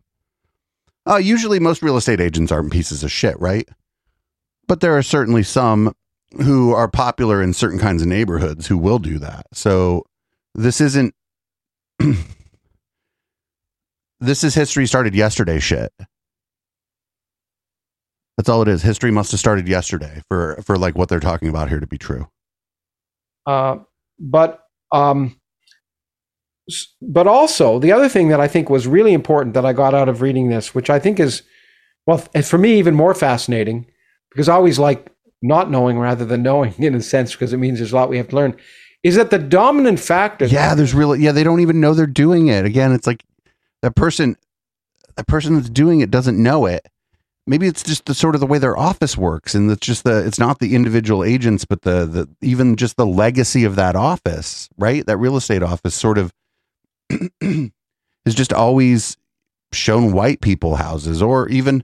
Uh, 1.08 1.16
usually, 1.16 1.58
most 1.58 1.82
real 1.82 1.96
estate 1.96 2.20
agents 2.20 2.52
aren't 2.52 2.72
pieces 2.72 3.02
of 3.02 3.10
shit, 3.10 3.38
right? 3.40 3.68
But 4.68 4.80
there 4.80 4.96
are 4.96 5.02
certainly 5.02 5.42
some 5.42 5.94
who 6.42 6.72
are 6.72 6.88
popular 6.88 7.42
in 7.42 7.54
certain 7.54 7.78
kinds 7.78 8.02
of 8.02 8.08
neighborhoods 8.08 8.66
who 8.66 8.78
will 8.78 8.98
do 8.98 9.18
that. 9.18 9.46
So 9.52 10.04
this 10.54 10.80
isn't. 10.80 11.14
this 14.20 14.44
is 14.44 14.54
history 14.54 14.86
started 14.86 15.14
yesterday 15.14 15.58
shit. 15.58 15.92
That's 18.36 18.48
all 18.48 18.62
it 18.62 18.68
is. 18.68 18.82
History 18.82 19.10
must 19.10 19.30
have 19.30 19.40
started 19.40 19.68
yesterday 19.68 20.22
for 20.28 20.60
for 20.64 20.76
like 20.78 20.96
what 20.96 21.08
they're 21.08 21.20
talking 21.20 21.48
about 21.48 21.68
here 21.68 21.80
to 21.80 21.86
be 21.86 21.98
true. 21.98 22.28
Uh, 23.46 23.78
but 24.18 24.60
um, 24.92 25.40
but 27.00 27.26
also 27.26 27.78
the 27.78 27.92
other 27.92 28.08
thing 28.08 28.28
that 28.28 28.40
I 28.40 28.48
think 28.48 28.70
was 28.70 28.86
really 28.86 29.12
important 29.12 29.54
that 29.54 29.66
I 29.66 29.72
got 29.72 29.94
out 29.94 30.08
of 30.08 30.22
reading 30.22 30.48
this, 30.48 30.74
which 30.74 30.90
I 30.90 30.98
think 30.98 31.20
is 31.20 31.42
well 32.06 32.18
for 32.18 32.58
me 32.58 32.78
even 32.78 32.94
more 32.94 33.14
fascinating 33.14 33.86
because 34.30 34.48
I 34.48 34.54
always 34.54 34.78
like 34.78 35.10
not 35.42 35.70
knowing 35.70 35.98
rather 35.98 36.24
than 36.24 36.42
knowing 36.42 36.74
in 36.78 36.94
a 36.94 37.02
sense 37.02 37.32
because 37.32 37.52
it 37.52 37.58
means 37.58 37.78
there's 37.78 37.92
a 37.92 37.96
lot 37.96 38.08
we 38.08 38.16
have 38.16 38.28
to 38.28 38.36
learn, 38.36 38.56
is 39.02 39.16
that 39.16 39.30
the 39.30 39.38
dominant 39.38 39.98
factor. 39.98 40.46
Yeah, 40.46 40.74
there's 40.74 40.94
really 40.94 41.20
yeah, 41.20 41.32
they 41.32 41.44
don't 41.44 41.60
even 41.60 41.80
know 41.80 41.94
they're 41.94 42.06
doing 42.06 42.48
it. 42.48 42.64
Again, 42.64 42.92
it's 42.92 43.06
like 43.06 43.24
that 43.82 43.96
person 43.96 44.36
that 45.16 45.26
person 45.26 45.54
that's 45.54 45.70
doing 45.70 46.00
it 46.00 46.10
doesn't 46.10 46.40
know 46.40 46.66
it. 46.66 46.88
Maybe 47.44 47.66
it's 47.66 47.82
just 47.82 48.06
the 48.06 48.14
sort 48.14 48.36
of 48.36 48.40
the 48.40 48.46
way 48.46 48.58
their 48.58 48.76
office 48.76 49.16
works 49.16 49.54
and 49.54 49.70
it's 49.70 49.84
just 49.84 50.04
the 50.04 50.24
it's 50.24 50.38
not 50.38 50.60
the 50.60 50.76
individual 50.76 51.24
agents 51.24 51.64
but 51.64 51.82
the 51.82 52.06
the 52.06 52.28
even 52.40 52.76
just 52.76 52.96
the 52.96 53.06
legacy 53.06 53.64
of 53.64 53.74
that 53.76 53.96
office, 53.96 54.68
right? 54.78 55.04
That 55.06 55.16
real 55.16 55.36
estate 55.36 55.62
office 55.62 55.94
sort 55.94 56.18
of 56.18 56.32
has 57.40 58.34
just 58.34 58.52
always 58.52 59.16
shown 59.72 60.12
white 60.12 60.40
people 60.40 60.76
houses 60.76 61.20
or 61.20 61.48
even 61.48 61.82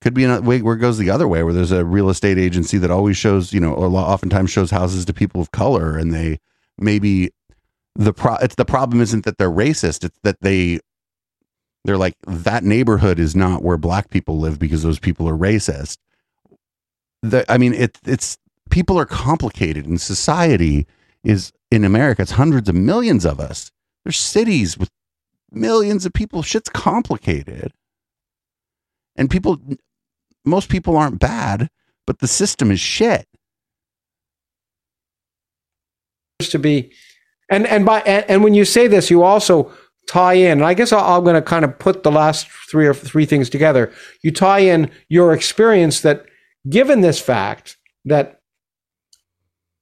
could 0.00 0.14
be 0.14 0.24
in 0.24 0.44
way 0.44 0.62
where 0.62 0.74
it 0.76 0.80
goes 0.80 0.98
the 0.98 1.10
other 1.10 1.28
way 1.28 1.42
where 1.42 1.52
there's 1.52 1.72
a 1.72 1.84
real 1.84 2.08
estate 2.08 2.38
agency 2.38 2.78
that 2.78 2.90
always 2.90 3.16
shows, 3.16 3.52
you 3.52 3.60
know, 3.60 3.74
a 3.74 3.88
lot 3.88 4.08
oftentimes 4.08 4.50
shows 4.50 4.70
houses 4.70 5.04
to 5.04 5.12
people 5.12 5.40
of 5.40 5.50
color 5.50 5.96
and 5.96 6.12
they 6.12 6.38
maybe 6.78 7.30
the 7.94 8.12
pro 8.12 8.36
it's 8.36 8.56
the 8.56 8.64
problem 8.64 9.00
isn't 9.00 9.24
that 9.24 9.38
they're 9.38 9.50
racist 9.50 10.04
it's 10.04 10.18
that 10.22 10.40
they 10.40 10.80
they're 11.84 11.98
like 11.98 12.14
that 12.26 12.64
neighborhood 12.64 13.18
is 13.18 13.36
not 13.36 13.62
where 13.62 13.76
black 13.76 14.10
people 14.10 14.38
live 14.38 14.58
because 14.58 14.82
those 14.82 14.98
people 14.98 15.28
are 15.28 15.36
racist. 15.36 15.98
The, 17.22 17.50
i 17.50 17.58
mean 17.58 17.74
it, 17.74 17.98
it's 18.04 18.36
people 18.70 18.98
are 18.98 19.06
complicated 19.06 19.86
and 19.86 20.00
society 20.00 20.86
is 21.22 21.52
in 21.70 21.84
america 21.84 22.22
it's 22.22 22.32
hundreds 22.32 22.68
of 22.68 22.74
millions 22.74 23.24
of 23.24 23.40
us. 23.40 23.70
There's 24.04 24.18
cities 24.18 24.76
with 24.76 24.90
millions 25.50 26.04
of 26.04 26.12
people 26.12 26.42
shit's 26.42 26.68
complicated. 26.68 27.72
And 29.16 29.30
people 29.30 29.58
most 30.44 30.68
people 30.68 30.96
aren't 30.96 31.20
bad 31.20 31.68
but 32.06 32.18
the 32.18 32.28
system 32.28 32.70
is 32.70 32.80
shit 32.80 33.26
to 36.40 36.58
be 36.58 36.92
and 37.48 37.66
and 37.66 37.86
by 37.86 38.00
and, 38.00 38.24
and 38.28 38.44
when 38.44 38.54
you 38.54 38.64
say 38.64 38.86
this 38.86 39.10
you 39.10 39.22
also 39.22 39.72
tie 40.08 40.34
in 40.34 40.52
and 40.58 40.64
i 40.64 40.74
guess 40.74 40.92
I- 40.92 41.16
i'm 41.16 41.24
going 41.24 41.34
to 41.34 41.42
kind 41.42 41.64
of 41.64 41.78
put 41.78 42.02
the 42.02 42.10
last 42.10 42.48
three 42.70 42.86
or 42.86 42.94
three 42.94 43.24
things 43.24 43.48
together 43.48 43.92
you 44.22 44.32
tie 44.32 44.58
in 44.60 44.90
your 45.08 45.32
experience 45.32 46.00
that 46.00 46.26
given 46.68 47.00
this 47.00 47.20
fact 47.20 47.76
that 48.04 48.40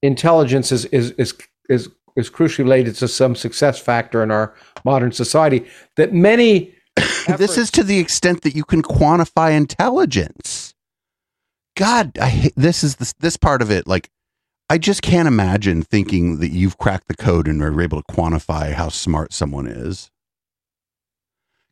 intelligence 0.01 0.71
is 0.71 0.85
is 0.85 1.11
is 1.11 1.33
is, 1.69 1.89
is 2.15 2.29
crucially 2.29 2.59
related 2.59 2.95
to 2.95 3.07
some 3.07 3.35
success 3.35 3.79
factor 3.79 4.21
in 4.21 4.29
our 4.29 4.53
modern 4.85 5.11
society 5.11 5.65
that 5.95 6.13
many 6.13 6.75
this 7.37 7.57
is 7.57 7.71
to 7.71 7.83
the 7.83 7.97
extent 7.97 8.43
that 8.43 8.55
you 8.55 8.63
can 8.63 8.83
quantify 8.83 9.55
intelligence. 9.55 10.75
God, 11.75 12.19
I 12.19 12.29
hate, 12.29 12.53
this 12.55 12.83
is 12.83 12.97
this 12.97 13.13
this 13.19 13.35
part 13.35 13.63
of 13.63 13.71
it. 13.71 13.87
Like, 13.87 14.11
I 14.69 14.77
just 14.77 15.01
can't 15.01 15.27
imagine 15.27 15.83
thinking 15.83 16.39
that 16.39 16.51
you've 16.51 16.77
cracked 16.77 17.07
the 17.07 17.15
code 17.15 17.47
and 17.47 17.61
are 17.61 17.81
able 17.81 18.01
to 18.01 18.13
quantify 18.13 18.73
how 18.73 18.89
smart 18.89 19.33
someone 19.33 19.67
is. 19.67 20.09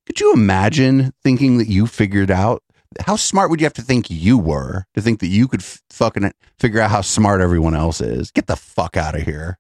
Could 0.05 0.19
you 0.19 0.34
imagine 0.34 1.13
thinking 1.23 1.57
that 1.57 1.68
you 1.68 1.88
figured 1.88 2.31
out 2.31 2.63
how 2.99 3.15
smart 3.15 3.49
would 3.49 3.61
you 3.61 3.65
have 3.65 3.73
to 3.73 3.81
think 3.81 4.09
you 4.09 4.38
were 4.38 4.85
to 4.93 5.01
think 5.01 5.22
that 5.22 5.27
you 5.27 5.47
could 5.47 5.61
f- 5.61 5.81
fucking 5.89 6.31
figure 6.59 6.81
out 6.81 6.91
how 6.91 7.01
smart 7.01 7.39
everyone 7.39 7.76
else 7.76 8.01
is? 8.01 8.31
Get 8.31 8.47
the 8.47 8.57
fuck 8.57 8.97
out 8.97 9.15
of 9.15 9.22
here. 9.22 9.57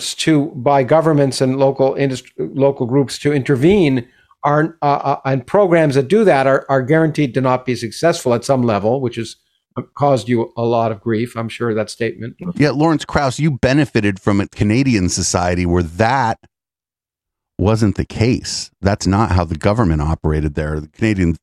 to 0.00 0.46
by 0.46 0.82
governments 0.82 1.40
and 1.40 1.58
local 1.58 1.94
industry, 1.94 2.32
local 2.38 2.86
groups 2.86 3.18
to 3.20 3.32
intervene 3.32 4.08
are 4.44 4.76
uh, 4.82 4.86
uh, 4.86 5.20
and 5.24 5.46
programs 5.46 5.94
that 5.94 6.08
do 6.08 6.24
that 6.24 6.46
are, 6.46 6.64
are 6.68 6.82
guaranteed 6.82 7.34
to 7.34 7.40
not 7.40 7.66
be 7.66 7.76
successful 7.76 8.34
at 8.34 8.44
some 8.44 8.62
level, 8.62 9.00
which 9.00 9.16
has 9.16 9.36
caused 9.94 10.28
you 10.28 10.52
a 10.56 10.62
lot 10.62 10.92
of 10.92 11.00
grief. 11.00 11.36
I'm 11.36 11.48
sure 11.48 11.74
that 11.74 11.90
statement. 11.90 12.36
Yeah, 12.56 12.70
Lawrence 12.70 13.04
Krauss, 13.04 13.38
you 13.38 13.52
benefited 13.52 14.20
from 14.20 14.40
a 14.40 14.48
Canadian 14.48 15.08
society 15.08 15.66
where 15.66 15.82
that 15.82 16.38
wasn't 17.58 17.96
the 17.96 18.04
case. 18.04 18.70
That's 18.80 19.06
not 19.06 19.32
how 19.32 19.44
the 19.44 19.56
government 19.56 20.00
operated 20.00 20.54
there. 20.54 20.80
The 20.80 20.88
Canadian 20.88 21.36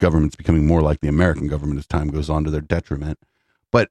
government's 0.00 0.36
becoming 0.36 0.66
more 0.66 0.82
like 0.82 1.00
the 1.00 1.08
American 1.08 1.48
government 1.48 1.78
as 1.78 1.86
time 1.86 2.08
goes 2.08 2.30
on 2.30 2.44
to 2.44 2.50
their 2.50 2.60
detriment. 2.60 3.18
But 3.72 3.90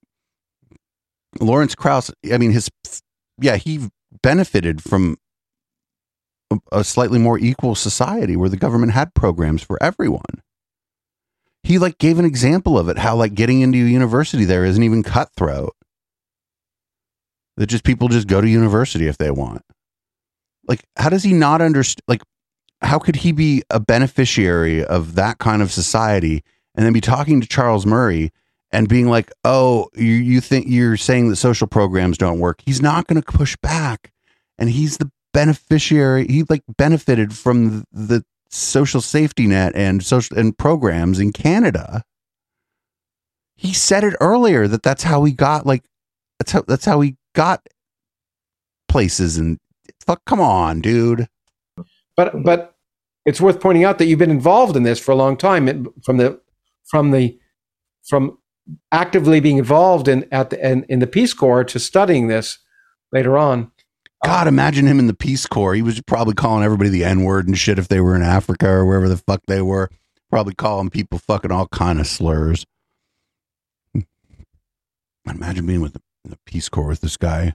Lawrence 1.39 1.75
Krauss, 1.75 2.11
I 2.31 2.37
mean, 2.37 2.51
his, 2.51 2.69
yeah, 3.39 3.57
he 3.57 3.89
benefited 4.21 4.81
from 4.81 5.17
a, 6.71 6.83
slightly 6.83 7.19
more 7.19 7.37
equal 7.37 7.75
society 7.75 8.35
where 8.35 8.49
the 8.49 8.57
government 8.57 8.93
had 8.93 9.13
programs 9.13 9.61
for 9.61 9.81
everyone. 9.83 10.41
He 11.67 11.79
like 11.79 11.97
gave 11.97 12.17
an 12.17 12.23
example 12.23 12.79
of 12.79 12.87
it, 12.87 12.97
how 12.97 13.17
like 13.17 13.33
getting 13.33 13.59
into 13.59 13.77
university 13.77 14.45
there 14.45 14.63
isn't 14.63 14.81
even 14.81 15.03
cutthroat. 15.03 15.75
That 17.57 17.67
just 17.67 17.83
people 17.83 18.07
just 18.07 18.27
go 18.27 18.39
to 18.39 18.47
university 18.47 19.07
if 19.07 19.17
they 19.17 19.31
want. 19.31 19.63
Like, 20.65 20.85
how 20.95 21.09
does 21.09 21.23
he 21.23 21.33
not 21.33 21.61
understand? 21.61 22.03
Like, 22.07 22.21
how 22.81 22.99
could 22.99 23.17
he 23.17 23.33
be 23.33 23.63
a 23.69 23.81
beneficiary 23.81 24.81
of 24.85 25.15
that 25.15 25.39
kind 25.39 25.61
of 25.61 25.73
society 25.73 26.41
and 26.73 26.85
then 26.85 26.93
be 26.93 27.01
talking 27.01 27.41
to 27.41 27.47
Charles 27.47 27.85
Murray 27.85 28.31
and 28.71 28.87
being 28.87 29.09
like, 29.09 29.29
"Oh, 29.43 29.89
you 29.93 30.05
you 30.05 30.39
think 30.39 30.67
you're 30.69 30.95
saying 30.95 31.27
that 31.27 31.35
social 31.35 31.67
programs 31.67 32.17
don't 32.17 32.39
work?" 32.39 32.61
He's 32.65 32.81
not 32.81 33.07
going 33.07 33.21
to 33.21 33.31
push 33.31 33.57
back, 33.57 34.13
and 34.57 34.69
he's 34.69 34.99
the 34.99 35.11
beneficiary. 35.33 36.27
He 36.27 36.45
like 36.47 36.63
benefited 36.77 37.35
from 37.35 37.83
the 37.91 38.23
social 38.49 39.01
safety 39.01 39.47
net 39.47 39.73
and 39.75 40.03
social 40.03 40.37
and 40.37 40.57
programs 40.57 41.19
in 41.19 41.31
Canada. 41.31 42.03
He 43.55 43.73
said 43.73 44.03
it 44.03 44.15
earlier 44.21 44.67
that 44.67 44.83
that's 44.83 45.03
how 45.03 45.23
he 45.23 45.31
got 45.31 45.65
like 45.65 45.83
that's 46.39 46.51
how 46.51 46.63
that's 46.67 46.85
how 46.85 47.01
he 47.01 47.17
got 47.33 47.67
places 48.87 49.37
and 49.37 49.59
fuck 50.05 50.23
come 50.25 50.39
on, 50.39 50.81
dude. 50.81 51.27
But 52.15 52.43
but 52.43 52.75
it's 53.25 53.41
worth 53.41 53.59
pointing 53.59 53.83
out 53.83 53.97
that 53.97 54.05
you've 54.05 54.19
been 54.19 54.31
involved 54.31 54.75
in 54.75 54.83
this 54.83 54.99
for 54.99 55.11
a 55.11 55.15
long 55.15 55.37
time 55.37 55.87
from 56.03 56.17
the 56.17 56.39
from 56.85 57.11
the 57.11 57.37
from 58.07 58.37
actively 58.91 59.39
being 59.39 59.57
involved 59.57 60.07
in 60.07 60.25
at 60.31 60.49
the 60.49 60.71
in, 60.71 60.83
in 60.89 60.99
the 60.99 61.07
Peace 61.07 61.33
Corps 61.33 61.63
to 61.65 61.79
studying 61.79 62.27
this 62.27 62.59
later 63.11 63.37
on. 63.37 63.71
Um, 64.23 64.29
God, 64.29 64.47
imagine 64.47 64.87
him 64.87 64.99
in 64.99 65.07
the 65.07 65.13
Peace 65.13 65.45
Corps. 65.45 65.75
He 65.75 65.81
was 65.81 66.01
probably 66.01 66.33
calling 66.33 66.63
everybody 66.63 66.89
the 66.89 67.03
N 67.03 67.23
word 67.23 67.47
and 67.47 67.57
shit 67.57 67.77
if 67.79 67.87
they 67.87 68.01
were 68.01 68.15
in 68.15 68.21
Africa 68.23 68.67
or 68.67 68.85
wherever 68.85 69.07
the 69.09 69.17
fuck 69.17 69.41
they 69.47 69.61
were. 69.61 69.89
Probably 70.29 70.53
calling 70.53 70.89
people 70.89 71.19
fucking 71.19 71.51
all 71.51 71.67
kind 71.67 71.99
of 71.99 72.07
slurs. 72.07 72.65
Hmm. 73.93 74.01
Imagine 75.29 75.65
being 75.65 75.81
with 75.81 75.93
the, 75.93 76.01
the 76.25 76.37
Peace 76.45 76.67
Corps 76.69 76.87
with 76.87 77.01
this 77.01 77.15
guy. 77.17 77.53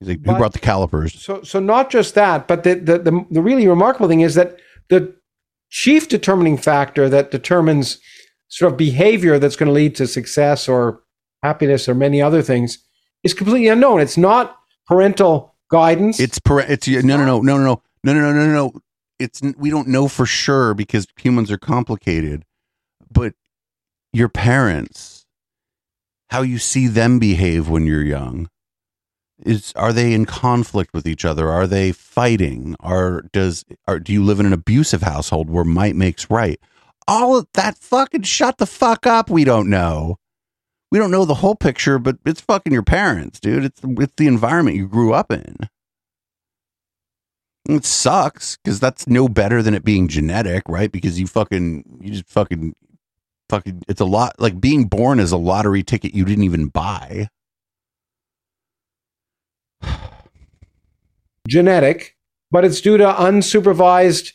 He's 0.00 0.08
like, 0.08 0.18
who 0.18 0.24
But- 0.32 0.38
brought 0.38 0.52
the 0.52 0.58
calipers? 0.60 1.20
So 1.20 1.42
so 1.42 1.58
not 1.60 1.90
just 1.90 2.14
that, 2.14 2.46
but 2.48 2.62
the, 2.64 2.74
the 2.74 2.98
the 2.98 3.26
the 3.30 3.42
really 3.42 3.66
remarkable 3.66 4.08
thing 4.08 4.20
is 4.20 4.34
that 4.34 4.56
the 4.88 5.14
chief 5.70 6.08
determining 6.08 6.56
factor 6.56 7.08
that 7.08 7.30
determines 7.30 7.98
sort 8.48 8.70
of 8.72 8.78
behavior 8.78 9.38
that's 9.38 9.56
going 9.56 9.66
to 9.66 9.72
lead 9.72 9.96
to 9.96 10.06
success 10.06 10.68
or 10.68 11.02
happiness 11.42 11.88
or 11.88 11.94
many 11.94 12.22
other 12.22 12.40
things 12.42 12.78
is 13.24 13.34
completely 13.34 13.68
unknown. 13.68 14.00
It's 14.00 14.16
not 14.16 14.56
parental 14.86 15.54
guidance. 15.70 16.20
It's 16.20 16.38
per- 16.38 16.60
it's 16.60 16.86
no 16.88 17.16
no 17.16 17.24
no 17.24 17.40
no 17.40 17.56
no 17.56 17.80
no 18.02 18.12
no 18.12 18.20
no 18.20 18.32
no 18.32 18.46
no 18.46 18.52
no. 18.52 18.72
It's 19.18 19.40
we 19.56 19.70
don't 19.70 19.88
know 19.88 20.08
for 20.08 20.26
sure 20.26 20.74
because 20.74 21.06
humans 21.16 21.50
are 21.50 21.58
complicated. 21.58 22.44
But 23.10 23.34
your 24.12 24.28
parents, 24.28 25.26
how 26.30 26.42
you 26.42 26.58
see 26.58 26.86
them 26.86 27.18
behave 27.18 27.68
when 27.68 27.86
you're 27.86 28.02
young, 28.02 28.48
is 29.44 29.72
are 29.76 29.92
they 29.92 30.12
in 30.12 30.26
conflict 30.26 30.92
with 30.92 31.06
each 31.06 31.24
other? 31.24 31.48
Are 31.48 31.66
they 31.66 31.92
fighting? 31.92 32.76
Are 32.80 33.22
does 33.32 33.64
are 33.86 33.98
do 33.98 34.12
you 34.12 34.24
live 34.24 34.40
in 34.40 34.46
an 34.46 34.52
abusive 34.52 35.02
household 35.02 35.50
where 35.50 35.64
might 35.64 35.96
makes 35.96 36.30
right? 36.30 36.60
All 37.06 37.36
of 37.36 37.46
that 37.54 37.76
fucking 37.76 38.22
shut 38.22 38.58
the 38.58 38.66
fuck 38.66 39.06
up. 39.06 39.28
We 39.28 39.44
don't 39.44 39.68
know. 39.68 40.16
We 40.94 41.00
don't 41.00 41.10
know 41.10 41.24
the 41.24 41.34
whole 41.34 41.56
picture, 41.56 41.98
but 41.98 42.18
it's 42.24 42.40
fucking 42.40 42.72
your 42.72 42.84
parents, 42.84 43.40
dude. 43.40 43.64
It's 43.64 43.80
it's 43.82 44.12
the 44.16 44.28
environment 44.28 44.76
you 44.76 44.86
grew 44.86 45.12
up 45.12 45.32
in. 45.32 45.56
It 47.68 47.84
sucks 47.84 48.58
because 48.58 48.78
that's 48.78 49.08
no 49.08 49.28
better 49.28 49.60
than 49.60 49.74
it 49.74 49.82
being 49.84 50.06
genetic, 50.06 50.62
right? 50.68 50.92
Because 50.92 51.18
you 51.18 51.26
fucking 51.26 51.98
you 52.00 52.12
just 52.12 52.28
fucking 52.28 52.76
fucking 53.48 53.82
it's 53.88 54.00
a 54.00 54.04
lot 54.04 54.38
like 54.38 54.60
being 54.60 54.84
born 54.84 55.18
is 55.18 55.32
a 55.32 55.36
lottery 55.36 55.82
ticket 55.82 56.14
you 56.14 56.24
didn't 56.24 56.44
even 56.44 56.68
buy. 56.68 57.28
genetic, 61.48 62.16
but 62.52 62.64
it's 62.64 62.80
due 62.80 62.98
to 62.98 63.04
unsupervised 63.04 64.32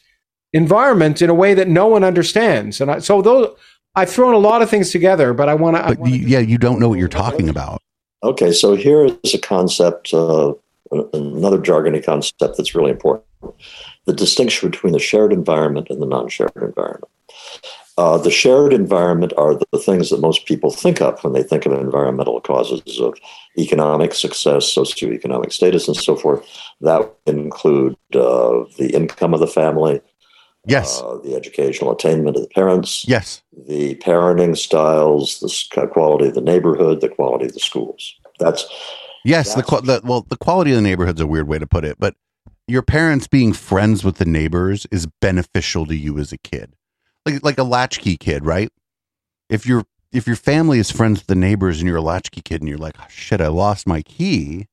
environment 0.51 1.21
in 1.21 1.29
a 1.29 1.33
way 1.33 1.53
that 1.53 1.69
no 1.69 1.87
one 1.87 2.03
understands. 2.03 2.81
And 2.81 2.91
I, 2.91 2.99
so 2.99 3.21
those 3.21 3.55
I've 3.99 4.09
thrown 4.09 4.33
a 4.33 4.39
lot 4.39 4.61
of 4.61 4.69
things 4.69 4.91
together, 4.91 5.33
but 5.33 5.49
I 5.49 5.55
want 5.55 5.75
to. 5.75 5.95
But 5.95 6.09
you, 6.09 6.19
yeah, 6.19 6.39
you 6.39 6.57
don't 6.57 6.79
know 6.79 6.87
what 6.89 6.99
you're 6.99 7.07
talking 7.09 7.49
about. 7.49 7.81
Okay, 8.23 8.51
so 8.51 8.75
here 8.75 9.09
is 9.23 9.33
a 9.33 9.37
concept, 9.37 10.13
uh, 10.13 10.53
another 10.91 11.57
jargony 11.57 12.03
concept 12.03 12.57
that's 12.57 12.75
really 12.75 12.91
important 12.91 13.25
the 14.05 14.13
distinction 14.13 14.69
between 14.69 14.93
the 14.93 14.99
shared 14.99 15.31
environment 15.31 15.87
and 15.89 16.01
the 16.01 16.05
non 16.05 16.29
shared 16.29 16.51
environment. 16.55 17.11
Uh, 17.97 18.17
the 18.17 18.31
shared 18.31 18.71
environment 18.71 19.33
are 19.37 19.55
the 19.55 19.77
things 19.77 20.09
that 20.09 20.21
most 20.21 20.45
people 20.45 20.71
think 20.71 21.01
of 21.01 21.21
when 21.21 21.33
they 21.33 21.43
think 21.43 21.65
of 21.65 21.73
environmental 21.73 22.39
causes 22.39 22.99
of 23.01 23.13
economic 23.57 24.13
success, 24.13 24.73
socioeconomic 24.73 25.51
status, 25.51 25.87
and 25.87 25.97
so 25.97 26.15
forth. 26.15 26.47
That 26.79 27.01
would 27.01 27.35
include 27.35 27.97
uh, 28.13 28.63
the 28.77 28.91
income 28.93 29.33
of 29.33 29.41
the 29.41 29.47
family, 29.47 30.01
Yes. 30.67 31.01
uh, 31.01 31.17
the 31.23 31.35
educational 31.35 31.91
attainment 31.91 32.35
of 32.35 32.43
the 32.43 32.49
parents, 32.49 33.05
yes. 33.07 33.41
the 33.67 33.95
parenting 33.95 34.57
styles, 34.57 35.39
the 35.39 35.87
quality 35.87 36.27
of 36.27 36.33
the 36.35 36.41
neighborhood, 36.41 37.01
the 37.01 37.09
quality 37.09 37.45
of 37.45 37.53
the 37.53 37.59
schools. 37.59 38.13
That's 38.39 38.65
Yes, 39.25 39.49
the, 39.53 39.61
That's- 39.61 39.69
qua- 39.69 39.81
the 39.81 40.01
well, 40.03 40.25
the 40.29 40.37
quality 40.37 40.71
of 40.71 40.77
the 40.77 40.81
neighborhood's 40.81 41.21
a 41.21 41.27
weird 41.27 41.47
way 41.47 41.59
to 41.59 41.67
put 41.67 41.83
it, 41.83 41.97
but 41.99 42.15
your 42.67 42.81
parents 42.81 43.27
being 43.27 43.51
friends 43.51 44.03
with 44.03 44.17
the 44.17 44.25
neighbors 44.25 44.85
is 44.91 45.07
beneficial 45.21 45.85
to 45.87 45.95
you 45.95 46.17
as 46.19 46.31
a 46.31 46.37
kid, 46.37 46.73
like 47.25 47.43
like 47.43 47.57
a 47.57 47.63
latchkey 47.63 48.15
kid, 48.17 48.45
right? 48.45 48.71
If 49.49 49.65
your 49.65 49.85
if 50.11 50.25
your 50.25 50.35
family 50.35 50.79
is 50.79 50.89
friends 50.91 51.19
with 51.19 51.27
the 51.27 51.35
neighbors 51.35 51.79
and 51.79 51.87
you're 51.87 51.97
a 51.97 52.01
latchkey 52.01 52.41
kid 52.41 52.61
and 52.61 52.69
you're 52.69 52.77
like, 52.77 52.95
oh, 52.99 53.05
shit, 53.09 53.41
I 53.41 53.47
lost 53.47 53.85
my 53.87 54.01
key. 54.01 54.67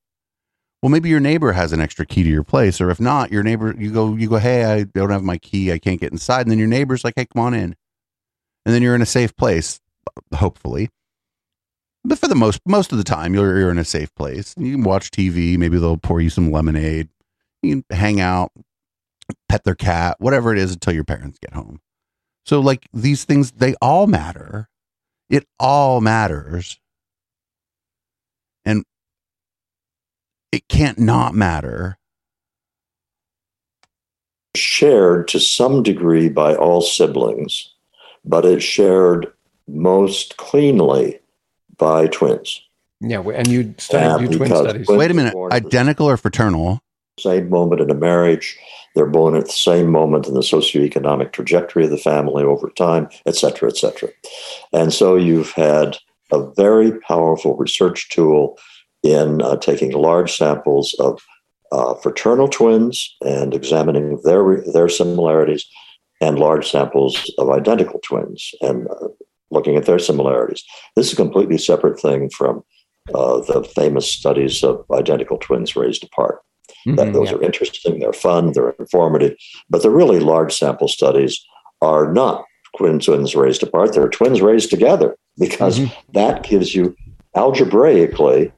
Well, 0.86 0.92
maybe 0.92 1.08
your 1.08 1.18
neighbor 1.18 1.50
has 1.50 1.72
an 1.72 1.80
extra 1.80 2.06
key 2.06 2.22
to 2.22 2.28
your 2.28 2.44
place, 2.44 2.80
or 2.80 2.90
if 2.90 3.00
not, 3.00 3.32
your 3.32 3.42
neighbor 3.42 3.74
you 3.76 3.90
go 3.90 4.14
you 4.14 4.28
go, 4.28 4.36
hey, 4.36 4.64
I 4.64 4.84
don't 4.84 5.10
have 5.10 5.24
my 5.24 5.36
key, 5.36 5.72
I 5.72 5.80
can't 5.80 5.98
get 5.98 6.12
inside, 6.12 6.42
and 6.42 6.50
then 6.52 6.60
your 6.60 6.68
neighbor's 6.68 7.02
like, 7.02 7.14
hey, 7.16 7.26
come 7.26 7.42
on 7.42 7.54
in, 7.54 7.74
and 8.64 8.72
then 8.72 8.84
you're 8.84 8.94
in 8.94 9.02
a 9.02 9.06
safe 9.06 9.34
place, 9.34 9.80
hopefully. 10.32 10.90
But 12.04 12.20
for 12.20 12.28
the 12.28 12.36
most 12.36 12.60
most 12.64 12.92
of 12.92 12.98
the 12.98 13.04
time 13.04 13.34
you're, 13.34 13.58
you're 13.58 13.72
in 13.72 13.78
a 13.78 13.84
safe 13.84 14.14
place. 14.14 14.54
You 14.56 14.74
can 14.74 14.84
watch 14.84 15.10
tv 15.10 15.58
maybe 15.58 15.76
they'll 15.76 15.96
pour 15.96 16.20
you 16.20 16.30
some 16.30 16.52
lemonade. 16.52 17.08
You 17.64 17.82
can 17.82 17.84
hang 17.90 18.20
out 18.20 18.52
pet 19.48 19.64
their 19.64 19.74
cat 19.74 20.14
whatever 20.20 20.52
it 20.52 20.58
is 20.60 20.72
until 20.72 20.92
your 20.92 21.02
parents 21.02 21.40
get 21.42 21.52
home. 21.52 21.80
So 22.44 22.60
like 22.60 22.86
these 22.92 23.24
things 23.24 23.50
they 23.50 23.74
all 23.82 24.06
matter. 24.06 24.68
It 25.28 25.48
all 25.58 26.00
matters. 26.00 26.78
And 28.64 28.84
it 30.56 30.66
can't 30.68 30.98
not 30.98 31.34
matter 31.34 31.98
shared 34.56 35.28
to 35.28 35.38
some 35.38 35.82
degree 35.82 36.30
by 36.30 36.54
all 36.54 36.80
siblings, 36.80 37.74
but 38.24 38.46
it's 38.46 38.64
shared 38.64 39.26
most 39.68 40.38
cleanly 40.38 41.20
by 41.76 42.06
twins. 42.06 42.62
yeah, 43.02 43.20
and 43.20 43.48
you 43.48 43.60
Yeah, 43.60 43.72
studied 43.76 44.30
you 44.30 44.38
twin 44.38 44.56
studies. 44.56 44.88
when- 44.88 44.98
wait 44.98 45.10
a 45.10 45.14
minute 45.14 45.34
born 45.34 45.52
at 45.52 45.62
the 45.62 45.66
identical 45.68 46.08
or 46.08 46.16
fraternal 46.16 46.80
Same 47.20 47.50
moment 47.50 47.82
in 47.82 47.90
a 47.90 47.94
marriage, 47.94 48.56
they're 48.94 49.06
born 49.06 49.36
at 49.36 49.44
the 49.46 49.52
same 49.52 49.90
moment 49.90 50.26
in 50.26 50.32
the 50.34 50.40
socioeconomic 50.40 51.32
trajectory 51.32 51.84
of 51.84 51.90
the 51.90 51.98
family 51.98 52.44
over 52.44 52.70
time, 52.70 53.08
et 53.26 53.36
cetera, 53.36 53.68
et 53.68 53.76
cetera. 53.76 54.08
And 54.72 54.92
so 54.92 55.16
you've 55.16 55.50
had 55.52 55.98
a 56.32 56.40
very 56.56 56.92
powerful 57.00 57.56
research 57.56 58.08
tool 58.08 58.58
in 59.02 59.42
uh, 59.42 59.56
taking 59.56 59.92
large 59.92 60.36
samples 60.36 60.94
of 60.98 61.20
uh, 61.72 61.94
fraternal 61.94 62.48
twins 62.48 63.14
and 63.24 63.54
examining 63.54 64.20
their 64.24 64.62
their 64.72 64.88
similarities, 64.88 65.66
and 66.20 66.38
large 66.38 66.70
samples 66.70 67.30
of 67.38 67.50
identical 67.50 68.00
twins 68.04 68.52
and 68.60 68.88
uh, 68.88 69.08
looking 69.50 69.76
at 69.76 69.84
their 69.86 69.98
similarities. 69.98 70.62
This 70.94 71.08
is 71.08 71.12
a 71.12 71.16
completely 71.16 71.58
separate 71.58 72.00
thing 72.00 72.30
from 72.30 72.62
uh, 73.14 73.40
the 73.40 73.62
famous 73.74 74.10
studies 74.10 74.64
of 74.64 74.84
identical 74.92 75.38
twins 75.38 75.76
raised 75.76 76.04
apart. 76.04 76.40
Mhm. 76.86 77.12
those 77.12 77.32
are 77.32 77.42
interesting, 77.42 77.98
they're 77.98 78.12
fun, 78.12 78.52
they're 78.52 78.70
informative, 78.78 79.36
but 79.68 79.82
the 79.82 79.90
really 79.90 80.20
large 80.20 80.54
sample 80.56 80.86
studies 80.88 81.44
are 81.82 82.12
not 82.12 82.44
twin 82.76 82.98
twins 83.00 83.34
raised 83.34 83.62
apart, 83.62 83.92
they're 83.92 84.08
twins 84.08 84.40
raised 84.40 84.70
together 84.70 85.16
because 85.38 85.80
Mhm. 85.80 85.92
that 86.14 86.42
gives 86.44 86.74
you 86.76 86.94
algebraically 87.36 88.52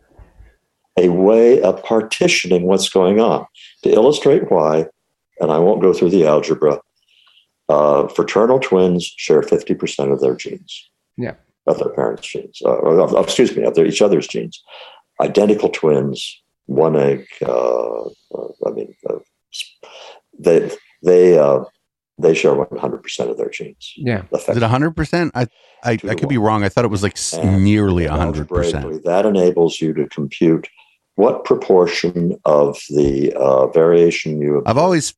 a 0.98 1.08
way 1.10 1.62
of 1.62 1.82
partitioning 1.84 2.64
what's 2.64 2.88
going 2.88 3.20
on. 3.20 3.46
To 3.84 3.90
illustrate 3.90 4.50
why, 4.50 4.86
and 5.40 5.50
I 5.50 5.58
won't 5.58 5.82
go 5.82 5.92
through 5.92 6.10
the 6.10 6.26
algebra, 6.26 6.80
uh, 7.68 8.08
fraternal 8.08 8.58
twins 8.58 9.04
share 9.16 9.42
50% 9.42 10.12
of 10.12 10.20
their 10.20 10.34
genes. 10.34 10.90
Yeah. 11.16 11.34
Of 11.66 11.78
their 11.78 11.90
parents' 11.90 12.26
genes, 12.26 12.60
uh, 12.64 12.70
or 12.70 12.98
of, 13.00 13.14
excuse 13.24 13.54
me, 13.54 13.62
of 13.62 13.74
their, 13.74 13.86
each 13.86 14.02
other's 14.02 14.26
genes. 14.26 14.62
Identical 15.20 15.68
twins, 15.68 16.42
one 16.66 16.96
egg, 16.96 17.26
uh, 17.42 18.04
uh, 18.04 18.48
I 18.66 18.70
mean, 18.70 18.94
uh, 19.08 19.18
they, 20.38 20.70
they, 21.02 21.38
uh, 21.38 21.64
they 22.18 22.34
share 22.34 22.54
100% 22.54 23.30
of 23.30 23.36
their 23.36 23.50
genes. 23.50 23.92
Yeah. 23.96 24.18
Is 24.18 24.22
it 24.22 24.28
effectively. 24.32 24.68
hundred 24.68 24.96
percent? 24.96 25.32
I 25.34 25.46
I, 25.84 25.92
I 25.92 26.14
could 26.14 26.28
be 26.28 26.38
wrong. 26.38 26.64
I 26.64 26.68
thought 26.68 26.84
it 26.84 26.90
was 26.90 27.02
like 27.02 27.16
And 27.34 27.62
nearly 27.62 28.06
100%. 28.06 29.04
That 29.04 29.26
enables 29.26 29.80
you 29.80 29.92
to 29.94 30.08
compute 30.08 30.68
what 31.18 31.44
proportion 31.44 32.38
of 32.44 32.78
the 32.90 33.32
uh, 33.34 33.66
variation 33.68 34.40
you 34.40 34.54
Have- 34.54 34.62
I've 34.66 34.78
always 34.78 35.14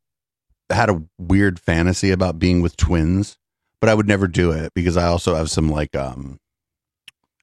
had 0.70 0.88
a 0.88 1.02
weird 1.18 1.60
fantasy 1.60 2.10
about 2.10 2.38
being 2.38 2.62
with 2.62 2.74
twins, 2.78 3.36
but 3.82 3.90
I 3.90 3.94
would 3.94 4.08
never 4.08 4.26
do 4.26 4.50
it 4.50 4.72
because 4.74 4.96
I 4.96 5.06
also 5.06 5.34
have 5.34 5.50
some 5.50 5.68
like 5.68 5.94
um 5.94 6.38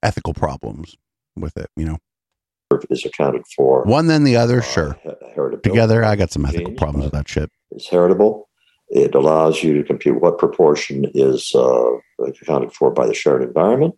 ethical 0.01 0.33
problems 0.33 0.95
with 1.35 1.55
it. 1.55 1.69
You 1.75 1.85
know, 1.85 1.97
is 2.89 3.05
accounted 3.05 3.43
for. 3.55 3.83
one 3.83 4.07
then 4.07 4.23
the 4.23 4.37
other. 4.37 4.59
uh, 4.59 4.63
Sure, 4.63 4.97
heritability. 5.37 5.61
together 5.63 6.03
I 6.03 6.15
got 6.15 6.31
some 6.31 6.45
ethical 6.45 6.67
genes, 6.69 6.79
problems 6.79 7.03
with 7.05 7.13
that 7.13 7.29
shit. 7.29 7.51
It's 7.71 7.87
heritable. 7.89 8.49
It 8.89 9.13
allows 9.13 9.61
you 9.61 9.73
to 9.77 9.83
compute 9.83 10.19
what 10.19 10.39
proportion 10.39 11.05
is 11.13 11.53
uh, 11.53 11.91
accounted 12.25 12.73
for 12.73 12.89
by 12.89 13.05
the 13.05 13.13
shared 13.13 13.43
environment. 13.43 13.93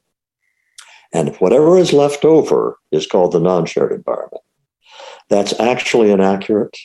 And 1.14 1.36
whatever 1.38 1.77
is 1.77 1.94
left 1.94 2.26
over 2.26 2.77
is 2.91 3.07
called 3.07 3.31
the 3.31 3.40
non 3.40 3.65
shared 3.65 3.91
environment. 3.94 4.44
That's 5.30 5.60
actually 5.60 6.11
inaccurate 6.11 6.76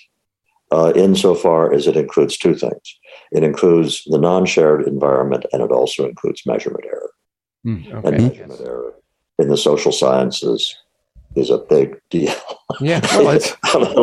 uh, 0.71 0.93
insofar 0.97 1.73
as 1.73 1.87
it 1.87 1.97
includes 1.97 2.37
two 2.37 2.55
things 2.55 2.99
it 3.33 3.43
includes 3.43 4.03
the 4.07 4.19
non 4.19 4.47
shared 4.47 4.87
environment 4.87 5.45
and 5.53 5.61
it 5.63 5.71
also 5.73 6.07
includes 6.09 6.43
measurement 6.47 6.85
error. 6.85 7.11
Mm, 7.67 7.87
And 7.97 8.07
okay. 8.07 8.29
measurement 8.29 8.61
error 8.61 8.95
in 9.39 9.49
the 9.49 9.57
social 9.57 9.91
sciences 9.93 10.77
is 11.35 11.51
a 11.51 11.59
big 11.59 12.01
deal. 12.11 12.33
Yeah. 12.81 13.01
Well, 13.17 13.31
it's 13.31 13.51
A 13.51 13.57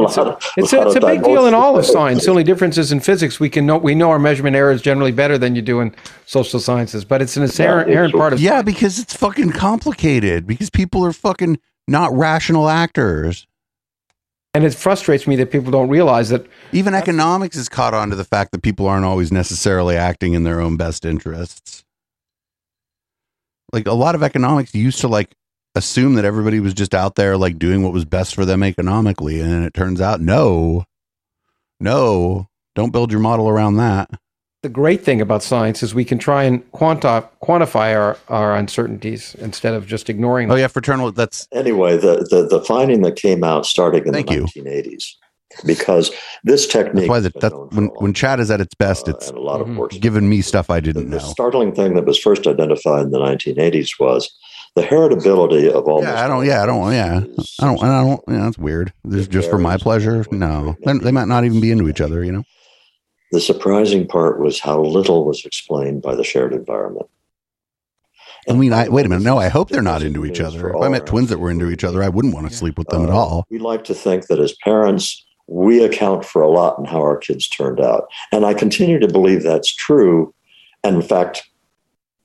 it's 0.04 0.18
a, 0.18 0.22
of- 0.22 0.52
it's, 0.58 0.74
a, 0.74 0.82
it's 0.82 0.96
of 0.96 1.04
a 1.04 1.08
big 1.08 1.24
deal 1.24 1.46
in 1.46 1.54
all 1.54 1.78
of 1.80 1.86
science. 1.86 2.26
The 2.26 2.32
only 2.32 2.44
difference 2.44 2.78
is 2.78 2.92
in 2.92 3.00
physics, 3.00 3.40
we 3.40 3.50
can 3.50 3.66
know 3.66 3.78
we 3.78 3.96
know 3.96 4.10
our 4.10 4.20
measurement 4.20 4.56
error 4.56 4.72
is 4.72 4.82
generally 4.82 5.14
better 5.14 5.38
than 5.38 5.56
you 5.56 5.62
do 5.62 5.80
in 5.80 5.96
social 6.26 6.60
sciences, 6.60 7.06
but 7.06 7.22
it's 7.22 7.38
an 7.38 7.44
inherent, 7.44 7.88
Yeah, 7.88 7.92
inherent 7.94 8.14
part 8.16 8.34
of 8.34 8.42
Yeah, 8.42 8.62
because 8.62 9.00
it's 9.00 9.16
fucking 9.16 9.52
complicated. 9.52 10.46
Because 10.46 10.70
people 10.70 11.06
are 11.06 11.14
fucking 11.14 11.58
not 11.88 12.12
rational 12.14 12.68
actors. 12.68 13.48
And 14.54 14.66
it 14.66 14.74
frustrates 14.74 15.28
me 15.28 15.38
that 15.38 15.52
people 15.52 15.72
don't 15.72 15.90
realize 15.90 16.30
that. 16.30 16.46
Even 16.74 16.94
economics 16.94 17.56
is 17.56 17.70
caught 17.70 17.94
on 17.94 18.10
to 18.10 18.16
the 18.16 18.26
fact 18.26 18.52
that 18.52 18.62
people 18.62 18.88
aren't 18.88 19.06
always 19.06 19.32
necessarily 19.32 19.96
acting 19.96 20.34
in 20.34 20.44
their 20.44 20.60
own 20.60 20.76
best 20.78 21.06
interests. 21.06 21.86
Like 23.72 23.88
a 23.88 23.94
lot 23.94 24.16
of 24.16 24.24
economics 24.24 24.76
used 24.76 25.00
to 25.02 25.08
like 25.08 25.34
assume 25.76 26.16
that 26.16 26.26
everybody 26.26 26.60
was 26.60 26.74
just 26.74 26.94
out 26.94 27.16
there 27.16 27.38
like 27.38 27.58
doing 27.58 27.84
what 27.84 27.94
was 27.94 28.04
best 28.04 28.36
for 28.36 28.44
them 28.44 28.62
economically. 28.62 29.40
And 29.40 29.64
it 29.64 29.74
turns 29.74 30.02
out, 30.02 30.20
no, 30.20 30.84
no, 31.80 32.48
don't 32.76 32.92
build 32.92 33.12
your 33.12 33.22
model 33.22 33.48
around 33.48 33.78
that. 33.78 34.10
The 34.64 34.70
great 34.70 35.04
thing 35.04 35.22
about 35.22 35.42
science 35.42 35.82
is 35.82 35.96
we 35.96 36.06
can 36.06 36.20
try 36.20 36.44
and 36.44 36.70
quanti- 36.72 37.26
quantify 37.44 37.96
our, 37.96 38.16
our 38.28 38.56
uncertainties 38.56 39.36
instead 39.40 39.74
of 39.74 39.88
just 39.88 40.08
ignoring 40.08 40.48
them. 40.50 40.56
Oh 40.56 40.60
yeah, 40.60 40.68
fraternal. 40.68 41.12
That's 41.12 41.48
anyway, 41.52 41.98
the, 41.98 42.28
the, 42.30 42.48
the 42.48 42.64
finding 42.64 43.02
that 43.02 43.16
came 43.16 43.44
out 43.44 43.66
starting 43.66 44.06
in 44.06 44.14
Thank 44.14 44.28
the 44.28 44.36
you. 44.36 44.44
1980s, 44.44 45.04
because 45.66 46.12
this 46.44 46.68
technique 46.68 47.08
that's 47.08 47.10
why 47.10 47.16
has 47.16 47.24
that, 47.24 47.34
been 47.34 47.42
that 47.50 47.76
when 47.76 47.86
a 47.86 47.88
long 47.88 48.04
when 48.04 48.14
chat 48.14 48.40
is 48.40 48.52
at 48.52 48.62
its 48.62 48.76
best, 48.76 49.08
time, 49.08 49.16
uh, 49.16 49.18
it's 49.18 49.30
and 49.30 49.38
a 49.40 49.42
lot 49.42 49.62
Mhm. 49.62 49.72
of 49.72 49.78
works. 49.78 49.98
given 49.98 50.30
me 50.30 50.42
stuff 50.42 50.70
I 50.70 50.80
didn't 50.80 51.10
the 51.10 51.18
know. 51.18 51.24
startling 51.24 51.74
thing 51.74 51.96
that 51.96 52.06
was 52.06 52.20
first 52.20 52.46
identified 52.46 53.02
in 53.06 53.10
the 53.12 53.20
1980s 53.20 54.00
was 54.00 54.32
the 54.76 54.84
heritability 54.84 55.72
of 55.72 55.86
almost. 55.88 56.04
Yeah, 56.04 56.24
I 56.24 56.28
don't. 56.28 56.46
Yeah, 56.46 56.62
I 56.62 56.66
don't. 56.68 56.94
Yeah, 56.94 57.24
I 57.62 57.66
don't. 57.66 57.84
I 57.84 58.04
don't. 58.04 58.22
Yeah, 58.28 58.44
that's 58.46 58.60
weird. 58.60 58.94
This 59.06 59.22
is 59.22 59.28
just 59.28 59.50
for 59.50 59.58
my 59.58 59.78
pleasure. 59.78 60.24
No, 60.32 60.76
they, 60.86 60.94
they 61.00 61.12
might 61.12 61.28
not 61.28 61.46
even 61.46 61.60
be 61.62 61.72
into 61.72 61.90
each 61.90 62.00
other. 62.00 62.24
You 62.24 62.32
know. 62.34 62.44
The 63.32 63.40
surprising 63.40 64.08
part 64.08 64.40
was 64.40 64.60
how 64.60 64.82
little 64.82 65.26
was 65.26 65.46
explained 65.46 66.02
by 66.02 66.16
the 66.16 66.24
shared 66.24 66.54
environment. 66.54 67.08
I 68.50 68.54
mean, 68.54 68.74
I 68.74 68.90
wait 68.90 69.06
a 69.06 69.10
minute. 69.10 69.24
No, 69.24 69.38
I 69.38 69.50
hope 69.50 69.70
they're 69.70 69.82
not 69.82 70.02
into 70.02 70.26
each 70.26 70.42
other. 70.42 70.72
If 70.72 70.82
I 70.82 70.90
met 70.90 71.06
twins 71.06 71.30
that 71.30 71.40
were 71.40 71.52
into 71.52 71.70
each 71.70 71.84
other, 71.84 72.02
I 72.04 72.10
wouldn't 72.10 72.34
want 72.34 72.50
to 72.50 72.56
sleep 72.56 72.78
with 72.78 72.88
them 72.88 73.04
at 73.04 73.10
Uh, 73.10 73.16
all. 73.16 73.46
We 73.50 73.60
like 73.60 73.84
to 73.86 73.94
think 73.94 74.28
that 74.28 74.40
as 74.40 74.54
parents, 74.64 75.24
we 75.48 75.84
account 75.84 76.26
for 76.26 76.42
a 76.42 76.50
lot 76.50 76.80
in 76.80 76.86
how 76.86 77.02
our 77.02 77.18
kids 77.18 77.48
turned 77.48 77.80
out. 77.80 78.08
And 78.32 78.46
I 78.46 78.54
continue 78.54 79.00
to 79.00 79.08
believe 79.08 79.44
that's 79.44 79.74
true. 79.74 80.34
And 80.84 80.96
in 80.96 81.02
fact, 81.02 81.44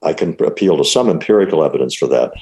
I 0.03 0.13
can 0.15 0.37
appeal 0.45 0.79
to 0.79 0.85
some 0.85 1.11
empirical 1.11 1.63
evidence 1.63 1.95
for 1.95 2.07
that. 2.07 2.33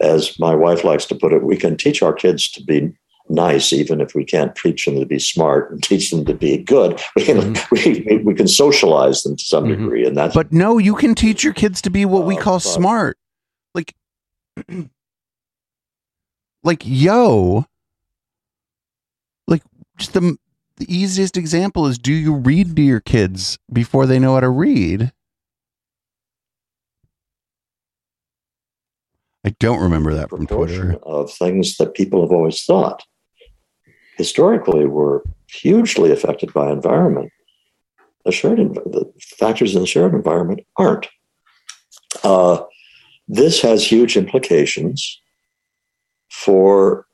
As 0.00 0.38
my 0.38 0.54
wife 0.54 0.84
likes 0.84 1.06
to 1.06 1.14
put 1.14 1.32
it, 1.32 1.42
we 1.42 1.56
can 1.56 1.76
teach 1.76 2.02
our 2.02 2.12
kids 2.12 2.50
to 2.50 2.62
be 2.62 2.92
nice, 3.28 3.72
even 3.72 4.00
if 4.00 4.14
we 4.14 4.24
can't 4.24 4.54
teach 4.56 4.84
them 4.84 4.98
to 4.98 5.06
be 5.06 5.18
smart 5.18 5.70
and 5.70 5.82
teach 5.90 6.10
them 6.10 6.24
to 6.24 6.34
be 6.34 6.58
good. 6.58 7.00
We 7.16 7.24
can, 7.24 7.56
we, 7.70 8.04
we, 8.08 8.18
we 8.24 8.34
can 8.34 8.48
socialize 8.48 9.22
them 9.22 9.36
to 9.36 9.44
some 9.44 9.64
Mhm. 9.64 9.76
degree. 9.78 10.06
And 10.06 10.16
that's 10.16 10.34
But 10.34 10.52
no, 10.52 10.78
you 10.78 10.94
can 10.94 11.14
teach 11.14 11.44
your 11.44 11.52
kids 11.54 11.80
to 11.82 11.90
be 11.90 12.04
what 12.04 12.24
we 12.24 12.36
Uh, 12.36 12.40
call 12.40 12.60
smart. 12.60 13.18
Like, 13.74 13.94
like 16.62 16.82
yo, 16.84 17.66
like 19.48 19.62
just 19.98 20.12
the 20.12 20.36
the 20.76 20.86
easiest 20.94 21.36
example 21.36 21.86
is: 21.86 21.98
Do 21.98 22.12
you 22.12 22.34
read 22.34 22.74
to 22.76 22.82
your 22.82 23.00
kids 23.00 23.58
before 23.72 24.06
they 24.06 24.18
know 24.18 24.34
how 24.34 24.40
to 24.40 24.48
read? 24.48 25.12
I 29.44 29.50
don't 29.58 29.80
remember 29.80 30.14
that 30.14 30.30
from 30.30 30.46
Twitter. 30.46 30.96
of 31.02 31.32
things 31.32 31.76
that 31.76 31.94
people 31.94 32.22
have 32.22 32.30
always 32.30 32.62
thought 32.64 33.02
historically 34.16 34.86
were 34.86 35.24
hugely 35.48 36.10
affected 36.10 36.52
by 36.52 36.70
environment. 36.70 37.32
The 38.24 38.32
shared 38.32 38.58
env- 38.58 38.92
the 38.92 39.12
factors 39.20 39.74
in 39.74 39.80
the 39.80 39.86
shared 39.86 40.14
environment 40.14 40.60
aren't. 40.76 41.08
Uh, 42.22 42.62
this 43.28 43.60
has 43.62 43.86
huge 43.86 44.16
implications 44.16 45.20
for 46.30 47.06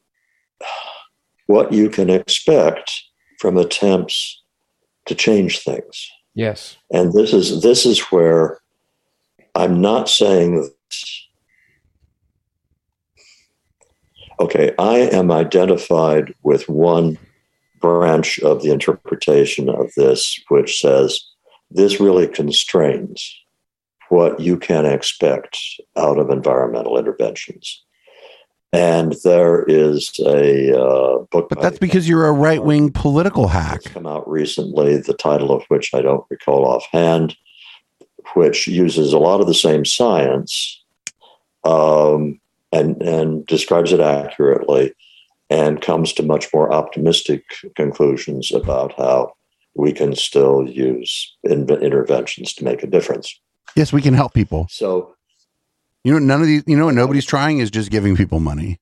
what 1.47 1.73
you 1.73 1.89
can 1.89 2.11
expect 2.11 2.91
from 3.39 3.57
attempts 3.57 4.43
to 5.07 5.15
change 5.15 5.61
things. 5.61 6.11
Yes. 6.35 6.77
And 6.93 7.13
this 7.13 7.33
is 7.33 7.63
this 7.63 7.87
is 7.87 8.01
where 8.13 8.61
I'm 9.55 9.81
not 9.81 10.09
saying 10.09 10.57
that 10.57 10.73
okay, 14.41 14.73
I 14.79 14.99
am 14.99 15.31
identified 15.31 16.35
with 16.43 16.69
one 16.69 17.19
branch 17.81 18.39
of 18.41 18.63
the 18.63 18.71
interpretation 18.71 19.69
of 19.69 19.93
this, 19.97 20.41
which 20.49 20.81
says 20.81 21.21
this 21.71 22.01
really 22.01 22.27
constrains 22.27 23.35
what 24.09 24.41
you 24.41 24.57
can 24.57 24.87
expect 24.87 25.59
out 25.97 26.19
of 26.19 26.31
environmental 26.31 26.99
interventions. 26.99 27.85
And 28.73 29.17
there 29.25 29.65
is 29.65 30.11
a 30.27 30.79
uh, 30.79 31.19
book, 31.31 31.49
But 31.49 31.61
that's 31.63 31.79
because 31.79 32.07
you're 32.07 32.27
a 32.27 32.33
right 32.33 32.63
wing 32.63 32.91
political 32.93 33.49
hack. 33.49 33.83
come 33.85 34.07
out 34.07 34.29
recently, 34.29 34.99
the 34.99 35.15
title 35.15 35.53
of 35.53 35.65
which 35.69 35.95
I 35.95 36.03
don't 36.03 36.25
recall 36.29 36.67
offhand, 36.67 37.35
which 38.35 38.67
uses 38.67 39.13
a 39.13 39.19
lot 39.19 39.41
of 39.41 39.47
the 39.47 39.55
same 39.55 39.87
science 39.87 40.83
um, 41.65 42.41
and, 42.73 43.01
and 43.03 43.47
describes 43.47 43.93
it 43.93 44.01
accurately 44.01 44.93
and 45.51 45.81
comes 45.81 46.13
to 46.15 46.23
much 46.23 46.53
more 46.53 46.73
optimistic 46.73 47.45
conclusions 47.75 48.53
about 48.53 48.93
how 48.99 49.33
we 49.75 49.93
can 49.93 50.15
still 50.15 50.69
use 50.69 51.37
in- 51.45 51.69
interventions 51.71 52.53
to 52.55 52.65
make 52.65 52.83
a 52.83 52.87
difference. 52.87 53.41
Yes, 53.77 53.93
we 53.93 54.03
can 54.03 54.15
help 54.15 54.35
people. 54.35 54.67
So, 54.71 55.15
You 56.05 56.13
know, 56.13 56.19
none 56.19 56.41
of 56.41 56.47
these, 56.47 56.65
you 56.67 56.77
know, 56.77 56.87
what 56.87 56.95
nobody's 56.95 57.25
trying 57.25 57.59
is 57.59 57.71
just 57.71 57.91
giving 57.91 58.17
people 58.17 58.41
money. 58.41 58.79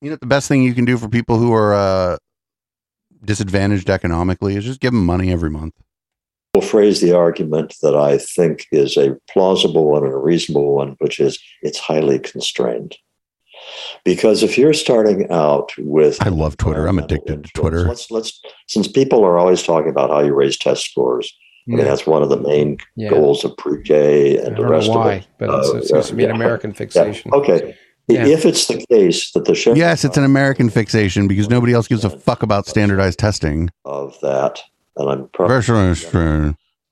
You 0.00 0.10
know, 0.10 0.16
the 0.16 0.26
best 0.26 0.48
thing 0.48 0.62
you 0.62 0.74
can 0.74 0.84
do 0.84 0.96
for 0.96 1.08
people 1.08 1.38
who 1.38 1.52
are 1.52 1.74
uh, 1.74 2.16
disadvantaged 3.24 3.90
economically 3.90 4.56
is 4.56 4.64
just 4.64 4.80
give 4.80 4.92
them 4.92 5.04
money 5.04 5.30
every 5.32 5.50
month. 5.50 5.74
We'll 6.54 6.62
phrase 6.62 7.00
the 7.00 7.16
argument 7.16 7.76
that 7.82 7.96
I 7.96 8.18
think 8.18 8.66
is 8.72 8.96
a 8.96 9.16
plausible 9.30 9.86
one 9.90 10.04
and 10.04 10.12
a 10.12 10.16
reasonable 10.18 10.74
one, 10.74 10.96
which 10.98 11.20
is 11.20 11.38
it's 11.62 11.78
highly 11.78 12.18
constrained. 12.18 12.96
Because 14.04 14.42
if 14.42 14.56
you're 14.56 14.72
starting 14.72 15.30
out 15.30 15.72
with 15.78 16.20
I 16.22 16.30
love 16.30 16.56
Twitter. 16.56 16.86
I'm 16.86 16.98
addicted 16.98 17.44
to 17.44 17.50
Twitter. 17.52 17.84
Let's 17.86 18.10
let's 18.10 18.40
since 18.66 18.88
people 18.88 19.22
are 19.24 19.38
always 19.38 19.62
talking 19.62 19.90
about 19.90 20.10
how 20.10 20.20
you 20.20 20.34
raise 20.34 20.56
test 20.56 20.90
scores. 20.90 21.32
I 21.68 21.74
mean, 21.76 21.84
that's 21.84 22.06
one 22.06 22.22
of 22.22 22.30
the 22.30 22.40
main 22.40 22.78
Yeah. 22.96 23.10
goals 23.10 23.44
of 23.44 23.56
pre-K 23.56 24.38
I 24.40 24.42
and 24.42 24.56
the 24.56 24.62
don't 24.62 24.70
rest 24.70 24.86
know 24.88 24.94
of 24.94 25.04
why, 25.04 25.12
it. 25.16 25.26
but 25.38 25.50
it's, 25.60 25.68
Uh, 25.68 25.76
it 25.76 25.84
seems 25.86 26.08
to 26.08 26.14
be 26.14 26.24
an. 26.24 26.30
American 26.32 26.72
fixation. 26.72 27.32
Okay. 27.32 27.76
Yeah. 28.08 28.26
If 28.26 28.44
it's 28.44 28.66
the 28.66 28.84
case 28.90 29.30
that 29.32 29.44
the 29.44 29.54
sheriff 29.54 29.78
Yes, 29.78 30.04
it's 30.04 30.16
an 30.16 30.24
American 30.24 30.68
fixation 30.68 31.28
because 31.28 31.48
nobody 31.48 31.72
else 31.74 31.86
gives 31.86 32.04
a 32.04 32.10
fuck 32.10 32.42
about 32.42 32.66
standardized 32.66 33.20
testing. 33.20 33.70
of 33.84 34.16
that, 34.22 34.60
and 34.96 35.10
I'm 35.10 35.28
probably 35.28 35.54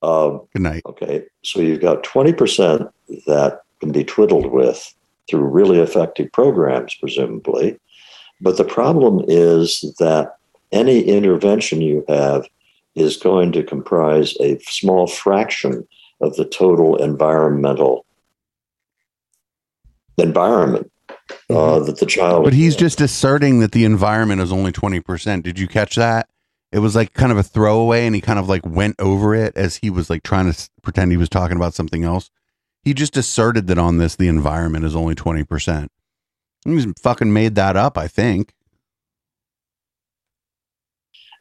Good 0.03 0.09
um, 0.09 0.47
night. 0.55 0.83
Okay, 0.87 1.25
so 1.43 1.61
you've 1.61 1.81
got 1.81 2.05
20% 2.05 2.91
that 3.27 3.61
can 3.81 3.93
be 3.93 4.05
twiddled 4.05 4.53
with 4.53 4.95
through 5.29 5.41
really 5.41 5.79
effective 5.79 6.31
programs, 6.33 6.95
presumably. 6.95 7.79
But 8.41 8.57
the 8.57 8.65
problem 8.65 9.25
is 9.27 9.81
that 9.99 10.37
any 10.73 11.03
intervention 11.03 11.81
you 11.81 12.05
have 12.09 12.47
is 12.95 13.17
going 13.17 13.53
to 13.53 13.63
comprise 13.63 14.35
a 14.41 14.59
small 14.61 15.07
fraction 15.07 15.87
of 16.21 16.37
the 16.37 16.45
total 16.45 16.97
environmental 16.97 18.05
environment 20.17 20.91
uh, 21.51 21.79
that 21.81 21.99
the 21.99 22.07
child. 22.07 22.45
But 22.45 22.53
he's 22.53 22.77
just 22.77 23.01
asserting 23.01 23.61
that 23.61 23.73
the 23.73 23.85
environment 23.85 24.41
is 24.41 24.53
only 24.53 24.73
20%. 24.73 25.43
Did 25.43 25.59
you 25.59 25.69
catch 25.69 25.95
that? 25.97 26.29
It 26.71 26.81
was 26.81 26.95
like 26.95 27.15
kind 27.15 27.33
of 27.33 27.39
a 27.39 27.43
throwaway 27.43 28.05
and 28.05 28.15
he 28.15 28.21
kind 28.21 28.39
of 28.39 28.49
like 28.49 28.67
went 28.67 28.97
over 28.99 29.35
it 29.35 29.57
as 29.57 29.77
he 29.77 29.89
was 29.89 30.11
like 30.11 30.23
trying 30.23 30.47
to 30.47 30.51
s- 30.51 30.71
pretend 30.83 31.11
he 31.11 31.17
was 31.17 31.31
talking 31.31 31.57
about 31.57 31.75
something 31.75 32.05
else. 32.05 32.31
He 32.83 32.93
just 32.95 33.17
asserted 33.17 33.67
that 33.69 33.79
on 33.79 33.97
this, 33.97 34.17
the 34.17 34.29
environment 34.29 34.85
is 34.85 34.95
only 34.95 35.15
20%. 35.15 35.89
He's 36.65 36.87
fucking 37.01 37.33
made 37.33 37.55
that 37.55 37.77
up, 37.77 37.97
I 37.97 38.07
think. 38.09 38.53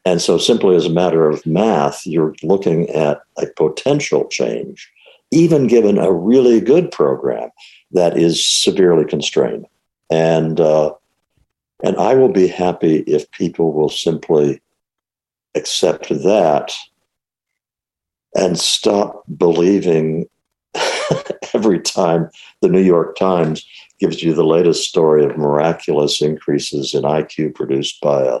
And 0.04 0.22
so, 0.22 0.38
simply 0.38 0.74
as 0.76 0.86
a 0.86 0.90
matter 0.90 1.28
of 1.28 1.44
math, 1.44 2.06
you're 2.06 2.34
looking 2.42 2.88
at 2.90 3.20
a 3.36 3.46
potential 3.56 4.26
change, 4.28 4.90
even 5.30 5.66
given 5.66 5.98
a 5.98 6.10
really 6.10 6.60
good 6.60 6.90
program 6.90 7.50
that 7.90 8.16
is 8.16 8.46
severely 8.46 9.04
constrained. 9.04 9.66
And 10.10 10.60
uh, 10.60 10.94
and 11.84 11.96
I 11.96 12.14
will 12.14 12.30
be 12.30 12.48
happy 12.48 13.00
if 13.00 13.30
people 13.32 13.72
will 13.72 13.90
simply 13.90 14.62
accept 15.54 16.08
that 16.08 16.72
and 18.34 18.58
stop 18.58 19.22
believing 19.36 20.26
every 21.54 21.80
time 21.80 22.28
the 22.60 22.68
New 22.68 22.82
York 22.82 23.16
Times 23.16 23.64
gives 23.98 24.22
you 24.22 24.34
the 24.34 24.44
latest 24.44 24.88
story 24.88 25.24
of 25.24 25.36
miraculous 25.36 26.20
increases 26.22 26.94
in 26.94 27.02
IQ 27.02 27.54
produced 27.54 28.00
by 28.00 28.22
a 28.24 28.38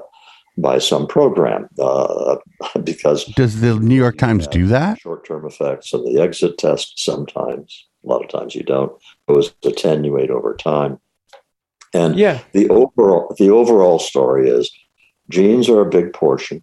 by 0.60 0.78
some 0.78 1.06
program 1.06 1.68
uh, 1.80 2.36
because 2.84 3.24
Does 3.24 3.60
the 3.60 3.76
New 3.76 3.94
York 3.94 4.18
Times 4.18 4.48
do 4.48 4.66
that? 4.66 4.98
short-term 5.00 5.46
effects 5.46 5.92
of 5.92 6.02
the 6.04 6.20
exit 6.20 6.58
test 6.58 6.98
sometimes 6.98 7.86
a 8.04 8.08
lot 8.08 8.22
of 8.24 8.28
times 8.30 8.54
you 8.54 8.62
don't 8.64 8.92
those 9.28 9.54
attenuate 9.64 10.30
over 10.30 10.54
time 10.54 10.98
and 11.94 12.16
Yeah. 12.18 12.40
the 12.52 12.68
overall 12.70 13.34
the 13.38 13.50
overall 13.50 13.98
story 14.00 14.48
is 14.50 14.70
genes 15.30 15.68
are 15.68 15.80
a 15.80 15.88
big 15.88 16.12
portion 16.12 16.62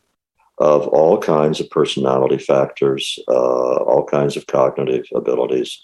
of 0.59 0.87
all 0.87 1.17
kinds 1.17 1.59
of 1.59 1.69
personality 1.69 2.37
factors 2.37 3.19
uh, 3.27 3.75
all 3.89 4.05
kinds 4.05 4.37
of 4.37 4.47
cognitive 4.47 5.05
abilities 5.15 5.81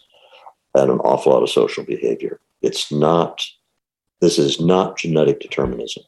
and 0.75 0.89
an 0.89 0.99
awful 0.99 1.31
lot 1.33 1.43
of 1.43 1.49
social 1.49 1.83
behavior 1.83 2.39
it's 2.61 2.91
not 2.91 3.41
this 4.21 4.37
is 4.37 4.59
not 4.61 4.97
genetic 4.97 5.39
determinism 5.39 6.03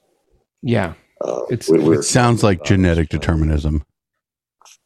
Yeah. 0.61 0.93
uh, 1.21 1.41
It's- 1.49 1.69
we- 1.69 1.97
It 1.97 2.03
sounds 2.03 2.43
like 2.43 2.63
genetic 2.63 3.09
determinism. 3.09 3.83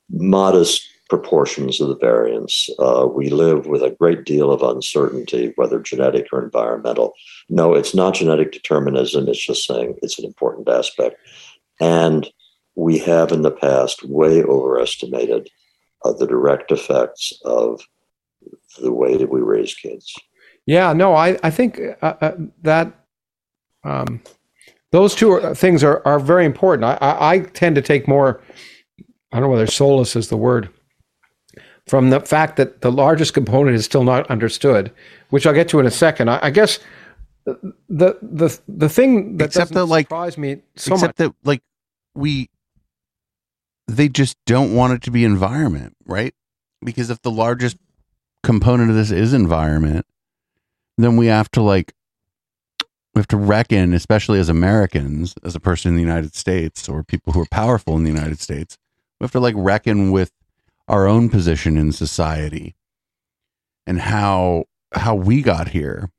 modest 0.09 0.81
proportions 1.09 1.79
of 1.79 1.87
the 1.89 1.97
variance. 1.97 2.69
Uh, 2.79 3.07
we 3.09 3.29
live 3.29 3.65
with 3.67 3.81
a 3.81 3.91
great 3.99 4.25
deal 4.25 4.51
of 4.51 4.61
uncertainty, 4.61 5.53
whether 5.55 5.79
genetic 5.79 6.27
or 6.33 6.43
environmental. 6.43 7.13
No, 7.49 7.73
it's 7.73 7.95
not 7.95 8.15
genetic 8.15 8.51
determinism. 8.51 9.27
It's 9.29 9.45
just 9.45 9.65
saying 9.65 9.95
it's 10.01 10.19
an 10.19 10.25
important 10.25 10.67
aspect. 10.67 11.15
And 11.79 12.29
we 12.77 12.99
have 12.99 13.31
in 13.31 13.41
the 13.41 13.51
past 13.51 14.03
way 14.03 14.43
overestimated 14.43 15.49
uh, 16.05 16.13
the 16.13 16.27
direct 16.27 16.71
effects 16.71 17.33
of 17.43 17.81
the 18.79 18.93
way 18.93 19.17
that 19.17 19.29
we 19.31 19.41
raise 19.41 19.73
kids. 19.73 20.13
Yeah, 20.67 20.93
no, 20.93 21.15
I, 21.15 21.37
I 21.41 21.49
think 21.49 21.79
uh, 22.01 22.13
uh, 22.21 22.35
that 22.61 22.93
um, 23.83 24.21
those 24.91 25.15
two 25.15 25.31
are, 25.31 25.55
things 25.55 25.83
are, 25.83 26.01
are 26.05 26.19
very 26.19 26.45
important. 26.45 26.85
I, 26.85 26.97
I, 27.01 27.33
I 27.33 27.39
tend 27.39 27.75
to 27.77 27.81
take 27.81 28.07
more, 28.07 28.41
I 29.31 29.39
don't 29.39 29.43
know 29.43 29.49
whether 29.49 29.65
solace 29.65 30.15
is 30.15 30.29
the 30.29 30.37
word, 30.37 30.69
from 31.87 32.11
the 32.11 32.19
fact 32.19 32.57
that 32.57 32.81
the 32.81 32.91
largest 32.91 33.33
component 33.33 33.75
is 33.75 33.85
still 33.85 34.03
not 34.03 34.29
understood, 34.29 34.91
which 35.31 35.47
I'll 35.47 35.53
get 35.53 35.67
to 35.69 35.79
in 35.79 35.87
a 35.87 35.91
second. 35.91 36.29
I, 36.29 36.39
I 36.43 36.49
guess 36.51 36.79
the 37.45 38.19
the 38.21 38.59
the 38.67 38.89
thing 38.89 39.37
that 39.37 39.45
Except 39.45 39.71
doesn't 39.71 39.75
that, 39.75 39.85
like- 39.85 40.07
surprise 40.07 40.37
me 40.37 40.57
so 40.75 40.93
Except 40.93 41.01
much. 41.01 41.15
that, 41.15 41.35
like, 41.43 41.63
we, 42.13 42.49
they 43.87 44.09
just 44.09 44.37
don't 44.45 44.75
want 44.75 44.93
it 44.93 45.01
to 45.03 45.11
be 45.11 45.23
environment, 45.23 45.95
right? 46.05 46.33
Because 46.83 47.09
if 47.09 47.21
the 47.21 47.31
largest 47.31 47.77
component 48.43 48.89
of 48.89 48.95
this 48.95 49.11
is 49.11 49.33
environment, 49.33 50.05
then 50.97 51.15
we 51.17 51.27
have 51.27 51.49
to, 51.51 51.61
like, 51.61 51.93
we 53.13 53.19
have 53.19 53.27
to 53.27 53.37
reckon, 53.37 53.93
especially 53.93 54.39
as 54.39 54.49
Americans, 54.49 55.33
as 55.43 55.55
a 55.55 55.59
person 55.59 55.89
in 55.89 55.95
the 55.95 56.01
United 56.01 56.35
States 56.35 56.87
or 56.87 57.03
people 57.03 57.33
who 57.33 57.41
are 57.41 57.47
powerful 57.49 57.95
in 57.95 58.03
the 58.03 58.11
United 58.11 58.39
States, 58.39 58.77
we 59.19 59.23
have 59.23 59.31
to, 59.31 59.39
like, 59.39 59.55
reckon 59.57 60.11
with 60.11 60.31
our 60.87 61.07
own 61.07 61.29
position 61.29 61.77
in 61.77 61.91
society 61.91 62.75
and 63.85 63.99
how 64.01 64.65
how 64.93 65.15
we 65.15 65.41
got 65.41 65.69
here 65.69 66.09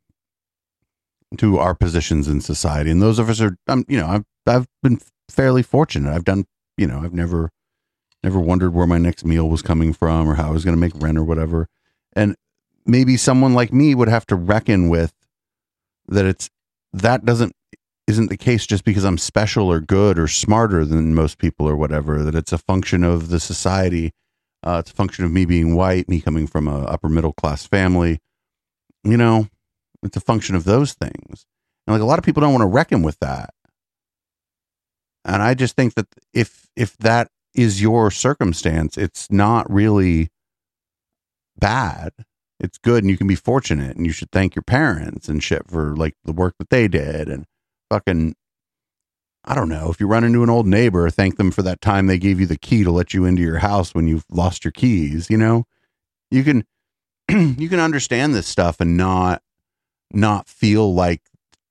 to 1.36 1.58
our 1.58 1.74
positions 1.74 2.28
in 2.28 2.40
society. 2.40 2.90
And 2.90 3.00
those 3.00 3.18
of 3.18 3.30
us 3.30 3.40
are, 3.40 3.56
um, 3.66 3.84
you 3.88 3.98
know, 3.98 4.06
I've 4.06 4.24
I've 4.46 4.66
been 4.82 5.00
fairly 5.28 5.62
fortunate. 5.62 6.12
I've 6.12 6.24
done, 6.24 6.46
you 6.76 6.86
know, 6.86 7.00
I've 7.02 7.14
never 7.14 7.50
never 8.22 8.40
wondered 8.40 8.74
where 8.74 8.86
my 8.86 8.98
next 8.98 9.24
meal 9.24 9.48
was 9.48 9.62
coming 9.62 9.92
from 9.92 10.28
or 10.28 10.34
how 10.34 10.48
I 10.48 10.52
was 10.52 10.64
going 10.64 10.76
to 10.76 10.80
make 10.80 10.92
rent 10.96 11.18
or 11.18 11.24
whatever. 11.24 11.68
And 12.14 12.36
maybe 12.84 13.16
someone 13.16 13.54
like 13.54 13.72
me 13.72 13.94
would 13.94 14.08
have 14.08 14.26
to 14.26 14.36
reckon 14.36 14.88
with 14.88 15.12
that. 16.08 16.24
It's 16.24 16.50
that 16.92 17.24
doesn't 17.24 17.54
isn't 18.06 18.30
the 18.30 18.36
case 18.36 18.66
just 18.66 18.84
because 18.84 19.04
I'm 19.04 19.18
special 19.18 19.70
or 19.70 19.80
good 19.80 20.18
or 20.18 20.28
smarter 20.28 20.84
than 20.84 21.14
most 21.14 21.38
people 21.38 21.68
or 21.68 21.76
whatever. 21.76 22.24
That 22.24 22.34
it's 22.34 22.52
a 22.52 22.58
function 22.58 23.04
of 23.04 23.28
the 23.28 23.38
society. 23.38 24.12
Uh, 24.62 24.78
it's 24.80 24.90
a 24.90 24.94
function 24.94 25.24
of 25.24 25.30
me 25.30 25.44
being 25.44 25.76
white, 25.76 26.08
me 26.08 26.20
coming 26.20 26.46
from 26.46 26.66
a 26.66 26.84
upper 26.84 27.08
middle 27.08 27.32
class 27.32 27.66
family. 27.66 28.18
You 29.04 29.16
know, 29.16 29.48
it's 30.02 30.16
a 30.16 30.20
function 30.20 30.56
of 30.56 30.64
those 30.64 30.94
things. 30.94 31.46
And 31.86 31.94
like 31.94 32.02
a 32.02 32.06
lot 32.06 32.18
of 32.18 32.24
people 32.24 32.40
don't 32.40 32.52
want 32.52 32.62
to 32.62 32.66
reckon 32.66 33.02
with 33.02 33.18
that. 33.20 33.54
And 35.24 35.42
I 35.42 35.54
just 35.54 35.76
think 35.76 35.94
that 35.94 36.06
if 36.32 36.66
if 36.74 36.96
that 36.98 37.30
is 37.58 37.82
your 37.82 38.10
circumstance, 38.10 38.96
it's 38.96 39.30
not 39.30 39.70
really 39.70 40.30
bad. 41.58 42.12
It's 42.60 42.78
good 42.78 43.02
and 43.02 43.10
you 43.10 43.16
can 43.16 43.26
be 43.26 43.34
fortunate 43.34 43.96
and 43.96 44.06
you 44.06 44.12
should 44.12 44.30
thank 44.30 44.54
your 44.54 44.62
parents 44.62 45.28
and 45.28 45.42
shit 45.42 45.68
for 45.68 45.96
like 45.96 46.14
the 46.24 46.32
work 46.32 46.54
that 46.58 46.70
they 46.70 46.88
did 46.88 47.28
and 47.28 47.44
fucking 47.90 48.34
I 49.44 49.54
don't 49.54 49.68
know, 49.70 49.90
if 49.90 49.98
you 49.98 50.06
run 50.06 50.24
into 50.24 50.42
an 50.42 50.50
old 50.50 50.66
neighbor, 50.66 51.08
thank 51.08 51.38
them 51.38 51.50
for 51.50 51.62
that 51.62 51.80
time 51.80 52.06
they 52.06 52.18
gave 52.18 52.38
you 52.38 52.46
the 52.46 52.58
key 52.58 52.84
to 52.84 52.90
let 52.90 53.14
you 53.14 53.24
into 53.24 53.40
your 53.40 53.58
house 53.58 53.94
when 53.94 54.06
you've 54.06 54.26
lost 54.28 54.64
your 54.64 54.72
keys, 54.72 55.30
you 55.30 55.38
know? 55.38 55.64
You 56.30 56.44
can 56.44 56.64
you 57.58 57.68
can 57.68 57.80
understand 57.80 58.34
this 58.34 58.46
stuff 58.46 58.80
and 58.80 58.96
not 58.96 59.42
not 60.12 60.48
feel 60.48 60.94
like 60.94 61.22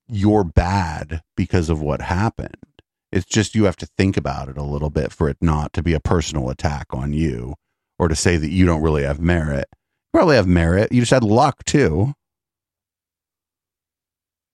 you're 0.08 0.44
bad 0.44 1.22
because 1.36 1.70
of 1.70 1.82
what 1.82 2.02
happened. 2.02 2.67
It's 3.12 3.26
just 3.26 3.56
you 3.56 3.64
have 3.66 3.78
to 3.78 3.88
think 3.98 4.18
about 4.18 4.50
it 4.50 4.58
a 4.58 4.64
little 4.64 4.90
bit 4.90 5.12
for 5.12 5.30
it 5.30 5.38
not 5.42 5.74
to 5.74 5.84
be 5.84 5.94
a 5.94 6.00
personal 6.00 6.50
attack 6.50 6.88
on 6.92 7.14
you 7.14 7.56
or 7.98 8.08
to 8.08 8.16
say 8.16 8.38
that 8.38 8.52
you 8.52 8.66
don't 8.66 8.82
really 8.82 9.04
have 9.04 9.20
merit. 9.20 9.68
You 9.72 10.20
probably 10.20 10.36
have 10.36 10.48
merit. 10.48 10.92
You 10.92 11.02
just 11.02 11.12
had 11.12 11.24
luck 11.24 11.64
too. 11.64 12.14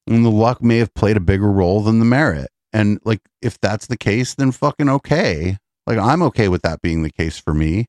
And 0.08 0.24
the 0.24 0.30
luck 0.30 0.62
may 0.62 0.78
have 0.78 0.94
played 0.94 1.18
a 1.18 1.22
bigger 1.22 1.50
role 1.50 1.82
than 1.82 2.00
the 2.00 2.06
merit. 2.06 2.50
And 2.72 3.00
like 3.04 3.22
if 3.42 3.60
that's 3.60 3.88
the 3.88 3.98
case, 3.98 4.36
then 4.36 4.52
fucking 4.52 4.90
okay. 4.90 5.58
Like 5.88 5.98
I'm 5.98 6.22
okay 6.24 6.48
with 6.48 6.62
that 6.64 6.82
being 6.82 7.04
the 7.04 7.12
case 7.12 7.40
for 7.40 7.54
me. 7.54 7.86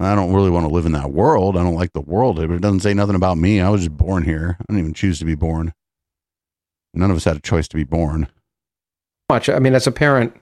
I 0.00 0.14
don't 0.14 0.32
really 0.32 0.50
want 0.50 0.64
to 0.64 0.72
live 0.72 0.86
in 0.86 0.92
that 0.92 1.10
world. 1.12 1.56
I 1.56 1.62
don't 1.64 1.74
like 1.74 1.92
the 1.92 2.00
world, 2.00 2.38
it 2.38 2.60
doesn't 2.60 2.80
say 2.80 2.94
nothing 2.94 3.16
about 3.16 3.36
me. 3.36 3.60
I 3.60 3.68
was 3.68 3.82
just 3.82 3.96
born 3.96 4.22
here. 4.22 4.56
I 4.60 4.64
didn't 4.68 4.80
even 4.80 4.94
choose 4.94 5.18
to 5.18 5.24
be 5.24 5.34
born. 5.34 5.72
None 6.94 7.10
of 7.10 7.16
us 7.16 7.24
had 7.24 7.36
a 7.36 7.40
choice 7.40 7.68
to 7.68 7.76
be 7.76 7.84
born. 7.84 8.28
much. 9.28 9.48
I 9.48 9.58
mean, 9.58 9.74
as 9.74 9.86
a 9.86 9.92
parent, 9.92 10.34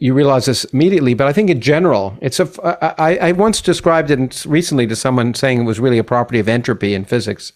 you 0.00 0.12
realize 0.12 0.46
this 0.46 0.64
immediately, 0.64 1.14
but 1.14 1.26
I 1.26 1.32
think 1.32 1.48
in 1.48 1.60
general, 1.60 2.16
it's 2.20 2.40
a. 2.40 3.00
I, 3.00 3.16
I 3.28 3.32
once 3.32 3.60
described 3.60 4.10
it 4.10 4.44
recently 4.46 4.86
to 4.86 4.96
someone 4.96 5.34
saying 5.34 5.60
it 5.60 5.64
was 5.64 5.80
really 5.80 5.98
a 5.98 6.04
property 6.04 6.38
of 6.38 6.48
entropy 6.48 6.94
in 6.94 7.04
physics, 7.04 7.52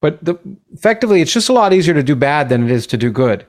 but 0.00 0.24
the, 0.24 0.36
effectively, 0.72 1.20
it's 1.20 1.32
just 1.32 1.48
a 1.48 1.52
lot 1.52 1.72
easier 1.72 1.94
to 1.94 2.02
do 2.02 2.14
bad 2.14 2.48
than 2.48 2.64
it 2.64 2.70
is 2.70 2.86
to 2.88 2.96
do 2.96 3.10
good. 3.10 3.46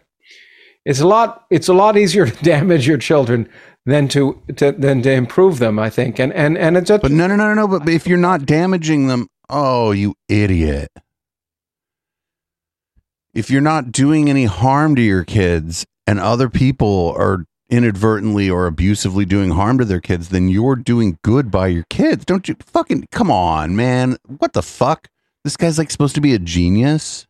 It's 0.86 1.00
a 1.00 1.08
lot. 1.08 1.46
It's 1.52 1.68
a 1.68 1.74
lot 1.74 1.98
easier 1.98 2.26
to 2.26 2.44
damage 2.44 2.88
your 2.88 2.98
children 2.98 3.50
than 3.86 4.08
to, 4.10 4.42
to 4.56 4.72
than 4.72 5.02
to 5.04 5.12
improve 5.12 5.60
them. 5.60 5.78
I 5.78 5.90
think, 5.90 6.20
and 6.20 6.34
and 6.34 6.58
and 6.58 6.78
it's. 6.78 6.90
A, 6.90 6.98
But 6.98 7.12
no, 7.12 7.28
no, 7.28 7.36
no, 7.36 7.54
no, 7.54 7.68
no. 7.68 7.80
But 7.80 7.88
if 7.90 8.08
you're 8.08 8.18
not 8.18 8.46
damaging 8.46 9.08
them, 9.08 9.28
oh, 9.50 9.92
you 9.92 10.16
idiot. 10.28 10.90
If 13.38 13.52
you're 13.52 13.62
not 13.62 13.92
doing 13.92 14.32
any 14.32 14.46
harm 14.46 14.96
to 14.96 15.02
your 15.04 15.24
kids 15.24 15.86
and 16.08 16.20
other 16.20 16.50
people 16.50 17.14
are 17.16 17.46
inadvertently 17.70 18.50
or 18.50 18.66
abusively 18.66 19.26
doing 19.26 19.52
harm 19.52 19.78
to 19.78 19.86
their 19.86 20.02
kids, 20.02 20.30
then 20.30 20.48
you're 20.48 20.76
doing 20.76 21.20
good 21.22 21.52
by 21.52 21.68
your 21.68 21.86
kids. 21.92 22.26
Don't 22.26 22.48
you 22.48 22.56
fucking 22.60 23.06
come 23.12 23.30
on, 23.30 23.76
man. 23.76 24.18
What 24.26 24.54
the 24.54 24.64
fuck? 24.64 25.08
This 25.44 25.56
guy's 25.56 25.78
like 25.78 25.92
supposed 25.92 26.16
to 26.16 26.22
be 26.22 26.34
a 26.34 26.40
genius. 26.40 27.28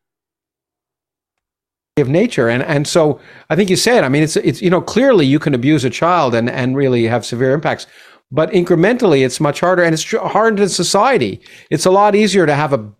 of 1.97 2.07
nature 2.07 2.47
and 2.47 2.63
and 2.63 2.87
so 2.87 3.19
i 3.49 3.55
think 3.55 3.69
you 3.71 3.75
said 3.75 4.03
i 4.03 4.09
mean 4.09 4.21
it's 4.21 4.35
it's 4.37 4.61
you 4.61 4.69
know 4.69 4.79
clearly 4.79 5.25
you 5.25 5.39
can 5.39 5.55
abuse 5.55 5.83
a 5.83 5.89
child 5.89 6.35
and 6.35 6.47
and 6.47 6.77
really 6.77 7.05
have 7.07 7.25
severe 7.25 7.51
impacts 7.53 7.87
but 8.31 8.51
incrementally 8.51 9.25
it's 9.25 9.39
much 9.39 9.61
harder 9.61 9.83
and 9.83 9.95
it's 9.95 10.11
hard 10.11 10.59
in 10.59 10.69
society 10.69 11.41
it's 11.71 11.87
a 11.87 11.91
lot 11.91 12.15
easier 12.15 12.45
to 12.45 12.53
have 12.53 12.71
a 12.71 12.93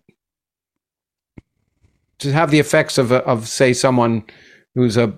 to 2.18 2.32
have 2.32 2.50
the 2.50 2.58
effects 2.58 2.98
of 2.98 3.12
of 3.12 3.48
say 3.48 3.72
someone 3.72 4.24
who's 4.74 4.96
a 4.96 5.16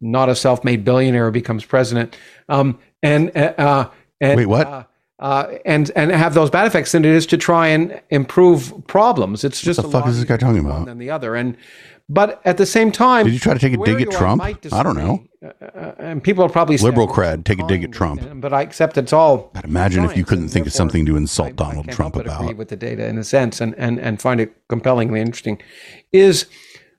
not 0.00 0.28
a 0.28 0.34
self-made 0.34 0.84
billionaire 0.84 1.30
becomes 1.30 1.64
president 1.64 2.16
um 2.48 2.78
and 3.02 3.36
uh 3.36 3.88
and 4.20 4.36
Wait, 4.36 4.46
what? 4.46 4.66
uh, 4.66 4.84
uh, 5.18 5.58
and 5.64 5.90
and 5.96 6.10
have 6.10 6.34
those 6.34 6.50
bad 6.50 6.66
effects 6.66 6.92
than 6.92 7.04
it 7.04 7.10
is 7.10 7.26
to 7.26 7.36
try 7.38 7.68
and 7.68 8.00
improve 8.10 8.72
problems. 8.86 9.44
It's 9.44 9.60
just 9.60 9.80
the 9.80 9.88
a 9.88 9.90
fuck 9.90 10.06
is 10.06 10.16
this 10.16 10.28
guy 10.28 10.36
talking 10.36 10.64
about? 10.64 10.86
than 10.86 10.98
the 10.98 11.10
other. 11.10 11.34
And 11.34 11.56
but 12.08 12.40
at 12.44 12.56
the 12.56 12.66
same 12.66 12.92
time, 12.92 13.24
Did 13.26 13.34
you 13.34 13.40
try 13.40 13.54
to 13.54 13.58
take 13.60 13.72
a 13.74 13.84
dig 13.84 14.00
at 14.00 14.08
are 14.14 14.18
Trump? 14.18 14.38
might 14.38 14.72
I 14.72 14.82
don't 14.82 14.96
know. 14.96 15.24
Uh, 15.44 15.48
uh, 15.64 15.94
and 15.98 16.22
people 16.22 16.44
will 16.44 16.52
probably 16.52 16.76
Liberal 16.78 17.06
"Well, 17.06 17.14
cred, 17.16 17.44
take 17.44 17.58
a 17.60 17.66
dig 17.66 17.82
at 17.84 17.94
fine," 17.94 18.16
Trump. 18.16 18.40
But 18.40 18.52
I 18.52 18.62
accept 18.62 18.96
it's 18.98 19.12
all. 19.12 19.50
God, 19.54 19.64
imagine 19.64 20.04
if 20.04 20.16
you 20.16 20.24
couldn't 20.24 20.48
think 20.48 20.66
of 20.66 20.72
something 20.72 21.04
to 21.06 21.16
insult 21.16 21.48
I- 21.48 21.50
I 21.50 21.52
Donald 21.52 21.84
can't 21.86 21.96
Trump 21.96 22.14
but 22.14 22.26
about. 22.26 22.56
with 22.56 22.68
the 22.68 22.76
data 22.76 23.06
in 23.06 23.18
a 23.18 23.24
sense, 23.24 23.60
and 23.60 23.74
and 23.76 23.98
and 24.00 24.20
find 24.20 24.40
it 24.40 24.54
compellingly 24.68 25.20
interesting. 25.20 25.58
Is 26.12 26.46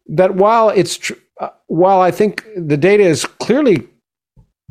that 0.08 0.36
while 0.36 0.70
it's 0.70 0.98
tr- 0.98 1.14
uh, 1.40 1.50
while 1.68 2.00
I 2.02 2.12
think 2.12 2.46
the 2.56 2.78
data 2.78 3.04
is 3.04 3.26
clearly 3.26 3.88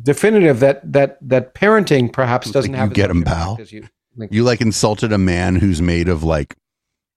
definitive 0.02 0.60
that 0.60 0.80
that 0.92 1.18
that 1.22 1.54
parenting 1.54 2.12
perhaps 2.12 2.50
doesn't 2.50 2.72
think 2.72 2.76
have 2.80 2.90
you 2.90 2.94
get 2.94 3.10
impact 3.10 3.36
pal. 3.58 3.58
you. 3.68 3.88
You 4.30 4.44
like 4.44 4.60
insulted 4.60 5.12
a 5.12 5.18
man 5.18 5.56
who's 5.56 5.82
made 5.82 6.08
of 6.08 6.22
like, 6.22 6.56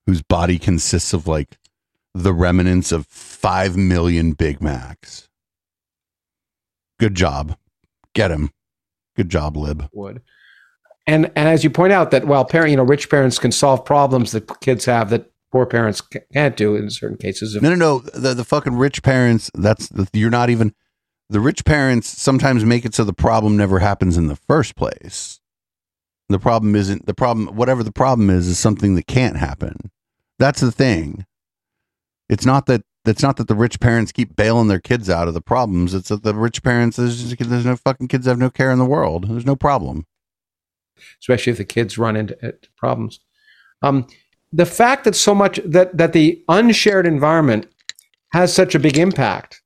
whose 0.05 0.21
body 0.21 0.59
consists 0.59 1.13
of 1.13 1.27
like 1.27 1.57
the 2.13 2.33
remnants 2.33 2.91
of 2.91 3.05
5 3.07 3.77
million 3.77 4.33
Big 4.33 4.61
Macs. 4.61 5.29
Good 6.99 7.15
job. 7.15 7.57
Get 8.13 8.31
him. 8.31 8.51
Good 9.15 9.29
job, 9.29 9.55
Lib. 9.55 9.89
would. 9.93 10.21
And 11.07 11.31
and 11.35 11.49
as 11.49 11.63
you 11.63 11.69
point 11.69 11.91
out 11.91 12.11
that 12.11 12.25
while 12.25 12.45
parent, 12.45 12.69
you 12.69 12.77
know, 12.77 12.83
rich 12.83 13.09
parents 13.09 13.39
can 13.39 13.51
solve 13.51 13.83
problems 13.83 14.31
that 14.31 14.59
kids 14.61 14.85
have 14.85 15.09
that 15.09 15.31
poor 15.51 15.65
parents 15.65 16.01
can't 16.33 16.55
do 16.55 16.75
in 16.75 16.89
certain 16.89 17.17
cases. 17.17 17.55
Of, 17.55 17.63
No, 17.63 17.69
no, 17.69 17.75
no. 17.75 17.99
The, 17.99 18.33
the 18.33 18.43
fucking 18.43 18.75
rich 18.75 19.01
parents, 19.01 19.49
that's 19.55 19.87
the, 19.89 20.07
you're 20.13 20.29
not 20.29 20.49
even, 20.49 20.73
the 21.29 21.39
rich 21.39 21.65
parents 21.65 22.07
sometimes 22.07 22.63
make 22.63 22.85
it 22.85 22.93
so 22.93 23.03
the 23.03 23.13
problem 23.13 23.57
never 23.57 23.79
happens 23.79 24.17
in 24.17 24.27
the 24.27 24.35
first 24.35 24.75
place. 24.75 25.39
The 26.27 26.39
problem 26.39 26.75
isn't 26.75 27.07
the 27.07 27.15
problem, 27.15 27.55
whatever 27.55 27.83
the 27.83 27.91
problem 27.91 28.29
is, 28.29 28.47
is 28.47 28.59
something 28.59 28.95
that 28.95 29.07
can't 29.07 29.37
happen. 29.37 29.91
That's 30.37 30.61
the 30.61 30.71
thing. 30.71 31.25
It's 32.29 32.45
not 32.45 32.67
that, 32.67 32.83
it's 33.05 33.23
not 33.23 33.37
that 33.37 33.47
the 33.47 33.55
rich 33.55 33.79
parents 33.79 34.11
keep 34.11 34.35
bailing 34.35 34.67
their 34.67 34.79
kids 34.79 35.09
out 35.09 35.27
of 35.27 35.33
the 35.33 35.41
problems. 35.41 35.93
It's 35.93 36.09
that 36.09 36.23
the 36.23 36.35
rich 36.35 36.61
parents, 36.63 36.97
there's, 36.97 37.21
just, 37.31 37.49
there's 37.49 37.65
no 37.65 37.75
fucking 37.75 38.07
kids 38.07 38.27
have 38.27 38.37
no 38.37 38.49
care 38.49 38.71
in 38.71 38.79
the 38.79 38.85
world. 38.85 39.27
There's 39.27 39.45
no 39.45 39.55
problem. 39.55 40.05
especially 41.21 41.51
if 41.51 41.57
the 41.57 41.65
kids 41.65 41.97
run 41.97 42.15
into 42.15 42.47
uh, 42.47 42.51
problems. 42.77 43.19
Um, 43.81 44.07
the 44.51 44.65
fact 44.65 45.03
that 45.05 45.15
so 45.15 45.35
much 45.35 45.59
that 45.63 45.95
that 45.97 46.13
the 46.13 46.43
unshared 46.49 47.05
environment 47.05 47.67
has 48.33 48.53
such 48.53 48.75
a 48.75 48.79
big 48.79 48.97
impact 48.97 49.61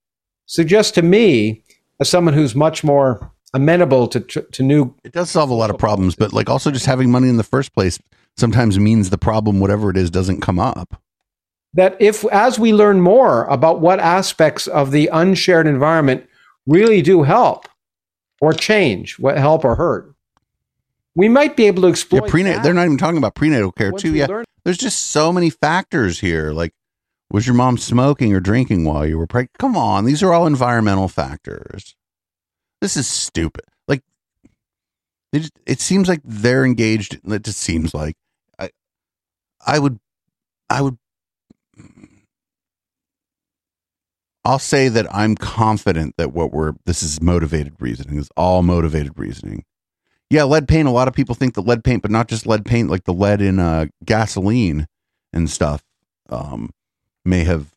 suggests 0.46 0.92
to 0.94 1.02
me, 1.02 1.64
as 2.00 2.10
someone 2.10 2.34
who's 2.34 2.56
much 2.56 2.84
more 2.84 3.32
amenable 3.54 4.08
to 4.08 4.20
to, 4.20 4.42
to 4.42 4.64
new 4.64 4.94
It 5.04 5.14
does 5.14 5.30
solve 5.30 5.50
a 5.50 5.54
lot 5.54 5.70
of 5.70 5.78
problems, 5.78 6.16
but 6.16 6.34
like 6.34 6.50
also 6.50 6.72
just 6.72 6.86
having 6.86 7.12
money 7.12 7.30
in 7.30 7.38
the 7.38 7.44
first 7.44 7.74
place 7.74 8.00
sometimes 8.38 8.80
means 8.80 9.10
the 9.10 9.18
problem, 9.18 9.60
whatever 9.60 9.90
it 9.90 9.98
is, 9.98 10.10
doesn't 10.10 10.42
come 10.42 10.60
up. 10.60 11.02
That 11.74 11.98
if 12.00 12.24
as 12.26 12.60
we 12.60 12.72
learn 12.74 13.02
more 13.02 13.46
about 13.46 13.80
what 13.80 14.00
aspects 14.00 14.68
of 14.68 14.92
the 14.92 15.08
unshared 15.12 15.68
environment 15.68 16.28
really 16.68 17.02
do 17.02 17.24
help 17.24 17.68
or 18.42 18.54
change, 18.54 19.18
what 19.20 19.38
help 19.38 19.66
or 19.66 19.76
hurt, 19.76 20.14
we 21.16 21.28
might 21.30 21.56
be 21.56 21.66
able 21.68 21.82
to 21.84 21.88
Yeah, 21.88 21.92
exploit. 21.92 22.30
prenatal. 22.30 22.58
that 22.60 22.64
They're 22.64 22.74
not 22.74 22.86
even 22.86 22.98
talking 22.98 23.18
about 23.18 23.36
prenatal 23.36 23.72
care 23.72 23.92
once 23.92 24.02
too. 24.02 24.14
Yeah, 24.14 24.28
learn- 24.28 24.46
there's 24.66 24.78
just 24.78 25.08
so 25.08 25.32
many 25.34 25.50
factors 25.50 26.20
here. 26.20 26.52
Like, 26.52 26.74
was 27.32 27.46
your 27.48 27.56
mom 27.56 27.78
smoking 27.78 28.34
or 28.34 28.40
drinking 28.40 28.86
while 28.86 29.06
you 29.06 29.18
were 29.18 29.28
pregnant? 29.28 29.58
Come 29.58 29.76
on, 29.76 30.06
these 30.06 30.22
are 30.24 30.32
all 30.34 30.46
environmental 30.48 31.08
factors. 31.08 31.96
This 32.82 32.96
is 32.98 33.08
stupid. 33.08 33.66
Like, 33.88 34.02
just, 35.34 35.54
it 35.66 35.80
seems 35.80 36.08
like 36.08 36.22
they're 36.24 36.66
engaged. 36.66 37.20
It 37.26 37.44
just 37.44 37.60
seems 37.60 37.94
like 37.94 38.16
I, 38.60 38.70
I 39.66 39.80
would, 39.80 40.00
I 40.70 40.82
would. 40.82 40.98
I'll 44.46 44.60
say 44.60 44.90
that 44.90 45.08
I'm 45.14 45.36
confident 45.36 46.16
that 46.18 46.34
what 46.34 46.52
we're 46.52 46.74
this 46.86 47.02
is 47.02 47.22
motivated 47.22 47.76
reasoning. 47.80 48.20
It's 48.20 48.30
all 48.36 48.62
motivated 48.62 49.14
reasoning. 49.18 49.64
Yeah, 50.30 50.44
lead 50.44 50.68
paint. 50.68 50.88
A 50.88 50.92
lot 50.92 51.08
of 51.08 51.14
people 51.14 51.36
think 51.36 51.54
that 51.54 51.62
lead 51.62 51.84
paint, 51.84 52.02
but 52.02 52.12
not 52.12 52.28
just 52.28 52.48
lead 52.48 52.66
paint, 52.66 52.90
like 52.90 53.04
the 53.04 53.14
lead 53.14 53.42
in 53.42 53.60
uh, 53.60 53.86
gasoline 54.04 54.88
and 55.32 55.50
stuff, 55.50 55.84
um, 56.30 56.72
may 57.24 57.44
have 57.44 57.68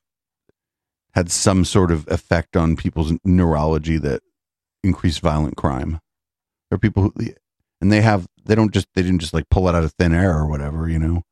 had 1.14 1.30
some 1.30 1.64
sort 1.64 1.90
of 1.90 2.06
effect 2.08 2.56
on 2.56 2.76
people's 2.76 3.12
neurology 3.24 3.98
that 3.98 4.22
increased 4.82 5.20
violent 5.20 5.56
crime. 5.56 6.00
There 6.70 6.76
are 6.76 6.78
people 6.78 7.02
who, 7.02 7.14
and 7.80 7.92
they 7.92 8.00
have, 8.00 8.26
they 8.44 8.54
don't 8.54 8.72
just, 8.72 8.88
they 8.94 9.02
didn't 9.02 9.20
just 9.20 9.34
like 9.34 9.48
pull 9.50 9.68
it 9.68 9.74
out 9.74 9.84
of 9.84 9.92
thin 9.92 10.14
air 10.14 10.36
or 10.36 10.46
whatever, 10.46 10.88
you 10.88 10.98
know. 10.98 11.22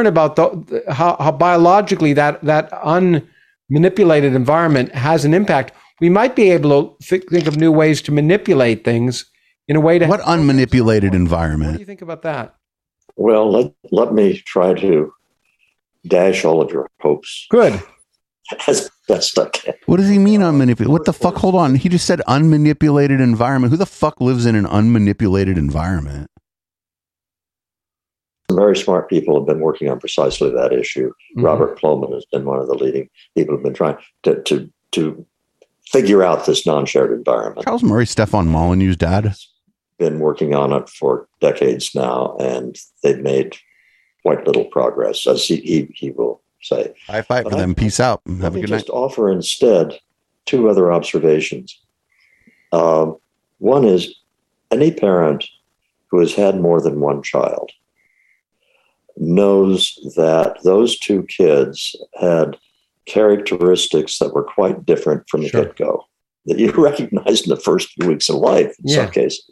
Learn 0.00 0.06
about 0.06 0.36
the, 0.36 0.82
how, 0.92 1.16
how 1.20 1.32
biologically 1.32 2.12
that 2.14 2.42
that 2.42 2.70
unmanipulated 2.72 4.34
environment 4.34 4.92
has 4.94 5.24
an 5.24 5.34
impact, 5.34 5.72
we 6.00 6.08
might 6.08 6.34
be 6.34 6.50
able 6.50 6.70
to 6.70 7.04
thi- 7.04 7.26
think 7.30 7.46
of 7.46 7.56
new 7.56 7.72
ways 7.72 8.00
to 8.02 8.12
manipulate 8.12 8.84
things 8.84 9.24
in 9.68 9.76
a 9.76 9.80
way 9.80 9.98
to. 9.98 10.06
What 10.06 10.20
unmanipulated 10.20 11.10
What 11.10 11.12
do 11.12 11.16
environment? 11.16 11.78
you 11.78 11.86
think 11.86 12.02
about 12.02 12.22
that? 12.22 12.54
Well, 13.16 13.50
let, 13.50 13.72
let 13.90 14.12
me 14.14 14.42
try 14.46 14.72
to 14.74 15.12
dash 16.06 16.44
all 16.44 16.62
of 16.62 16.70
your 16.72 16.88
hopes 17.00 17.46
Good. 17.50 17.82
as 18.66 18.90
best 19.06 19.38
I 19.38 19.48
can. 19.50 19.74
What 19.86 19.98
does 19.98 20.08
he 20.08 20.18
mean 20.18 20.40
unmanipulated? 20.40 20.86
What 20.88 21.04
the 21.04 21.12
fuck? 21.12 21.36
Hold 21.36 21.54
on. 21.54 21.74
He 21.74 21.88
just 21.90 22.06
said 22.06 22.22
unmanipulated 22.26 23.20
environment. 23.20 23.70
Who 23.70 23.76
the 23.76 23.84
fuck 23.86 24.20
lives 24.20 24.46
in 24.46 24.54
an 24.54 24.64
unmanipulated 24.64 25.58
environment? 25.58 26.28
Some 28.50 28.56
very 28.56 28.76
smart 28.76 29.08
people 29.08 29.38
have 29.38 29.46
been 29.46 29.60
working 29.60 29.88
on 29.88 30.00
precisely 30.00 30.50
that 30.50 30.72
issue. 30.72 31.12
Mhm. 31.36 31.44
Robert 31.44 31.78
Plomin 31.78 32.12
has 32.14 32.24
been 32.32 32.44
one 32.44 32.58
of 32.58 32.66
the 32.66 32.74
leading 32.74 33.08
people 33.36 33.54
who've 33.54 33.62
been 33.62 33.74
trying 33.74 33.96
to, 34.24 34.42
to, 34.42 34.68
to 34.90 35.24
figure 35.86 36.24
out 36.24 36.46
this 36.46 36.66
non-shared 36.66 37.12
environment. 37.12 37.64
Charles 37.64 37.84
Murray, 37.84 38.06
Stefan 38.06 38.48
Molyneux's 38.48 38.96
dad. 38.96 39.36
Been 39.98 40.18
working 40.18 40.52
on 40.52 40.72
it 40.72 40.88
for 40.88 41.28
decades 41.40 41.94
now, 41.94 42.36
and 42.40 42.76
they've 43.04 43.20
made 43.20 43.56
quite 44.22 44.44
little 44.48 44.64
progress, 44.64 45.28
as 45.28 45.44
he, 45.44 45.56
he, 45.58 45.88
he 45.94 46.10
will 46.10 46.42
say. 46.60 46.92
I 47.08 47.22
fight 47.22 47.44
for 47.48 47.54
I- 47.54 47.58
them. 47.60 47.76
Peace 47.76 48.00
out. 48.00 48.20
Have 48.40 48.56
a 48.56 48.60
good 48.62 48.70
night. 48.70 48.78
just 48.78 48.90
offer 48.90 49.30
instead 49.30 49.96
two 50.46 50.68
other 50.68 50.90
observations. 50.92 51.78
Um, 52.72 53.16
one 53.58 53.84
is 53.84 54.12
any 54.72 54.90
parent 54.90 55.46
who 56.08 56.18
has 56.18 56.34
had 56.34 56.60
more 56.60 56.80
than 56.80 56.98
one 56.98 57.22
child 57.22 57.70
knows 59.20 59.92
that 60.16 60.56
those 60.64 60.98
two 60.98 61.22
kids 61.24 61.94
had 62.20 62.56
characteristics 63.06 64.18
that 64.18 64.34
were 64.34 64.42
quite 64.44 64.84
different 64.86 65.28
from 65.28 65.42
the 65.42 65.48
Sure. 65.48 65.64
get 65.66 65.76
go, 65.76 66.04
that 66.46 66.58
you 66.58 66.70
recognized 66.76 67.44
in 67.46 67.50
the 67.50 67.60
first 67.60 67.90
few 67.92 68.08
weeks 68.08 68.28
of 68.28 68.36
life 68.36 68.74
in 68.82 68.88
Yeah. 68.88 69.04
some 69.04 69.10
cases. 69.12 69.44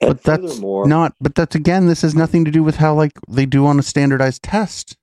And 0.00 0.08
But 0.08 0.22
that's 0.22 0.42
furthermore, 0.54 0.88
not. 0.88 1.14
But 1.20 1.34
that's 1.34 1.54
again. 1.54 1.86
This 1.86 2.02
has 2.02 2.14
nothing 2.14 2.44
to 2.44 2.50
do 2.50 2.62
with 2.62 2.76
how 2.76 2.94
like 2.94 3.12
they 3.28 3.46
do 3.46 3.66
on 3.66 3.78
a 3.78 3.82
standardized 3.82 4.42
test. 4.42 4.96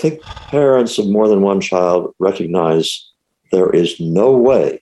I 0.00 0.02
think 0.02 0.22
parents 0.22 0.98
of 0.98 1.06
more 1.08 1.28
than 1.28 1.42
one 1.42 1.60
child 1.60 2.14
recognize 2.18 3.06
there 3.52 3.70
is 3.70 4.00
no 4.00 4.32
way 4.32 4.80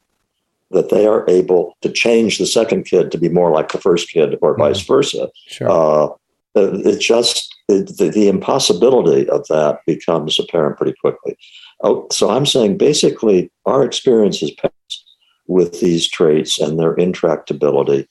that 0.71 0.91
they 0.91 1.07
are 1.07 1.25
able 1.29 1.77
to 1.81 1.91
change 1.91 2.39
the 2.39 2.47
second 2.47 2.85
kid 2.85 3.11
to 3.11 3.19
be 3.19 3.29
more 3.29 3.51
like 3.51 3.73
the 3.73 3.81
first 3.81 4.11
kid 4.11 4.37
or 4.43 4.57
vice 4.57 4.81
versa 4.81 5.29
Sure. 5.49 5.69
Uh, 5.71 6.09
it 6.55 7.01
just 7.01 7.55
the, 7.69 8.11
the 8.15 8.29
impossibility 8.29 9.29
of 9.29 9.47
that 9.49 9.81
becomes 9.87 10.39
apparent 10.39 10.79
pretty 10.79 10.95
quickly. 11.01 11.37
Oh, 11.83 12.07
so 12.11 12.31
I'm 12.31 12.47
saying 12.47 12.79
basically 12.79 13.51
our 13.67 13.85
experience 13.85 14.43
as 14.43 14.51
parents 14.53 15.05
with 15.47 15.81
these 15.81 16.09
traits 16.09 16.59
and 16.59 16.79
their 16.79 16.97
intractability 16.97 18.07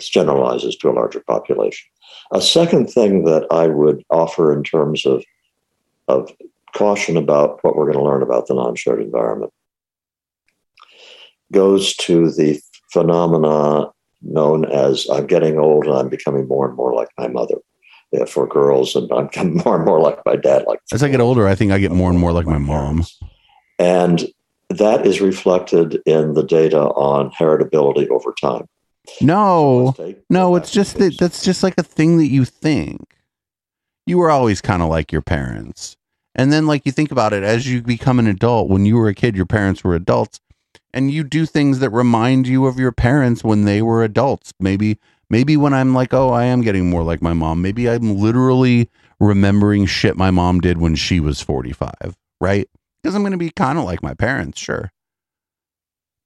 generalizes 0.00 0.76
to 0.76 0.90
a 0.90 0.92
larger 0.92 1.20
population. 1.20 1.86
A 2.32 2.40
second 2.40 2.90
thing 2.90 3.24
that 3.24 3.46
I 3.50 3.66
would 3.66 4.02
offer 4.10 4.52
in 4.52 4.64
terms 4.64 5.04
of 5.06 5.24
of 6.08 6.30
caution 6.74 7.16
about 7.16 7.62
what 7.62 7.76
we're 7.76 7.90
going 7.90 7.96
to 7.96 8.04
learn 8.04 8.22
about 8.22 8.46
the 8.46 8.54
non-shared 8.54 9.00
environment 9.00 9.50
goes 11.50 11.94
to 11.96 12.30
the 12.30 12.60
phenomena 12.92 13.90
known 14.20 14.64
as 14.66 15.06
I'm 15.10 15.26
getting 15.26 15.58
old 15.58 15.86
and 15.86 15.94
I'm 15.94 16.08
becoming 16.08 16.46
more 16.46 16.66
and 16.66 16.76
more 16.76 16.92
like 16.94 17.08
my 17.16 17.28
mother. 17.28 17.56
Yeah, 18.14 18.26
for 18.26 18.46
girls, 18.46 18.94
and 18.94 19.10
I'm 19.12 19.28
more 19.64 19.74
and 19.74 19.84
more 19.84 20.00
like 20.00 20.24
my 20.24 20.36
dad. 20.36 20.64
Like 20.68 20.78
As 20.92 21.02
I 21.02 21.08
get 21.08 21.20
older, 21.20 21.48
I 21.48 21.56
think 21.56 21.72
I 21.72 21.78
get 21.78 21.90
more 21.90 22.10
and 22.10 22.18
more 22.18 22.32
like 22.32 22.46
my 22.46 22.58
mom. 22.58 23.04
and 23.78 24.24
that 24.70 25.04
is 25.06 25.20
reflected 25.20 26.00
in 26.06 26.34
the 26.34 26.42
data 26.42 26.78
on 26.80 27.30
heritability 27.32 28.08
over 28.08 28.32
time. 28.40 28.66
No, 29.20 29.94
no, 30.30 30.54
it's 30.56 30.70
just 30.70 30.96
that 30.98 31.18
that's 31.18 31.44
just 31.44 31.62
like 31.62 31.74
a 31.76 31.82
thing 31.82 32.18
that 32.18 32.28
you 32.28 32.44
think. 32.44 33.00
You 34.06 34.18
were 34.18 34.30
always 34.30 34.60
kind 34.60 34.82
of 34.82 34.88
like 34.88 35.10
your 35.10 35.22
parents. 35.22 35.96
And 36.36 36.52
then 36.52 36.66
like 36.66 36.82
you 36.86 36.92
think 36.92 37.10
about 37.10 37.32
it 37.32 37.42
as 37.42 37.68
you 37.70 37.82
become 37.82 38.18
an 38.18 38.26
adult, 38.26 38.68
when 38.68 38.84
you 38.86 38.96
were 38.96 39.08
a 39.08 39.14
kid 39.14 39.36
your 39.36 39.46
parents 39.46 39.82
were 39.82 39.94
adults 39.94 40.40
and 40.92 41.10
you 41.10 41.24
do 41.24 41.46
things 41.46 41.80
that 41.80 41.90
remind 41.90 42.46
you 42.46 42.66
of 42.66 42.78
your 42.78 42.92
parents 42.92 43.42
when 43.42 43.64
they 43.64 43.82
were 43.82 44.04
adults. 44.04 44.52
Maybe 44.60 44.98
maybe 45.30 45.56
when 45.56 45.74
I'm 45.74 45.94
like, 45.94 46.14
"Oh, 46.14 46.30
I 46.30 46.44
am 46.44 46.62
getting 46.62 46.90
more 46.90 47.02
like 47.02 47.22
my 47.22 47.32
mom." 47.32 47.62
Maybe 47.62 47.88
I'm 47.88 48.16
literally 48.16 48.90
remembering 49.20 49.86
shit 49.86 50.16
my 50.16 50.30
mom 50.30 50.60
did 50.60 50.78
when 50.78 50.94
she 50.96 51.20
was 51.20 51.40
45, 51.40 52.16
right? 52.40 52.68
Because 53.02 53.14
I'm 53.14 53.22
going 53.22 53.32
to 53.32 53.38
be 53.38 53.50
kind 53.50 53.78
of 53.78 53.84
like 53.84 54.02
my 54.02 54.14
parents, 54.14 54.60
sure 54.60 54.90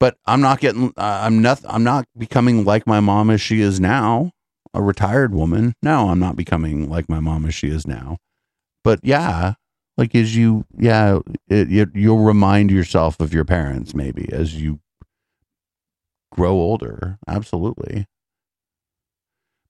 but 0.00 0.16
I'm 0.26 0.40
not 0.40 0.60
getting 0.60 0.92
uh, 0.96 1.20
I'm 1.22 1.42
not 1.42 1.60
I'm 1.68 1.84
not 1.84 2.06
becoming 2.16 2.64
like 2.64 2.86
my 2.86 3.00
mom 3.00 3.30
as 3.30 3.40
she 3.40 3.60
is 3.60 3.80
now, 3.80 4.32
a 4.72 4.82
retired 4.82 5.34
woman. 5.34 5.74
No, 5.82 6.08
I'm 6.10 6.20
not 6.20 6.36
becoming 6.36 6.88
like 6.88 7.08
my 7.08 7.20
mom 7.20 7.44
as 7.46 7.54
she 7.54 7.68
is 7.68 7.86
now. 7.86 8.18
But 8.84 9.00
yeah, 9.02 9.54
like 9.96 10.14
as 10.14 10.36
you 10.36 10.64
yeah, 10.76 11.18
it, 11.48 11.72
it, 11.72 11.88
you'll 11.94 12.24
remind 12.24 12.70
yourself 12.70 13.20
of 13.20 13.34
your 13.34 13.44
parents 13.44 13.94
maybe 13.94 14.28
as 14.32 14.60
you 14.60 14.80
grow 16.32 16.52
older. 16.52 17.18
Absolutely. 17.26 18.06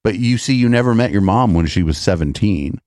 But 0.04 0.18
you 0.18 0.38
see 0.38 0.54
you 0.54 0.68
never 0.68 0.94
met 0.94 1.10
your 1.10 1.20
mom 1.20 1.54
when 1.54 1.66
she 1.66 1.82
was 1.82 1.98
17. 1.98 2.80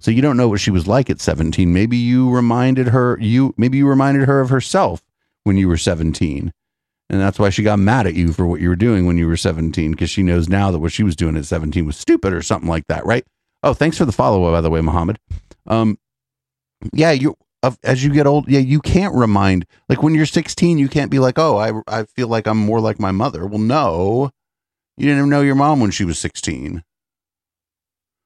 So 0.00 0.10
you 0.10 0.20
don't 0.20 0.36
know 0.36 0.48
what 0.48 0.60
she 0.60 0.70
was 0.70 0.86
like 0.86 1.10
at 1.10 1.20
17. 1.20 1.72
Maybe 1.72 1.96
you 1.96 2.30
reminded 2.30 2.88
her 2.88 3.18
you 3.20 3.54
maybe 3.56 3.78
you 3.78 3.88
reminded 3.88 4.26
her 4.26 4.40
of 4.40 4.50
herself 4.50 5.02
when 5.44 5.56
you 5.56 5.68
were 5.68 5.76
17 5.76 6.52
and 7.10 7.20
that's 7.20 7.38
why 7.38 7.50
she 7.50 7.62
got 7.62 7.78
mad 7.78 8.06
at 8.06 8.14
you 8.14 8.32
for 8.32 8.46
what 8.46 8.60
you 8.60 8.68
were 8.68 8.76
doing 8.76 9.06
when 9.06 9.18
you 9.18 9.26
were 9.26 9.36
17 9.36 9.92
because 9.92 10.10
she 10.10 10.22
knows 10.22 10.48
now 10.48 10.70
that 10.70 10.78
what 10.78 10.92
she 10.92 11.02
was 11.02 11.14
doing 11.14 11.36
at 11.36 11.44
17 11.44 11.84
was 11.84 11.96
stupid 11.96 12.32
or 12.32 12.42
something 12.42 12.68
like 12.68 12.86
that 12.88 13.04
right? 13.04 13.24
Oh 13.62 13.74
thanks 13.74 13.98
for 13.98 14.04
the 14.04 14.12
follow 14.12 14.44
up 14.44 14.52
by 14.52 14.60
the 14.60 14.70
way 14.70 14.80
muhammad 14.80 15.18
um 15.68 15.98
yeah 16.92 17.12
you 17.12 17.36
as 17.84 18.02
you 18.02 18.12
get 18.12 18.26
old 18.26 18.48
yeah 18.48 18.58
you 18.58 18.80
can't 18.80 19.14
remind 19.14 19.66
like 19.88 20.02
when 20.02 20.14
you're 20.14 20.26
16 20.26 20.78
you 20.78 20.88
can't 20.88 21.12
be 21.12 21.20
like 21.20 21.38
oh 21.38 21.58
i 21.58 21.72
i 21.86 22.04
feel 22.04 22.26
like 22.26 22.48
i'm 22.48 22.58
more 22.58 22.80
like 22.80 22.98
my 22.98 23.12
mother. 23.12 23.46
Well 23.46 23.60
no 23.60 24.32
you 25.02 25.08
didn't 25.08 25.18
even 25.18 25.30
know 25.30 25.42
your 25.42 25.54
mom 25.54 25.80
when 25.80 25.90
she 25.90 26.04
was 26.04 26.18
16 26.18 26.82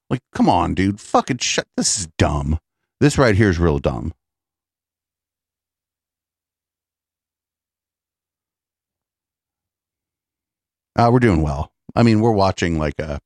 like 0.08 0.20
come 0.32 0.48
on 0.48 0.74
dude 0.74 1.00
fucking 1.00 1.38
shut 1.38 1.66
this 1.76 1.98
is 1.98 2.08
dumb 2.18 2.58
this 3.00 3.18
right 3.18 3.34
here 3.34 3.50
is 3.50 3.58
real 3.58 3.78
dumb 3.78 4.12
Uh, 10.96 11.10
we're 11.12 11.18
doing 11.18 11.42
well. 11.42 11.72
I 11.94 12.02
mean, 12.02 12.20
we're 12.20 12.32
watching 12.32 12.78
like 12.78 12.98
a 12.98 13.20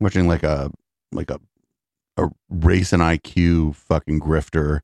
watching 0.00 0.28
like 0.28 0.42
a 0.42 0.70
like 1.10 1.30
a 1.30 1.40
a 2.18 2.28
race 2.50 2.92
and 2.92 3.02
IQ 3.02 3.74
fucking 3.74 4.20
grifter 4.20 4.80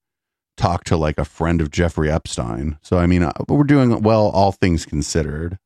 talk 0.56 0.84
to 0.84 0.96
like 0.96 1.18
a 1.18 1.26
friend 1.26 1.60
of 1.60 1.70
Jeffrey 1.70 2.10
Epstein. 2.10 2.78
So 2.82 2.96
I 2.96 3.06
mean, 3.06 3.22
uh, 3.22 3.32
we're 3.48 3.64
doing 3.64 4.00
well, 4.00 4.28
all 4.28 4.52
things 4.52 4.86
considered. 4.86 5.58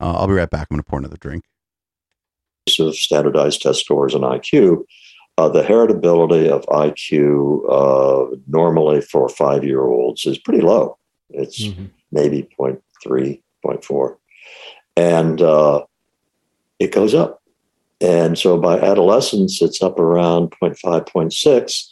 Uh, 0.00 0.12
I'll 0.12 0.26
be 0.26 0.34
right 0.34 0.50
back. 0.50 0.68
I'm 0.70 0.76
going 0.76 0.82
to 0.82 0.88
pour 0.88 0.98
another 0.98 1.16
drink. 1.18 1.44
of 2.80 2.96
standardized 2.96 3.62
test 3.62 3.80
scores 3.84 4.12
and 4.14 4.24
IQ, 4.24 4.84
uh, 5.38 5.48
the 5.48 5.62
heritability 5.62 6.48
of 6.48 6.66
IQ 6.66 7.62
uh, 7.70 8.36
normally 8.48 9.00
for 9.00 9.28
five 9.28 9.62
year 9.64 9.82
olds 9.84 10.26
is 10.26 10.36
pretty 10.38 10.60
low. 10.62 10.98
It's 11.30 11.64
Mhm. 11.64 11.90
maybe 12.10 12.48
0.3, 12.58 13.40
0.4. 13.64 14.16
And 14.96 15.40
uh, 15.40 15.84
it 16.80 16.90
goes 16.92 17.14
up. 17.14 17.40
And 18.00 18.36
so 18.36 18.58
by 18.58 18.78
adolescence, 18.80 19.62
it's 19.62 19.80
up 19.82 19.98
around 19.98 20.50
0.5, 20.60 21.06
0.6. 21.06 21.86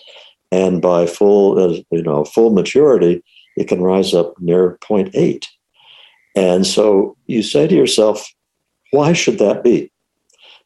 And 0.51 0.82
by 0.82 1.06
full, 1.06 1.59
uh, 1.59 1.81
you 1.90 2.02
know, 2.02 2.24
full 2.24 2.51
maturity, 2.51 3.22
it 3.56 3.68
can 3.68 3.81
rise 3.81 4.12
up 4.12 4.35
near 4.40 4.76
0.8. 4.82 5.44
And 6.35 6.66
so 6.66 7.16
you 7.27 7.43
say 7.43 7.66
to 7.66 7.74
yourself, 7.74 8.27
why 8.90 9.12
should 9.12 9.39
that 9.39 9.62
be? 9.62 9.90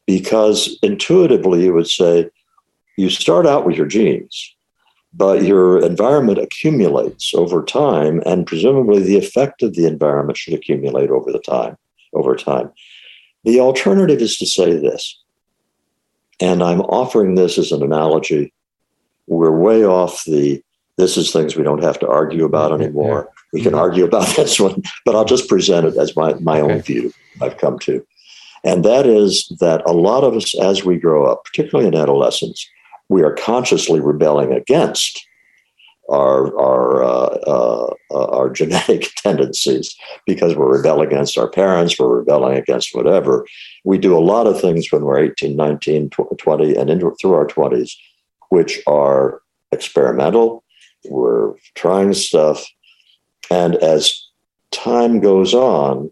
because 0.09 0.75
intuitively 0.81 1.65
you 1.65 1.71
would 1.71 1.87
say 1.87 2.27
you 2.97 3.11
start 3.11 3.45
out 3.45 3.63
with 3.63 3.75
your 3.75 3.85
genes, 3.85 4.55
but 5.13 5.43
your 5.43 5.85
environment 5.85 6.39
accumulates 6.39 7.31
over 7.35 7.63
time, 7.63 8.19
and 8.25 8.47
presumably 8.47 9.03
the 9.03 9.19
effect 9.19 9.61
of 9.61 9.75
the 9.75 9.85
environment 9.85 10.35
should 10.35 10.55
accumulate 10.55 11.11
over 11.11 11.31
the 11.31 11.37
time 11.37 11.77
over 12.13 12.35
time. 12.35 12.71
The 13.43 13.59
alternative 13.59 14.19
is 14.19 14.35
to 14.37 14.47
say 14.47 14.73
this, 14.73 15.15
and 16.39 16.63
I'm 16.63 16.81
offering 16.81 17.35
this 17.35 17.59
as 17.59 17.71
an 17.71 17.83
analogy. 17.83 18.51
We're 19.27 19.55
way 19.55 19.85
off 19.85 20.23
the 20.25 20.63
this 20.97 21.17
is 21.17 21.31
things 21.31 21.55
we 21.55 21.61
don't 21.61 21.83
have 21.83 21.99
to 21.99 22.07
argue 22.07 22.45
about 22.45 22.71
anymore. 22.71 23.29
We 23.53 23.61
can 23.61 23.73
argue 23.73 24.05
about 24.05 24.27
this 24.35 24.59
one, 24.59 24.83
but 25.05 25.15
I'll 25.15 25.25
just 25.25 25.49
present 25.49 25.87
it 25.87 25.97
as 25.97 26.15
my, 26.15 26.33
my 26.35 26.59
own 26.61 26.81
view 26.81 27.11
I've 27.41 27.57
come 27.57 27.79
to. 27.79 28.05
And 28.63 28.83
that 28.83 29.05
is 29.05 29.51
that 29.59 29.81
a 29.85 29.93
lot 29.93 30.23
of 30.23 30.35
us, 30.35 30.57
as 30.59 30.83
we 30.83 30.97
grow 30.97 31.25
up, 31.25 31.45
particularly 31.45 31.87
in 31.87 31.95
adolescence, 31.95 32.67
we 33.07 33.23
are 33.23 33.33
consciously 33.33 33.99
rebelling 33.99 34.51
against 34.51 35.25
our 36.09 36.57
our 36.59 37.03
uh, 37.03 37.37
uh, 37.47 37.93
uh, 38.11 38.25
our 38.25 38.49
genetic 38.59 39.13
tendencies 39.15 39.95
because 40.25 40.55
we're 40.55 40.77
rebelling 40.77 41.07
against 41.07 41.37
our 41.37 41.47
parents, 41.47 41.97
we're 41.97 42.19
rebelling 42.19 42.57
against 42.57 42.95
whatever. 42.95 43.45
We 43.83 43.97
do 43.97 44.17
a 44.17 44.19
lot 44.19 44.47
of 44.47 44.59
things 44.59 44.91
when 44.91 45.03
we're 45.03 45.19
18, 45.19 45.55
19, 45.55 46.09
20, 46.09 46.75
and 46.75 46.89
into, 46.89 47.15
through 47.21 47.33
our 47.33 47.47
20s, 47.47 47.91
which 48.49 48.81
are 48.87 49.41
experimental. 49.71 50.63
We're 51.05 51.53
trying 51.75 52.13
stuff. 52.13 52.65
And 53.49 53.75
as 53.75 54.27
time 54.71 55.19
goes 55.19 55.53
on, 55.53 56.11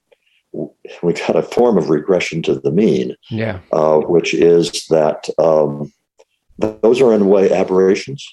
we 1.03 1.13
got 1.13 1.35
a 1.35 1.43
form 1.43 1.77
of 1.77 1.89
regression 1.89 2.41
to 2.43 2.55
the 2.55 2.71
mean 2.71 3.15
Yeah. 3.29 3.59
uh, 3.71 3.97
which 3.99 4.33
is 4.33 4.87
that 4.87 5.29
um, 5.37 5.91
those 6.57 7.01
are 7.01 7.13
in 7.13 7.21
a 7.21 7.25
way 7.27 7.51
aberrations 7.51 8.25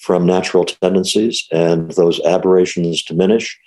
from 0.00 0.26
natural 0.26 0.64
tendencies, 0.64 1.46
and 1.52 1.92
those 1.92 2.20
aberrations 2.24 3.02
diminish. 3.02 3.58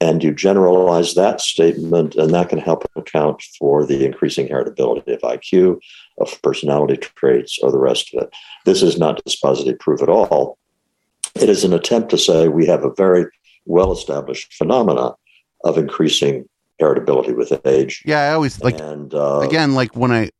And 0.00 0.22
you 0.22 0.34
generalize 0.34 1.14
that 1.14 1.40
statement, 1.40 2.16
and 2.16 2.34
that 2.34 2.50
can 2.50 2.58
help 2.58 2.84
account 2.96 3.40
for 3.58 3.86
the 3.86 4.04
increasing 4.04 4.46
heritability 4.46 5.14
of 5.14 5.20
IQ, 5.22 5.78
of 6.20 6.42
personality 6.42 6.96
traits, 6.98 7.58
or 7.62 7.70
the 7.72 7.78
rest 7.78 8.12
of 8.14 8.24
it. 8.24 8.30
This 8.66 8.82
is 8.82 8.98
not 8.98 9.24
dispositive 9.24 9.78
proof 9.78 10.02
at 10.02 10.08
all. 10.10 10.58
It 11.34 11.48
is 11.48 11.64
an 11.64 11.72
attempt 11.72 12.10
to 12.10 12.18
say 12.18 12.48
we 12.48 12.66
have 12.66 12.84
a 12.84 12.92
very 12.94 13.26
well 13.66 13.92
established 13.92 14.54
phenomena 14.54 15.14
of 15.64 15.78
increasing 15.78 16.48
heritability 16.80 17.34
with 17.34 17.52
age. 17.66 18.02
Yeah, 18.06 18.20
I 18.20 18.34
always 18.34 18.60
like 18.62 18.80
and 18.80 19.12
uh, 19.12 19.40
again 19.40 19.74
like 19.74 19.96
when 19.96 20.12
i 20.12 20.30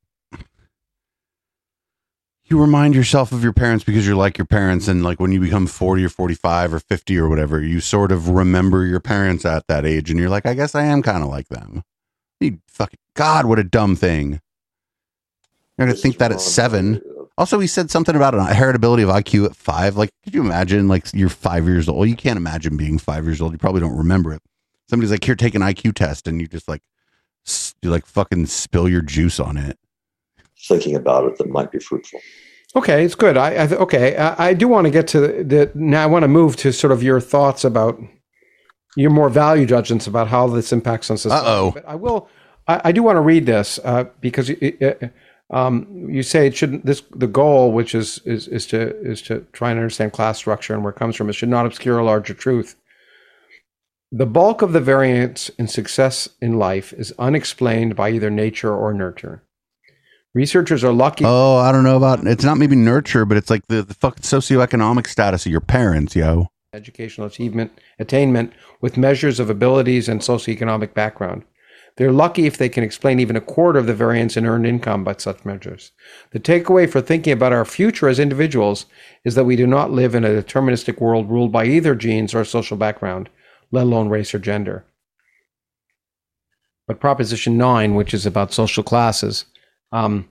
you 2.49 2.61
remind 2.61 2.95
yourself 2.95 3.33
of 3.33 3.43
your 3.43 3.53
parents 3.53 3.83
because 3.83 4.07
you're 4.07 4.17
like 4.17 4.39
your 4.39 4.47
parents 4.47 4.87
and 4.87 5.03
like 5.03 5.19
when 5.19 5.33
you 5.33 5.41
become 5.41 5.67
40 5.67 6.05
or 6.05 6.09
45 6.09 6.75
or 6.75 6.79
50 6.79 7.19
or 7.19 7.29
whatever 7.29 7.61
you 7.61 7.81
sort 7.81 8.13
of 8.13 8.29
remember 8.29 8.85
your 8.85 9.01
parents 9.01 9.45
at 9.45 9.67
that 9.67 9.85
age 9.85 10.11
and 10.11 10.21
you're 10.21 10.29
like 10.29 10.47
i 10.47 10.55
guess 10.55 10.75
i 10.75 10.85
am 10.85 11.03
kind 11.03 11.23
of 11.23 11.29
like 11.29 11.49
them. 11.49 11.83
You 12.41 12.61
fucking 12.69 13.01
god 13.15 13.47
what 13.47 13.59
a 13.59 13.65
dumb 13.65 13.97
thing. 13.97 14.41
You're 15.79 15.89
gonna 15.89 15.95
think 15.95 16.17
is 16.17 16.19
that 16.19 16.33
at 16.33 16.41
seven 16.41 17.01
also 17.39 17.59
he 17.59 17.67
said 17.67 17.91
something 17.91 18.17
about 18.17 18.35
an 18.35 18.41
heritability 18.41 19.03
of 19.03 19.11
iq 19.23 19.45
at 19.45 19.57
five 19.57 19.97
like 19.97 20.11
could 20.25 20.35
you 20.35 20.41
imagine 20.41 20.89
like 20.89 21.07
you're 21.13 21.29
five 21.29 21.67
years 21.67 21.89
old 21.89 22.09
you 22.09 22.17
can't 22.17 22.37
imagine 22.37 22.77
being 22.77 22.99
five 22.99 23.25
years 23.25 23.41
old 23.41 23.53
you 23.53 23.59
probably 23.59 23.81
don't 23.81 23.97
remember 23.97 24.33
it 24.33 24.43
somebody's 24.89 25.11
like 25.11 25.25
here 25.25 25.35
take 25.35 25.55
an 25.55 25.63
iq 25.63 25.95
test 25.95 26.27
and 26.27 26.41
you 26.41 26.47
just 26.47 26.69
like 26.69 26.83
you 27.83 27.91
like 27.91 28.07
fucking 28.07 28.47
spill 28.47 28.89
your 28.89 29.03
juice 29.03 29.39
on 29.39 29.57
it 29.57 29.79
thinking 30.67 30.97
about 30.97 31.25
it 31.25 31.39
that 31.39 31.49
might 31.49 31.71
be 31.71 31.79
fruitful. 31.79 32.21
Okay, 32.75 33.05
it's 33.05 33.15
good. 33.15 33.37
I, 33.37 33.55
I 33.55 33.69
okay. 33.69 34.17
I, 34.17 34.49
I, 34.49 34.55
do 34.55 34.69
want 34.69 34.87
to 34.87 34.91
get 34.91 35.09
to 35.09 35.21
the, 35.21 35.45
the 35.45 35.73
now. 35.75 36.03
I 36.03 36.07
want 36.07 36.25
to 36.25 36.29
move 36.29 36.57
to 36.57 36.73
sort 36.73 36.93
of 36.93 37.03
your 37.03 37.21
thoughts 37.21 37.65
about 37.65 37.99
your 38.97 39.11
more 39.11 39.29
value 39.29 39.67
judgments 39.67 40.07
about 40.07 40.29
how 40.29 40.47
this 40.49 40.73
impacts 40.73 41.11
on 41.11 41.17
society. 41.17 41.47
Uh-oh. 41.47 41.75
I 41.87 41.95
will. 41.95 42.29
I, 42.69 42.81
I 42.85 42.93
do 42.93 43.03
want 43.03 43.17
to 43.17 43.21
read 43.21 43.47
this 43.47 43.79
uh, 43.85 44.05
because 44.21 44.51
it, 44.51 44.59
it, 44.61 45.13
um, 45.51 46.09
you 46.11 46.23
say 46.23 46.47
it 46.47 46.57
shouldn't. 46.57 46.87
This 46.87 47.03
the 47.15 47.29
goal, 47.29 47.73
which 47.73 47.95
is 47.95 48.19
is 48.25 48.49
is 48.49 48.67
to 48.69 48.97
is 49.01 49.23
to 49.23 49.47
try 49.53 49.71
and 49.71 49.79
understand 49.79 50.13
class 50.13 50.39
structure 50.39 50.75
and 50.75 50.83
where 50.83 50.93
it 50.93 50.99
comes 50.99 51.15
from. 51.15 51.29
It 51.29 51.35
should 51.35 51.49
not 51.49 51.67
obscure 51.67 51.99
a 51.99 52.05
larger 52.05 52.35
truth. 52.35 52.77
The 54.11 54.27
bulk 54.27 54.63
of 54.63 54.73
the 54.73 54.81
variance 54.81 55.49
in 55.51 55.69
success 55.69 56.29
in 56.41 56.59
life 56.59 56.93
is 56.93 57.13
unexplained 57.19 57.97
by 57.97 58.11
either 58.11 58.31
nature 58.31 58.75
or 58.75 58.93
nurture. 58.93 59.43
Researchers 60.35 60.85
are 60.85 60.93
lucky. 60.93 61.25
Oh, 61.27 61.57
I 61.57 61.73
don't 61.73 61.85
know 61.85 61.97
about 61.97 62.27
it's 62.27 62.45
not 62.45 62.59
maybe 62.59 62.77
nurture, 62.77 63.25
but 63.25 63.37
it's 63.37 63.51
like 63.51 63.67
the, 63.69 63.83
the 63.83 63.95
fucking 63.95 64.23
socioeconomic 64.23 65.07
status 65.07 65.47
of 65.47 65.53
your 65.53 65.61
parents, 65.61 66.15
yo. 66.15 66.49
Educational 66.73 67.27
achievement, 67.27 67.73
attainment 67.99 68.53
with 68.81 68.97
measures 68.97 69.41
of 69.41 69.49
abilities 69.49 70.09
and 70.09 70.21
socioeconomic 70.21 70.93
background. 70.93 71.45
They're 71.97 72.13
lucky 72.13 72.47
if 72.47 72.59
they 72.59 72.69
can 72.69 72.85
explain 72.85 73.21
even 73.21 73.37
a 73.37 73.41
quarter 73.41 73.79
of 73.79 73.87
the 73.87 73.95
variance 73.95 74.37
in 74.37 74.45
earned 74.45 74.67
income 74.67 75.03
by 75.03 75.15
such 75.17 75.45
measures. 75.47 75.93
The 76.33 76.41
takeaway 76.41 76.89
for 76.89 77.01
thinking 77.01 77.33
about 77.33 77.55
our 77.55 77.65
future 77.65 78.09
as 78.09 78.19
individuals 78.19 78.85
is 79.25 79.35
that 79.35 79.45
we 79.45 79.57
do 79.57 79.67
not 79.67 79.91
live 79.91 80.15
in 80.15 80.25
a 80.25 80.29
deterministic 80.29 81.01
world 81.01 81.31
ruled 81.31 81.53
by 81.53 81.65
either 81.65 81.95
genes 81.95 82.35
or 82.35 82.45
social 82.45 82.77
background, 82.77 83.31
let 83.71 83.85
alone 83.85 84.11
race 84.11 84.35
or 84.35 84.39
gender. 84.39 84.85
But 86.87 87.01
Proposition 87.01 87.57
9, 87.57 87.95
which 87.95 88.13
is 88.13 88.27
about 88.27 88.53
social 88.53 88.83
classes, 88.83 89.47
um, 89.91 90.29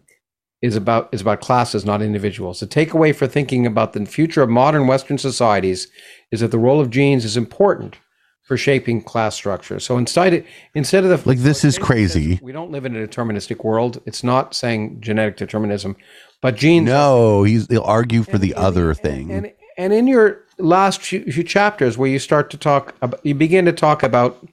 is 0.61 0.75
about 0.75 1.09
is 1.11 1.21
about 1.21 1.41
classes, 1.41 1.83
not 1.83 2.01
individuals. 2.01 2.59
The 2.59 2.67
takeaway 2.67 3.13
for 3.13 3.27
thinking 3.27 3.65
about 3.65 3.93
the 3.93 4.05
future 4.05 4.41
of 4.41 4.49
modern 4.49 4.87
Western 4.87 5.17
societies 5.17 5.87
is 6.31 6.39
that 6.39 6.51
the 6.51 6.59
role 6.59 6.79
of 6.79 6.89
genes 6.89 7.25
is 7.25 7.35
important 7.35 7.97
for 8.45 8.57
shaping 8.57 9.01
class 9.01 9.35
structure. 9.35 9.80
So 9.80 9.97
instead, 9.97 10.45
instead 10.76 11.03
of 11.03 11.09
the 11.09 11.27
Like, 11.27 11.39
this 11.39 11.65
is 11.65 11.77
crazy. 11.80 12.39
We 12.41 12.51
don't 12.51 12.72
live 12.72 12.85
in 12.85 12.95
a 12.95 13.05
deterministic 13.05 13.63
world. 13.63 14.01
It's 14.05 14.23
not 14.23 14.53
saying 14.53 15.01
genetic 15.01 15.35
determinism, 15.35 15.95
but 16.41 16.55
genes. 16.55 16.85
No, 16.85 17.43
he's 17.43 17.67
they'll 17.67 17.81
argue 17.81 18.23
for 18.23 18.38
the 18.38 18.53
other 18.53 18.91
and- 18.91 18.99
thing. 18.99 19.31
And, 19.31 19.51
and 19.77 19.91
in 19.91 20.07
your 20.07 20.43
last 20.59 21.01
few, 21.01 21.23
few 21.26 21.43
chapters, 21.43 21.97
where 21.97 22.09
you 22.09 22.19
start 22.19 22.51
to 22.51 22.57
talk, 22.57 22.95
about, 23.01 23.26
you 23.26 23.35
begin 23.35 23.65
to 23.65 23.73
talk 23.73 24.03
about 24.03 24.47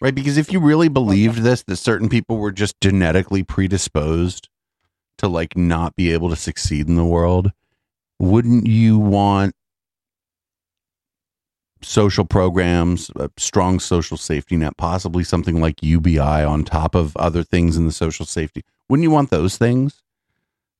Right, 0.00 0.14
because 0.14 0.36
if 0.36 0.52
you 0.52 0.58
really 0.60 0.88
believed 0.88 1.38
this, 1.38 1.62
that 1.62 1.76
certain 1.76 2.08
people 2.08 2.36
were 2.36 2.52
just 2.52 2.78
genetically 2.80 3.42
predisposed 3.42 4.48
to 5.18 5.28
like 5.28 5.56
not 5.56 5.96
be 5.96 6.12
able 6.12 6.28
to 6.30 6.36
succeed 6.36 6.88
in 6.88 6.96
the 6.96 7.04
world, 7.04 7.52
wouldn't 8.18 8.66
you 8.66 8.98
want 8.98 9.54
social 11.84 12.24
programs, 12.24 13.10
a 13.16 13.30
strong 13.36 13.80
social 13.80 14.16
safety 14.16 14.56
net, 14.56 14.76
possibly 14.76 15.24
something 15.24 15.60
like 15.60 15.82
UBI 15.82 16.18
on 16.18 16.64
top 16.64 16.94
of 16.94 17.16
other 17.16 17.42
things 17.42 17.76
in 17.76 17.86
the 17.86 17.92
social 17.92 18.26
safety? 18.26 18.64
Wouldn't 18.88 19.04
you 19.04 19.10
want 19.10 19.30
those 19.30 19.56
things? 19.56 20.02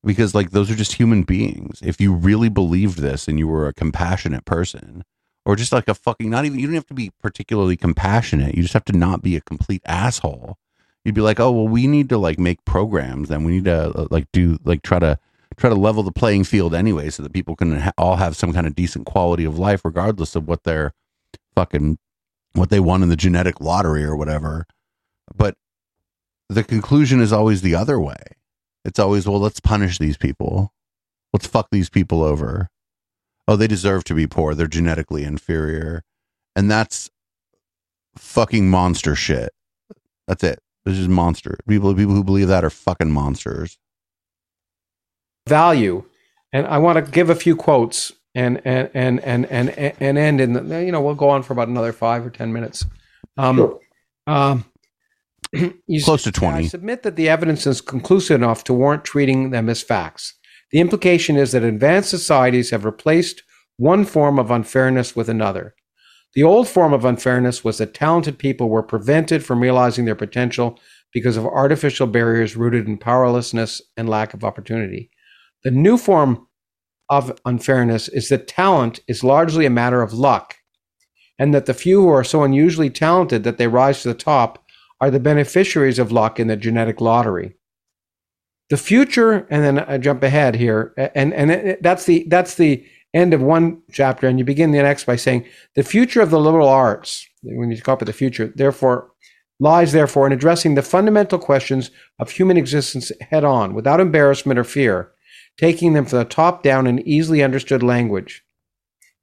Because 0.03 0.35
like 0.35 0.51
those 0.51 0.69
are 0.69 0.75
just 0.75 0.93
human 0.93 1.23
beings. 1.23 1.81
If 1.83 1.99
you 1.99 2.13
really 2.13 2.49
believed 2.49 2.99
this 2.99 3.27
and 3.27 3.39
you 3.39 3.47
were 3.47 3.67
a 3.67 3.73
compassionate 3.73 4.45
person, 4.45 5.03
or 5.45 5.55
just 5.55 5.71
like 5.71 5.87
a 5.87 5.93
fucking 5.93 6.29
not 6.29 6.45
even 6.45 6.59
you 6.59 6.67
don't 6.67 6.75
have 6.75 6.87
to 6.87 6.93
be 6.93 7.11
particularly 7.21 7.77
compassionate 7.77 8.55
you 8.55 8.63
just 8.63 8.73
have 8.73 8.85
to 8.85 8.97
not 8.97 9.21
be 9.21 9.35
a 9.35 9.41
complete 9.41 9.81
asshole 9.85 10.57
you'd 11.03 11.15
be 11.15 11.21
like 11.21 11.39
oh 11.39 11.51
well 11.51 11.67
we 11.67 11.87
need 11.87 12.09
to 12.09 12.17
like 12.17 12.39
make 12.39 12.63
programs 12.65 13.29
and 13.29 13.45
we 13.45 13.53
need 13.53 13.65
to 13.65 13.89
uh, 13.97 14.07
like 14.09 14.25
do 14.33 14.57
like 14.65 14.81
try 14.81 14.99
to 14.99 15.17
try 15.57 15.69
to 15.69 15.75
level 15.75 16.03
the 16.03 16.11
playing 16.11 16.43
field 16.43 16.73
anyway 16.73 17.09
so 17.09 17.23
that 17.23 17.33
people 17.33 17.55
can 17.55 17.79
ha- 17.79 17.91
all 17.97 18.17
have 18.17 18.35
some 18.35 18.53
kind 18.53 18.67
of 18.67 18.75
decent 18.75 19.05
quality 19.05 19.45
of 19.45 19.57
life 19.57 19.81
regardless 19.83 20.35
of 20.35 20.47
what 20.47 20.63
their 20.63 20.93
fucking 21.55 21.97
what 22.53 22.69
they 22.69 22.79
won 22.79 23.03
in 23.03 23.09
the 23.09 23.15
genetic 23.15 23.59
lottery 23.59 24.03
or 24.03 24.15
whatever 24.15 24.65
but 25.35 25.55
the 26.49 26.63
conclusion 26.63 27.19
is 27.19 27.33
always 27.33 27.61
the 27.61 27.75
other 27.75 27.99
way 27.99 28.17
it's 28.83 28.99
always 28.99 29.27
well 29.27 29.39
let's 29.39 29.59
punish 29.59 29.97
these 29.97 30.17
people 30.17 30.71
let's 31.33 31.47
fuck 31.47 31.67
these 31.71 31.89
people 31.89 32.23
over 32.23 32.69
oh, 33.47 33.55
they 33.55 33.67
deserve 33.67 34.03
to 34.05 34.13
be 34.13 34.27
poor. 34.27 34.55
They're 34.55 34.67
genetically 34.67 35.23
inferior. 35.23 36.03
And 36.55 36.69
that's 36.69 37.09
fucking 38.17 38.69
monster 38.69 39.15
shit. 39.15 39.51
That's 40.27 40.43
it. 40.43 40.59
This 40.85 40.97
is 40.97 41.07
monster. 41.07 41.57
People 41.67 41.93
people 41.95 42.13
who 42.13 42.23
believe 42.23 42.47
that 42.47 42.63
are 42.63 42.69
fucking 42.69 43.11
monsters. 43.11 43.77
Value. 45.47 46.03
And 46.53 46.65
I 46.67 46.77
want 46.77 47.03
to 47.03 47.11
give 47.11 47.29
a 47.29 47.35
few 47.35 47.55
quotes 47.55 48.11
and 48.33 48.61
and 48.65 48.89
and 48.93 49.19
and 49.23 49.45
and, 49.49 49.69
and 49.99 50.17
end 50.17 50.41
in 50.41 50.53
the, 50.53 50.83
you 50.85 50.91
know 50.91 51.01
we'll 51.01 51.15
go 51.15 51.29
on 51.29 51.43
for 51.43 51.53
about 51.53 51.67
another 51.67 51.93
five 51.93 52.25
or 52.25 52.29
ten 52.29 52.51
minutes. 52.53 52.85
Um, 53.37 53.57
Sure. 53.57 53.79
um, 54.27 54.65
you 55.87 56.03
Close 56.03 56.23
to 56.23 56.29
I 56.29 56.31
20. 56.31 56.67
submit 56.67 57.03
that 57.03 57.15
the 57.15 57.29
evidence 57.29 57.67
is 57.67 57.81
conclusive 57.81 58.35
enough 58.41 58.63
to 58.65 58.73
warrant 58.73 59.03
treating 59.05 59.51
them 59.51 59.69
as 59.69 59.81
facts. 59.81 60.33
The 60.71 60.79
implication 60.79 61.37
is 61.37 61.51
that 61.51 61.63
advanced 61.63 62.09
societies 62.09 62.71
have 62.71 62.85
replaced 62.85 63.43
one 63.77 64.05
form 64.05 64.39
of 64.39 64.51
unfairness 64.51 65.15
with 65.15 65.29
another. 65.29 65.75
The 66.33 66.43
old 66.43 66.67
form 66.67 66.91
of 66.91 67.05
unfairness 67.05 67.63
was 67.63 67.77
that 67.77 67.93
talented 67.93 68.37
people 68.37 68.69
were 68.69 68.83
prevented 68.83 69.45
from 69.45 69.61
realizing 69.61 70.03
their 70.05 70.15
potential 70.15 70.77
because 71.13 71.37
of 71.37 71.45
artificial 71.45 72.07
barriers 72.07 72.57
rooted 72.57 72.87
in 72.87 72.97
powerlessness 72.97 73.81
and 73.95 74.09
lack 74.09 74.33
of 74.33 74.43
opportunity. 74.43 75.09
The 75.65 75.71
new 75.71 75.97
form 75.97 76.47
of 77.09 77.39
unfairness 77.43 78.07
is 78.07 78.29
that 78.29 78.47
talent 78.47 78.99
is 79.07 79.23
largely 79.23 79.65
a 79.65 79.71
matter 79.71 80.03
of 80.03 80.13
luck, 80.13 80.57
and 81.39 81.55
that 81.55 81.65
the 81.65 81.73
few 81.73 82.03
who 82.03 82.09
are 82.09 82.23
so 82.23 82.43
unusually 82.43 82.91
talented 82.91 83.43
that 83.43 83.57
they 83.57 83.67
rise 83.67 84.03
to 84.03 84.09
the 84.09 84.13
top 84.13 84.63
are 85.01 85.09
the 85.09 85.19
beneficiaries 85.19 85.97
of 85.97 86.11
luck 86.11 86.39
in 86.39 86.47
the 86.47 86.55
genetic 86.55 87.01
lottery. 87.01 87.55
The 88.69 88.77
future, 88.77 89.47
and 89.49 89.63
then 89.63 89.79
I 89.79 89.97
jump 89.97 90.21
ahead 90.21 90.55
here, 90.55 90.93
and 91.15 91.33
and 91.33 91.49
it- 91.49 91.81
that's 91.81 92.05
the 92.05 92.27
that's 92.29 92.55
the 92.55 92.85
end 93.13 93.33
of 93.33 93.41
one 93.41 93.81
chapter, 93.91 94.27
and 94.27 94.37
you 94.37 94.45
begin 94.45 94.71
the 94.71 94.83
next 94.83 95.05
by 95.05 95.15
saying 95.15 95.45
the 95.73 95.83
future 95.83 96.21
of 96.21 96.29
the 96.29 96.39
liberal 96.39 96.69
arts. 96.69 97.27
When 97.41 97.71
you 97.71 97.77
talk 97.77 97.99
about 97.99 98.05
the 98.05 98.13
future, 98.13 98.53
therefore, 98.55 99.09
lies 99.59 99.93
therefore 99.93 100.27
in 100.27 100.33
addressing 100.33 100.75
the 100.75 100.83
fundamental 100.83 101.39
questions 101.39 101.89
of 102.19 102.29
human 102.29 102.55
existence 102.55 103.11
head 103.31 103.43
on, 103.43 103.73
without 103.73 103.99
embarrassment 103.99 104.59
or 104.59 104.63
fear, 104.63 105.11
taking 105.57 105.93
them 105.93 106.05
from 106.05 106.19
the 106.19 106.25
top 106.25 106.63
down 106.63 106.87
in 106.87 106.99
easily 107.07 107.43
understood 107.43 107.81
language, 107.83 108.43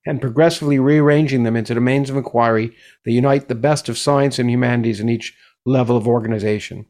and 0.07 0.21
progressively 0.21 0.79
rearranging 0.79 1.43
them 1.45 1.57
into 1.57 1.75
domains 1.75 2.11
of 2.11 2.17
inquiry 2.17 2.75
that 3.05 3.13
unite 3.13 3.49
the 3.49 3.55
best 3.55 3.89
of 3.89 3.99
science 3.99 4.39
and 4.39 4.51
humanities 4.51 5.01
in 5.01 5.09
each 5.09 5.37
level 5.65 5.97
of 5.97 6.09
organization. 6.09 6.87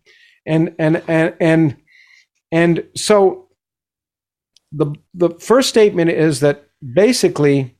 And 0.46 0.74
and 0.78 1.02
and 1.06 1.34
and 1.40 1.76
and 2.50 2.84
so 2.96 3.48
the 4.72 4.94
the 5.14 5.30
first 5.38 5.68
statement 5.68 6.10
is 6.10 6.40
that 6.40 6.68
basically 6.94 7.76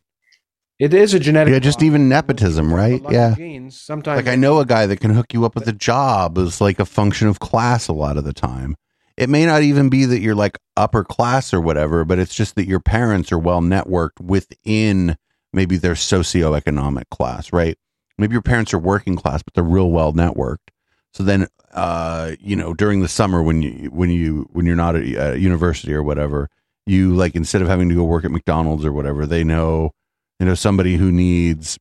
it 0.79 0.93
is 0.95 1.15
a 1.15 1.19
genetic 1.21 1.53
Yeah, 1.53 1.59
just 1.61 1.81
law. 1.81 1.87
even 1.87 2.09
nepotism, 2.09 2.73
right? 2.73 3.01
Yeah. 3.11 3.35
genes 3.37 3.81
sometimes 3.81 4.17
Like 4.25 4.33
I 4.33 4.37
know 4.37 4.59
a 4.61 4.67
guy 4.67 4.87
that 4.87 5.01
can 5.01 5.13
hook 5.13 5.33
you 5.33 5.45
up 5.45 5.55
with 5.55 5.67
a 5.69 5.73
job 5.73 6.39
is 6.39 6.61
like 6.61 6.79
a 6.79 6.85
function 6.85 7.29
of 7.29 7.39
class 7.41 7.89
a 7.89 7.93
lot 7.93 8.17
of 8.17 8.25
the 8.25 8.33
time. 8.33 8.75
It 9.23 9.29
may 9.29 9.47
not 9.47 9.63
even 9.63 9.89
be 9.89 10.05
that 10.05 10.19
you're 10.19 10.35
like 10.35 10.59
upper 10.77 11.05
class 11.05 11.55
or 11.55 11.61
whatever, 11.61 12.05
but 12.05 12.19
it's 12.19 12.35
just 12.35 12.57
that 12.57 12.67
your 12.67 12.81
parents 12.81 13.31
are 13.31 13.39
well 13.39 13.61
networked 13.61 14.21
within 14.21 15.17
maybe 15.53 15.77
their 15.77 15.95
socioeconomic 15.95 17.09
class, 17.11 17.53
right? 17.53 17.79
Maybe 18.19 18.33
your 18.33 18.43
parents 18.43 18.75
are 18.75 18.81
working 18.81 19.15
class, 19.15 19.41
but 19.41 19.55
they're 19.55 19.63
real 19.63 19.93
well 19.93 20.13
networked. 20.13 20.69
So 21.15 21.23
then, 21.23 21.47
uh, 21.73 22.33
you 22.41 22.57
know, 22.57 22.75
during 22.75 23.01
the 23.01 23.09
summer 23.09 23.43
when 23.43 23.63
you 23.63 23.91
when 23.93 24.11
you 24.11 24.49
when 24.53 24.67
you're 24.67 24.75
not 24.75 24.97
at 24.97 25.39
university 25.39 25.95
or 25.95 26.03
whatever, 26.03 26.51
you 26.85 27.15
like 27.15 27.37
instead 27.37 27.63
of 27.63 27.69
having 27.69 27.89
to 27.91 27.95
go 27.95 28.03
work 28.03 28.25
at 28.25 28.33
McDonald's 28.33 28.85
or 28.85 28.93
whatever, 28.93 29.25
they 29.25 29.45
know 29.45 29.93
you 30.41 30.47
know 30.47 30.55
somebody 30.55 30.97
who 30.97 31.13
needs 31.13 31.79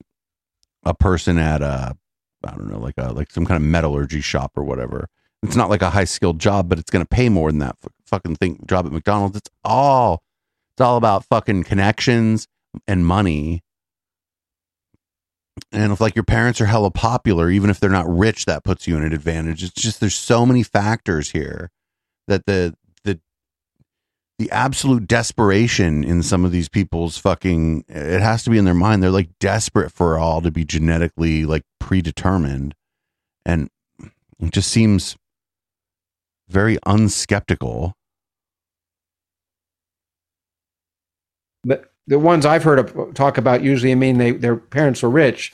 a 0.86 0.94
person 0.94 1.40
at 1.40 1.64
a 1.64 1.98
I 2.46 2.52
don't 2.52 2.70
know 2.70 2.78
like 2.78 3.00
a 3.00 3.14
like 3.14 3.32
some 3.32 3.48
kind 3.48 3.56
of 3.56 3.68
metallurgy 3.68 4.22
shop 4.22 4.52
or 4.56 4.64
whatever. 4.64 5.08
It's 5.44 5.56
not 5.56 5.70
like 5.70 5.82
a 5.82 5.90
high 5.90 6.04
skilled 6.04 6.40
job, 6.40 6.70
but 6.70 6.78
it's 6.78 6.92
going 6.92 7.04
to 7.04 7.10
pay 7.10 7.30
more 7.30 7.52
than 7.52 7.60
that 7.60 7.76
fucking 8.06 8.36
thing 8.36 8.64
job 8.68 8.86
at 8.86 8.92
McDonald's. 8.92 9.38
It's 9.38 9.50
all 9.64 10.22
it's 10.74 10.82
all 10.82 10.98
about 10.98 11.26
fucking 11.26 11.64
connections 11.64 12.48
and 12.88 13.06
money. 13.06 13.64
And 15.72 15.92
if 15.92 16.00
like 16.00 16.16
your 16.16 16.24
parents 16.24 16.62
are 16.62 16.66
hella 16.66 16.92
popular, 16.92 17.50
even 17.50 17.70
if 17.70 17.80
they're 17.80 17.90
not 17.90 18.10
rich, 18.10 18.46
that 18.46 18.64
puts 18.64 18.88
you 18.88 18.98
in 18.98 19.04
an 19.04 19.14
advantage. 19.14 19.64
It's 19.64 19.74
just 19.74 20.00
there's 20.00 20.16
so 20.16 20.46
many 20.46 20.64
factors 20.64 21.32
here 21.32 21.72
that 22.28 22.46
the 22.46 22.76
the 23.04 23.20
the 24.38 24.50
absolute 24.52 25.08
desperation 25.08 26.04
in 26.04 26.24
some 26.24 26.46
of 26.46 26.52
these 26.52 26.70
people's 26.70 27.18
fucking 27.18 27.86
it 27.88 28.22
has 28.22 28.44
to 28.44 28.50
be 28.50 28.58
in 28.58 28.66
their 28.66 28.74
mind. 28.74 29.02
They're 29.02 29.10
like 29.10 29.38
desperate 29.40 29.92
for 29.92 30.18
all 30.18 30.42
to 30.42 30.52
be 30.52 30.64
genetically 30.64 31.46
like 31.46 31.64
predetermined. 31.80 32.76
And 33.46 33.70
it 34.40 34.52
just 34.52 34.72
seems 34.72 35.18
very 36.52 36.78
unskeptical 36.86 37.94
the, 41.64 41.84
the 42.08 42.20
ones 42.20 42.46
I've 42.46 42.64
heard 42.64 42.80
of 42.80 43.14
talk 43.14 43.38
about 43.38 43.62
usually, 43.62 43.92
I 43.92 43.96
mean, 43.96 44.18
they 44.18 44.32
their 44.32 44.56
parents 44.56 45.04
were 45.04 45.10
rich, 45.10 45.54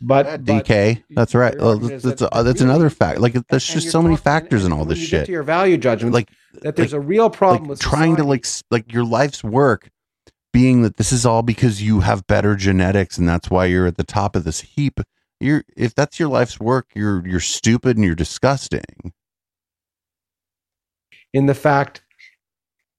but, 0.00 0.26
Yeah, 0.26 0.36
but 0.36 0.66
DK. 0.66 1.02
That's 1.10 1.34
right. 1.34 1.56
Well, 1.58 1.78
that's 1.78 2.02
that's, 2.02 2.20
that 2.20 2.32
uh, 2.32 2.42
that's 2.42 2.60
another 2.60 2.90
fact. 2.90 3.20
Like 3.20 3.34
there's 3.48 3.66
just 3.66 3.90
so 3.90 4.02
many 4.02 4.16
factors 4.16 4.64
in 4.64 4.72
all 4.72 4.84
this 4.84 4.98
shit. 4.98 5.26
To 5.26 5.32
your 5.32 5.42
value 5.42 5.76
judgment, 5.76 6.14
Like 6.14 6.30
that 6.62 6.76
there's 6.76 6.92
like- 6.92 6.98
a 6.98 7.04
real 7.04 7.30
problem 7.30 7.62
like 7.62 7.70
with 7.70 7.80
trying 7.80 8.16
to 8.16 8.24
like 8.24 8.46
like 8.70 8.92
your 8.92 9.04
life's 9.04 9.42
work 9.42 9.90
being 10.52 10.82
that 10.82 10.98
this 10.98 11.12
is 11.12 11.24
all 11.24 11.42
because 11.42 11.82
you 11.82 12.00
have 12.00 12.26
better 12.26 12.54
genetics 12.56 13.16
and 13.16 13.26
that's 13.26 13.48
why 13.48 13.64
you're 13.64 13.86
at 13.86 13.96
the 13.96 14.04
top 14.04 14.36
of 14.36 14.44
this 14.44 14.60
heap. 14.60 15.00
You're 15.40 15.64
if 15.76 15.94
that's 15.94 16.20
your 16.20 16.28
life's 16.28 16.60
work, 16.60 16.88
you're 16.94 17.26
you're 17.26 17.40
stupid 17.40 17.96
and 17.96 18.04
you're 18.04 18.14
disgusting. 18.14 19.12
In 21.32 21.46
the 21.46 21.54
fact 21.54 22.02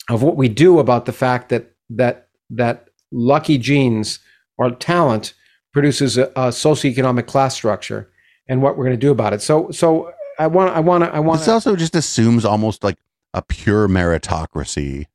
of 0.09 0.21
what 0.23 0.35
we 0.35 0.49
do 0.49 0.79
about 0.79 1.05
the 1.05 1.13
fact 1.13 1.49
that 1.49 1.71
that 1.89 2.27
that 2.49 2.89
lucky 3.11 3.57
genes 3.57 4.19
or 4.57 4.71
talent 4.71 5.33
produces 5.71 6.17
a, 6.17 6.25
a 6.35 6.49
socioeconomic 6.49 7.25
class 7.25 7.55
structure 7.55 8.09
and 8.47 8.61
what 8.61 8.77
we're 8.77 8.85
going 8.85 8.97
to 8.97 9.05
do 9.05 9.11
about 9.11 9.33
it. 9.33 9.41
So 9.41 9.71
so 9.71 10.11
I 10.39 10.47
want 10.47 10.75
I 10.75 10.79
want 10.79 11.03
to 11.03 11.13
I 11.13 11.19
want 11.19 11.39
This 11.39 11.47
also 11.47 11.75
just 11.75 11.95
assumes 11.95 12.45
almost 12.45 12.83
like 12.83 12.97
a 13.33 13.41
pure 13.41 13.87
meritocracy. 13.87 15.05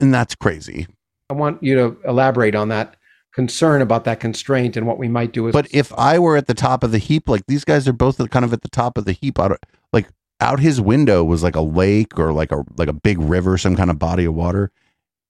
And 0.00 0.12
that's 0.12 0.34
crazy. 0.34 0.86
I 1.30 1.34
want 1.34 1.62
you 1.62 1.74
to 1.76 1.96
elaborate 2.06 2.54
on 2.54 2.68
that 2.68 2.96
concern 3.34 3.82
about 3.82 4.04
that 4.04 4.20
constraint 4.20 4.76
and 4.76 4.86
what 4.86 4.98
we 4.98 5.08
might 5.08 5.32
do. 5.32 5.48
As 5.48 5.52
But 5.52 5.68
if 5.70 5.92
I 5.94 6.18
were 6.18 6.36
at 6.36 6.46
the 6.46 6.54
top 6.54 6.84
of 6.84 6.92
the 6.92 6.98
heap, 6.98 7.28
like 7.28 7.46
these 7.46 7.64
guys 7.64 7.88
are 7.88 7.92
both 7.92 8.18
kind 8.30 8.44
of 8.44 8.52
at 8.52 8.62
the 8.62 8.68
top 8.68 8.96
of 8.98 9.04
the 9.04 9.12
heap. 9.12 9.38
Out 9.38 9.52
of, 9.52 9.58
like 9.92 10.08
out 10.40 10.60
his 10.60 10.80
window 10.80 11.24
was 11.24 11.42
like 11.42 11.56
a 11.56 11.60
lake 11.60 12.18
or 12.18 12.32
like 12.32 12.52
a 12.52 12.64
like 12.76 12.88
a 12.88 12.92
big 12.92 13.18
river, 13.18 13.56
some 13.58 13.76
kind 13.76 13.90
of 13.90 13.98
body 13.98 14.24
of 14.24 14.34
water. 14.34 14.70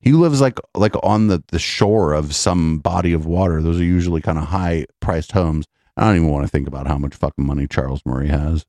He 0.01 0.13
lives 0.13 0.41
like 0.41 0.59
like 0.75 0.95
on 1.03 1.29
the 1.29 1.43
the 1.49 1.59
shore 1.59 2.13
of 2.13 2.35
some 2.35 2.79
body 2.79 3.13
of 3.13 3.27
water. 3.27 3.63
Those 3.63 3.81
are 3.81 3.85
usually 3.85 4.21
kind 4.21 4.39
of 4.39 4.45
high 4.45 4.87
priced 5.01 5.33
homes. 5.33 5.67
I 5.97 6.05
don't 6.05 6.17
even 6.17 6.31
want 6.31 6.45
to 6.45 6.51
think 6.51 6.69
about 6.69 6.87
how 6.87 6.99
much 6.99 7.15
fucking 7.15 7.47
money 7.47 7.67
Charles 7.67 8.03
Murray 8.05 8.29
has. 8.29 8.67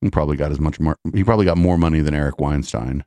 He 0.00 0.10
probably 0.10 0.36
got 0.36 0.50
as 0.50 0.60
much. 0.60 0.80
Mar- 0.80 0.98
he 1.14 1.24
probably 1.24 1.46
got 1.46 1.56
more 1.56 1.78
money 1.78 2.00
than 2.00 2.14
Eric 2.14 2.40
Weinstein. 2.40 3.04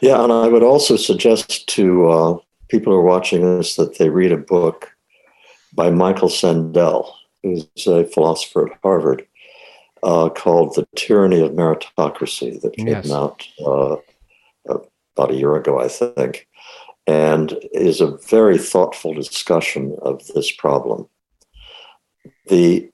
Yeah, 0.00 0.22
and 0.22 0.32
I 0.32 0.48
would 0.48 0.62
also 0.62 0.96
suggest 0.96 1.66
to 1.68 2.08
uh, 2.08 2.38
people 2.68 2.92
who 2.92 2.98
are 2.98 3.04
watching 3.04 3.42
this 3.42 3.76
that 3.76 3.98
they 3.98 4.10
read 4.10 4.32
a 4.32 4.36
book 4.36 4.92
by 5.72 5.90
Michael 5.90 6.28
Sandel, 6.28 7.14
who's 7.42 7.66
a 7.86 8.04
philosopher 8.04 8.70
at 8.70 8.78
Harvard, 8.82 9.26
uh, 10.02 10.28
called 10.30 10.74
The 10.74 10.86
Tyranny 10.96 11.40
of 11.40 11.52
Meritocracy, 11.52 12.60
that 12.60 12.76
came 12.76 12.88
Yes. 12.88 13.10
out 13.10 13.46
uh, 13.64 13.96
about 15.16 15.30
a 15.30 15.34
year 15.34 15.56
ago, 15.56 15.80
I 15.80 15.88
think, 15.88 16.48
and 17.06 17.58
is 17.72 18.00
a 18.00 18.16
very 18.28 18.58
thoughtful 18.58 19.14
discussion 19.14 19.96
of 20.02 20.26
this 20.28 20.50
problem. 20.50 21.08
The 22.48 22.88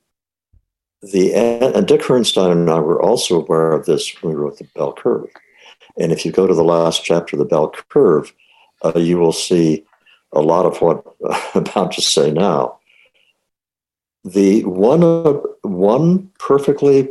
the 1.00 1.32
and 1.32 1.86
Dick 1.86 2.00
Herrnstein 2.00 2.50
and 2.50 2.68
I 2.68 2.80
were 2.80 3.00
also 3.00 3.40
aware 3.40 3.70
of 3.72 3.86
this 3.86 4.20
when 4.20 4.34
we 4.34 4.40
wrote 4.40 4.58
the 4.58 4.66
bell 4.74 4.92
curve. 4.92 5.28
And 5.96 6.10
if 6.10 6.24
you 6.26 6.32
go 6.32 6.46
to 6.46 6.54
the 6.54 6.64
last 6.64 7.04
chapter 7.04 7.36
of 7.36 7.38
the 7.38 7.44
bell 7.44 7.72
curve, 7.88 8.32
uh, 8.84 8.98
you 8.98 9.18
will 9.18 9.32
see 9.32 9.84
a 10.32 10.40
lot 10.40 10.66
of 10.66 10.80
what 10.80 11.04
I'm 11.54 11.62
about 11.62 11.92
to 11.92 12.02
say 12.02 12.32
now. 12.32 12.77
The 14.24 14.64
one 14.64 15.02
uh, 15.02 15.40
one 15.62 16.30
perfectly 16.38 17.08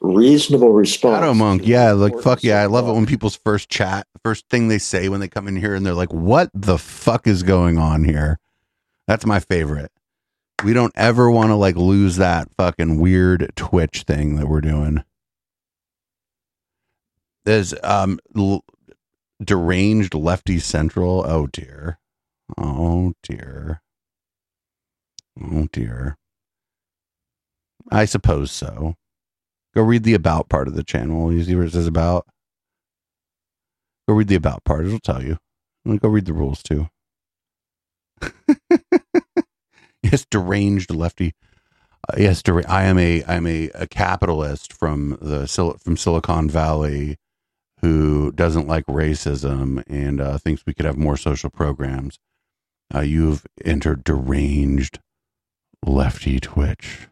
reasonable 0.00 0.72
response. 0.72 1.18
Shadow 1.18 1.34
Monk, 1.34 1.62
yeah, 1.64 1.92
like 1.92 2.18
fuck 2.20 2.42
yeah, 2.42 2.60
I 2.60 2.66
love 2.66 2.88
it 2.88 2.92
when 2.92 3.06
people's 3.06 3.36
first 3.36 3.68
chat, 3.68 4.06
first 4.24 4.48
thing 4.48 4.68
they 4.68 4.78
say 4.78 5.08
when 5.08 5.20
they 5.20 5.28
come 5.28 5.48
in 5.48 5.56
here 5.56 5.74
and 5.74 5.84
they're 5.86 5.94
like, 5.94 6.12
"What 6.12 6.50
the 6.52 6.78
fuck 6.78 7.26
is 7.26 7.42
going 7.42 7.78
on 7.78 8.04
here?" 8.04 8.38
That's 9.06 9.24
my 9.24 9.40
favorite. 9.40 9.90
We 10.64 10.72
don't 10.72 10.92
ever 10.96 11.30
want 11.30 11.50
to 11.50 11.54
like 11.54 11.76
lose 11.76 12.16
that 12.16 12.48
fucking 12.56 12.98
weird 12.98 13.52
Twitch 13.54 14.02
thing 14.02 14.36
that 14.36 14.48
we're 14.48 14.60
doing. 14.60 15.04
There's 17.44 17.72
um 17.82 18.18
l- 18.36 18.64
deranged 19.42 20.14
lefty 20.14 20.58
central. 20.58 21.24
Oh 21.26 21.46
dear. 21.46 21.98
Oh 22.58 23.14
dear. 23.22 23.80
Oh 25.40 25.68
dear. 25.72 26.18
I 27.90 28.04
suppose 28.04 28.50
so. 28.50 28.94
Go 29.74 29.82
read 29.82 30.04
the 30.04 30.14
about 30.14 30.48
part 30.48 30.68
of 30.68 30.74
the 30.74 30.84
channel. 30.84 31.32
You 31.32 31.44
see 31.44 31.54
where 31.54 31.64
it 31.64 31.72
says 31.72 31.86
about? 31.86 32.26
Go 34.08 34.14
read 34.14 34.28
the 34.28 34.34
about 34.34 34.64
part. 34.64 34.86
It'll 34.86 34.98
tell 34.98 35.22
you. 35.22 35.38
And 35.84 36.00
Go 36.00 36.08
read 36.08 36.26
the 36.26 36.32
rules 36.32 36.62
too. 36.62 36.88
yes, 40.02 40.26
deranged 40.30 40.90
lefty. 40.90 41.34
Uh, 42.08 42.16
yes, 42.18 42.42
der- 42.42 42.68
I 42.68 42.84
am 42.84 42.98
a 42.98 43.22
I 43.24 43.34
am 43.34 43.46
a, 43.46 43.70
a 43.70 43.86
capitalist 43.86 44.72
from 44.72 45.18
the 45.20 45.46
from 45.80 45.96
Silicon 45.96 46.48
Valley 46.48 47.16
who 47.80 48.32
doesn't 48.32 48.66
like 48.66 48.84
racism 48.86 49.84
and 49.86 50.20
uh, 50.20 50.38
thinks 50.38 50.64
we 50.66 50.74
could 50.74 50.86
have 50.86 50.96
more 50.96 51.16
social 51.16 51.50
programs. 51.50 52.18
Uh, 52.92 53.00
you've 53.00 53.46
entered 53.64 54.02
deranged 54.02 54.98
lefty 55.84 56.40
Twitch. 56.40 57.06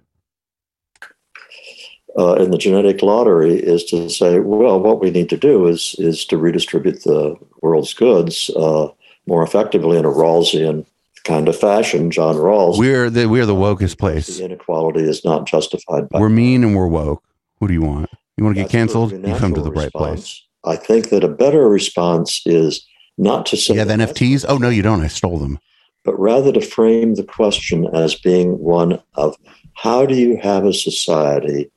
Uh, 2.19 2.35
in 2.35 2.51
the 2.51 2.59
genetic 2.59 3.03
lottery 3.03 3.55
is 3.55 3.85
to 3.85 4.09
say, 4.09 4.39
well, 4.39 4.81
what 4.81 5.01
we 5.01 5.11
need 5.11 5.29
to 5.31 5.37
do 5.37 5.67
is 5.67 5.95
is 5.99 6.25
to 6.27 6.37
redistribute 6.39 7.03
the 7.05 7.37
world's 7.63 7.95
goods 7.95 8.51
uh, 8.57 8.89
more 9.27 9.43
effectively 9.43 9.99
in 9.99 10.05
a 10.05 10.11
Rawlsian 10.11 10.87
kind 11.25 11.49
of 11.49 11.59
fashion. 11.59 12.11
John 12.11 12.37
Rawls. 12.37 12.79
We're 12.79 13.11
the 13.11 13.27
we're 13.27 13.47
the 13.47 13.55
wokest 13.55 13.99
place. 13.99 14.39
The 14.39 14.45
inequality 14.45 15.01
is 15.01 15.25
not 15.25 15.47
justified 15.47 16.09
by. 16.09 16.21
We're 16.21 16.29
mean 16.29 16.65
and 16.65 16.75
we're 16.77 16.87
woke. 16.89 17.23
Who 17.61 17.69
do 17.69 17.75
you 17.75 17.83
want? 17.83 18.09
You 18.37 18.45
want 18.45 18.57
to 18.57 18.63
get 18.63 18.71
canceled? 18.71 19.13
You 19.13 19.35
come 19.37 19.55
to 19.55 19.61
the 19.61 19.71
natural 19.71 19.73
right 19.73 19.93
place. 19.93 20.43
I 20.65 20.77
think 20.77 21.09
that 21.11 21.25
a 21.25 21.29
better 21.29 21.69
response 21.69 22.43
is 22.45 22.87
not 23.19 23.47
to 23.47 23.57
say 23.57 23.75
You 23.75 23.81
have 23.81 23.89
NFTs? 23.89 24.45
Oh 24.49 24.59
no, 24.59 24.69
you 24.69 24.83
don't. 24.83 25.01
I 25.03 25.07
stole 25.09 25.39
them. 25.39 25.59
but 26.05 26.19
rather 26.19 26.53
to 26.53 26.61
frame 26.61 27.15
the 27.15 27.25
question 27.25 27.87
as 27.95 28.15
being 28.15 28.59
one 28.59 29.01
of 29.15 29.37
how 29.75 30.07
do 30.07 30.15
you 30.15 30.39
have 30.43 30.65
a 30.65 30.73
society 30.73 31.71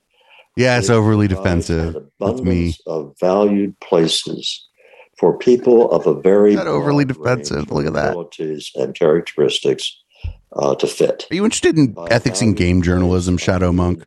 Yeah, 0.60 0.78
it's 0.78 0.90
overly 0.90 1.30
defensive. 1.30 1.96
That's 2.20 2.42
me. 2.42 2.76
of 2.86 3.16
valued 3.18 3.80
places 3.80 4.68
for 5.18 5.38
people 5.38 5.90
of 5.90 6.06
a 6.06 6.20
very 6.20 6.54
Not 6.54 6.68
overly 6.68 7.06
defensive. 7.06 7.72
Look 7.72 7.86
at 7.86 7.94
that. 7.94 8.10
abilities 8.10 8.70
and 8.76 8.94
characteristics 8.94 9.98
uh, 10.52 10.76
to 10.76 10.86
fit. 10.86 11.28
Are 11.32 11.36
you 11.36 11.46
interested 11.46 11.78
in 11.78 11.94
By 11.94 12.08
ethics 12.12 12.42
and 12.42 12.58
game 12.58 12.82
journalism, 12.82 13.38
Shadow 13.38 13.72
Monk? 13.72 14.04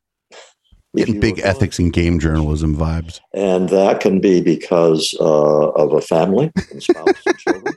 Getting 0.95 1.20
big 1.20 1.39
ethics 1.39 1.79
and 1.79 1.91
game 1.91 2.19
journalism 2.19 2.77
vibes. 2.77 3.20
And 3.33 3.70
that 3.70 4.01
can 4.01 4.20
be 4.20 4.43
because 4.43 5.15
uh, 5.19 5.70
of 5.70 5.95
a 5.95 6.03
family 6.03 6.53
and 6.70 6.83
spouse 6.83 7.15
and 7.24 7.39
children. 7.39 7.74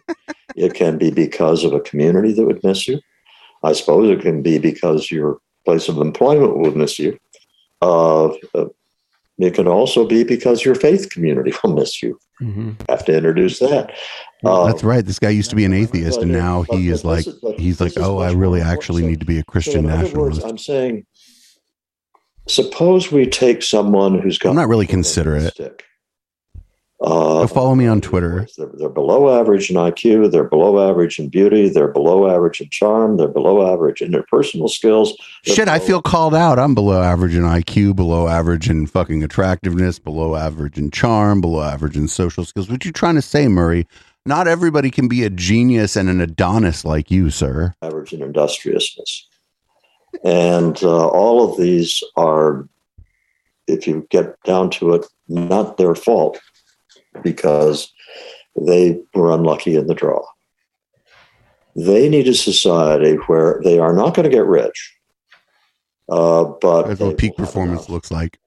It 0.57 0.73
can 0.73 0.97
be 0.97 1.11
because 1.11 1.63
of 1.63 1.71
a 1.71 1.79
community 1.79 2.33
that 2.33 2.45
would 2.45 2.61
miss 2.61 2.89
you. 2.89 2.99
I 3.63 3.71
suppose 3.71 4.09
it 4.09 4.21
can 4.21 4.41
be 4.41 4.57
because 4.57 5.09
your 5.09 5.39
place 5.63 5.87
of 5.87 5.99
employment 5.99 6.57
would 6.57 6.75
miss 6.75 6.99
you. 6.99 7.17
Uh, 7.85 8.65
it 9.37 9.53
can 9.53 9.67
also 9.67 10.07
be 10.07 10.23
because 10.23 10.63
your 10.63 10.75
faith 10.75 11.09
community 11.09 11.53
will 11.63 11.73
miss 11.75 12.01
you. 12.01 12.17
Mhm. 12.41 12.75
Have 12.89 13.03
to 13.05 13.15
introduce 13.15 13.59
that. 13.59 13.91
Uh, 14.43 14.65
That's 14.67 14.83
right. 14.83 15.05
This 15.05 15.19
guy 15.19 15.29
used 15.29 15.49
to 15.49 15.55
be 15.55 15.65
an 15.65 15.73
atheist, 15.73 16.21
and 16.21 16.31
now 16.31 16.63
he 16.63 16.87
is 16.89 17.03
like, 17.03 17.27
is- 17.27 17.39
he's 17.57 17.81
like, 17.81 17.93
oh, 17.97 18.19
I 18.19 18.31
really 18.31 18.61
actually 18.61 19.03
need 19.05 19.19
to 19.19 19.25
be 19.25 19.37
a 19.39 19.43
Christian 19.43 19.85
in 19.85 19.91
other 19.91 20.03
words, 20.17 20.37
nationalist. 20.37 20.45
I'm 20.47 20.57
saying, 20.57 21.05
suppose 22.47 23.11
we 23.11 23.25
take 23.25 23.61
someone 23.63 24.19
who's 24.19 24.37
got. 24.37 24.49
I'm 24.49 24.55
not 24.55 24.67
really 24.69 24.87
considerate. 24.87 25.53
stick. 25.53 25.83
Uh, 27.01 27.45
follow 27.47 27.75
me 27.75 27.87
on 27.87 27.99
Twitter. 27.99 28.47
They're, 28.57 28.69
they're 28.73 28.89
below 28.89 29.37
average 29.37 29.69
in 29.69 29.75
IQ. 29.75 30.31
They're 30.31 30.45
below 30.45 30.89
average 30.89 31.19
in 31.19 31.27
beauty. 31.27 31.67
They're 31.67 31.89
below 31.89 32.33
average 32.33 32.61
in 32.61 32.69
charm. 32.69 33.17
They're 33.17 33.27
below 33.27 33.73
average 33.73 34.01
in 34.01 34.11
their 34.11 34.23
personal 34.23 34.69
skills. 34.69 35.13
They're 35.43 35.55
Shit, 35.55 35.67
I 35.67 35.79
feel 35.79 36.01
called 36.01 36.33
out. 36.33 36.57
I'm 36.57 36.73
below 36.73 37.01
average 37.01 37.35
in 37.35 37.43
IQ, 37.43 37.97
below 37.97 38.29
average 38.29 38.69
in 38.69 38.87
fucking 38.87 39.23
attractiveness, 39.23 39.99
below 39.99 40.35
average 40.35 40.77
in 40.77 40.89
charm, 40.89 41.41
below 41.41 41.63
average 41.63 41.97
in 41.97 42.07
social 42.07 42.45
skills. 42.45 42.69
What 42.69 42.85
you 42.85 42.93
trying 42.93 43.15
to 43.15 43.21
say, 43.21 43.49
Murray? 43.49 43.87
Not 44.25 44.47
everybody 44.47 44.89
can 44.89 45.07
be 45.07 45.23
a 45.23 45.29
genius 45.29 45.97
and 45.97 46.09
an 46.09 46.21
Adonis 46.21 46.85
like 46.85 47.11
you, 47.11 47.29
sir. 47.29 47.75
average 47.81 48.13
in 48.13 48.21
industriousness. 48.21 49.27
And 50.23 50.81
uh, 50.81 51.07
all 51.09 51.51
of 51.51 51.59
these 51.59 52.01
are, 52.15 52.67
if 53.67 53.85
you 53.85 54.07
get 54.09 54.41
down 54.43 54.69
to 54.71 54.93
it, 54.93 55.05
not 55.27 55.77
their 55.77 55.93
fault 55.93 56.39
because 57.23 57.91
they 58.55 59.01
were 59.13 59.31
unlucky 59.31 59.75
in 59.75 59.87
the 59.87 59.95
draw. 59.95 60.23
They 61.75 62.07
need 62.07 62.27
a 62.27 62.33
society 62.33 63.15
where 63.27 63.59
they 63.63 63.79
are 63.79 63.93
not 63.93 64.13
going 64.15 64.23
to 64.29 64.33
get 64.35 64.45
rich, 64.45 64.95
uh, 66.09 66.45
but 66.61 66.83
That's 66.87 67.01
what 67.01 67.17
peak 67.17 67.35
performance 67.35 67.81
enough. 67.81 67.89
looks 67.89 68.11
like. 68.11 68.39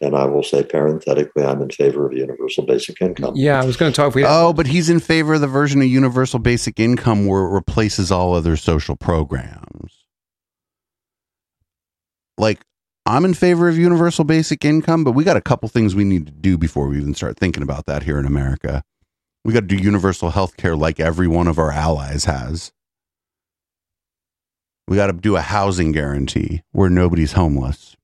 And 0.00 0.14
I 0.14 0.24
will 0.26 0.42
say 0.42 0.62
parenthetically, 0.62 1.44
I'm 1.44 1.62
in 1.62 1.70
favor 1.70 2.06
of 2.06 2.12
universal 2.12 2.64
basic 2.66 3.00
income. 3.00 3.34
Yeah, 3.34 3.60
I 3.60 3.64
was 3.64 3.76
going 3.76 3.92
to 3.92 3.96
talk. 3.96 4.08
If 4.08 4.14
we, 4.14 4.24
Oh, 4.26 4.52
but 4.52 4.66
he's 4.66 4.90
in 4.90 5.00
favor 5.00 5.34
of 5.34 5.40
the 5.40 5.46
version 5.46 5.80
of 5.80 5.88
universal 5.88 6.38
basic 6.38 6.78
income 6.78 7.26
where 7.26 7.42
it 7.42 7.50
replaces 7.50 8.12
all 8.12 8.34
other 8.34 8.56
social 8.56 8.94
programs. 8.96 10.04
Like, 12.36 12.60
I'm 13.06 13.24
in 13.24 13.34
favor 13.34 13.68
of 13.68 13.78
universal 13.78 14.24
basic 14.24 14.64
income, 14.64 15.04
but 15.04 15.12
we 15.12 15.22
got 15.22 15.36
a 15.36 15.40
couple 15.40 15.68
things 15.68 15.94
we 15.94 16.02
need 16.02 16.26
to 16.26 16.32
do 16.32 16.58
before 16.58 16.88
we 16.88 16.98
even 16.98 17.14
start 17.14 17.38
thinking 17.38 17.62
about 17.62 17.86
that 17.86 18.02
here 18.02 18.18
in 18.18 18.26
America. 18.26 18.82
We 19.44 19.52
got 19.52 19.60
to 19.60 19.66
do 19.66 19.76
universal 19.76 20.30
health 20.30 20.56
care 20.56 20.74
like 20.74 20.98
every 20.98 21.28
one 21.28 21.46
of 21.46 21.56
our 21.56 21.70
allies 21.70 22.24
has. 22.24 22.72
We 24.88 24.96
got 24.96 25.06
to 25.06 25.12
do 25.12 25.36
a 25.36 25.40
housing 25.40 25.92
guarantee 25.92 26.62
where 26.72 26.90
nobody's 26.90 27.32
homeless. 27.32 27.96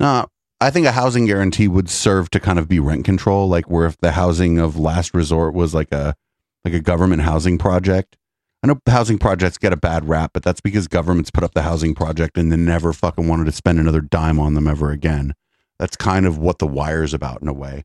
No, 0.00 0.26
I 0.60 0.70
think 0.70 0.86
a 0.86 0.92
housing 0.92 1.26
guarantee 1.26 1.68
would 1.68 1.88
serve 1.88 2.30
to 2.30 2.40
kind 2.40 2.58
of 2.58 2.66
be 2.66 2.80
rent 2.80 3.04
control, 3.04 3.48
like 3.48 3.70
where 3.70 3.86
if 3.86 3.96
the 3.98 4.12
housing 4.12 4.58
of 4.58 4.76
last 4.76 5.14
resort 5.14 5.54
was 5.54 5.74
like 5.74 5.92
a 5.92 6.16
like 6.64 6.74
a 6.74 6.80
government 6.80 7.22
housing 7.22 7.56
project. 7.56 8.16
I 8.62 8.66
know 8.66 8.80
housing 8.86 9.18
projects 9.18 9.56
get 9.56 9.72
a 9.72 9.76
bad 9.76 10.08
rap, 10.08 10.32
but 10.34 10.42
that's 10.42 10.60
because 10.60 10.86
governments 10.86 11.30
put 11.30 11.44
up 11.44 11.54
the 11.54 11.62
housing 11.62 11.94
project 11.94 12.36
and 12.36 12.52
then 12.52 12.64
never 12.64 12.92
fucking 12.92 13.26
wanted 13.26 13.46
to 13.46 13.52
spend 13.52 13.78
another 13.78 14.02
dime 14.02 14.38
on 14.38 14.54
them 14.54 14.68
ever 14.68 14.90
again. 14.90 15.34
That's 15.78 15.96
kind 15.96 16.26
of 16.26 16.36
what 16.36 16.58
the 16.58 16.66
wire's 16.66 17.14
about 17.14 17.40
in 17.40 17.48
a 17.48 17.54
way. 17.54 17.84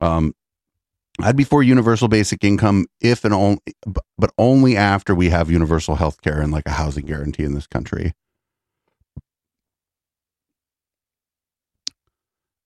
Um, 0.00 0.34
I'd 1.20 1.36
be 1.36 1.44
for 1.44 1.62
universal 1.62 2.08
basic 2.08 2.42
income 2.42 2.86
if 3.00 3.24
and 3.24 3.32
only, 3.32 3.60
but 4.18 4.32
only 4.38 4.76
after 4.76 5.14
we 5.14 5.28
have 5.28 5.50
universal 5.50 5.94
health 5.94 6.20
care 6.20 6.40
and 6.40 6.52
like 6.52 6.66
a 6.66 6.70
housing 6.70 7.06
guarantee 7.06 7.44
in 7.44 7.54
this 7.54 7.68
country. 7.68 8.12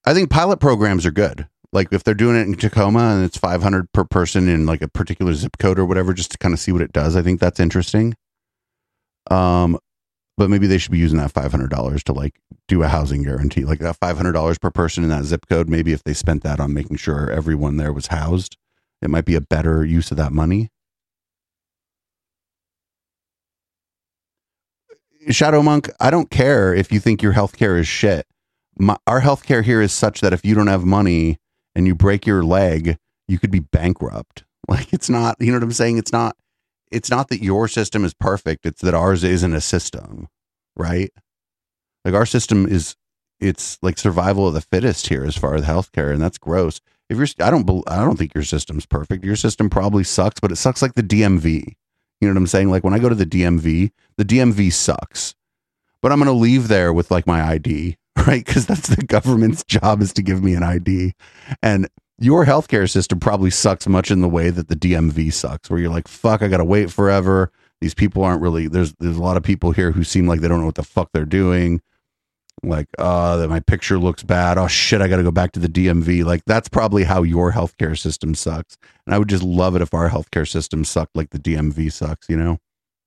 I 0.07 0.15
think 0.15 0.31
pilot 0.31 0.61
programs 0.61 1.05
are 1.05 1.11
good. 1.11 1.49
Like 1.77 1.89
if 1.93 2.05
they're 2.05 2.15
doing 2.15 2.37
it 2.37 2.47
in 2.47 2.55
Tacoma 2.55 3.15
and 3.15 3.23
it's 3.23 3.37
500 3.37 3.93
per 3.93 4.03
person 4.03 4.49
in 4.49 4.65
like 4.65 4.81
a 4.81 4.89
particular 4.89 5.35
zip 5.35 5.59
code 5.59 5.79
or 5.79 5.85
whatever, 5.85 6.15
just 6.15 6.31
to 6.31 6.39
kind 6.39 6.55
of 6.55 6.59
see 6.59 6.73
what 6.73 6.81
it 6.81 6.91
does. 6.91 7.17
I 7.17 7.21
think 7.21 7.39
that's 7.39 7.61
interesting. 7.61 8.15
Um, 9.31 9.79
but 10.39 10.49
maybe 10.49 10.67
they 10.67 10.79
should 10.79 10.91
be 10.91 10.99
using 10.99 11.19
that 11.19 11.35
$500 11.35 12.03
to 12.05 12.13
like 12.15 12.41
do 12.67 12.83
a 12.83 12.89
housing 12.89 13.23
guarantee, 13.23 13.67
like 13.67 13.81
that 13.81 14.01
$500 14.01 14.59
per 14.59 14.71
person 14.71 15.05
in 15.05 15.11
that 15.11 15.25
zip 15.25 15.47
code. 15.51 15.69
Maybe 15.69 15.93
if 15.93 16.03
they 16.03 16.15
spent 16.15 16.43
that 16.45 16.61
on 16.61 16.73
making 16.73 16.97
sure 16.97 17.31
everyone 17.31 17.77
there 17.77 17.93
was 17.93 18.07
housed, 18.07 18.57
it 19.03 19.11
might 19.11 19.27
be 19.27 19.35
a 19.35 19.43
better 19.43 19.85
use 19.85 20.11
of 20.11 20.17
that 20.17 20.33
money. 20.33 20.71
Shadow 25.29 25.63
Monk, 25.63 25.91
I 26.01 26.11
don't 26.11 26.31
care 26.31 26.75
if 26.75 26.91
you 26.91 27.01
think 27.01 27.23
your 27.23 27.35
healthcare 27.35 27.79
is 27.79 27.87
shit. 27.87 28.27
My, 28.79 28.97
our 29.07 29.21
healthcare 29.21 29.63
here 29.63 29.83
is 29.83 29.93
such 29.93 30.23
that 30.23 30.33
if 30.33 30.43
you 30.43 30.55
don't 30.55 30.69
have 30.69 30.87
money 30.87 31.39
and 31.77 31.87
you 31.87 31.95
break 31.95 32.27
your 32.27 32.43
leg, 32.43 32.97
you 33.29 33.39
could 33.39 33.53
be 33.53 33.61
bankrupt. 33.61 34.43
Like 34.69 34.93
it's 34.93 35.09
not, 35.09 35.37
you 35.39 35.53
know 35.53 35.59
what 35.59 35.63
I'm 35.63 35.71
saying? 35.71 35.99
It's 35.99 36.13
not 36.13 36.37
it's 36.91 37.09
not 37.09 37.29
that 37.29 37.41
your 37.41 37.69
system 37.69 38.05
is 38.05 38.13
perfect, 38.15 38.67
it's 38.67 38.83
that 38.83 38.95
ours 38.95 39.23
isn't 39.23 39.55
a 39.55 39.61
system, 39.61 40.27
right? 40.75 41.13
Like 42.05 42.15
our 42.15 42.27
system 42.27 42.67
is 42.67 42.97
it's 43.39 43.79
like 43.81 43.97
survival 43.97 44.49
of 44.49 44.55
the 44.55 44.61
fittest 44.61 45.07
here 45.07 45.25
as 45.25 45.37
far 45.37 45.55
as 45.55 45.65
healthcare 45.65 46.13
and 46.13 46.21
that's 46.21 46.37
gross. 46.37 46.81
If 47.09 47.17
you're 47.17 47.29
I 47.47 47.51
don't 47.53 47.71
I 47.87 48.05
don't 48.05 48.17
think 48.17 48.35
your 48.35 48.43
system's 48.43 48.87
perfect. 48.87 49.25
Your 49.25 49.37
system 49.37 49.71
probably 49.71 50.03
sucks, 50.03 50.41
but 50.41 50.51
it 50.51 50.57
sucks 50.57 50.83
like 50.83 50.95
the 50.95 51.03
DMV. 51.05 51.77
You 52.21 52.27
know 52.27 52.35
what 52.35 52.39
I'm 52.39 52.47
saying? 52.49 52.69
Like 52.69 52.83
when 52.83 52.95
I 52.95 52.99
go 52.99 53.09
to 53.09 53.15
the 53.15 53.25
DMV, 53.25 53.93
the 54.17 54.25
DMV 54.25 54.73
sucks. 54.73 55.37
But 56.03 56.11
I'm 56.11 56.19
going 56.19 56.27
to 56.27 56.33
leave 56.33 56.67
there 56.67 56.93
with 56.93 57.13
like 57.13 57.27
my 57.27 57.41
ID, 57.41 57.99
right? 58.27 58.45
Cuz 58.45 58.67
that's 58.67 58.89
the 58.89 59.05
government's 59.05 59.65
job 59.65 60.03
is 60.03 60.13
to 60.15 60.23
give 60.23 60.43
me 60.43 60.55
an 60.55 60.63
ID. 60.63 61.15
And 61.63 61.89
your 62.19 62.47
healthcare 62.47 62.89
system 62.91 63.21
probably 63.21 63.51
sucks 63.51 63.87
much 63.87 64.11
in 64.11 64.21
the 64.23 64.29
way 64.29 64.51
that 64.51 64.69
the 64.69 64.77
DMV 64.77 65.33
sucks, 65.33 65.69
where 65.69 65.79
you're 65.79 65.91
like, 65.91 66.09
fuck, 66.09 66.43
I 66.43 66.49
got 66.49 66.59
to 66.59 66.65
wait 66.65 66.91
forever. 66.91 67.53
These 67.83 67.93
people 67.95 68.25
aren't 68.25 68.41
really, 68.41 68.69
there's, 68.69 68.95
there's 69.01 69.19
a 69.19 69.23
lot 69.23 69.37
of 69.37 69.43
people 69.43 69.73
here 69.73 69.93
who 69.93 70.03
seem 70.03 70.27
like 70.27 70.41
they 70.41 70.49
don't 70.49 70.61
know 70.61 70.67
what 70.67 70.77
the 70.77 70.83
fuck 70.83 71.11
they're 71.13 71.27
doing. 71.27 71.83
Like, 72.63 72.87
uh, 72.99 73.37
that 73.37 73.49
my 73.51 73.61
picture 73.61 73.99
looks 73.99 74.23
bad. 74.23 74.57
Oh 74.57 74.67
shit, 74.67 75.03
I 75.03 75.09
got 75.09 75.17
to 75.19 75.23
go 75.23 75.31
back 75.31 75.53
to 75.53 75.61
the 75.61 75.69
DMV. 75.69 76.25
Like, 76.25 76.43
that's 76.47 76.71
probably 76.71 77.05
how 77.05 77.23
your 77.23 77.53
healthcare 77.53 77.99
system 77.99 78.35
sucks. 78.35 78.79
And 79.07 79.15
I 79.15 79.19
would 79.19 79.29
just 79.29 79.43
love 79.43 79.77
it 79.77 79.83
if 79.83 79.93
our 79.93 80.09
healthcare 80.09 80.49
system 80.49 80.85
sucked 80.85 81.15
like 81.15 81.31
the 81.31 81.39
DMV 81.39 81.93
sucks, 81.93 82.31
you 82.31 82.37
know? 82.37 82.59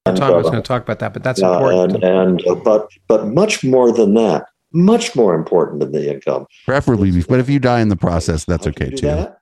Tom 0.05 0.35
was 0.35 0.43
going 0.49 0.61
to 0.61 0.67
talk 0.67 0.83
about 0.83 0.99
that, 0.99 1.13
but 1.13 1.23
that's 1.23 1.41
Yeah, 1.41 1.53
important. 1.53 2.03
and, 2.03 2.03
and 2.03 2.47
uh, 2.47 2.55
but 2.55 2.89
but 3.07 3.27
much 3.27 3.63
more 3.63 3.91
than 3.91 4.13
that, 4.13 4.45
much 4.71 5.15
more 5.15 5.35
important 5.35 5.79
than 5.79 5.91
the 5.91 6.13
income. 6.13 6.45
Preferably, 6.65 7.21
but 7.23 7.39
if 7.39 7.49
you 7.49 7.59
die 7.59 7.81
in 7.81 7.89
the 7.89 7.95
process, 7.95 8.45
that's 8.45 8.67
okay 8.67 8.89
too. 8.89 9.07
that? 9.07 9.39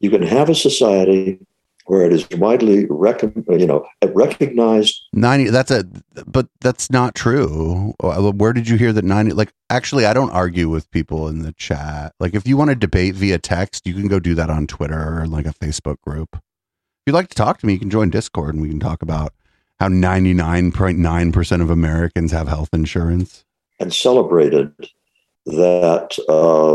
You 0.00 0.10
can 0.10 0.22
have 0.22 0.48
a 0.48 0.54
society 0.54 1.40
where 1.88 2.04
it 2.04 2.12
is 2.12 2.28
widely 2.36 2.86
rec- 2.90 3.22
you 3.22 3.66
know 3.66 3.86
recognized. 4.04 5.00
90 5.14 5.50
that's 5.50 5.70
a 5.70 5.84
but 6.26 6.46
that's 6.60 6.90
not 6.90 7.14
true 7.14 7.94
Uh, 8.00 8.30
where 8.32 8.52
did 8.52 8.68
you 8.68 8.76
hear 8.76 8.92
that 8.92 9.04
90 9.04 9.32
like 9.32 9.52
actually 9.70 10.04
i 10.04 10.12
don't 10.12 10.30
argue 10.30 10.68
with 10.68 10.90
people 10.90 11.28
in 11.28 11.42
the 11.42 11.52
chat 11.52 12.12
like 12.20 12.34
if 12.34 12.46
you 12.46 12.56
want 12.58 12.68
to 12.68 12.76
debate 12.76 13.14
via 13.14 13.38
text 13.38 13.86
you 13.86 13.94
can 13.94 14.06
go 14.06 14.20
do 14.20 14.34
that 14.34 14.50
on 14.50 14.66
twitter 14.66 15.20
or 15.20 15.26
like 15.26 15.46
a 15.46 15.54
facebook 15.54 15.98
group 16.02 16.28
if 16.34 16.42
you'd 17.06 17.14
like 17.14 17.28
to 17.28 17.34
talk 17.34 17.58
to 17.58 17.66
me 17.66 17.72
you 17.72 17.78
can 17.78 17.90
join 17.90 18.10
discord 18.10 18.54
and 18.54 18.62
we 18.62 18.68
can 18.68 18.80
talk 18.80 19.00
about 19.00 19.32
how 19.80 19.88
99.9% 19.88 21.62
of 21.62 21.70
americans 21.70 22.32
have 22.32 22.48
health 22.48 22.68
insurance 22.74 23.44
and 23.80 23.92
celebrated 23.94 24.72
that 25.46 26.18
uh, 26.28 26.74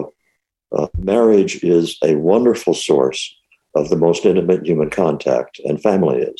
uh, 0.75 0.87
marriage 0.97 1.63
is 1.63 1.97
a 2.03 2.15
wonderful 2.15 2.73
source 2.73 3.35
of 3.75 3.89
the 3.89 3.95
most 3.95 4.25
intimate 4.25 4.65
human 4.65 4.89
contact, 4.89 5.59
and 5.65 5.81
family 5.81 6.17
is. 6.19 6.35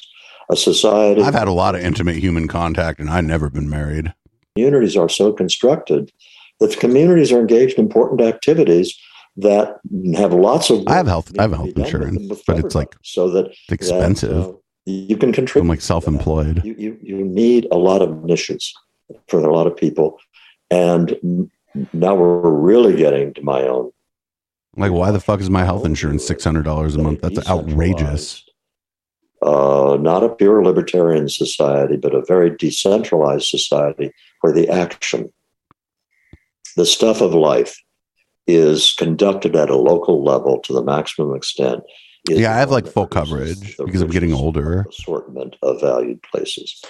A 0.50 0.58
society. 0.58 1.22
i've 1.22 1.34
had 1.34 1.48
a 1.48 1.54
lot 1.54 1.74
of 1.74 1.82
intimate 1.82 2.18
human 2.18 2.50
contact 2.50 3.00
and 3.00 3.10
i've 3.10 3.24
never 3.24 3.50
been 3.50 3.70
married 3.70 4.14
communities 4.56 4.98
are 4.98 5.08
so 5.08 5.32
constructed 5.32 6.12
that 6.60 6.72
the 6.72 6.76
communities 6.76 7.32
are 7.32 7.40
engaged 7.40 7.78
in 7.80 7.86
important 7.86 8.20
activities 8.20 8.94
that 9.38 9.80
have 10.16 10.34
lots 10.34 10.70
of. 10.70 10.84
I 10.86 10.96
have 10.96 11.08
health- 11.08 11.32
I 11.40 11.44
have 11.44 11.54
health 11.54 11.68
be 11.68 11.72
done 11.74 11.84
with 11.84 11.94
insurance, 11.94 12.42
but 12.46 12.60
it's 12.60 12.76
like 12.76 12.94
so 13.04 13.30
that 13.32 13.46
it's 13.48 13.72
expensive 13.72 14.36
that, 14.36 14.50
uh, 14.50 14.54
you 14.86 15.16
can 15.16 15.32
contribute. 15.32 15.64
i'm 15.64 15.70
like 15.70 15.82
self-employed 15.82 16.62
You, 16.66 16.76
you 16.78 16.98
you 17.02 17.18
need 17.24 17.68
a 17.72 17.78
lot 17.78 18.02
of 18.02 18.24
niches 18.26 18.74
for 19.30 19.40
a 19.40 19.52
lot 19.54 19.66
of 19.66 19.78
people, 19.78 20.20
and 20.74 21.50
now 21.94 22.16
we're 22.16 22.52
really 22.52 22.96
getting 22.96 23.34
to 23.36 23.42
my 23.42 23.62
own. 23.62 23.92
like 24.78 24.92
why 24.92 25.12
the 25.12 25.20
fuck 25.20 25.40
is 25.40 25.50
my 25.50 25.64
health 25.64 25.86
insurance 25.86 26.28
$600 26.30 26.96
a 26.96 27.02
month 27.02 27.22
that's 27.22 27.48
outrageous 27.48 28.44
Uh, 29.42 29.98
not 30.00 30.24
a 30.24 30.30
pure 30.30 30.64
libertarian 30.64 31.28
society, 31.28 31.98
but 31.98 32.16
a 32.16 32.24
very 32.34 32.50
decentralized 32.56 33.48
society 33.58 34.08
where 34.40 34.54
the 34.54 34.70
action, 34.70 35.22
the 36.78 36.86
stuff 36.86 37.20
of 37.20 37.34
life, 37.34 37.76
is 38.48 38.94
conducted 38.98 39.54
at 39.58 39.70
a 39.70 39.76
local 39.76 40.24
level 40.24 40.60
to 40.62 40.72
the 40.72 40.84
maximum 40.84 41.36
extent. 41.36 41.84
Yeah, 42.30 42.54
I 42.56 42.58
have, 42.58 42.72
like, 42.72 42.88
full 42.88 43.06
coverage 43.08 43.76
because 43.78 44.02
I'm 44.02 44.10
getting 44.18 44.32
older. 44.32 44.86
Assortment 44.90 45.58
of 45.62 45.82
valued 45.82 46.22
places. 46.24 46.82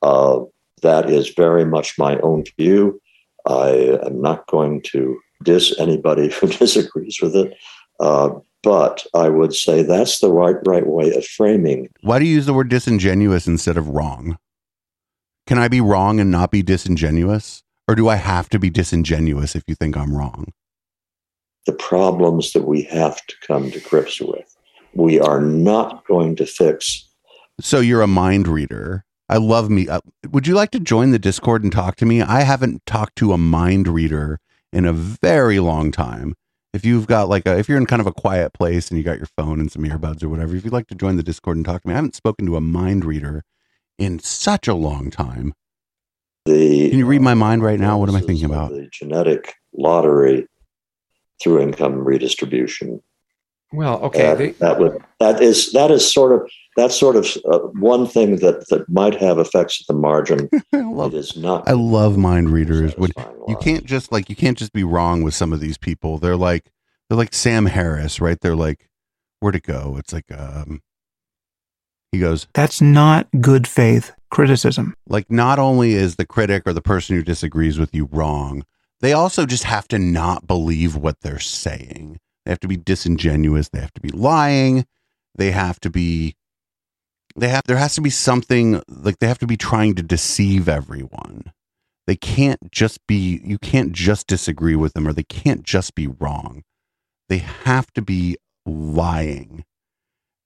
Uh, 0.00 0.40
that 0.80 1.10
is 1.10 1.28
very 1.44 1.66
much 1.66 1.98
my 1.98 2.16
own 2.20 2.44
view. 2.58 3.01
I 3.46 3.98
am 4.04 4.20
not 4.20 4.46
going 4.48 4.82
to 4.92 5.18
diss 5.42 5.78
anybody 5.78 6.30
who 6.40 6.48
disagrees 6.48 7.18
with 7.20 7.36
it. 7.36 7.54
Uh, 8.00 8.30
but 8.62 9.04
I 9.14 9.28
would 9.28 9.54
say 9.54 9.82
that's 9.82 10.20
the 10.20 10.30
right 10.30 10.56
right 10.66 10.86
way 10.86 11.12
of 11.14 11.24
framing 11.26 11.88
Why 12.02 12.20
do 12.20 12.24
you 12.24 12.34
use 12.34 12.46
the 12.46 12.54
word 12.54 12.68
disingenuous 12.68 13.46
instead 13.46 13.76
of 13.76 13.88
wrong? 13.88 14.38
Can 15.46 15.58
I 15.58 15.68
be 15.68 15.80
wrong 15.80 16.20
and 16.20 16.30
not 16.30 16.52
be 16.52 16.62
disingenuous? 16.62 17.62
Or 17.88 17.96
do 17.96 18.08
I 18.08 18.14
have 18.14 18.48
to 18.50 18.60
be 18.60 18.70
disingenuous 18.70 19.56
if 19.56 19.64
you 19.66 19.74
think 19.74 19.96
I'm 19.96 20.16
wrong? 20.16 20.52
the 21.66 21.72
problems 21.72 22.52
that 22.52 22.66
we 22.66 22.82
have 22.82 23.24
to 23.26 23.34
come 23.46 23.70
to 23.70 23.80
grips 23.80 24.20
with. 24.20 24.56
We 24.94 25.20
are 25.20 25.40
not 25.40 26.06
going 26.06 26.36
to 26.36 26.46
fix. 26.46 27.08
So 27.60 27.80
you're 27.80 28.02
a 28.02 28.06
mind 28.06 28.48
reader. 28.48 29.04
I 29.32 29.38
love 29.38 29.70
me. 29.70 29.88
Uh, 29.88 30.00
would 30.30 30.46
you 30.46 30.52
like 30.54 30.72
to 30.72 30.78
join 30.80 31.10
the 31.10 31.18
Discord 31.18 31.62
and 31.62 31.72
talk 31.72 31.96
to 31.96 32.04
me? 32.04 32.20
I 32.20 32.42
haven't 32.42 32.84
talked 32.84 33.16
to 33.16 33.32
a 33.32 33.38
mind 33.38 33.88
reader 33.88 34.38
in 34.74 34.84
a 34.84 34.92
very 34.92 35.58
long 35.58 35.90
time. 35.90 36.34
If 36.74 36.84
you've 36.84 37.06
got 37.06 37.30
like 37.30 37.46
a, 37.46 37.56
if 37.56 37.66
you're 37.66 37.78
in 37.78 37.86
kind 37.86 38.00
of 38.00 38.06
a 38.06 38.12
quiet 38.12 38.52
place 38.52 38.90
and 38.90 38.98
you 38.98 39.04
got 39.04 39.16
your 39.16 39.28
phone 39.38 39.58
and 39.58 39.72
some 39.72 39.84
earbuds 39.84 40.22
or 40.22 40.28
whatever, 40.28 40.54
if 40.54 40.64
you'd 40.64 40.72
like 40.74 40.86
to 40.88 40.94
join 40.94 41.16
the 41.16 41.22
Discord 41.22 41.56
and 41.56 41.64
talk 41.64 41.80
to 41.80 41.88
me, 41.88 41.94
I 41.94 41.96
haven't 41.96 42.14
spoken 42.14 42.44
to 42.44 42.56
a 42.56 42.60
mind 42.60 43.06
reader 43.06 43.42
in 43.98 44.18
such 44.18 44.68
a 44.68 44.74
long 44.74 45.10
time. 45.10 45.54
The 46.44 46.90
Can 46.90 46.98
you 46.98 47.06
read 47.06 47.22
my 47.22 47.32
mind 47.32 47.62
right 47.62 47.80
now? 47.80 47.96
What 47.96 48.10
am 48.10 48.16
I 48.16 48.20
thinking 48.20 48.44
about? 48.44 48.72
The 48.72 48.88
genetic 48.92 49.54
lottery 49.72 50.46
through 51.42 51.62
income 51.62 52.04
redistribution. 52.04 53.02
Well, 53.72 53.98
okay. 54.02 54.22
that, 54.24 54.36
the- 54.38 54.52
that 54.58 54.78
would 54.78 55.02
that 55.20 55.40
is 55.40 55.72
that 55.72 55.90
is 55.90 56.12
sort 56.12 56.32
of 56.32 56.50
that's 56.76 56.98
sort 56.98 57.16
of 57.16 57.26
uh, 57.50 57.58
one 57.78 58.06
thing 58.06 58.36
that 58.36 58.68
that 58.68 58.88
might 58.88 59.20
have 59.20 59.38
effects 59.38 59.80
at 59.80 59.86
the 59.86 59.98
margin. 59.98 60.48
I 60.72 60.80
love, 60.80 61.14
is 61.14 61.36
not. 61.36 61.68
I 61.68 61.72
love 61.72 62.16
mind 62.16 62.50
readers. 62.50 62.94
When 62.96 63.10
you 63.48 63.56
can't 63.56 63.84
just 63.84 64.12
like 64.12 64.30
you 64.30 64.36
can't 64.36 64.56
just 64.58 64.72
be 64.72 64.84
wrong 64.84 65.22
with 65.22 65.34
some 65.34 65.52
of 65.52 65.60
these 65.60 65.78
people. 65.78 66.18
They're 66.18 66.36
like 66.36 66.70
they're 67.08 67.18
like 67.18 67.34
Sam 67.34 67.66
Harris, 67.66 68.20
right? 68.20 68.40
They're 68.40 68.56
like 68.56 68.88
where'd 69.40 69.56
it 69.56 69.64
go? 69.64 69.96
It's 69.98 70.12
like 70.12 70.30
um 70.32 70.82
he 72.10 72.18
goes 72.18 72.46
That's 72.54 72.80
not 72.80 73.28
good 73.40 73.66
faith 73.66 74.12
criticism. 74.30 74.94
like 75.06 75.30
not 75.30 75.58
only 75.58 75.92
is 75.94 76.16
the 76.16 76.26
critic 76.26 76.62
or 76.66 76.72
the 76.72 76.80
person 76.80 77.16
who 77.16 77.22
disagrees 77.22 77.78
with 77.78 77.94
you 77.94 78.08
wrong, 78.12 78.64
they 79.00 79.12
also 79.12 79.44
just 79.44 79.64
have 79.64 79.88
to 79.88 79.98
not 79.98 80.46
believe 80.46 80.96
what 80.96 81.20
they're 81.20 81.38
saying. 81.38 82.18
They 82.44 82.50
have 82.52 82.60
to 82.60 82.68
be 82.68 82.76
disingenuous, 82.76 83.68
they 83.68 83.80
have 83.80 83.92
to 83.94 84.00
be 84.00 84.10
lying, 84.10 84.86
they 85.34 85.50
have 85.50 85.80
to 85.80 85.90
be 85.90 86.36
they 87.36 87.48
have 87.48 87.64
there 87.66 87.76
has 87.76 87.94
to 87.94 88.00
be 88.00 88.10
something 88.10 88.82
like 88.88 89.18
they 89.18 89.28
have 89.28 89.38
to 89.38 89.46
be 89.46 89.56
trying 89.56 89.94
to 89.94 90.02
deceive 90.02 90.68
everyone. 90.68 91.52
They 92.06 92.16
can't 92.16 92.70
just 92.70 93.06
be 93.06 93.40
you 93.44 93.58
can't 93.58 93.92
just 93.92 94.26
disagree 94.26 94.76
with 94.76 94.92
them 94.94 95.06
or 95.06 95.12
they 95.12 95.22
can't 95.22 95.62
just 95.62 95.94
be 95.94 96.06
wrong. 96.06 96.62
They 97.28 97.38
have 97.38 97.92
to 97.92 98.02
be 98.02 98.36
lying. 98.66 99.64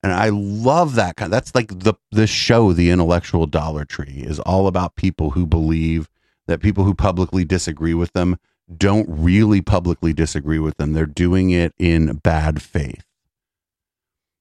And 0.02 0.12
I 0.12 0.28
love 0.28 0.94
that 0.94 1.16
kind. 1.16 1.32
That's 1.32 1.54
like 1.54 1.68
the 1.68 1.94
the 2.12 2.26
show, 2.26 2.72
the 2.72 2.90
intellectual 2.90 3.46
Dollar 3.46 3.84
Tree, 3.84 4.22
is 4.24 4.38
all 4.40 4.66
about 4.66 4.94
people 4.96 5.30
who 5.30 5.46
believe 5.46 6.08
that 6.46 6.60
people 6.60 6.84
who 6.84 6.94
publicly 6.94 7.44
disagree 7.44 7.94
with 7.94 8.12
them 8.12 8.38
don't 8.76 9.08
really 9.08 9.60
publicly 9.60 10.12
disagree 10.12 10.58
with 10.58 10.76
them. 10.76 10.92
They're 10.92 11.06
doing 11.06 11.50
it 11.50 11.72
in 11.78 12.16
bad 12.16 12.62
faith. 12.62 13.04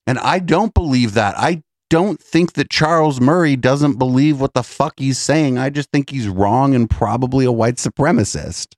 And 0.07 0.19
I 0.19 0.39
don't 0.39 0.73
believe 0.73 1.13
that. 1.13 1.35
I 1.37 1.63
don't 1.89 2.19
think 2.21 2.53
that 2.53 2.69
Charles 2.69 3.21
Murray 3.21 3.55
doesn't 3.55 3.97
believe 3.99 4.39
what 4.41 4.53
the 4.53 4.63
fuck 4.63 4.93
he's 4.97 5.17
saying. 5.17 5.57
I 5.57 5.69
just 5.69 5.91
think 5.91 6.09
he's 6.09 6.27
wrong 6.27 6.73
and 6.73 6.89
probably 6.89 7.45
a 7.45 7.51
white 7.51 7.75
supremacist 7.75 8.73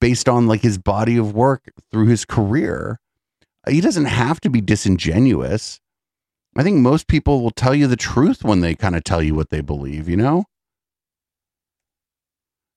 based 0.00 0.28
on 0.28 0.46
like 0.46 0.62
his 0.62 0.78
body 0.78 1.16
of 1.16 1.34
work 1.34 1.70
through 1.90 2.06
his 2.06 2.24
career. 2.24 3.00
He 3.68 3.80
doesn't 3.80 4.06
have 4.06 4.40
to 4.42 4.50
be 4.50 4.60
disingenuous. 4.60 5.80
I 6.56 6.62
think 6.62 6.78
most 6.78 7.08
people 7.08 7.42
will 7.42 7.50
tell 7.50 7.74
you 7.74 7.86
the 7.86 7.96
truth 7.96 8.44
when 8.44 8.60
they 8.60 8.74
kind 8.74 8.94
of 8.96 9.04
tell 9.04 9.22
you 9.22 9.34
what 9.34 9.50
they 9.50 9.60
believe, 9.60 10.08
you 10.08 10.16
know? 10.16 10.44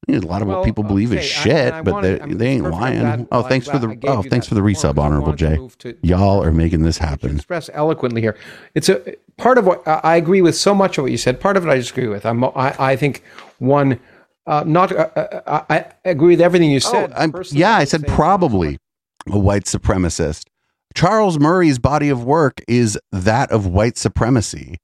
I 0.07 0.11
think 0.13 0.23
a 0.23 0.27
lot 0.27 0.41
of 0.41 0.47
Well, 0.47 0.59
what 0.59 0.65
people 0.65 0.83
believe 0.83 1.11
is 1.11 1.17
okay, 1.17 1.25
I- 1.25 1.43
shit, 1.43 1.73
I 1.73 1.81
but 1.81 1.93
wanna- 1.95 2.07
they, 2.07 2.21
I 2.21 2.25
mean, 2.25 2.37
they 2.37 2.47
ain't 2.49 2.69
lying. 2.69 3.27
Oh, 3.31 3.43
thanks 3.43 3.67
for 3.67 3.77
the 3.77 3.97
oh, 4.07 4.21
thanks 4.23 4.47
for 4.47 4.55
the 4.55 4.61
resub, 4.61 4.97
honorable 4.97 5.27
wanted 5.29 5.57
Jay. 5.79 5.91
to- 5.91 5.97
Y'all 6.01 6.41
are 6.43 6.51
making 6.51 6.83
this 6.83 6.97
happen. 6.97 7.35
express 7.35 7.69
eloquently 7.73 8.21
here. 8.21 8.37
It's 8.73 8.87
a 8.89 9.15
part 9.37 9.57
of 9.57 9.65
what 9.65 9.87
I 9.87 9.99
I 10.03 10.15
agree 10.17 10.41
with 10.41 10.55
so 10.55 10.73
much 10.75 10.97
of 10.97 11.03
what 11.03 11.11
you 11.11 11.17
said. 11.17 11.39
Part 11.39 11.57
of 11.57 11.65
it 11.65 11.69
I 11.69 11.75
disagree 11.75 12.07
with. 12.07 12.25
I'm, 12.25 12.43
I, 12.43 12.75
I 12.79 12.95
think 12.95 13.23
one, 13.59 13.99
uh, 14.45 14.63
not 14.65 14.91
uh, 14.91 15.09
uh, 15.15 15.63
I, 15.69 15.75
I 15.77 15.85
agree 16.05 16.29
with 16.29 16.41
everything 16.41 16.71
you 16.71 16.79
said. 16.79 17.13
Oh, 17.15 17.43
yeah, 17.51 17.75
I 17.75 17.83
said 17.85 18.07
probably 18.07 18.77
a 19.29 19.37
white 19.37 19.65
supremacist. 19.65 20.45
Charles 20.95 21.37
Murray's 21.37 21.79
body 21.79 22.09
of 22.09 22.23
work 22.23 22.61
is 22.67 22.97
that 23.11 23.51
of 23.51 23.67
white 23.67 23.97
supremacy. 23.97 24.77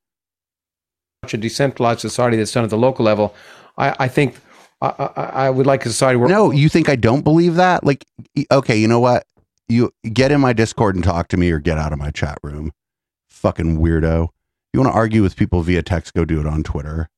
A 1.24 1.38
decentralized 1.38 2.02
society 2.02 2.38
that's 2.38 2.52
done 2.52 2.66
at 2.66 2.70
the 2.70 2.78
local 2.78 3.06
level. 3.06 3.34
I, 3.78 3.96
I 3.98 4.08
think 4.08 4.36
I, 4.82 5.10
I, 5.16 5.24
I 5.46 5.50
would 5.50 5.66
like 5.66 5.86
a 5.86 5.90
society 5.90 6.18
where 6.18 6.28
No, 6.28 6.52
you 6.52 6.70
think 6.70 6.90
I 6.90 6.98
don't 6.98 7.24
believe 7.24 7.56
that? 7.56 7.84
Like, 7.84 8.06
okay, 8.52 8.78
you 8.78 8.88
know 8.88 9.00
what? 9.00 9.26
You 9.70 9.92
get 10.12 10.32
in 10.32 10.42
my 10.42 10.52
Discord 10.54 10.96
and 10.96 11.04
talk 11.04 11.30
to 11.30 11.38
me, 11.38 11.50
or 11.50 11.60
get 11.60 11.78
out 11.78 11.94
of 11.94 12.00
my 12.00 12.12
chat 12.12 12.38
room. 12.44 12.72
Fucking 13.30 13.80
weirdo. 13.80 14.28
You 14.74 14.80
want 14.80 14.92
to 14.92 14.98
argue 14.98 15.22
with 15.22 15.36
people 15.36 15.62
via 15.62 15.84
text? 15.84 16.16
Go 16.16 16.26
do 16.26 16.40
it 16.40 16.48
on 16.48 16.64
Twitter. 16.64 17.10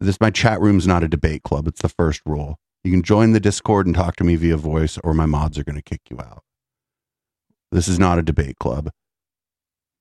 This 0.00 0.20
my 0.20 0.30
chat 0.30 0.60
room's 0.60 0.86
not 0.86 1.02
a 1.02 1.08
debate 1.08 1.42
club. 1.42 1.66
It's 1.66 1.80
the 1.80 1.88
first 1.88 2.20
rule. 2.26 2.58
You 2.82 2.90
can 2.90 3.02
join 3.02 3.32
the 3.32 3.40
Discord 3.40 3.86
and 3.86 3.94
talk 3.94 4.16
to 4.16 4.24
me 4.24 4.36
via 4.36 4.58
voice, 4.58 4.98
or 5.02 5.14
my 5.14 5.24
mods 5.24 5.58
are 5.58 5.64
going 5.64 5.76
to 5.76 5.82
kick 5.82 6.02
you 6.10 6.18
out. 6.20 6.42
This 7.72 7.88
is 7.88 7.98
not 7.98 8.18
a 8.18 8.22
debate 8.22 8.58
club. 8.58 8.90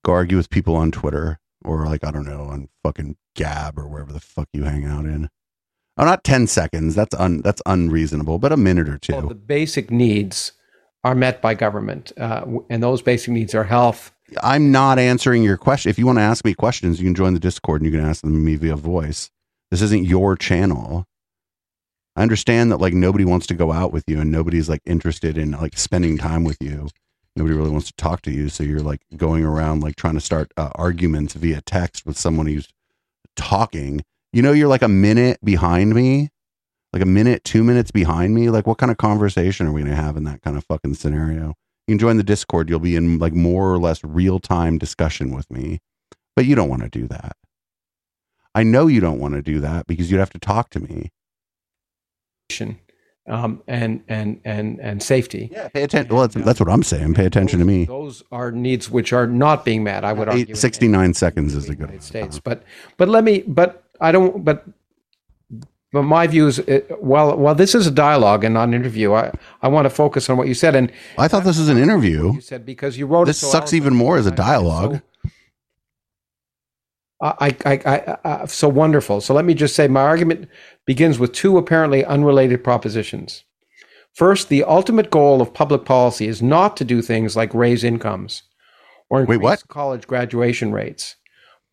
Go 0.03 0.11
argue 0.11 0.35
with 0.35 0.49
people 0.49 0.75
on 0.75 0.91
Twitter, 0.91 1.39
or 1.63 1.85
like 1.85 2.03
I 2.03 2.11
don't 2.11 2.25
know, 2.25 2.41
on 2.43 2.67
fucking 2.83 3.15
Gab 3.35 3.79
or 3.79 3.87
wherever 3.87 4.11
the 4.11 4.19
fuck 4.19 4.49
you 4.51 4.63
hang 4.63 4.85
out 4.85 5.05
in. 5.05 5.29
Oh, 5.97 6.03
not 6.03 6.25
ten 6.25 6.47
seconds. 6.47 6.95
That's 6.95 7.15
un 7.15 7.41
that's 7.41 7.61
unreasonable, 7.65 8.39
but 8.39 8.51
a 8.51 8.57
minute 8.57 8.89
or 8.89 8.97
two. 8.97 9.21
the 9.29 9.35
basic 9.35 9.89
needs 9.89 10.51
are 11.05 11.15
met 11.15 11.41
by 11.41 11.53
government, 11.53 12.11
uh, 12.17 12.45
and 12.69 12.83
those 12.83 13.01
basic 13.01 13.31
needs 13.31 13.55
are 13.55 13.63
health, 13.63 14.11
I'm 14.41 14.71
not 14.71 14.99
answering 14.99 15.43
your 15.43 15.57
question. 15.57 15.89
If 15.89 15.99
you 15.99 16.05
want 16.05 16.17
to 16.17 16.23
ask 16.23 16.45
me 16.45 16.53
questions, 16.53 16.99
you 16.99 17.05
can 17.05 17.15
join 17.15 17.33
the 17.33 17.39
Discord 17.39 17.81
and 17.81 17.91
you 17.91 17.97
can 17.97 18.07
ask 18.07 18.21
them 18.21 18.43
me 18.43 18.55
via 18.55 18.75
voice. 18.75 19.29
This 19.71 19.81
isn't 19.81 20.05
your 20.05 20.35
channel. 20.35 21.05
I 22.15 22.21
understand 22.21 22.71
that 22.71 22.77
like 22.77 22.93
nobody 22.93 23.25
wants 23.25 23.47
to 23.47 23.53
go 23.55 23.71
out 23.71 23.91
with 23.91 24.03
you 24.07 24.19
and 24.19 24.31
nobody's 24.31 24.69
like 24.69 24.81
interested 24.85 25.37
in 25.37 25.51
like 25.51 25.77
spending 25.77 26.17
time 26.17 26.43
with 26.43 26.57
you. 26.61 26.89
Nobody 27.35 27.55
really 27.55 27.71
wants 27.71 27.87
to 27.87 27.93
talk 27.97 28.21
to 28.23 28.31
you, 28.31 28.49
so 28.49 28.63
you're 28.63 28.81
like 28.81 29.01
going 29.17 29.43
around 29.43 29.81
like 29.81 29.95
trying 29.95 30.13
to 30.13 30.21
start 30.21 30.51
uh, 30.55 30.69
arguments 30.75 31.33
via 31.33 31.61
text 31.61 32.05
with 32.05 32.17
someone 32.17 32.45
who's 32.45 32.67
talking. 33.35 34.03
You 34.31 34.43
know, 34.43 34.51
you're 34.51 34.67
like 34.67 34.83
a 34.83 34.87
minute 34.87 35.39
behind 35.43 35.95
me, 35.95 36.29
like 36.91 37.01
a 37.01 37.07
minute, 37.07 37.43
two 37.43 37.63
minutes 37.63 37.89
behind 37.89 38.35
me. 38.35 38.51
Like, 38.51 38.67
what 38.67 38.77
kind 38.77 38.91
of 38.91 38.97
conversation 38.97 39.65
are 39.65 39.71
we 39.71 39.83
to 39.83 39.95
have 39.95 40.15
in 40.15 40.25
that 40.25 40.43
kind 40.43 40.55
of 40.55 40.63
fucking 40.65 40.93
scenario? 40.93 41.55
You 41.87 41.93
can 41.93 41.99
join 41.99 42.17
the 42.17 42.23
Discord. 42.23 42.69
You'll 42.69 42.79
be 42.79 42.95
in 42.95 43.19
like 43.19 43.33
more 43.33 43.73
or 43.73 43.79
less 43.79 44.03
real 44.03 44.39
time 44.39 44.77
discussion 44.77 45.35
with 45.35 45.49
me, 45.51 45.79
but 46.35 46.45
you 46.45 46.55
don't 46.55 46.69
want 46.69 46.83
to 46.83 46.89
do 46.89 47.07
that. 47.07 47.35
I 48.55 48.63
know 48.63 48.87
you 48.87 49.01
don't 49.01 49.19
want 49.19 49.33
to 49.33 49.41
do 49.41 49.59
that 49.59 49.87
because 49.87 50.09
you'd 50.11 50.19
have 50.19 50.29
to 50.31 50.39
talk 50.39 50.69
to 50.71 50.79
me. 50.79 51.11
um, 53.27 53.63
and 53.67 54.03
and 54.07 54.39
and 54.43 54.79
and 54.79 55.01
safety. 55.01 55.49
Yeah, 55.51 55.69
pay 55.69 55.83
attention. 55.83 56.13
Well, 56.13 56.27
that's, 56.27 56.45
that's 56.45 56.59
what 56.59 56.69
I'm 56.69 56.83
saying. 56.83 57.13
Pay 57.13 57.25
attention 57.25 57.59
to 57.59 57.65
me. 57.65 57.85
Those 57.85 58.23
are 58.31 58.51
needs 58.51 58.89
which 58.89 59.13
are 59.13 59.27
not 59.27 59.65
being 59.65 59.83
met. 59.83 60.03
I 60.03 60.13
would 60.13 60.27
argue. 60.27 60.45
In- 60.47 60.55
69 60.55 61.13
seconds 61.13 61.55
is 61.55 61.69
a 61.69 61.75
good 61.75 62.03
States. 62.03 62.39
But 62.39 62.63
but 62.97 63.07
let 63.09 63.23
me. 63.23 63.43
But 63.47 63.83
I 64.01 64.11
don't. 64.11 64.43
But 64.43 64.65
but 65.93 66.03
my 66.03 66.25
view 66.27 66.47
is, 66.47 66.59
uh, 66.59 66.81
while 66.99 67.37
while 67.37 67.55
this 67.55 67.73
is 67.75 67.87
a 67.87 67.91
dialogue 67.91 68.43
and 68.43 68.53
not 68.55 68.67
an 68.67 68.73
interview, 68.73 69.13
I 69.13 69.31
I 69.61 69.67
want 69.69 69.85
to 69.85 69.89
focus 69.91 70.29
on 70.29 70.35
what 70.37 70.47
you 70.47 70.55
said. 70.55 70.75
And 70.75 70.91
I 71.17 71.27
thought 71.29 71.43
this 71.45 71.59
was 71.59 71.69
an 71.69 71.77
interview. 71.77 72.33
you 72.33 72.41
said 72.41 72.65
because 72.65 72.97
you 72.97 73.05
wrote 73.05 73.25
This 73.27 73.37
so 73.39 73.47
sucks 73.47 73.73
even 73.73 73.93
more 73.93 74.17
as 74.17 74.25
a 74.25 74.31
dialogue. 74.31 74.95
so- 74.95 75.29
I, 77.21 77.55
I, 77.65 77.73
I, 77.85 78.17
I, 78.25 78.45
so 78.47 78.67
wonderful. 78.67 79.21
So 79.21 79.33
let 79.33 79.45
me 79.45 79.53
just 79.53 79.75
say, 79.77 79.87
my 79.87 80.01
argument 80.01 80.49
begins 80.85 81.19
with 81.19 81.31
two 81.31 81.57
apparently 81.57 82.03
unrelated 82.03 82.65
propositions. 82.65 83.45
First, 84.13 84.49
the 84.49 84.65
ultimate 84.65 85.09
goal 85.09 85.41
of 85.41 85.53
public 85.53 85.85
policy 85.85 86.27
is 86.27 86.41
not 86.41 86.75
to 86.77 86.83
do 86.83 87.01
things 87.01 87.37
like 87.37 87.53
raise 87.53 87.83
incomes 87.85 88.43
or 89.09 89.21
increase 89.21 89.39
Wait, 89.39 89.63
college 89.69 90.05
graduation 90.05 90.73
rates, 90.73 91.15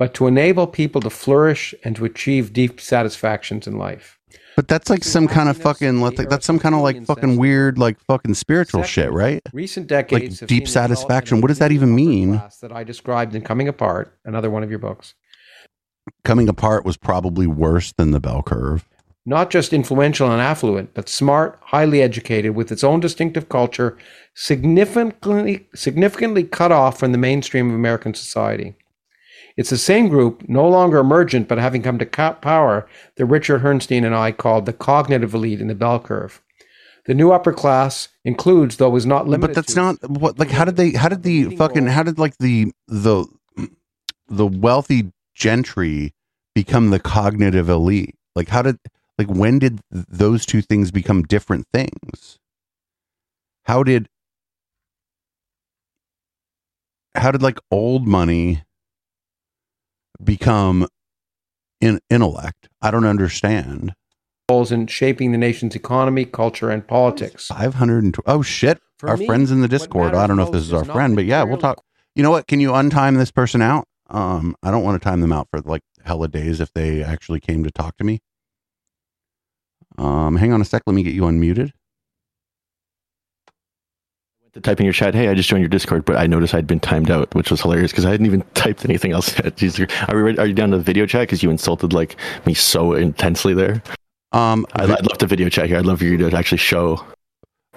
but 0.00 0.14
to 0.14 0.26
enable 0.26 0.66
people 0.66 0.98
to 1.02 1.10
flourish 1.10 1.74
and 1.84 1.94
to 1.94 2.06
achieve 2.06 2.54
deep 2.54 2.80
satisfactions 2.80 3.66
in 3.66 3.76
life. 3.76 4.18
But 4.56 4.66
that's 4.66 4.88
like 4.88 5.04
some 5.04 5.28
kind 5.28 5.50
of 5.50 5.58
fucking, 5.58 6.00
that's 6.00 6.46
some 6.46 6.58
kind 6.58 6.74
of 6.74 6.80
like 6.80 7.04
fucking 7.04 7.36
weird, 7.36 7.76
like 7.76 8.00
fucking 8.00 8.32
spiritual 8.32 8.82
shit, 8.82 9.12
right? 9.12 9.42
Recent 9.52 9.88
decades 9.88 10.40
Like 10.40 10.48
deep 10.48 10.48
seen 10.48 10.48
the 10.48 10.48
development 10.48 10.68
satisfaction. 10.70 11.40
What 11.42 11.48
does 11.48 11.58
that 11.58 11.70
even 11.70 11.94
mean? 11.94 12.40
That 12.62 12.72
I 12.72 12.82
described 12.82 13.34
in 13.34 13.42
Coming 13.42 13.68
Apart, 13.68 14.16
another 14.24 14.48
one 14.48 14.62
of 14.62 14.70
your 14.70 14.78
books. 14.78 15.14
Coming 16.24 16.48
apart 16.48 16.86
was 16.86 16.96
probably 16.96 17.46
worse 17.46 17.92
than 17.92 18.12
the 18.12 18.20
bell 18.20 18.42
curve. 18.42 18.88
not 19.26 19.50
just 19.50 19.72
influential 19.72 20.30
and 20.30 20.40
affluent, 20.40 20.94
but 20.94 21.08
smart, 21.08 21.58
highly 21.62 22.02
educated, 22.02 22.54
with 22.54 22.72
its 22.72 22.82
own 22.82 23.00
distinctive 23.00 23.48
culture, 23.48 23.96
significantly 24.34 25.68
significantly 25.74 26.44
cut 26.44 26.72
off 26.72 26.98
from 26.98 27.12
the 27.12 27.18
mainstream 27.18 27.68
of 27.68 27.74
American 27.74 28.14
society. 28.14 28.74
It's 29.56 29.70
the 29.70 29.78
same 29.78 30.08
group, 30.08 30.48
no 30.48 30.68
longer 30.68 30.98
emergent, 30.98 31.48
but 31.48 31.58
having 31.58 31.82
come 31.82 31.98
to 31.98 32.06
power, 32.06 32.88
that 33.16 33.26
Richard 33.26 33.62
Herrnstein 33.62 34.04
and 34.04 34.14
I 34.14 34.32
called 34.32 34.66
the 34.66 34.72
cognitive 34.72 35.34
elite 35.34 35.60
in 35.60 35.68
the 35.68 35.74
bell 35.74 35.98
curve. 36.00 36.42
The 37.06 37.14
new 37.14 37.32
upper 37.32 37.52
class 37.52 38.08
includes, 38.24 38.76
though 38.76 38.94
is 38.96 39.06
not 39.06 39.26
limited 39.26 39.48
but 39.48 39.54
that's 39.54 39.74
to, 39.74 39.80
not 39.80 40.10
what 40.10 40.38
like 40.38 40.50
how 40.50 40.64
did 40.64 40.76
they 40.76 40.92
how 40.92 41.08
did 41.08 41.22
the 41.22 41.56
fucking 41.56 41.86
how 41.86 42.02
did 42.02 42.18
like 42.18 42.36
the 42.38 42.72
the 42.86 43.26
the 44.28 44.46
wealthy 44.46 45.10
gentry 45.34 46.14
become 46.54 46.90
the 46.90 47.00
cognitive 47.00 47.68
elite? 47.68 48.16
Like 48.36 48.48
how 48.48 48.62
did 48.62 48.78
like 49.18 49.28
when 49.28 49.58
did 49.58 49.80
those 49.90 50.46
two 50.46 50.62
things 50.62 50.90
become 50.90 51.22
different 51.22 51.66
things? 51.72 52.38
How 53.64 53.82
did 53.82 54.08
how 57.14 57.30
did 57.30 57.42
like 57.42 57.58
old 57.70 58.06
money 58.06 58.62
become 60.22 60.86
in 61.80 61.98
intellect 62.10 62.68
i 62.82 62.90
don't 62.90 63.04
understand 63.06 63.92
roles 64.50 64.72
in 64.72 64.86
shaping 64.86 65.30
the 65.30 65.38
nation's 65.38 65.76
economy, 65.76 66.24
culture, 66.24 66.70
and 66.70 66.84
politics. 66.88 67.46
500 67.46 68.02
and 68.02 68.16
oh 68.26 68.42
shit 68.42 68.80
For 68.98 69.08
our 69.08 69.16
me, 69.16 69.26
friends 69.26 69.50
in 69.52 69.60
the 69.60 69.68
discord 69.68 70.14
i 70.14 70.26
don't 70.26 70.36
know 70.36 70.42
if 70.44 70.50
this 70.52 70.62
is 70.62 70.68
is 70.68 70.72
our 70.72 70.84
friend 70.84 71.14
but 71.14 71.24
yeah 71.24 71.42
we'll 71.44 71.56
talk 71.58 71.82
you 72.16 72.22
know 72.22 72.30
what 72.32 72.46
can 72.48 72.58
you 72.60 72.70
untime 72.70 73.16
this 73.16 73.30
person 73.30 73.62
out 73.62 73.86
Um, 74.08 74.56
I 74.62 74.72
don't 74.72 74.82
want 74.82 75.00
to 75.00 75.04
time 75.08 75.20
them 75.20 75.32
out 75.32 75.46
for 75.50 75.60
like 75.60 75.82
hella 76.04 76.26
days 76.28 76.60
if 76.60 76.72
they 76.72 77.02
actually 77.02 77.38
came 77.38 77.62
to 77.62 77.70
talk 77.70 77.96
to 77.98 78.04
me. 78.04 78.18
Um, 79.98 80.36
hang 80.36 80.52
on 80.52 80.60
a 80.60 80.64
sec. 80.64 80.82
Let 80.86 80.94
me 80.94 81.02
get 81.04 81.14
you 81.14 81.22
unmuted. 81.22 81.70
To 84.52 84.60
type 84.60 84.80
in 84.80 84.84
your 84.84 84.92
chat, 84.92 85.14
hey, 85.14 85.28
I 85.28 85.34
just 85.34 85.48
joined 85.48 85.62
your 85.62 85.68
Discord, 85.68 86.04
but 86.04 86.16
I 86.16 86.26
noticed 86.26 86.54
I'd 86.54 86.66
been 86.66 86.80
timed 86.80 87.10
out, 87.10 87.32
which 87.34 87.50
was 87.50 87.60
hilarious 87.60 87.92
because 87.92 88.04
I 88.04 88.10
hadn't 88.10 88.26
even 88.26 88.42
typed 88.54 88.84
anything 88.84 89.12
else 89.12 89.32
yet. 89.38 89.56
Jeez, 89.56 89.78
are, 90.08 90.16
we, 90.16 90.22
ready- 90.22 90.38
are 90.38 90.46
you 90.46 90.54
down 90.54 90.70
to 90.70 90.78
the 90.78 90.82
video 90.82 91.06
chat? 91.06 91.22
Because 91.22 91.42
you 91.42 91.50
insulted 91.50 91.92
like 91.92 92.16
me 92.46 92.54
so 92.54 92.94
intensely 92.94 93.54
there. 93.54 93.82
Um, 94.32 94.66
I'd, 94.74 94.90
I'd 94.90 95.06
love 95.06 95.18
to 95.18 95.26
video 95.26 95.48
chat 95.48 95.66
here. 95.66 95.78
I'd 95.78 95.86
love 95.86 95.98
for 95.98 96.04
you 96.04 96.16
to 96.18 96.36
actually 96.36 96.58
show 96.58 97.04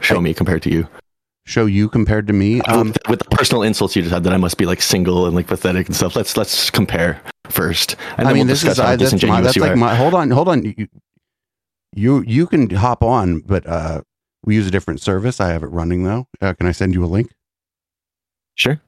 show 0.02 0.22
me 0.22 0.34
compared 0.34 0.62
to 0.64 0.70
you. 0.70 0.88
show 1.46 1.66
you 1.66 1.90
compared 1.90 2.28
to 2.28 2.34
me. 2.34 2.62
Um, 2.62 2.90
with, 2.90 2.98
with 3.10 3.20
the 3.20 3.26
personal 3.36 3.64
insults 3.64 3.96
you 3.96 4.02
just 4.02 4.14
had 4.14 4.24
that 4.24 4.34
I 4.34 4.38
must 4.38 4.58
be 4.58 4.66
like 4.66 4.82
single 4.82 5.26
and 5.26 5.36
like 5.36 5.48
pathetic 5.48 5.88
and 5.88 5.96
stuff. 5.96 6.16
Let's 6.16 6.38
let's 6.38 6.70
compare 6.70 7.22
first, 7.50 7.96
and 8.18 8.28
I 8.28 8.34
mean, 8.34 8.46
we'll 8.46 8.56
this 8.56 8.64
is 8.64 8.80
I, 8.80 8.96
that's, 8.96 9.24
my, 9.24 9.42
that's 9.42 9.58
like 9.58 9.72
are. 9.72 9.76
my. 9.76 9.96
Hold 9.96 10.14
on, 10.14 10.30
hold 10.30 10.48
on. 10.48 10.64
You, 10.64 10.88
you 11.96 12.24
you 12.28 12.48
can 12.48 12.70
hop 12.70 13.04
on, 13.04 13.40
but 13.40 13.66
uh, 13.66 14.02
we 14.44 14.56
use 14.56 14.68
a 14.68 14.72
different 14.72 15.02
service. 15.02 15.40
I 15.40 15.50
have 15.50 15.64
it 15.64 15.68
running 15.68 16.04
though. 16.04 16.28
Uh, 16.42 16.54
can 16.54 16.68
I 16.68 16.72
send 16.72 16.94
you 16.94 17.04
a 17.04 17.08
link? 17.08 17.32
Sure. 18.56 18.82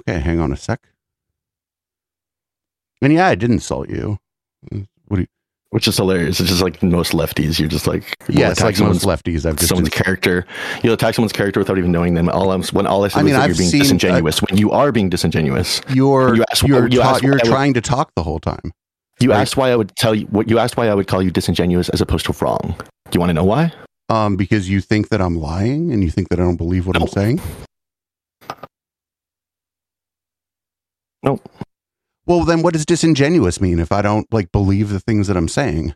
Okay, 0.00 0.18
hang 0.20 0.40
on 0.40 0.52
a 0.52 0.56
sec. 0.56 0.80
And 3.02 3.12
yeah, 3.12 3.28
I 3.28 3.34
did 3.34 3.50
insult 3.50 3.88
you. 3.90 4.18
What 4.70 5.16
do 5.16 5.20
you? 5.22 5.26
Which 5.70 5.86
is 5.86 5.96
hilarious. 5.98 6.40
It's 6.40 6.48
just 6.48 6.62
like 6.62 6.82
most 6.82 7.12
lefties. 7.12 7.58
You're 7.60 7.68
just 7.68 7.86
like 7.86 8.02
Yeah, 8.28 8.50
it's 8.50 8.62
like 8.62 8.76
someone's, 8.76 9.04
most 9.04 9.22
lefties. 9.24 9.44
I've 9.44 9.56
just, 9.56 9.68
someone's 9.68 9.90
character. 9.90 10.46
You'll 10.82 10.94
attack 10.94 11.14
someone's 11.14 11.32
character 11.34 11.60
without 11.60 11.76
even 11.76 11.92
knowing 11.92 12.14
them. 12.14 12.30
All 12.30 12.50
I'm 12.52 12.62
when 12.72 12.86
all 12.86 13.04
I 13.04 13.08
said 13.08 13.20
I 13.20 13.22
mean, 13.22 13.34
that 13.34 13.42
I've 13.42 13.48
you're 13.50 13.56
being 13.58 13.70
seen- 13.70 13.80
disingenuous. 13.82 14.40
when 14.40 14.56
you 14.56 14.70
are 14.70 14.92
being 14.92 15.10
disingenuous, 15.10 15.82
you're 15.90 16.36
you 16.36 16.44
asked- 16.50 16.62
you're 16.62 16.88
you 16.88 17.00
ta- 17.00 17.18
you're 17.22 17.32
would- 17.34 17.44
trying 17.44 17.74
to 17.74 17.82
talk 17.82 18.10
the 18.16 18.22
whole 18.22 18.38
time. 18.40 18.72
you 19.20 19.32
asked 19.32 19.58
why 19.58 19.70
I 19.70 19.76
would 19.76 19.94
tell 19.96 20.14
you 20.14 20.24
what 20.28 20.48
you 20.48 20.58
asked 20.58 20.78
why 20.78 20.88
I 20.88 20.94
would 20.94 21.06
call 21.06 21.22
you 21.22 21.30
disingenuous 21.30 21.90
as 21.90 22.00
opposed 22.00 22.24
to 22.26 22.32
wrong. 22.42 22.74
Do 22.78 23.16
you 23.16 23.20
want 23.20 23.28
to 23.30 23.34
know 23.34 23.44
why? 23.44 23.70
Um, 24.10 24.36
because 24.36 24.70
you 24.70 24.80
think 24.80 25.10
that 25.10 25.20
I'm 25.20 25.38
lying 25.38 25.92
and 25.92 26.02
you 26.02 26.10
think 26.10 26.30
that 26.30 26.38
I 26.40 26.42
don't 26.42 26.56
believe 26.56 26.86
what 26.86 26.96
No. 26.96 27.02
I'm 27.02 27.08
saying. 27.08 27.40
No. 31.22 31.40
Well, 32.26 32.44
then 32.44 32.62
what 32.62 32.72
does 32.74 32.86
disingenuous 32.86 33.60
mean 33.60 33.78
if 33.80 33.90
I 33.92 34.02
don't 34.02 34.30
like 34.32 34.52
believe 34.52 34.90
the 34.90 35.00
things 35.00 35.26
that 35.26 35.36
I'm 35.36 35.48
saying? 35.48 35.94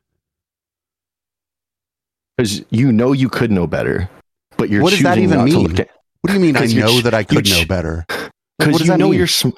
Because 2.36 2.64
you 2.70 2.92
know 2.92 3.12
you 3.12 3.28
could 3.28 3.50
know 3.50 3.66
better, 3.66 4.08
but 4.56 4.68
you're 4.70 4.82
What 4.82 4.90
does 4.90 5.02
that 5.02 5.18
even 5.18 5.38
not 5.38 5.48
to 5.48 5.52
mean? 5.54 5.68
look 5.68 5.80
at- 5.80 5.90
What 6.22 6.28
do 6.28 6.34
you 6.34 6.40
mean 6.40 6.56
I 6.58 6.66
know 6.66 7.00
ch- 7.00 7.04
that 7.04 7.14
I 7.14 7.22
could 7.24 7.48
you 7.48 7.54
know 7.60 7.66
better? 7.66 8.04
Because 8.58 8.80
you 8.80 8.86
that 8.88 8.98
know 8.98 9.08
mean? 9.08 9.18
you're, 9.18 9.26
sm- 9.26 9.48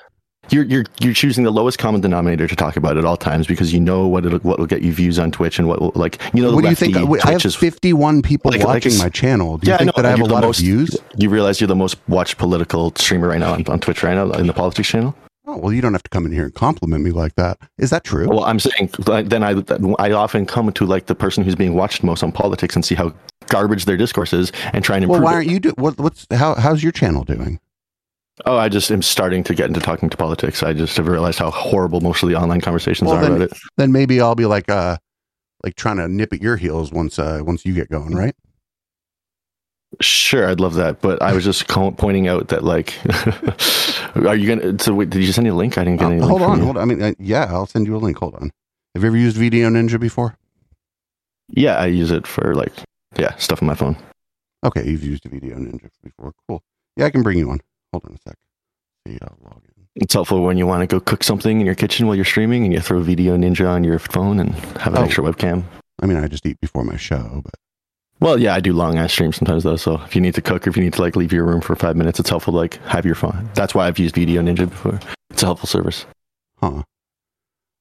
you're 0.50 0.64
you're 0.64 0.84
you're 1.00 1.14
choosing 1.14 1.44
the 1.44 1.50
lowest 1.50 1.78
common 1.78 2.00
denominator 2.00 2.46
to 2.46 2.56
talk 2.56 2.76
about 2.76 2.96
at 2.96 3.04
all 3.04 3.16
times 3.16 3.46
because 3.46 3.72
you 3.72 3.80
know 3.80 4.06
what 4.06 4.24
it'll, 4.26 4.38
what 4.40 4.58
will 4.58 4.66
get 4.66 4.82
you 4.82 4.92
views 4.92 5.18
on 5.18 5.30
Twitch 5.30 5.58
and 5.58 5.68
what 5.68 5.80
will 5.80 5.92
like 5.94 6.18
you 6.34 6.42
know 6.42 6.50
the 6.50 6.56
what 6.56 6.62
do 6.64 6.70
you 6.70 6.74
think? 6.76 6.96
Wait, 7.08 7.24
I 7.24 7.32
have 7.32 7.44
is- 7.44 7.54
51 7.54 8.22
people 8.22 8.50
Like- 8.50 8.60
like 8.60 8.66
watching 8.68 8.92
it's- 8.92 9.02
my 9.02 9.08
channel. 9.08 9.58
Do 9.58 9.66
you 9.66 9.72
Yeah, 9.72 9.78
think 9.78 9.86
know, 9.96 10.02
that 10.02 10.06
I 10.06 10.10
have 10.10 10.20
a 10.20 10.24
lot 10.24 10.42
most- 10.44 10.58
of 10.60 10.64
views? 10.64 10.96
You 11.16 11.30
realize 11.30 11.60
you're 11.60 11.68
the 11.68 11.74
most 11.76 11.96
watched 12.08 12.38
political 12.38 12.92
streamer 12.96 13.28
right 13.28 13.38
now 13.40 13.54
on, 13.54 13.64
on 13.68 13.80
Twitch 13.80 14.02
right 14.02 14.14
now 14.14 14.30
in 14.32 14.46
the 14.46 14.52
politics 14.54 14.88
channel. 14.88 15.14
Oh, 15.46 15.58
well, 15.58 15.72
you 15.74 15.82
don't 15.82 15.92
have 15.92 16.02
to 16.02 16.08
come 16.08 16.24
in 16.24 16.32
here 16.32 16.44
and 16.44 16.54
compliment 16.54 17.04
me 17.04 17.10
like 17.10 17.34
that. 17.34 17.58
Is 17.76 17.90
that 17.90 18.02
true? 18.02 18.26
Well, 18.28 18.44
I'm 18.44 18.58
saying 18.58 18.90
then 19.06 19.42
I 19.42 19.62
I 19.98 20.12
often 20.12 20.46
come 20.46 20.72
to 20.72 20.86
like 20.86 21.04
the 21.06 21.14
person 21.14 21.44
who's 21.44 21.54
being 21.54 21.74
watched 21.74 22.02
most 22.02 22.22
on 22.22 22.32
politics 22.32 22.74
and 22.74 22.82
see 22.84 22.94
how 22.94 23.12
garbage 23.48 23.84
their 23.84 23.98
discourse 23.98 24.32
is 24.32 24.52
and 24.72 24.82
try 24.82 24.96
and 24.96 25.06
well, 25.06 25.20
why 25.20 25.34
aren't 25.34 25.48
you 25.50 25.60
do? 25.60 25.72
What, 25.76 25.98
what's 25.98 26.26
how? 26.30 26.54
How's 26.54 26.82
your 26.82 26.92
channel 26.92 27.24
doing? 27.24 27.60
Oh, 28.46 28.56
I 28.56 28.68
just 28.68 28.90
am 28.90 29.00
starting 29.02 29.44
to 29.44 29.54
get 29.54 29.66
into 29.68 29.80
talking 29.80 30.10
to 30.10 30.16
politics. 30.16 30.62
I 30.62 30.72
just 30.72 30.96
have 30.96 31.06
realized 31.06 31.38
how 31.38 31.50
horrible 31.50 32.00
most 32.00 32.22
of 32.22 32.28
the 32.28 32.34
online 32.34 32.60
conversations 32.60 33.08
Well, 33.08 33.18
are 33.18 33.22
then- 33.22 33.32
about 33.36 33.52
it. 33.52 33.58
Then 33.76 33.92
maybe 33.92 34.20
I'll 34.20 34.34
be 34.34 34.46
like, 34.46 34.68
uh, 34.68 34.96
like 35.62 35.76
trying 35.76 35.98
to 35.98 36.08
nip 36.08 36.32
at 36.32 36.42
your 36.42 36.56
heels 36.56 36.90
once, 36.92 37.18
uh, 37.18 37.40
once 37.44 37.64
you 37.64 37.74
get 37.74 37.88
going, 37.90 38.14
right? 38.14 38.34
Sure, 40.00 40.48
I'd 40.48 40.58
love 40.58 40.74
that, 40.74 41.00
but 41.00 41.22
I 41.22 41.32
was 41.32 41.44
just 41.44 41.68
pointing 41.68 42.26
out 42.26 42.48
that 42.48 42.64
like, 42.64 42.94
are 44.26 44.34
you 44.34 44.48
gonna? 44.48 44.76
So 44.80 44.92
wait, 44.92 45.10
did 45.10 45.22
you 45.22 45.32
send 45.32 45.44
me 45.44 45.50
a 45.50 45.54
link? 45.54 45.78
I 45.78 45.84
didn't 45.84 46.00
get 46.00 46.06
Uh, 46.06 46.10
any. 46.10 46.20
hold 46.26 46.42
on, 46.42 46.58
hold 46.60 46.76
on. 46.76 46.82
I 46.82 46.84
mean, 46.84 47.00
uh, 47.00 47.12
yeah, 47.20 47.44
I'll 47.44 47.66
send 47.66 47.86
you 47.86 47.94
a 47.94 47.98
link. 47.98 48.18
Hold 48.18 48.34
on. 48.34 48.50
Have 48.96 49.04
you 49.04 49.06
ever 49.08 49.16
used 49.16 49.36
VDO.Ninja 49.36 50.00
before? 50.00 50.36
Yeah, 51.48 51.76
I 51.76 51.86
use 51.86 52.10
it 52.10 52.26
for 52.26 52.54
like, 52.56 52.72
yeah, 53.16 53.36
stuff 53.36 53.62
on 53.62 53.68
my 53.68 53.74
phone. 53.76 53.96
Okay, 54.64 54.84
you've 54.84 55.04
used 55.04 55.22
VDO.Ninja 55.24 55.88
before. 56.02 56.32
Cool. 56.48 56.60
Yeah, 56.96 57.06
I 57.06 57.10
can 57.10 57.22
bring 57.22 57.38
you 57.38 57.50
on. 57.50 57.60
Hold 57.94 58.06
on 58.06 58.14
a 58.14 58.28
sec. 58.28 58.36
See, 59.06 59.18
I'll 59.22 59.38
log 59.44 59.62
in. 59.76 59.84
It's 59.94 60.12
helpful 60.14 60.42
when 60.42 60.58
you 60.58 60.66
want 60.66 60.80
to 60.80 60.86
go 60.88 60.98
cook 60.98 61.22
something 61.22 61.60
in 61.60 61.64
your 61.64 61.76
kitchen 61.76 62.08
while 62.08 62.16
you're 62.16 62.24
streaming, 62.24 62.64
and 62.64 62.72
you 62.72 62.80
throw 62.80 63.00
VDO.Ninja 63.00 63.68
on 63.68 63.84
your 63.84 64.00
phone 64.00 64.40
and 64.40 64.52
have 64.80 64.94
an 64.94 64.98
Oh. 64.98 65.04
extra 65.04 65.22
webcam. 65.22 65.62
I 66.02 66.06
mean, 66.06 66.16
I 66.16 66.26
just 66.26 66.44
eat 66.44 66.60
before 66.60 66.82
my 66.82 66.96
show, 66.96 67.40
but 67.44 67.54
Well, 68.18 68.40
yeah, 68.40 68.52
I 68.54 68.58
do 68.58 68.72
long 68.72 68.98
ass 68.98 69.12
streams 69.12 69.36
sometimes 69.36 69.62
though. 69.62 69.76
So 69.76 70.00
if 70.02 70.16
you 70.16 70.20
need 70.20 70.34
to 70.34 70.42
cook 70.42 70.66
or 70.66 70.70
if 70.70 70.76
you 70.76 70.82
need 70.82 70.94
to 70.94 71.02
like 71.02 71.14
leave 71.14 71.32
your 71.32 71.44
room 71.44 71.60
for 71.60 71.76
five 71.76 71.94
minutes, 71.96 72.18
it's 72.18 72.30
helpful 72.30 72.52
to 72.52 72.56
like 72.56 72.74
have 72.86 73.04
your 73.06 73.14
phone. 73.14 73.48
That's 73.54 73.74
why 73.76 73.86
I've 73.86 73.98
used 74.00 74.16
VDO.Ninja 74.16 74.68
before. 74.70 74.98
It's 75.30 75.42
a 75.44 75.46
helpful 75.46 75.68
service. 75.68 76.04
huh? 76.60 76.82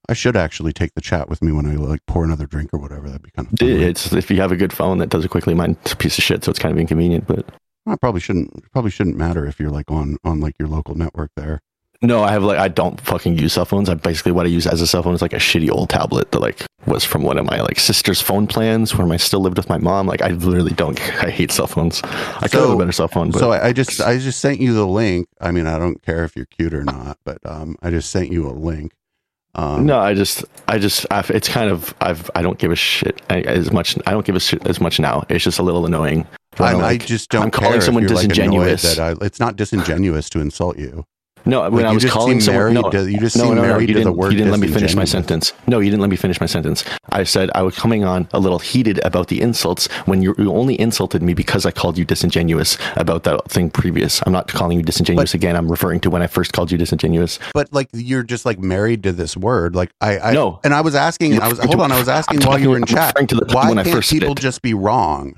I 0.09 0.13
should 0.13 0.35
actually 0.35 0.73
take 0.73 0.93
the 0.95 1.01
chat 1.01 1.29
with 1.29 1.41
me 1.41 1.51
when 1.53 1.65
I 1.65 1.75
like 1.75 2.01
pour 2.07 2.23
another 2.25 2.45
drink 2.45 2.71
or 2.73 2.79
whatever. 2.79 3.07
That'd 3.07 3.23
be 3.23 3.31
kind 3.31 3.47
of 3.51 3.57
fun. 3.57 3.69
It's 3.69 4.11
if 4.13 4.29
you 4.29 4.37
have 4.41 4.51
a 4.51 4.57
good 4.57 4.73
phone 4.73 4.97
that 4.99 5.09
does 5.09 5.23
it 5.25 5.29
quickly. 5.29 5.53
Mine's 5.55 5.77
a 5.91 5.95
piece 5.95 6.17
of 6.17 6.23
shit, 6.23 6.43
so 6.43 6.49
it's 6.51 6.59
kind 6.59 6.73
of 6.73 6.77
inconvenient. 6.79 7.25
But 7.25 7.45
It 7.87 7.99
probably 7.99 8.21
shouldn't. 8.21 8.71
Probably 8.71 8.91
shouldn't 8.91 9.17
matter 9.17 9.45
if 9.45 9.59
you're 9.59 9.69
like 9.71 9.91
on 9.91 10.17
on 10.23 10.39
like 10.39 10.55
your 10.59 10.69
local 10.69 10.95
network 10.95 11.31
there. 11.35 11.61
no, 12.01 12.23
I 12.23 12.31
have 12.31 12.43
like 12.43 12.57
I 12.57 12.67
don't 12.67 12.99
fucking 13.01 13.37
use 13.37 13.53
cell 13.53 13.65
phones. 13.65 13.89
I 13.89 13.93
basically 13.95 14.31
what 14.31 14.45
I 14.45 14.49
use 14.49 14.67
as 14.67 14.81
a 14.81 14.87
cell 14.87 15.03
phone 15.03 15.13
is 15.13 15.21
like 15.21 15.33
a 15.33 15.37
shitty 15.37 15.69
old 15.71 15.89
tablet 15.89 16.31
that 16.31 16.39
like 16.39 16.65
was 16.85 17.03
from 17.05 17.23
one 17.23 17.37
of 17.37 17.45
my 17.45 17.61
like 17.61 17.79
sister's 17.79 18.19
phone 18.21 18.45
plans 18.47 18.95
when 18.95 19.11
I 19.11 19.17
still 19.17 19.39
lived 19.39 19.57
with 19.57 19.69
my 19.69 19.77
mom. 19.77 20.07
Like 20.07 20.21
I 20.21 20.29
literally 20.29 20.73
don't. 20.73 20.99
I 21.23 21.29
hate 21.29 21.51
cell 21.51 21.67
phones. 21.67 22.01
I 22.03 22.47
could 22.47 22.61
have 22.61 22.69
a 22.71 22.77
better 22.77 22.91
cell 22.91 23.07
phone, 23.07 23.31
but 23.31 23.39
so 23.39 23.51
I, 23.51 23.67
I 23.67 23.73
just 23.73 24.01
I 24.01 24.17
just 24.17 24.39
sent 24.39 24.59
you 24.59 24.73
the 24.73 24.87
link. 24.87 25.27
I 25.41 25.51
mean, 25.51 25.67
I 25.67 25.77
don't 25.77 26.01
care 26.01 26.23
if 26.23 26.35
you're 26.35 26.45
cute 26.45 26.73
or 26.73 26.83
not, 26.83 27.17
but 27.25 27.37
um, 27.45 27.75
I 27.81 27.89
just 27.89 28.09
sent 28.11 28.31
you 28.31 28.47
a 28.49 28.51
link. 28.51 28.93
Um, 29.55 29.85
no, 29.85 29.99
I 29.99 30.15
just, 30.15 30.43
I 30.67 30.79
just, 30.79 31.05
I've, 31.11 31.29
it's 31.29 31.47
kind 31.47 31.69
of, 31.69 31.93
I've, 32.01 32.27
I 32.33 32.41
don't 32.41 32.57
give 32.57 32.71
a 32.71 32.75
shit 32.75 33.21
I, 33.29 33.41
as 33.41 33.71
much. 33.71 33.95
I 34.07 34.11
don't 34.11 34.25
give 34.25 34.35
a 34.35 34.39
shit 34.39 34.65
as 34.65 34.81
much 34.81 34.99
now. 34.99 35.23
It's 35.29 35.43
just 35.43 35.59
a 35.59 35.61
little 35.61 35.85
annoying. 35.85 36.25
When 36.57 36.69
I'm, 36.69 36.75
I'm 36.77 36.81
I 36.81 36.87
like- 36.91 37.05
just 37.05 37.29
don't 37.29 37.43
I'm 37.43 37.51
care 37.51 37.67
calling 37.67 37.81
someone 37.81 38.03
you're, 38.03 38.11
like, 38.11 38.27
disingenuous. 38.27 38.81
that 38.95 38.99
I, 39.21 39.25
it's 39.25 39.39
not 39.39 39.55
disingenuous 39.55 40.29
to 40.31 40.39
insult 40.39 40.77
you. 40.79 41.05
no, 41.45 41.61
when 41.69 41.83
Like, 41.83 41.85
I 41.85 41.91
was 41.93 42.05
calling 42.05 42.39
someone, 42.39 42.73
married 42.73 42.73
no, 42.75 42.89
to- 42.91 43.11
you 43.11 43.19
just 43.19 43.35
no, 43.37 43.49
no, 43.49 43.55
no, 43.55 43.61
married 43.63 43.89
you 43.89 43.95
to 43.95 43.99
the 43.99 44.05
didn't, 44.05 44.15
word 44.17 44.31
you 44.31 44.37
didn't 44.37 44.51
let 44.51 44.61
me 44.61 44.67
finish 44.69 44.95
my 44.95 45.03
sentence. 45.03 45.51
No, 45.67 45.79
you 45.79 45.89
didn't 45.89 45.99
let 45.99 46.09
me 46.09 46.15
finish 46.15 46.39
my 46.39 46.45
sentence. 46.47 46.85
I 47.09 47.23
said 47.25 47.51
I 47.53 47.63
was 47.63 47.75
coming 47.75 48.05
on 48.05 48.29
a 48.33 48.39
little 48.39 48.59
heated 48.59 48.99
about 49.03 49.27
the 49.27 49.41
insults 49.41 49.87
when 50.05 50.21
you, 50.21 50.33
you 50.37 50.53
only 50.53 50.79
insulted 50.79 51.21
me 51.21 51.33
because 51.33 51.65
I 51.65 51.71
called 51.71 51.97
you 51.97 52.05
disingenuous 52.05 52.77
about 52.95 53.23
that 53.23 53.51
thing 53.51 53.69
previous. 53.69 54.21
I'm 54.25 54.31
not 54.31 54.47
calling 54.47 54.77
you 54.77 54.83
disingenuous 54.83 55.33
again. 55.33 55.57
I'm 55.57 55.69
referring 55.69 55.99
to 56.01 56.09
when 56.09 56.21
I 56.21 56.27
first 56.27 56.53
called 56.53 56.71
you 56.71 56.77
disingenuous. 56.77 57.39
But 57.53 57.73
like 57.73 57.89
you're 57.93 58.23
just 58.23 58.45
like 58.45 58.59
married 58.59 59.03
to 59.03 59.11
this 59.11 59.35
word. 59.35 59.75
Like 59.75 59.91
I, 59.99 60.19
I 60.19 60.31
No. 60.33 60.61
and 60.63 60.73
I 60.73 60.79
was 60.79 60.95
asking. 60.95 61.41
I 61.41 61.49
was 61.49 61.59
hold 61.59 61.81
on. 61.81 61.91
I 61.91 61.99
was 61.99 62.07
asking 62.07 62.41
I'm 62.41 62.47
while 62.47 62.57
you 62.59 62.69
were 62.69 62.77
in 62.77 62.83
I'm 62.83 62.87
chat. 62.87 63.15
Why 63.51 63.67
when 63.67 63.83
can't 63.83 63.89
first 63.89 64.09
people 64.11 64.33
just 64.33 64.61
be 64.61 64.73
wrong? 64.73 65.35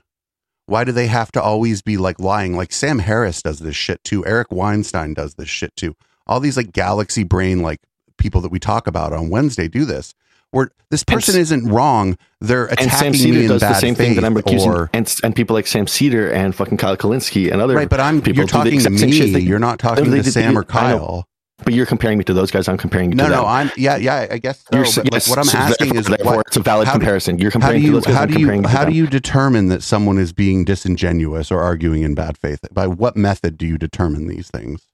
Why 0.68 0.84
do 0.84 0.92
they 0.92 1.08
have 1.08 1.32
to 1.34 1.42
always 1.42 1.82
be 1.82 1.98
like 1.98 2.20
lying? 2.20 2.56
Like 2.58 2.72
Sam 2.72 3.00
Harris 3.00 3.42
does 3.42 3.60
this 3.60 3.76
shit 3.76 4.04
too. 4.04 4.26
Eric 4.26 4.52
Weinstein 4.52 5.14
does 5.14 5.36
this 5.36 5.50
shit 5.50 5.76
too. 5.76 5.96
All 6.28 6.40
these 6.40 6.58
like 6.58 6.72
galaxy 6.74 7.24
brain 7.24 7.62
like 7.62 7.80
people 8.18 8.42
that 8.42 8.52
we 8.52 8.60
talk 8.60 8.88
about 8.88 9.14
on 9.14 9.30
Wednesday 9.30 9.68
do 9.68 9.86
this. 9.86 10.14
Where 10.52 10.70
this 10.90 11.04
person 11.04 11.36
s- 11.36 11.42
isn't 11.42 11.68
wrong. 11.68 12.18
They're 12.40 12.66
And 12.68 12.80
Sam 12.80 12.88
attacking 13.12 13.30
me 13.30 13.42
in 13.44 13.48
does 13.50 13.62
bad 13.62 13.76
the 13.76 13.80
same 13.80 13.94
thing 13.96 14.16
that 14.16 14.24
I'm 14.24 14.38
accusing, 14.38 14.72
or, 14.72 14.90
and, 14.94 15.14
and 15.22 15.36
people 15.36 15.54
like 15.54 15.68
Sam 15.68 15.86
Seder 15.86 16.32
and 16.32 16.56
fucking 16.56 16.78
Kyle 16.78 16.96
Kulinski 16.96 17.52
and 17.52 17.62
other 17.62 17.76
right, 17.76 17.90
but 17.90 18.00
I'm 18.00 18.22
people 18.22 18.38
you're 18.38 18.48
talking 18.48 18.80
to 18.80 18.90
me. 18.90 19.12
shit 19.12 19.44
you're 19.44 19.60
not 19.60 19.80
talking 19.80 20.10
they 20.12 20.18
to 20.18 20.24
did- 20.24 20.32
Sam 20.32 20.58
or. 20.58 20.64
Kyle. 20.64 21.28
But 21.64 21.74
you're 21.74 21.86
comparing 21.86 22.18
me 22.18 22.24
to 22.26 22.34
those 22.34 22.52
guys. 22.52 22.68
I'm 22.68 22.78
comparing 22.78 23.12
you 23.12 23.16
No, 23.16 23.24
to 23.26 23.30
no, 23.30 23.36
them. 23.38 23.46
I'm 23.46 23.72
yeah, 23.78 23.96
yeah. 23.96 24.28
I 24.30 24.38
guess 24.40 24.60
so. 24.60 24.76
You're, 24.76 24.84
like, 24.86 25.28
what 25.28 25.38
I'm 25.40 25.46
so 25.46 25.58
asking 25.58 25.96
is 25.96 26.06
therefore, 26.06 26.38
what, 26.38 26.48
it's 26.48 26.58
a 26.58 26.62
valid 26.62 26.88
how 26.88 26.94
do- 26.94 27.00
comparison. 27.00 27.40
You're 27.40 27.50
how 27.50 27.60
do 27.60 27.60
comparing 27.62 27.82
to 27.82 27.88
you 27.88 27.94
those 27.94 28.06
guys. 28.06 28.16
how 28.16 28.26
do 28.26 28.34
you 28.34 28.40
comparing 28.40 28.64
how 28.66 28.80
do 28.84 28.92
them. 28.92 28.94
you 28.96 29.08
determine 29.08 29.68
that 29.70 29.82
someone 29.82 30.18
is 30.20 30.34
being 30.34 30.66
disingenuous 30.66 31.52
or 31.52 31.62
arguing 31.62 32.04
in 32.04 32.14
bad 32.14 32.38
faith? 32.38 32.60
By 32.74 32.88
what 32.88 33.16
method 33.16 33.58
do 33.58 33.66
you 33.66 33.78
determine 33.78 34.28
these 34.28 34.50
things? 34.50 34.86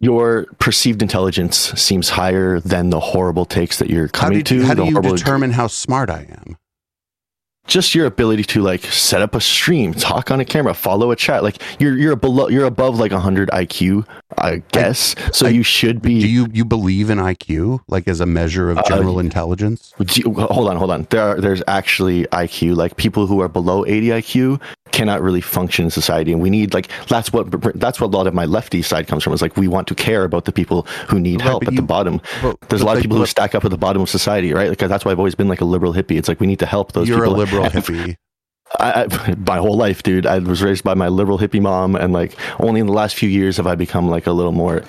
Your 0.00 0.46
perceived 0.58 1.00
intelligence 1.00 1.56
seems 1.80 2.10
higher 2.10 2.60
than 2.60 2.90
the 2.90 3.00
horrible 3.00 3.44
takes 3.44 3.78
that 3.78 3.88
you're 3.88 4.06
How 4.14 4.20
coming 4.28 4.38
do, 4.42 4.60
to. 4.60 4.66
how 4.66 4.74
do 4.74 4.84
you 4.84 5.00
determine 5.00 5.52
how 5.52 5.68
smart 5.68 6.10
I 6.10 6.26
am? 6.44 6.56
Just 7.68 7.94
your 7.94 8.06
ability 8.06 8.42
to 8.42 8.62
like 8.62 8.82
set 8.86 9.22
up 9.22 9.34
a 9.36 9.40
stream, 9.40 9.92
talk 9.94 10.30
on 10.32 10.40
a 10.40 10.44
camera, 10.44 10.74
follow 10.74 11.10
a 11.12 11.16
chat. 11.16 11.42
Like 11.44 11.62
you're 11.80 11.96
you're 11.96 12.16
below 12.16 12.48
you're 12.48 12.64
above 12.64 12.98
like 12.98 13.12
100 13.12 13.50
IQ, 13.50 14.04
I 14.36 14.62
guess. 14.72 15.14
so 15.32 15.46
I- 15.46 15.50
you 15.50 15.62
should 15.62 16.02
be. 16.02 16.20
Do 16.20 16.26
you 16.28 16.48
you 16.52 16.64
believe 16.64 17.10
in 17.10 17.18
IQ 17.18 17.80
like 17.86 18.08
as 18.08 18.20
a 18.20 18.26
measure 18.26 18.70
of 18.70 18.78
Uh, 18.78 18.82
general 18.88 19.20
intelligence? 19.20 19.94
You- 20.14 20.32
hold 20.32 20.68
on, 20.68 20.76
hold 20.76 20.90
on. 20.90 21.06
There 21.10 21.20
are 21.22 21.40
there's 21.40 21.62
actually 21.68 22.24
IQ 22.32 22.74
like 22.74 22.96
people 22.96 23.26
who 23.26 23.40
are 23.40 23.48
below 23.48 23.84
80 23.86 24.08
IQ 24.08 24.60
cannot 24.92 25.20
really 25.22 25.40
function 25.40 25.84
in 25.86 25.90
society 25.90 26.32
and 26.32 26.40
we 26.40 26.50
need 26.50 26.74
like 26.74 26.88
that's 27.08 27.32
what 27.32 27.50
that's 27.78 28.00
what 28.00 28.08
a 28.08 28.16
lot 28.16 28.26
of 28.26 28.34
my 28.34 28.44
lefty 28.44 28.82
side 28.82 29.06
comes 29.06 29.22
from 29.22 29.32
is 29.32 29.42
like 29.42 29.56
we 29.56 29.68
want 29.68 29.86
to 29.88 29.94
care 29.94 30.24
about 30.24 30.44
the 30.44 30.52
people 30.52 30.82
who 31.08 31.18
need 31.20 31.40
Right, 31.40 31.48
help 31.48 31.66
at 31.66 31.72
you- 31.72 31.76
the 31.76 31.82
bottom 31.82 32.20
but- 32.42 32.56
there's 32.68 32.82
a 32.82 32.86
lot 32.86 32.96
of 32.96 33.02
people 33.02 33.16
who 33.18 33.26
stack 33.26 33.54
up 33.54 33.64
at 33.64 33.70
the 33.70 33.78
bottom 33.78 34.02
of 34.02 34.08
society 34.10 34.52
right 34.52 34.68
like 34.68 34.78
that's 34.78 35.04
why 35.04 35.12
i've 35.12 35.18
always 35.18 35.34
been 35.34 35.48
like 35.48 35.60
a 35.60 35.64
liberal 35.64 35.92
hippie 35.92 36.16
it's 36.18 36.28
like 36.28 36.40
we 36.40 36.46
need 36.46 36.58
to 36.58 36.66
help 36.66 36.92
those 36.92 37.08
You're 37.08 37.24
a 37.24 37.28
people 37.28 37.38
liberal 37.44 37.64
And 37.64 37.72
hippie. 37.74 38.16
I, 38.78 39.04
I, 39.10 39.34
my 39.46 39.56
whole 39.56 39.78
life, 39.78 40.02
dude. 40.02 40.26
I 40.26 40.40
was 40.40 40.62
raised 40.62 40.84
by 40.84 40.92
my 40.92 41.08
liberal 41.08 41.38
hippie 41.38 41.60
mom, 41.62 41.96
and 41.96 42.12
like 42.12 42.36
only 42.60 42.80
in 42.80 42.86
the 42.86 42.92
last 42.92 43.16
few 43.16 43.28
years 43.30 43.56
have 43.56 43.66
I 43.66 43.74
become 43.76 44.10
like 44.10 44.26
a 44.26 44.32
little 44.32 44.52
more 44.52 44.82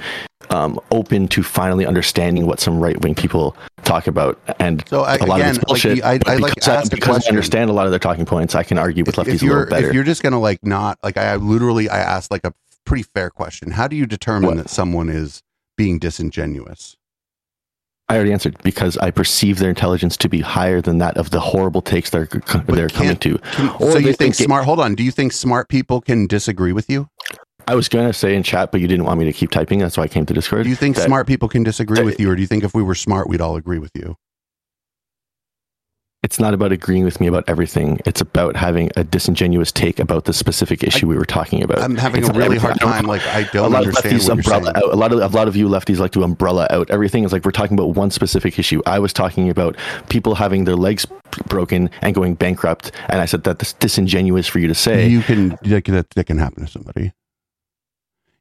um, 0.50 0.80
open 0.92 1.28
to 1.30 1.44
finally 1.44 1.86
understanding 1.86 2.46
what 2.46 2.60
some 2.60 2.80
right 2.80 3.00
wing 3.02 3.16
people 3.16 3.56
talk 3.84 4.08
about. 4.08 4.40
And 4.60 4.84
So 4.88 5.02
I, 5.04 5.16
a 5.18 5.26
lot 5.26 5.40
again, 5.40 5.50
of 5.52 5.56
it's 5.58 5.58
like, 5.60 5.68
bullshit. 5.68 6.04
I, 6.04 6.20
I 6.26 6.36
like 6.38 6.56
because, 6.56 6.68
I, 6.92 6.96
because 6.96 7.26
I 7.26 7.30
understand 7.30 7.70
a 7.70 7.74
lot 7.74 7.86
of 7.86 7.92
their 7.92 8.00
talking 8.00 8.26
points, 8.26 8.56
I 8.56 8.64
can 8.64 8.78
argue 8.78 9.04
with 9.04 9.18
if, 9.18 9.26
lefties 9.26 9.36
if 9.36 9.42
a 9.44 9.46
little 9.46 9.66
better. 9.66 9.88
if 9.90 9.94
you're 9.94 10.04
just 10.04 10.24
gonna 10.24 10.40
like 10.40 10.66
not 10.66 10.98
like 11.04 11.18
I 11.18 11.36
literally 11.36 11.90
I 11.90 12.00
asked 12.00 12.32
like 12.32 12.46
a 12.46 12.54
pretty 12.86 13.04
fair 13.04 13.30
question. 13.30 13.72
How 13.72 13.88
do 13.88 13.96
you 13.96 14.06
determine 14.06 14.50
What? 14.56 14.58
that 14.58 14.70
someone 14.70 15.10
is 15.10 15.44
being 15.78 16.00
disingenuous? 16.00 16.96
I 18.08 18.16
already 18.16 18.34
answered 18.34 18.58
because 18.64 18.98
I 18.98 19.12
perceive 19.12 19.60
their 19.60 19.70
intelligence 19.70 20.18
to 20.18 20.30
be 20.30 20.42
higher 20.42 20.82
than 20.82 20.98
that 20.98 21.16
of 21.18 21.30
the 21.30 21.40
horrible 21.40 21.84
takes 21.84 22.10
they're 22.10 22.28
they're 22.66 22.90
coming 22.90 23.18
to. 23.18 23.38
Can- 23.38 23.70
Or 23.80 23.92
so 23.92 23.98
you 24.00 24.06
think 24.06 24.18
think 24.18 24.40
it- 24.40 24.44
smart? 24.46 24.66
Hold 24.66 24.80
on. 24.80 24.96
Do 24.96 25.04
you 25.04 25.12
think 25.12 25.32
smart 25.32 25.70
people 25.70 26.02
can 26.02 26.26
disagree 26.26 26.74
with 26.74 26.90
you? 26.90 27.08
I 27.70 27.76
was 27.76 27.88
going 27.88 28.08
to 28.08 28.14
say 28.14 28.36
in 28.36 28.42
chat, 28.42 28.72
but 28.72 28.82
you 28.82 28.88
didn't 28.88 29.06
want 29.06 29.20
me 29.20 29.26
to 29.26 29.34
keep 29.34 29.52
typing. 29.52 29.78
That's 29.78 29.96
why 29.96 30.06
I 30.06 30.08
came 30.08 30.26
to 30.26 30.34
Discord. 30.34 30.64
Do 30.64 30.70
you 30.70 30.76
think 30.76 30.96
that- 30.96 31.06
smart 31.06 31.28
people 31.28 31.48
can 31.48 31.62
disagree 31.62 31.98
that- 31.98 32.06
with 32.06 32.20
you, 32.20 32.32
or 32.32 32.36
do 32.36 32.42
you 32.42 32.48
think 32.48 32.64
if 32.64 32.74
we 32.74 32.82
were 32.82 32.96
smart, 32.96 33.30
we'd 33.30 33.42
all 33.42 33.56
agree 33.56 33.78
with 33.78 33.92
you? 33.94 34.16
it's 36.22 36.40
not 36.40 36.54
about 36.54 36.72
agreeing 36.72 37.06
with 37.06 37.22
me 37.22 37.28
about 37.28 37.46
everything. 37.48 38.00
It's 38.06 38.20
about 38.20 38.58
having 38.58 38.92
a 38.98 39.04
disingenuous 39.06 39.72
take 39.72 40.00
about 40.00 40.26
the 40.26 40.34
specific 40.34 40.84
issue 40.84 41.08
we 41.08 41.18
were 41.18 41.26
talking 41.26 41.64
about. 41.64 41.80
I'm 41.80 41.96
having 41.96 42.22
It's 42.22 42.30
a 42.30 42.34
really 42.34 42.58
hard 42.58 42.80
time. 42.80 43.06
Like 43.06 43.26
I 43.28 43.44
don't 43.54 43.72
lot 43.72 43.84
of 43.84 43.88
understand 43.88 44.16
lefties 44.16 44.28
you're 44.28 44.34
umbrella 44.34 44.72
out. 44.76 44.94
A 44.94 44.96
lot 44.98 45.14
of 45.14 45.20
a 45.20 45.36
lot 45.36 45.48
of 45.48 45.56
you 45.56 45.70
lefties 45.70 45.98
like 45.98 46.12
to 46.12 46.24
umbrella 46.24 46.68
out 46.72 46.90
everything. 46.90 47.24
Is 47.24 47.32
like 47.32 47.46
we're 47.46 47.52
talking 47.52 47.78
about 47.78 47.96
one 47.96 48.12
specific 48.12 48.60
issue. 48.60 48.82
I 48.86 49.00
was 49.00 49.14
talking 49.14 49.50
about 49.50 49.78
people 50.10 50.36
having 50.36 50.66
their 50.66 50.76
legs 50.76 51.08
broken 51.48 51.90
and 52.02 52.14
going 52.14 52.36
bankrupt, 52.36 52.92
and 53.08 53.22
I 53.22 53.26
said 53.26 53.46
that's 53.46 53.74
disingenuous 53.74 54.46
for 54.46 54.60
you 54.60 54.68
to 54.68 54.76
say. 54.76 55.08
You 55.08 55.22
can 55.22 55.58
that, 55.64 56.08
that 56.16 56.26
can 56.26 56.38
happen 56.38 56.66
to 56.66 56.72
somebody. 56.72 57.14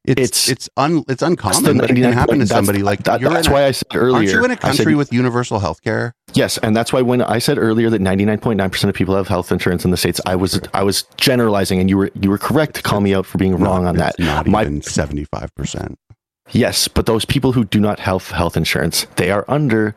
It's 0.05 0.21
It's- 0.21 0.47
it's 0.49 0.69
un 0.77 1.03
it's 1.07 1.21
uncommon, 1.21 1.63
but 1.77 1.85
it 1.85 1.87
can 1.93 1.95
99 2.01 2.13
happen 2.13 2.39
to 2.39 2.47
somebody. 2.47 2.81
Like 2.81 3.03
that- 3.03 3.19
you're 3.21 3.29
that's 3.29 3.49
why 3.49 3.65
I 3.65 3.71
said 3.71 3.87
earlier. 3.93 4.15
Aren't 4.15 4.29
you 4.29 4.45
in 4.45 4.51
a 4.51 4.53
I 4.53 4.55
said- 4.55 4.61
country 4.77 4.95
with 4.95 5.11
universal 5.13 5.59
health 5.59 5.81
care? 5.83 6.13
Yes, 6.33 6.57
and 6.59 6.75
that's 6.75 6.93
why 6.93 7.01
when 7.01 7.21
I 7.21 7.39
said 7.39 7.57
earlier 7.57 7.89
that 7.89 8.01
99.9% 8.01 8.89
of 8.89 8.95
people 8.95 9.15
have 9.15 9.27
health 9.27 9.51
insurance 9.51 9.83
in 9.83 9.91
the 9.91 9.97
states, 9.97 10.21
I 10.25 10.35
was 10.35 10.59
I 10.73 10.83
was 10.83 11.03
generalizing, 11.17 11.79
and 11.79 11.89
you 11.89 11.97
were 11.97 12.11
you 12.19 12.29
were 12.29 12.37
correct 12.37 12.75
to 12.75 12.81
call 12.81 13.01
me 13.01 13.13
out 13.13 13.25
for 13.25 13.37
being 13.37 13.55
wrong 13.57 13.85
on 13.85 13.97
that. 13.97 14.17
Not 14.19 14.47
My 14.47 14.61
even 14.61 14.81
seventy 14.81 15.25
five 15.25 15.53
percent. 15.55 15.97
Yes, 16.51 16.87
but 16.87 17.05
those 17.05 17.25
people 17.25 17.51
who 17.51 17.65
do 17.65 17.79
not 17.79 17.99
have 17.99 18.31
health 18.31 18.57
insurance, 18.57 19.05
they 19.17 19.29
are 19.29 19.45
under 19.47 19.95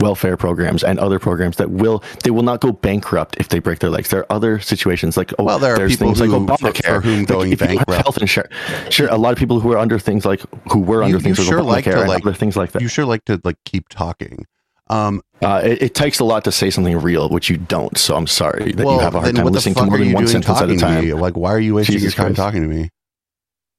welfare 0.00 0.36
programs 0.36 0.82
and 0.84 0.98
other 0.98 1.18
programs 1.18 1.56
that 1.56 1.70
will 1.70 2.02
they 2.24 2.30
will 2.30 2.42
not 2.42 2.60
go 2.60 2.72
bankrupt 2.72 3.36
if 3.38 3.48
they 3.48 3.58
break 3.58 3.78
their 3.80 3.90
legs. 3.90 4.10
There 4.10 4.20
are 4.20 4.32
other 4.32 4.58
situations 4.60 5.16
like 5.16 5.32
oh, 5.38 5.44
Well, 5.44 5.58
there 5.58 5.74
are 5.74 5.88
people 5.88 6.14
things 6.14 6.18
who- 6.20 6.26
like 6.38 6.60
Obamacare 6.60 6.84
for 6.96 7.00
whom 7.00 7.24
going 7.24 7.50
you 7.50 7.56
have 7.56 7.68
bankrupt- 7.68 8.02
health 8.02 8.18
insurance. 8.18 8.52
Sure, 8.90 9.08
a 9.08 9.16
lot 9.16 9.32
of 9.32 9.38
people 9.38 9.60
who 9.60 9.72
are 9.72 9.78
under 9.78 9.98
things 9.98 10.24
like 10.24 10.40
who 10.72 10.80
were 10.80 11.02
under 11.02 11.18
You, 11.18 11.28
you 11.28 11.34
things 11.34 11.46
sure 11.46 11.62
like 11.62 11.86
like 11.86 11.94
to 11.96 12.00
like 12.08 12.22
other 12.24 12.34
things 12.34 12.56
like 12.56 12.72
that. 12.72 12.82
You 12.82 12.88
sure 12.88 13.04
like 13.04 13.24
to 13.26 13.40
like 13.44 13.56
keep 13.64 13.88
talking. 13.88 14.46
Um, 14.90 15.22
Uh, 15.42 15.60
it, 15.62 15.82
it 15.82 15.94
takes 15.94 16.18
a 16.18 16.24
lot 16.24 16.44
to 16.44 16.50
say 16.52 16.70
something 16.70 16.96
real, 16.98 17.28
which 17.28 17.50
you 17.50 17.58
don't. 17.58 17.96
So 17.98 18.16
I'm 18.16 18.26
sorry 18.26 18.72
that 18.72 18.84
well, 18.84 18.94
you 18.96 19.00
have 19.00 19.14
a 19.14 19.20
hard 19.20 19.34
time 19.36 19.46
listening 19.46 19.74
to 19.74 19.84
more 19.84 19.98
than 19.98 20.12
one 20.12 20.26
sentence 20.26 20.60
at 20.60 20.70
a 20.70 20.76
time. 20.76 21.08
Like, 21.10 21.36
why 21.36 21.50
are 21.52 21.60
you 21.60 21.74
wasting 21.74 21.92
Jesus 21.94 22.14
your 22.16 22.24
time 22.24 22.34
Christ. 22.34 22.36
talking 22.38 22.62
to 22.62 22.68
me? 22.68 22.88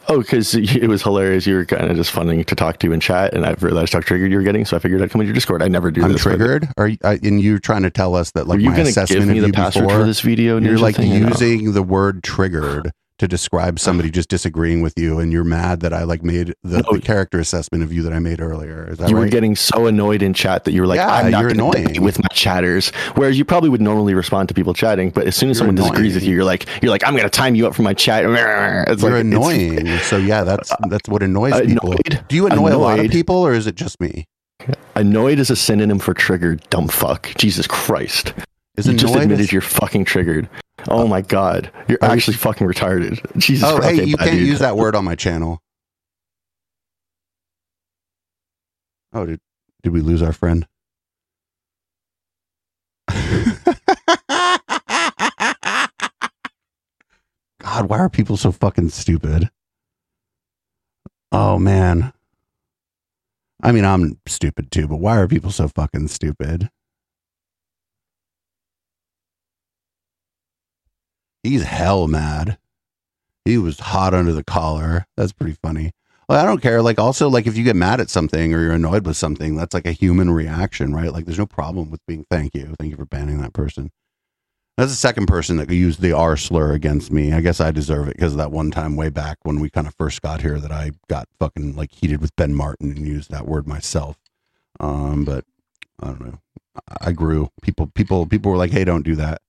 Oh, 0.08 0.20
because 0.20 0.56
it 0.56 0.88
was 0.88 1.04
hilarious. 1.04 1.46
You 1.46 1.56
were 1.56 1.66
kind 1.66 1.90
of 1.90 1.98
just 1.98 2.12
funny 2.12 2.44
to 2.44 2.56
talk 2.56 2.80
to 2.80 2.92
in 2.92 3.00
chat, 3.00 3.34
and 3.34 3.46
I've 3.46 3.62
realized 3.64 3.94
how 3.94 4.00
triggered 4.00 4.32
you 4.32 4.38
were 4.38 4.44
getting. 4.44 4.66
So 4.66 4.78
I 4.78 4.80
figured 4.80 5.02
I'd 5.02 5.12
come 5.12 5.22
into 5.22 5.28
your 5.28 5.36
Discord. 5.36 5.62
I 5.62 5.68
never 5.68 5.92
do 5.92 6.04
I'm 6.04 6.14
this. 6.14 6.22
triggered. 6.22 6.68
Are 6.78 6.88
you, 6.88 6.98
uh, 7.04 7.18
and 7.22 7.42
you're 7.42 7.60
trying 7.60 7.84
to 7.84 7.90
tell 7.90 8.16
us 8.16 8.32
that 8.32 8.48
Were 8.48 8.56
like 8.56 8.62
you 8.62 8.72
my 8.72 8.80
assessment 8.80 9.26
give 9.26 9.30
me 9.30 9.38
of 9.38 9.42
the 9.42 9.48
you 9.48 9.54
password 9.54 9.88
before, 9.88 10.00
for 10.02 10.06
this 10.06 10.22
video? 10.22 10.60
You're 10.60 10.78
like 10.78 10.96
thing 10.96 11.16
or 11.16 11.20
no? 11.20 11.28
using 11.30 11.74
the 11.74 11.84
word 11.84 12.24
triggered 12.24 12.92
to 13.20 13.28
describe 13.28 13.80
somebody 13.80 14.10
just 14.10 14.30
disagreeing 14.30 14.82
with 14.82 14.98
you, 14.98 15.20
and 15.20 15.32
you're 15.32 15.44
mad 15.44 15.82
that 15.82 15.94
I 15.94 16.04
like 16.04 16.24
made 16.24 16.54
the, 16.64 16.82
No. 16.82 16.94
the 16.98 17.02
character 17.02 17.40
assessment 17.40 17.84
of 17.84 17.94
you 17.94 18.02
that 18.04 18.14
I 18.14 18.20
made 18.20 18.42
earlier. 18.42 18.90
Is 18.90 18.98
that 18.98 19.10
you 19.10 19.16
right? 19.16 19.22
were 19.26 19.30
getting 19.30 19.56
so 19.56 19.86
annoyed 19.88 20.22
in 20.22 20.34
chat 20.34 20.64
that 20.66 20.72
you 20.72 20.82
were 20.82 20.88
like, 20.88 20.98
Yeah, 20.98 21.14
"I'm 21.14 21.32
not 21.32 21.42
you're 21.42 21.52
gonna 21.54 21.70
annoying. 21.70 22.02
with 22.02 22.18
my 22.20 22.28
chatters." 22.32 22.90
Whereas 23.16 23.38
you 23.38 23.46
probably 23.46 23.70
would 23.70 23.82
normally 23.82 24.14
respond 24.14 24.50
to 24.50 24.56
people 24.56 24.74
chatting, 24.74 25.12
but 25.12 25.28
as 25.28 25.36
soon 25.36 25.50
as 25.50 25.58
You're 25.58 25.68
someone 25.68 25.76
disagrees 25.76 26.16
with 26.16 26.24
you, 26.24 26.34
you're 26.34 26.44
like, 26.44 26.66
"You're 26.82 26.92
like, 26.92 27.06
I'm 27.06 27.14
going 27.14 27.24
to 27.24 27.30
time 27.30 27.56
you 27.56 27.68
up 27.68 27.76
for 27.76 27.84
my 27.84 27.94
chat." 27.94 28.24
It's 28.26 29.02
you're 29.02 29.12
like, 29.12 29.22
annoying. 29.26 29.98
so 30.00 30.18
yeah, 30.18 30.44
that's 30.44 30.72
uh, 30.72 30.78
that's 30.90 31.08
what 31.08 31.22
annoys 31.24 31.60
people. 31.62 31.92
Annoyed? 31.92 32.24
Do 32.28 32.36
you 32.36 32.48
annoy 32.48 32.74
a 32.74 32.78
lot 32.78 33.00
of 33.00 33.12
people, 33.12 33.36
or 33.36 33.54
is 33.54 33.68
it 33.68 33.76
just 33.76 34.00
me? 34.02 34.26
Annoyed 34.96 35.40
is 35.40 35.50
a 35.50 35.56
synonym 35.56 36.00
for 36.00 36.14
triggered. 36.14 36.62
Dumb 36.70 36.88
fuck. 36.88 37.30
Jesus 37.38 37.68
Christ. 37.68 38.34
Is 38.78 38.88
you 38.88 38.94
just 38.94 39.14
admitted 39.16 39.52
you're 39.52 39.62
fucking 39.62 40.06
triggered. 40.06 40.48
Oh 40.88 41.08
my 41.08 41.22
god, 41.22 41.72
you're 41.88 41.98
Are 42.02 42.10
actually 42.12 42.38
fucking 42.38 42.68
retarded. 42.68 43.20
Jesus 43.38 43.68
oh, 43.68 43.78
Christ. 43.78 43.96
hey, 43.96 44.02
Okay, 44.02 44.10
you 44.10 44.18
can't 44.18 44.32
dude. 44.32 44.48
use 44.48 44.60
that 44.60 44.78
word 44.78 44.96
on 44.96 45.04
my 45.06 45.16
channel. 45.16 45.62
Oh, 49.14 49.26
did 49.26 49.40
did 49.84 49.94
we 49.94 50.02
lose 50.02 50.22
our 50.22 50.34
friend? 50.34 50.68
God, 57.62 57.90
why 57.90 58.00
are 58.00 58.10
people 58.10 58.38
so 58.38 58.52
fucking 58.52 58.90
stupid? 58.90 59.50
Oh 61.32 61.58
man. 61.60 62.14
I 63.62 63.72
mean, 63.74 63.84
I'm 63.86 64.20
stupid 64.26 64.72
too, 64.72 64.88
but 64.88 64.98
why 64.98 65.18
are 65.18 65.28
people 65.28 65.52
so 65.52 65.68
fucking 65.68 66.08
stupid? 66.08 66.70
He's 71.44 71.64
hell 71.64 72.08
mad. 72.08 72.58
He 73.46 73.58
was 73.58 73.80
hot 73.80 74.14
under 74.14 74.34
the 74.34 74.44
collar. 74.44 75.06
That's 75.16 75.32
pretty 75.32 75.58
funny. 75.62 75.92
I 76.28 76.46
don't 76.46 76.62
care. 76.62 76.84
Like, 76.84 77.00
also, 77.00 77.28
like, 77.28 77.48
if 77.48 77.58
you 77.58 77.64
get 77.64 77.76
mad 77.76 78.00
at 78.00 78.10
something 78.12 78.54
or 78.54 78.62
you're 78.62 78.74
annoyed 78.74 79.06
with 79.06 79.18
something, 79.18 79.56
that's 79.56 79.74
like 79.74 79.88
a 79.88 79.92
human 79.92 80.30
reaction, 80.30 80.94
right? 80.94 81.12
Like, 81.12 81.26
there's 81.26 81.40
no 81.40 81.48
problem 81.48 81.90
with 81.90 82.06
being 82.06 82.26
thank 82.30 82.54
you. 82.54 82.76
Thank 82.78 82.92
you 82.92 82.98
for 82.98 83.06
banning 83.06 83.42
that 83.42 83.54
person. 83.54 83.90
That's 84.78 84.92
the 84.92 84.98
second 84.98 85.26
person 85.26 85.58
that 85.58 85.70
used 85.70 86.00
the 86.00 86.14
R 86.14 86.38
slur 86.38 86.72
against 86.74 87.12
me. 87.12 87.34
I 87.34 87.42
guess 87.42 87.60
I 87.60 87.72
deserve 87.72 88.08
it 88.08 88.16
because 88.16 88.38
that 88.38 88.52
one 88.52 88.72
time 88.72 88.96
way 88.96 89.10
back 89.10 89.40
when 89.44 89.60
we 89.60 89.70
kind 89.70 89.88
of 89.88 89.96
first 89.96 90.22
got 90.22 90.42
here 90.42 90.58
that 90.58 90.72
I 90.72 90.92
got 91.10 91.28
fucking 91.38 91.76
like 91.76 91.92
heated 91.92 92.22
with 92.22 92.34
Ben 92.38 92.56
Martin 92.56 92.92
and 92.92 93.06
used 93.06 93.30
that 93.32 93.46
word 93.46 93.68
myself. 93.68 94.18
Um, 94.80 95.26
but 95.26 95.44
I 96.00 96.08
don't 96.08 96.22
know. 96.22 96.40
I 97.02 97.12
grew. 97.12 97.50
People, 97.62 97.88
people, 97.88 98.26
people 98.26 98.52
were 98.52 98.58
like, 98.58 98.72
"Hey, 98.72 98.86
don't 98.86 99.04
do 99.04 99.16
that." 99.16 99.42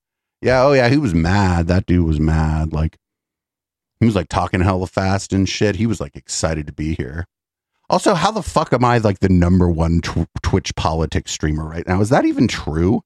Yeah. 0.42 0.62
Oh 0.64 0.72
yeah. 0.72 0.88
He 0.88 0.98
was 0.98 1.14
mad. 1.14 1.66
That 1.66 1.86
dude 1.86 2.06
was 2.06 2.20
mad. 2.20 2.72
Like 2.72 2.96
he 4.00 4.06
was 4.06 4.14
like 4.16 4.28
talking 4.28 4.60
hella 4.60 4.86
fast 4.86 5.32
and 5.32 5.48
shit. 5.48 5.76
He 5.76 5.86
was 5.86 6.00
like 6.00 6.16
excited 6.16 6.66
to 6.66 6.72
be 6.72 6.94
here. 6.94 7.26
Also, 7.90 8.14
how 8.14 8.30
the 8.30 8.42
fuck 8.42 8.72
am 8.72 8.84
I 8.84 8.98
like 8.98 9.18
the 9.18 9.28
number 9.28 9.68
one 9.68 10.00
tw- 10.00 10.28
Twitch 10.42 10.74
politics 10.76 11.32
streamer 11.32 11.68
right 11.68 11.86
now? 11.86 12.00
Is 12.00 12.08
that 12.10 12.24
even 12.24 12.46
true? 12.46 13.02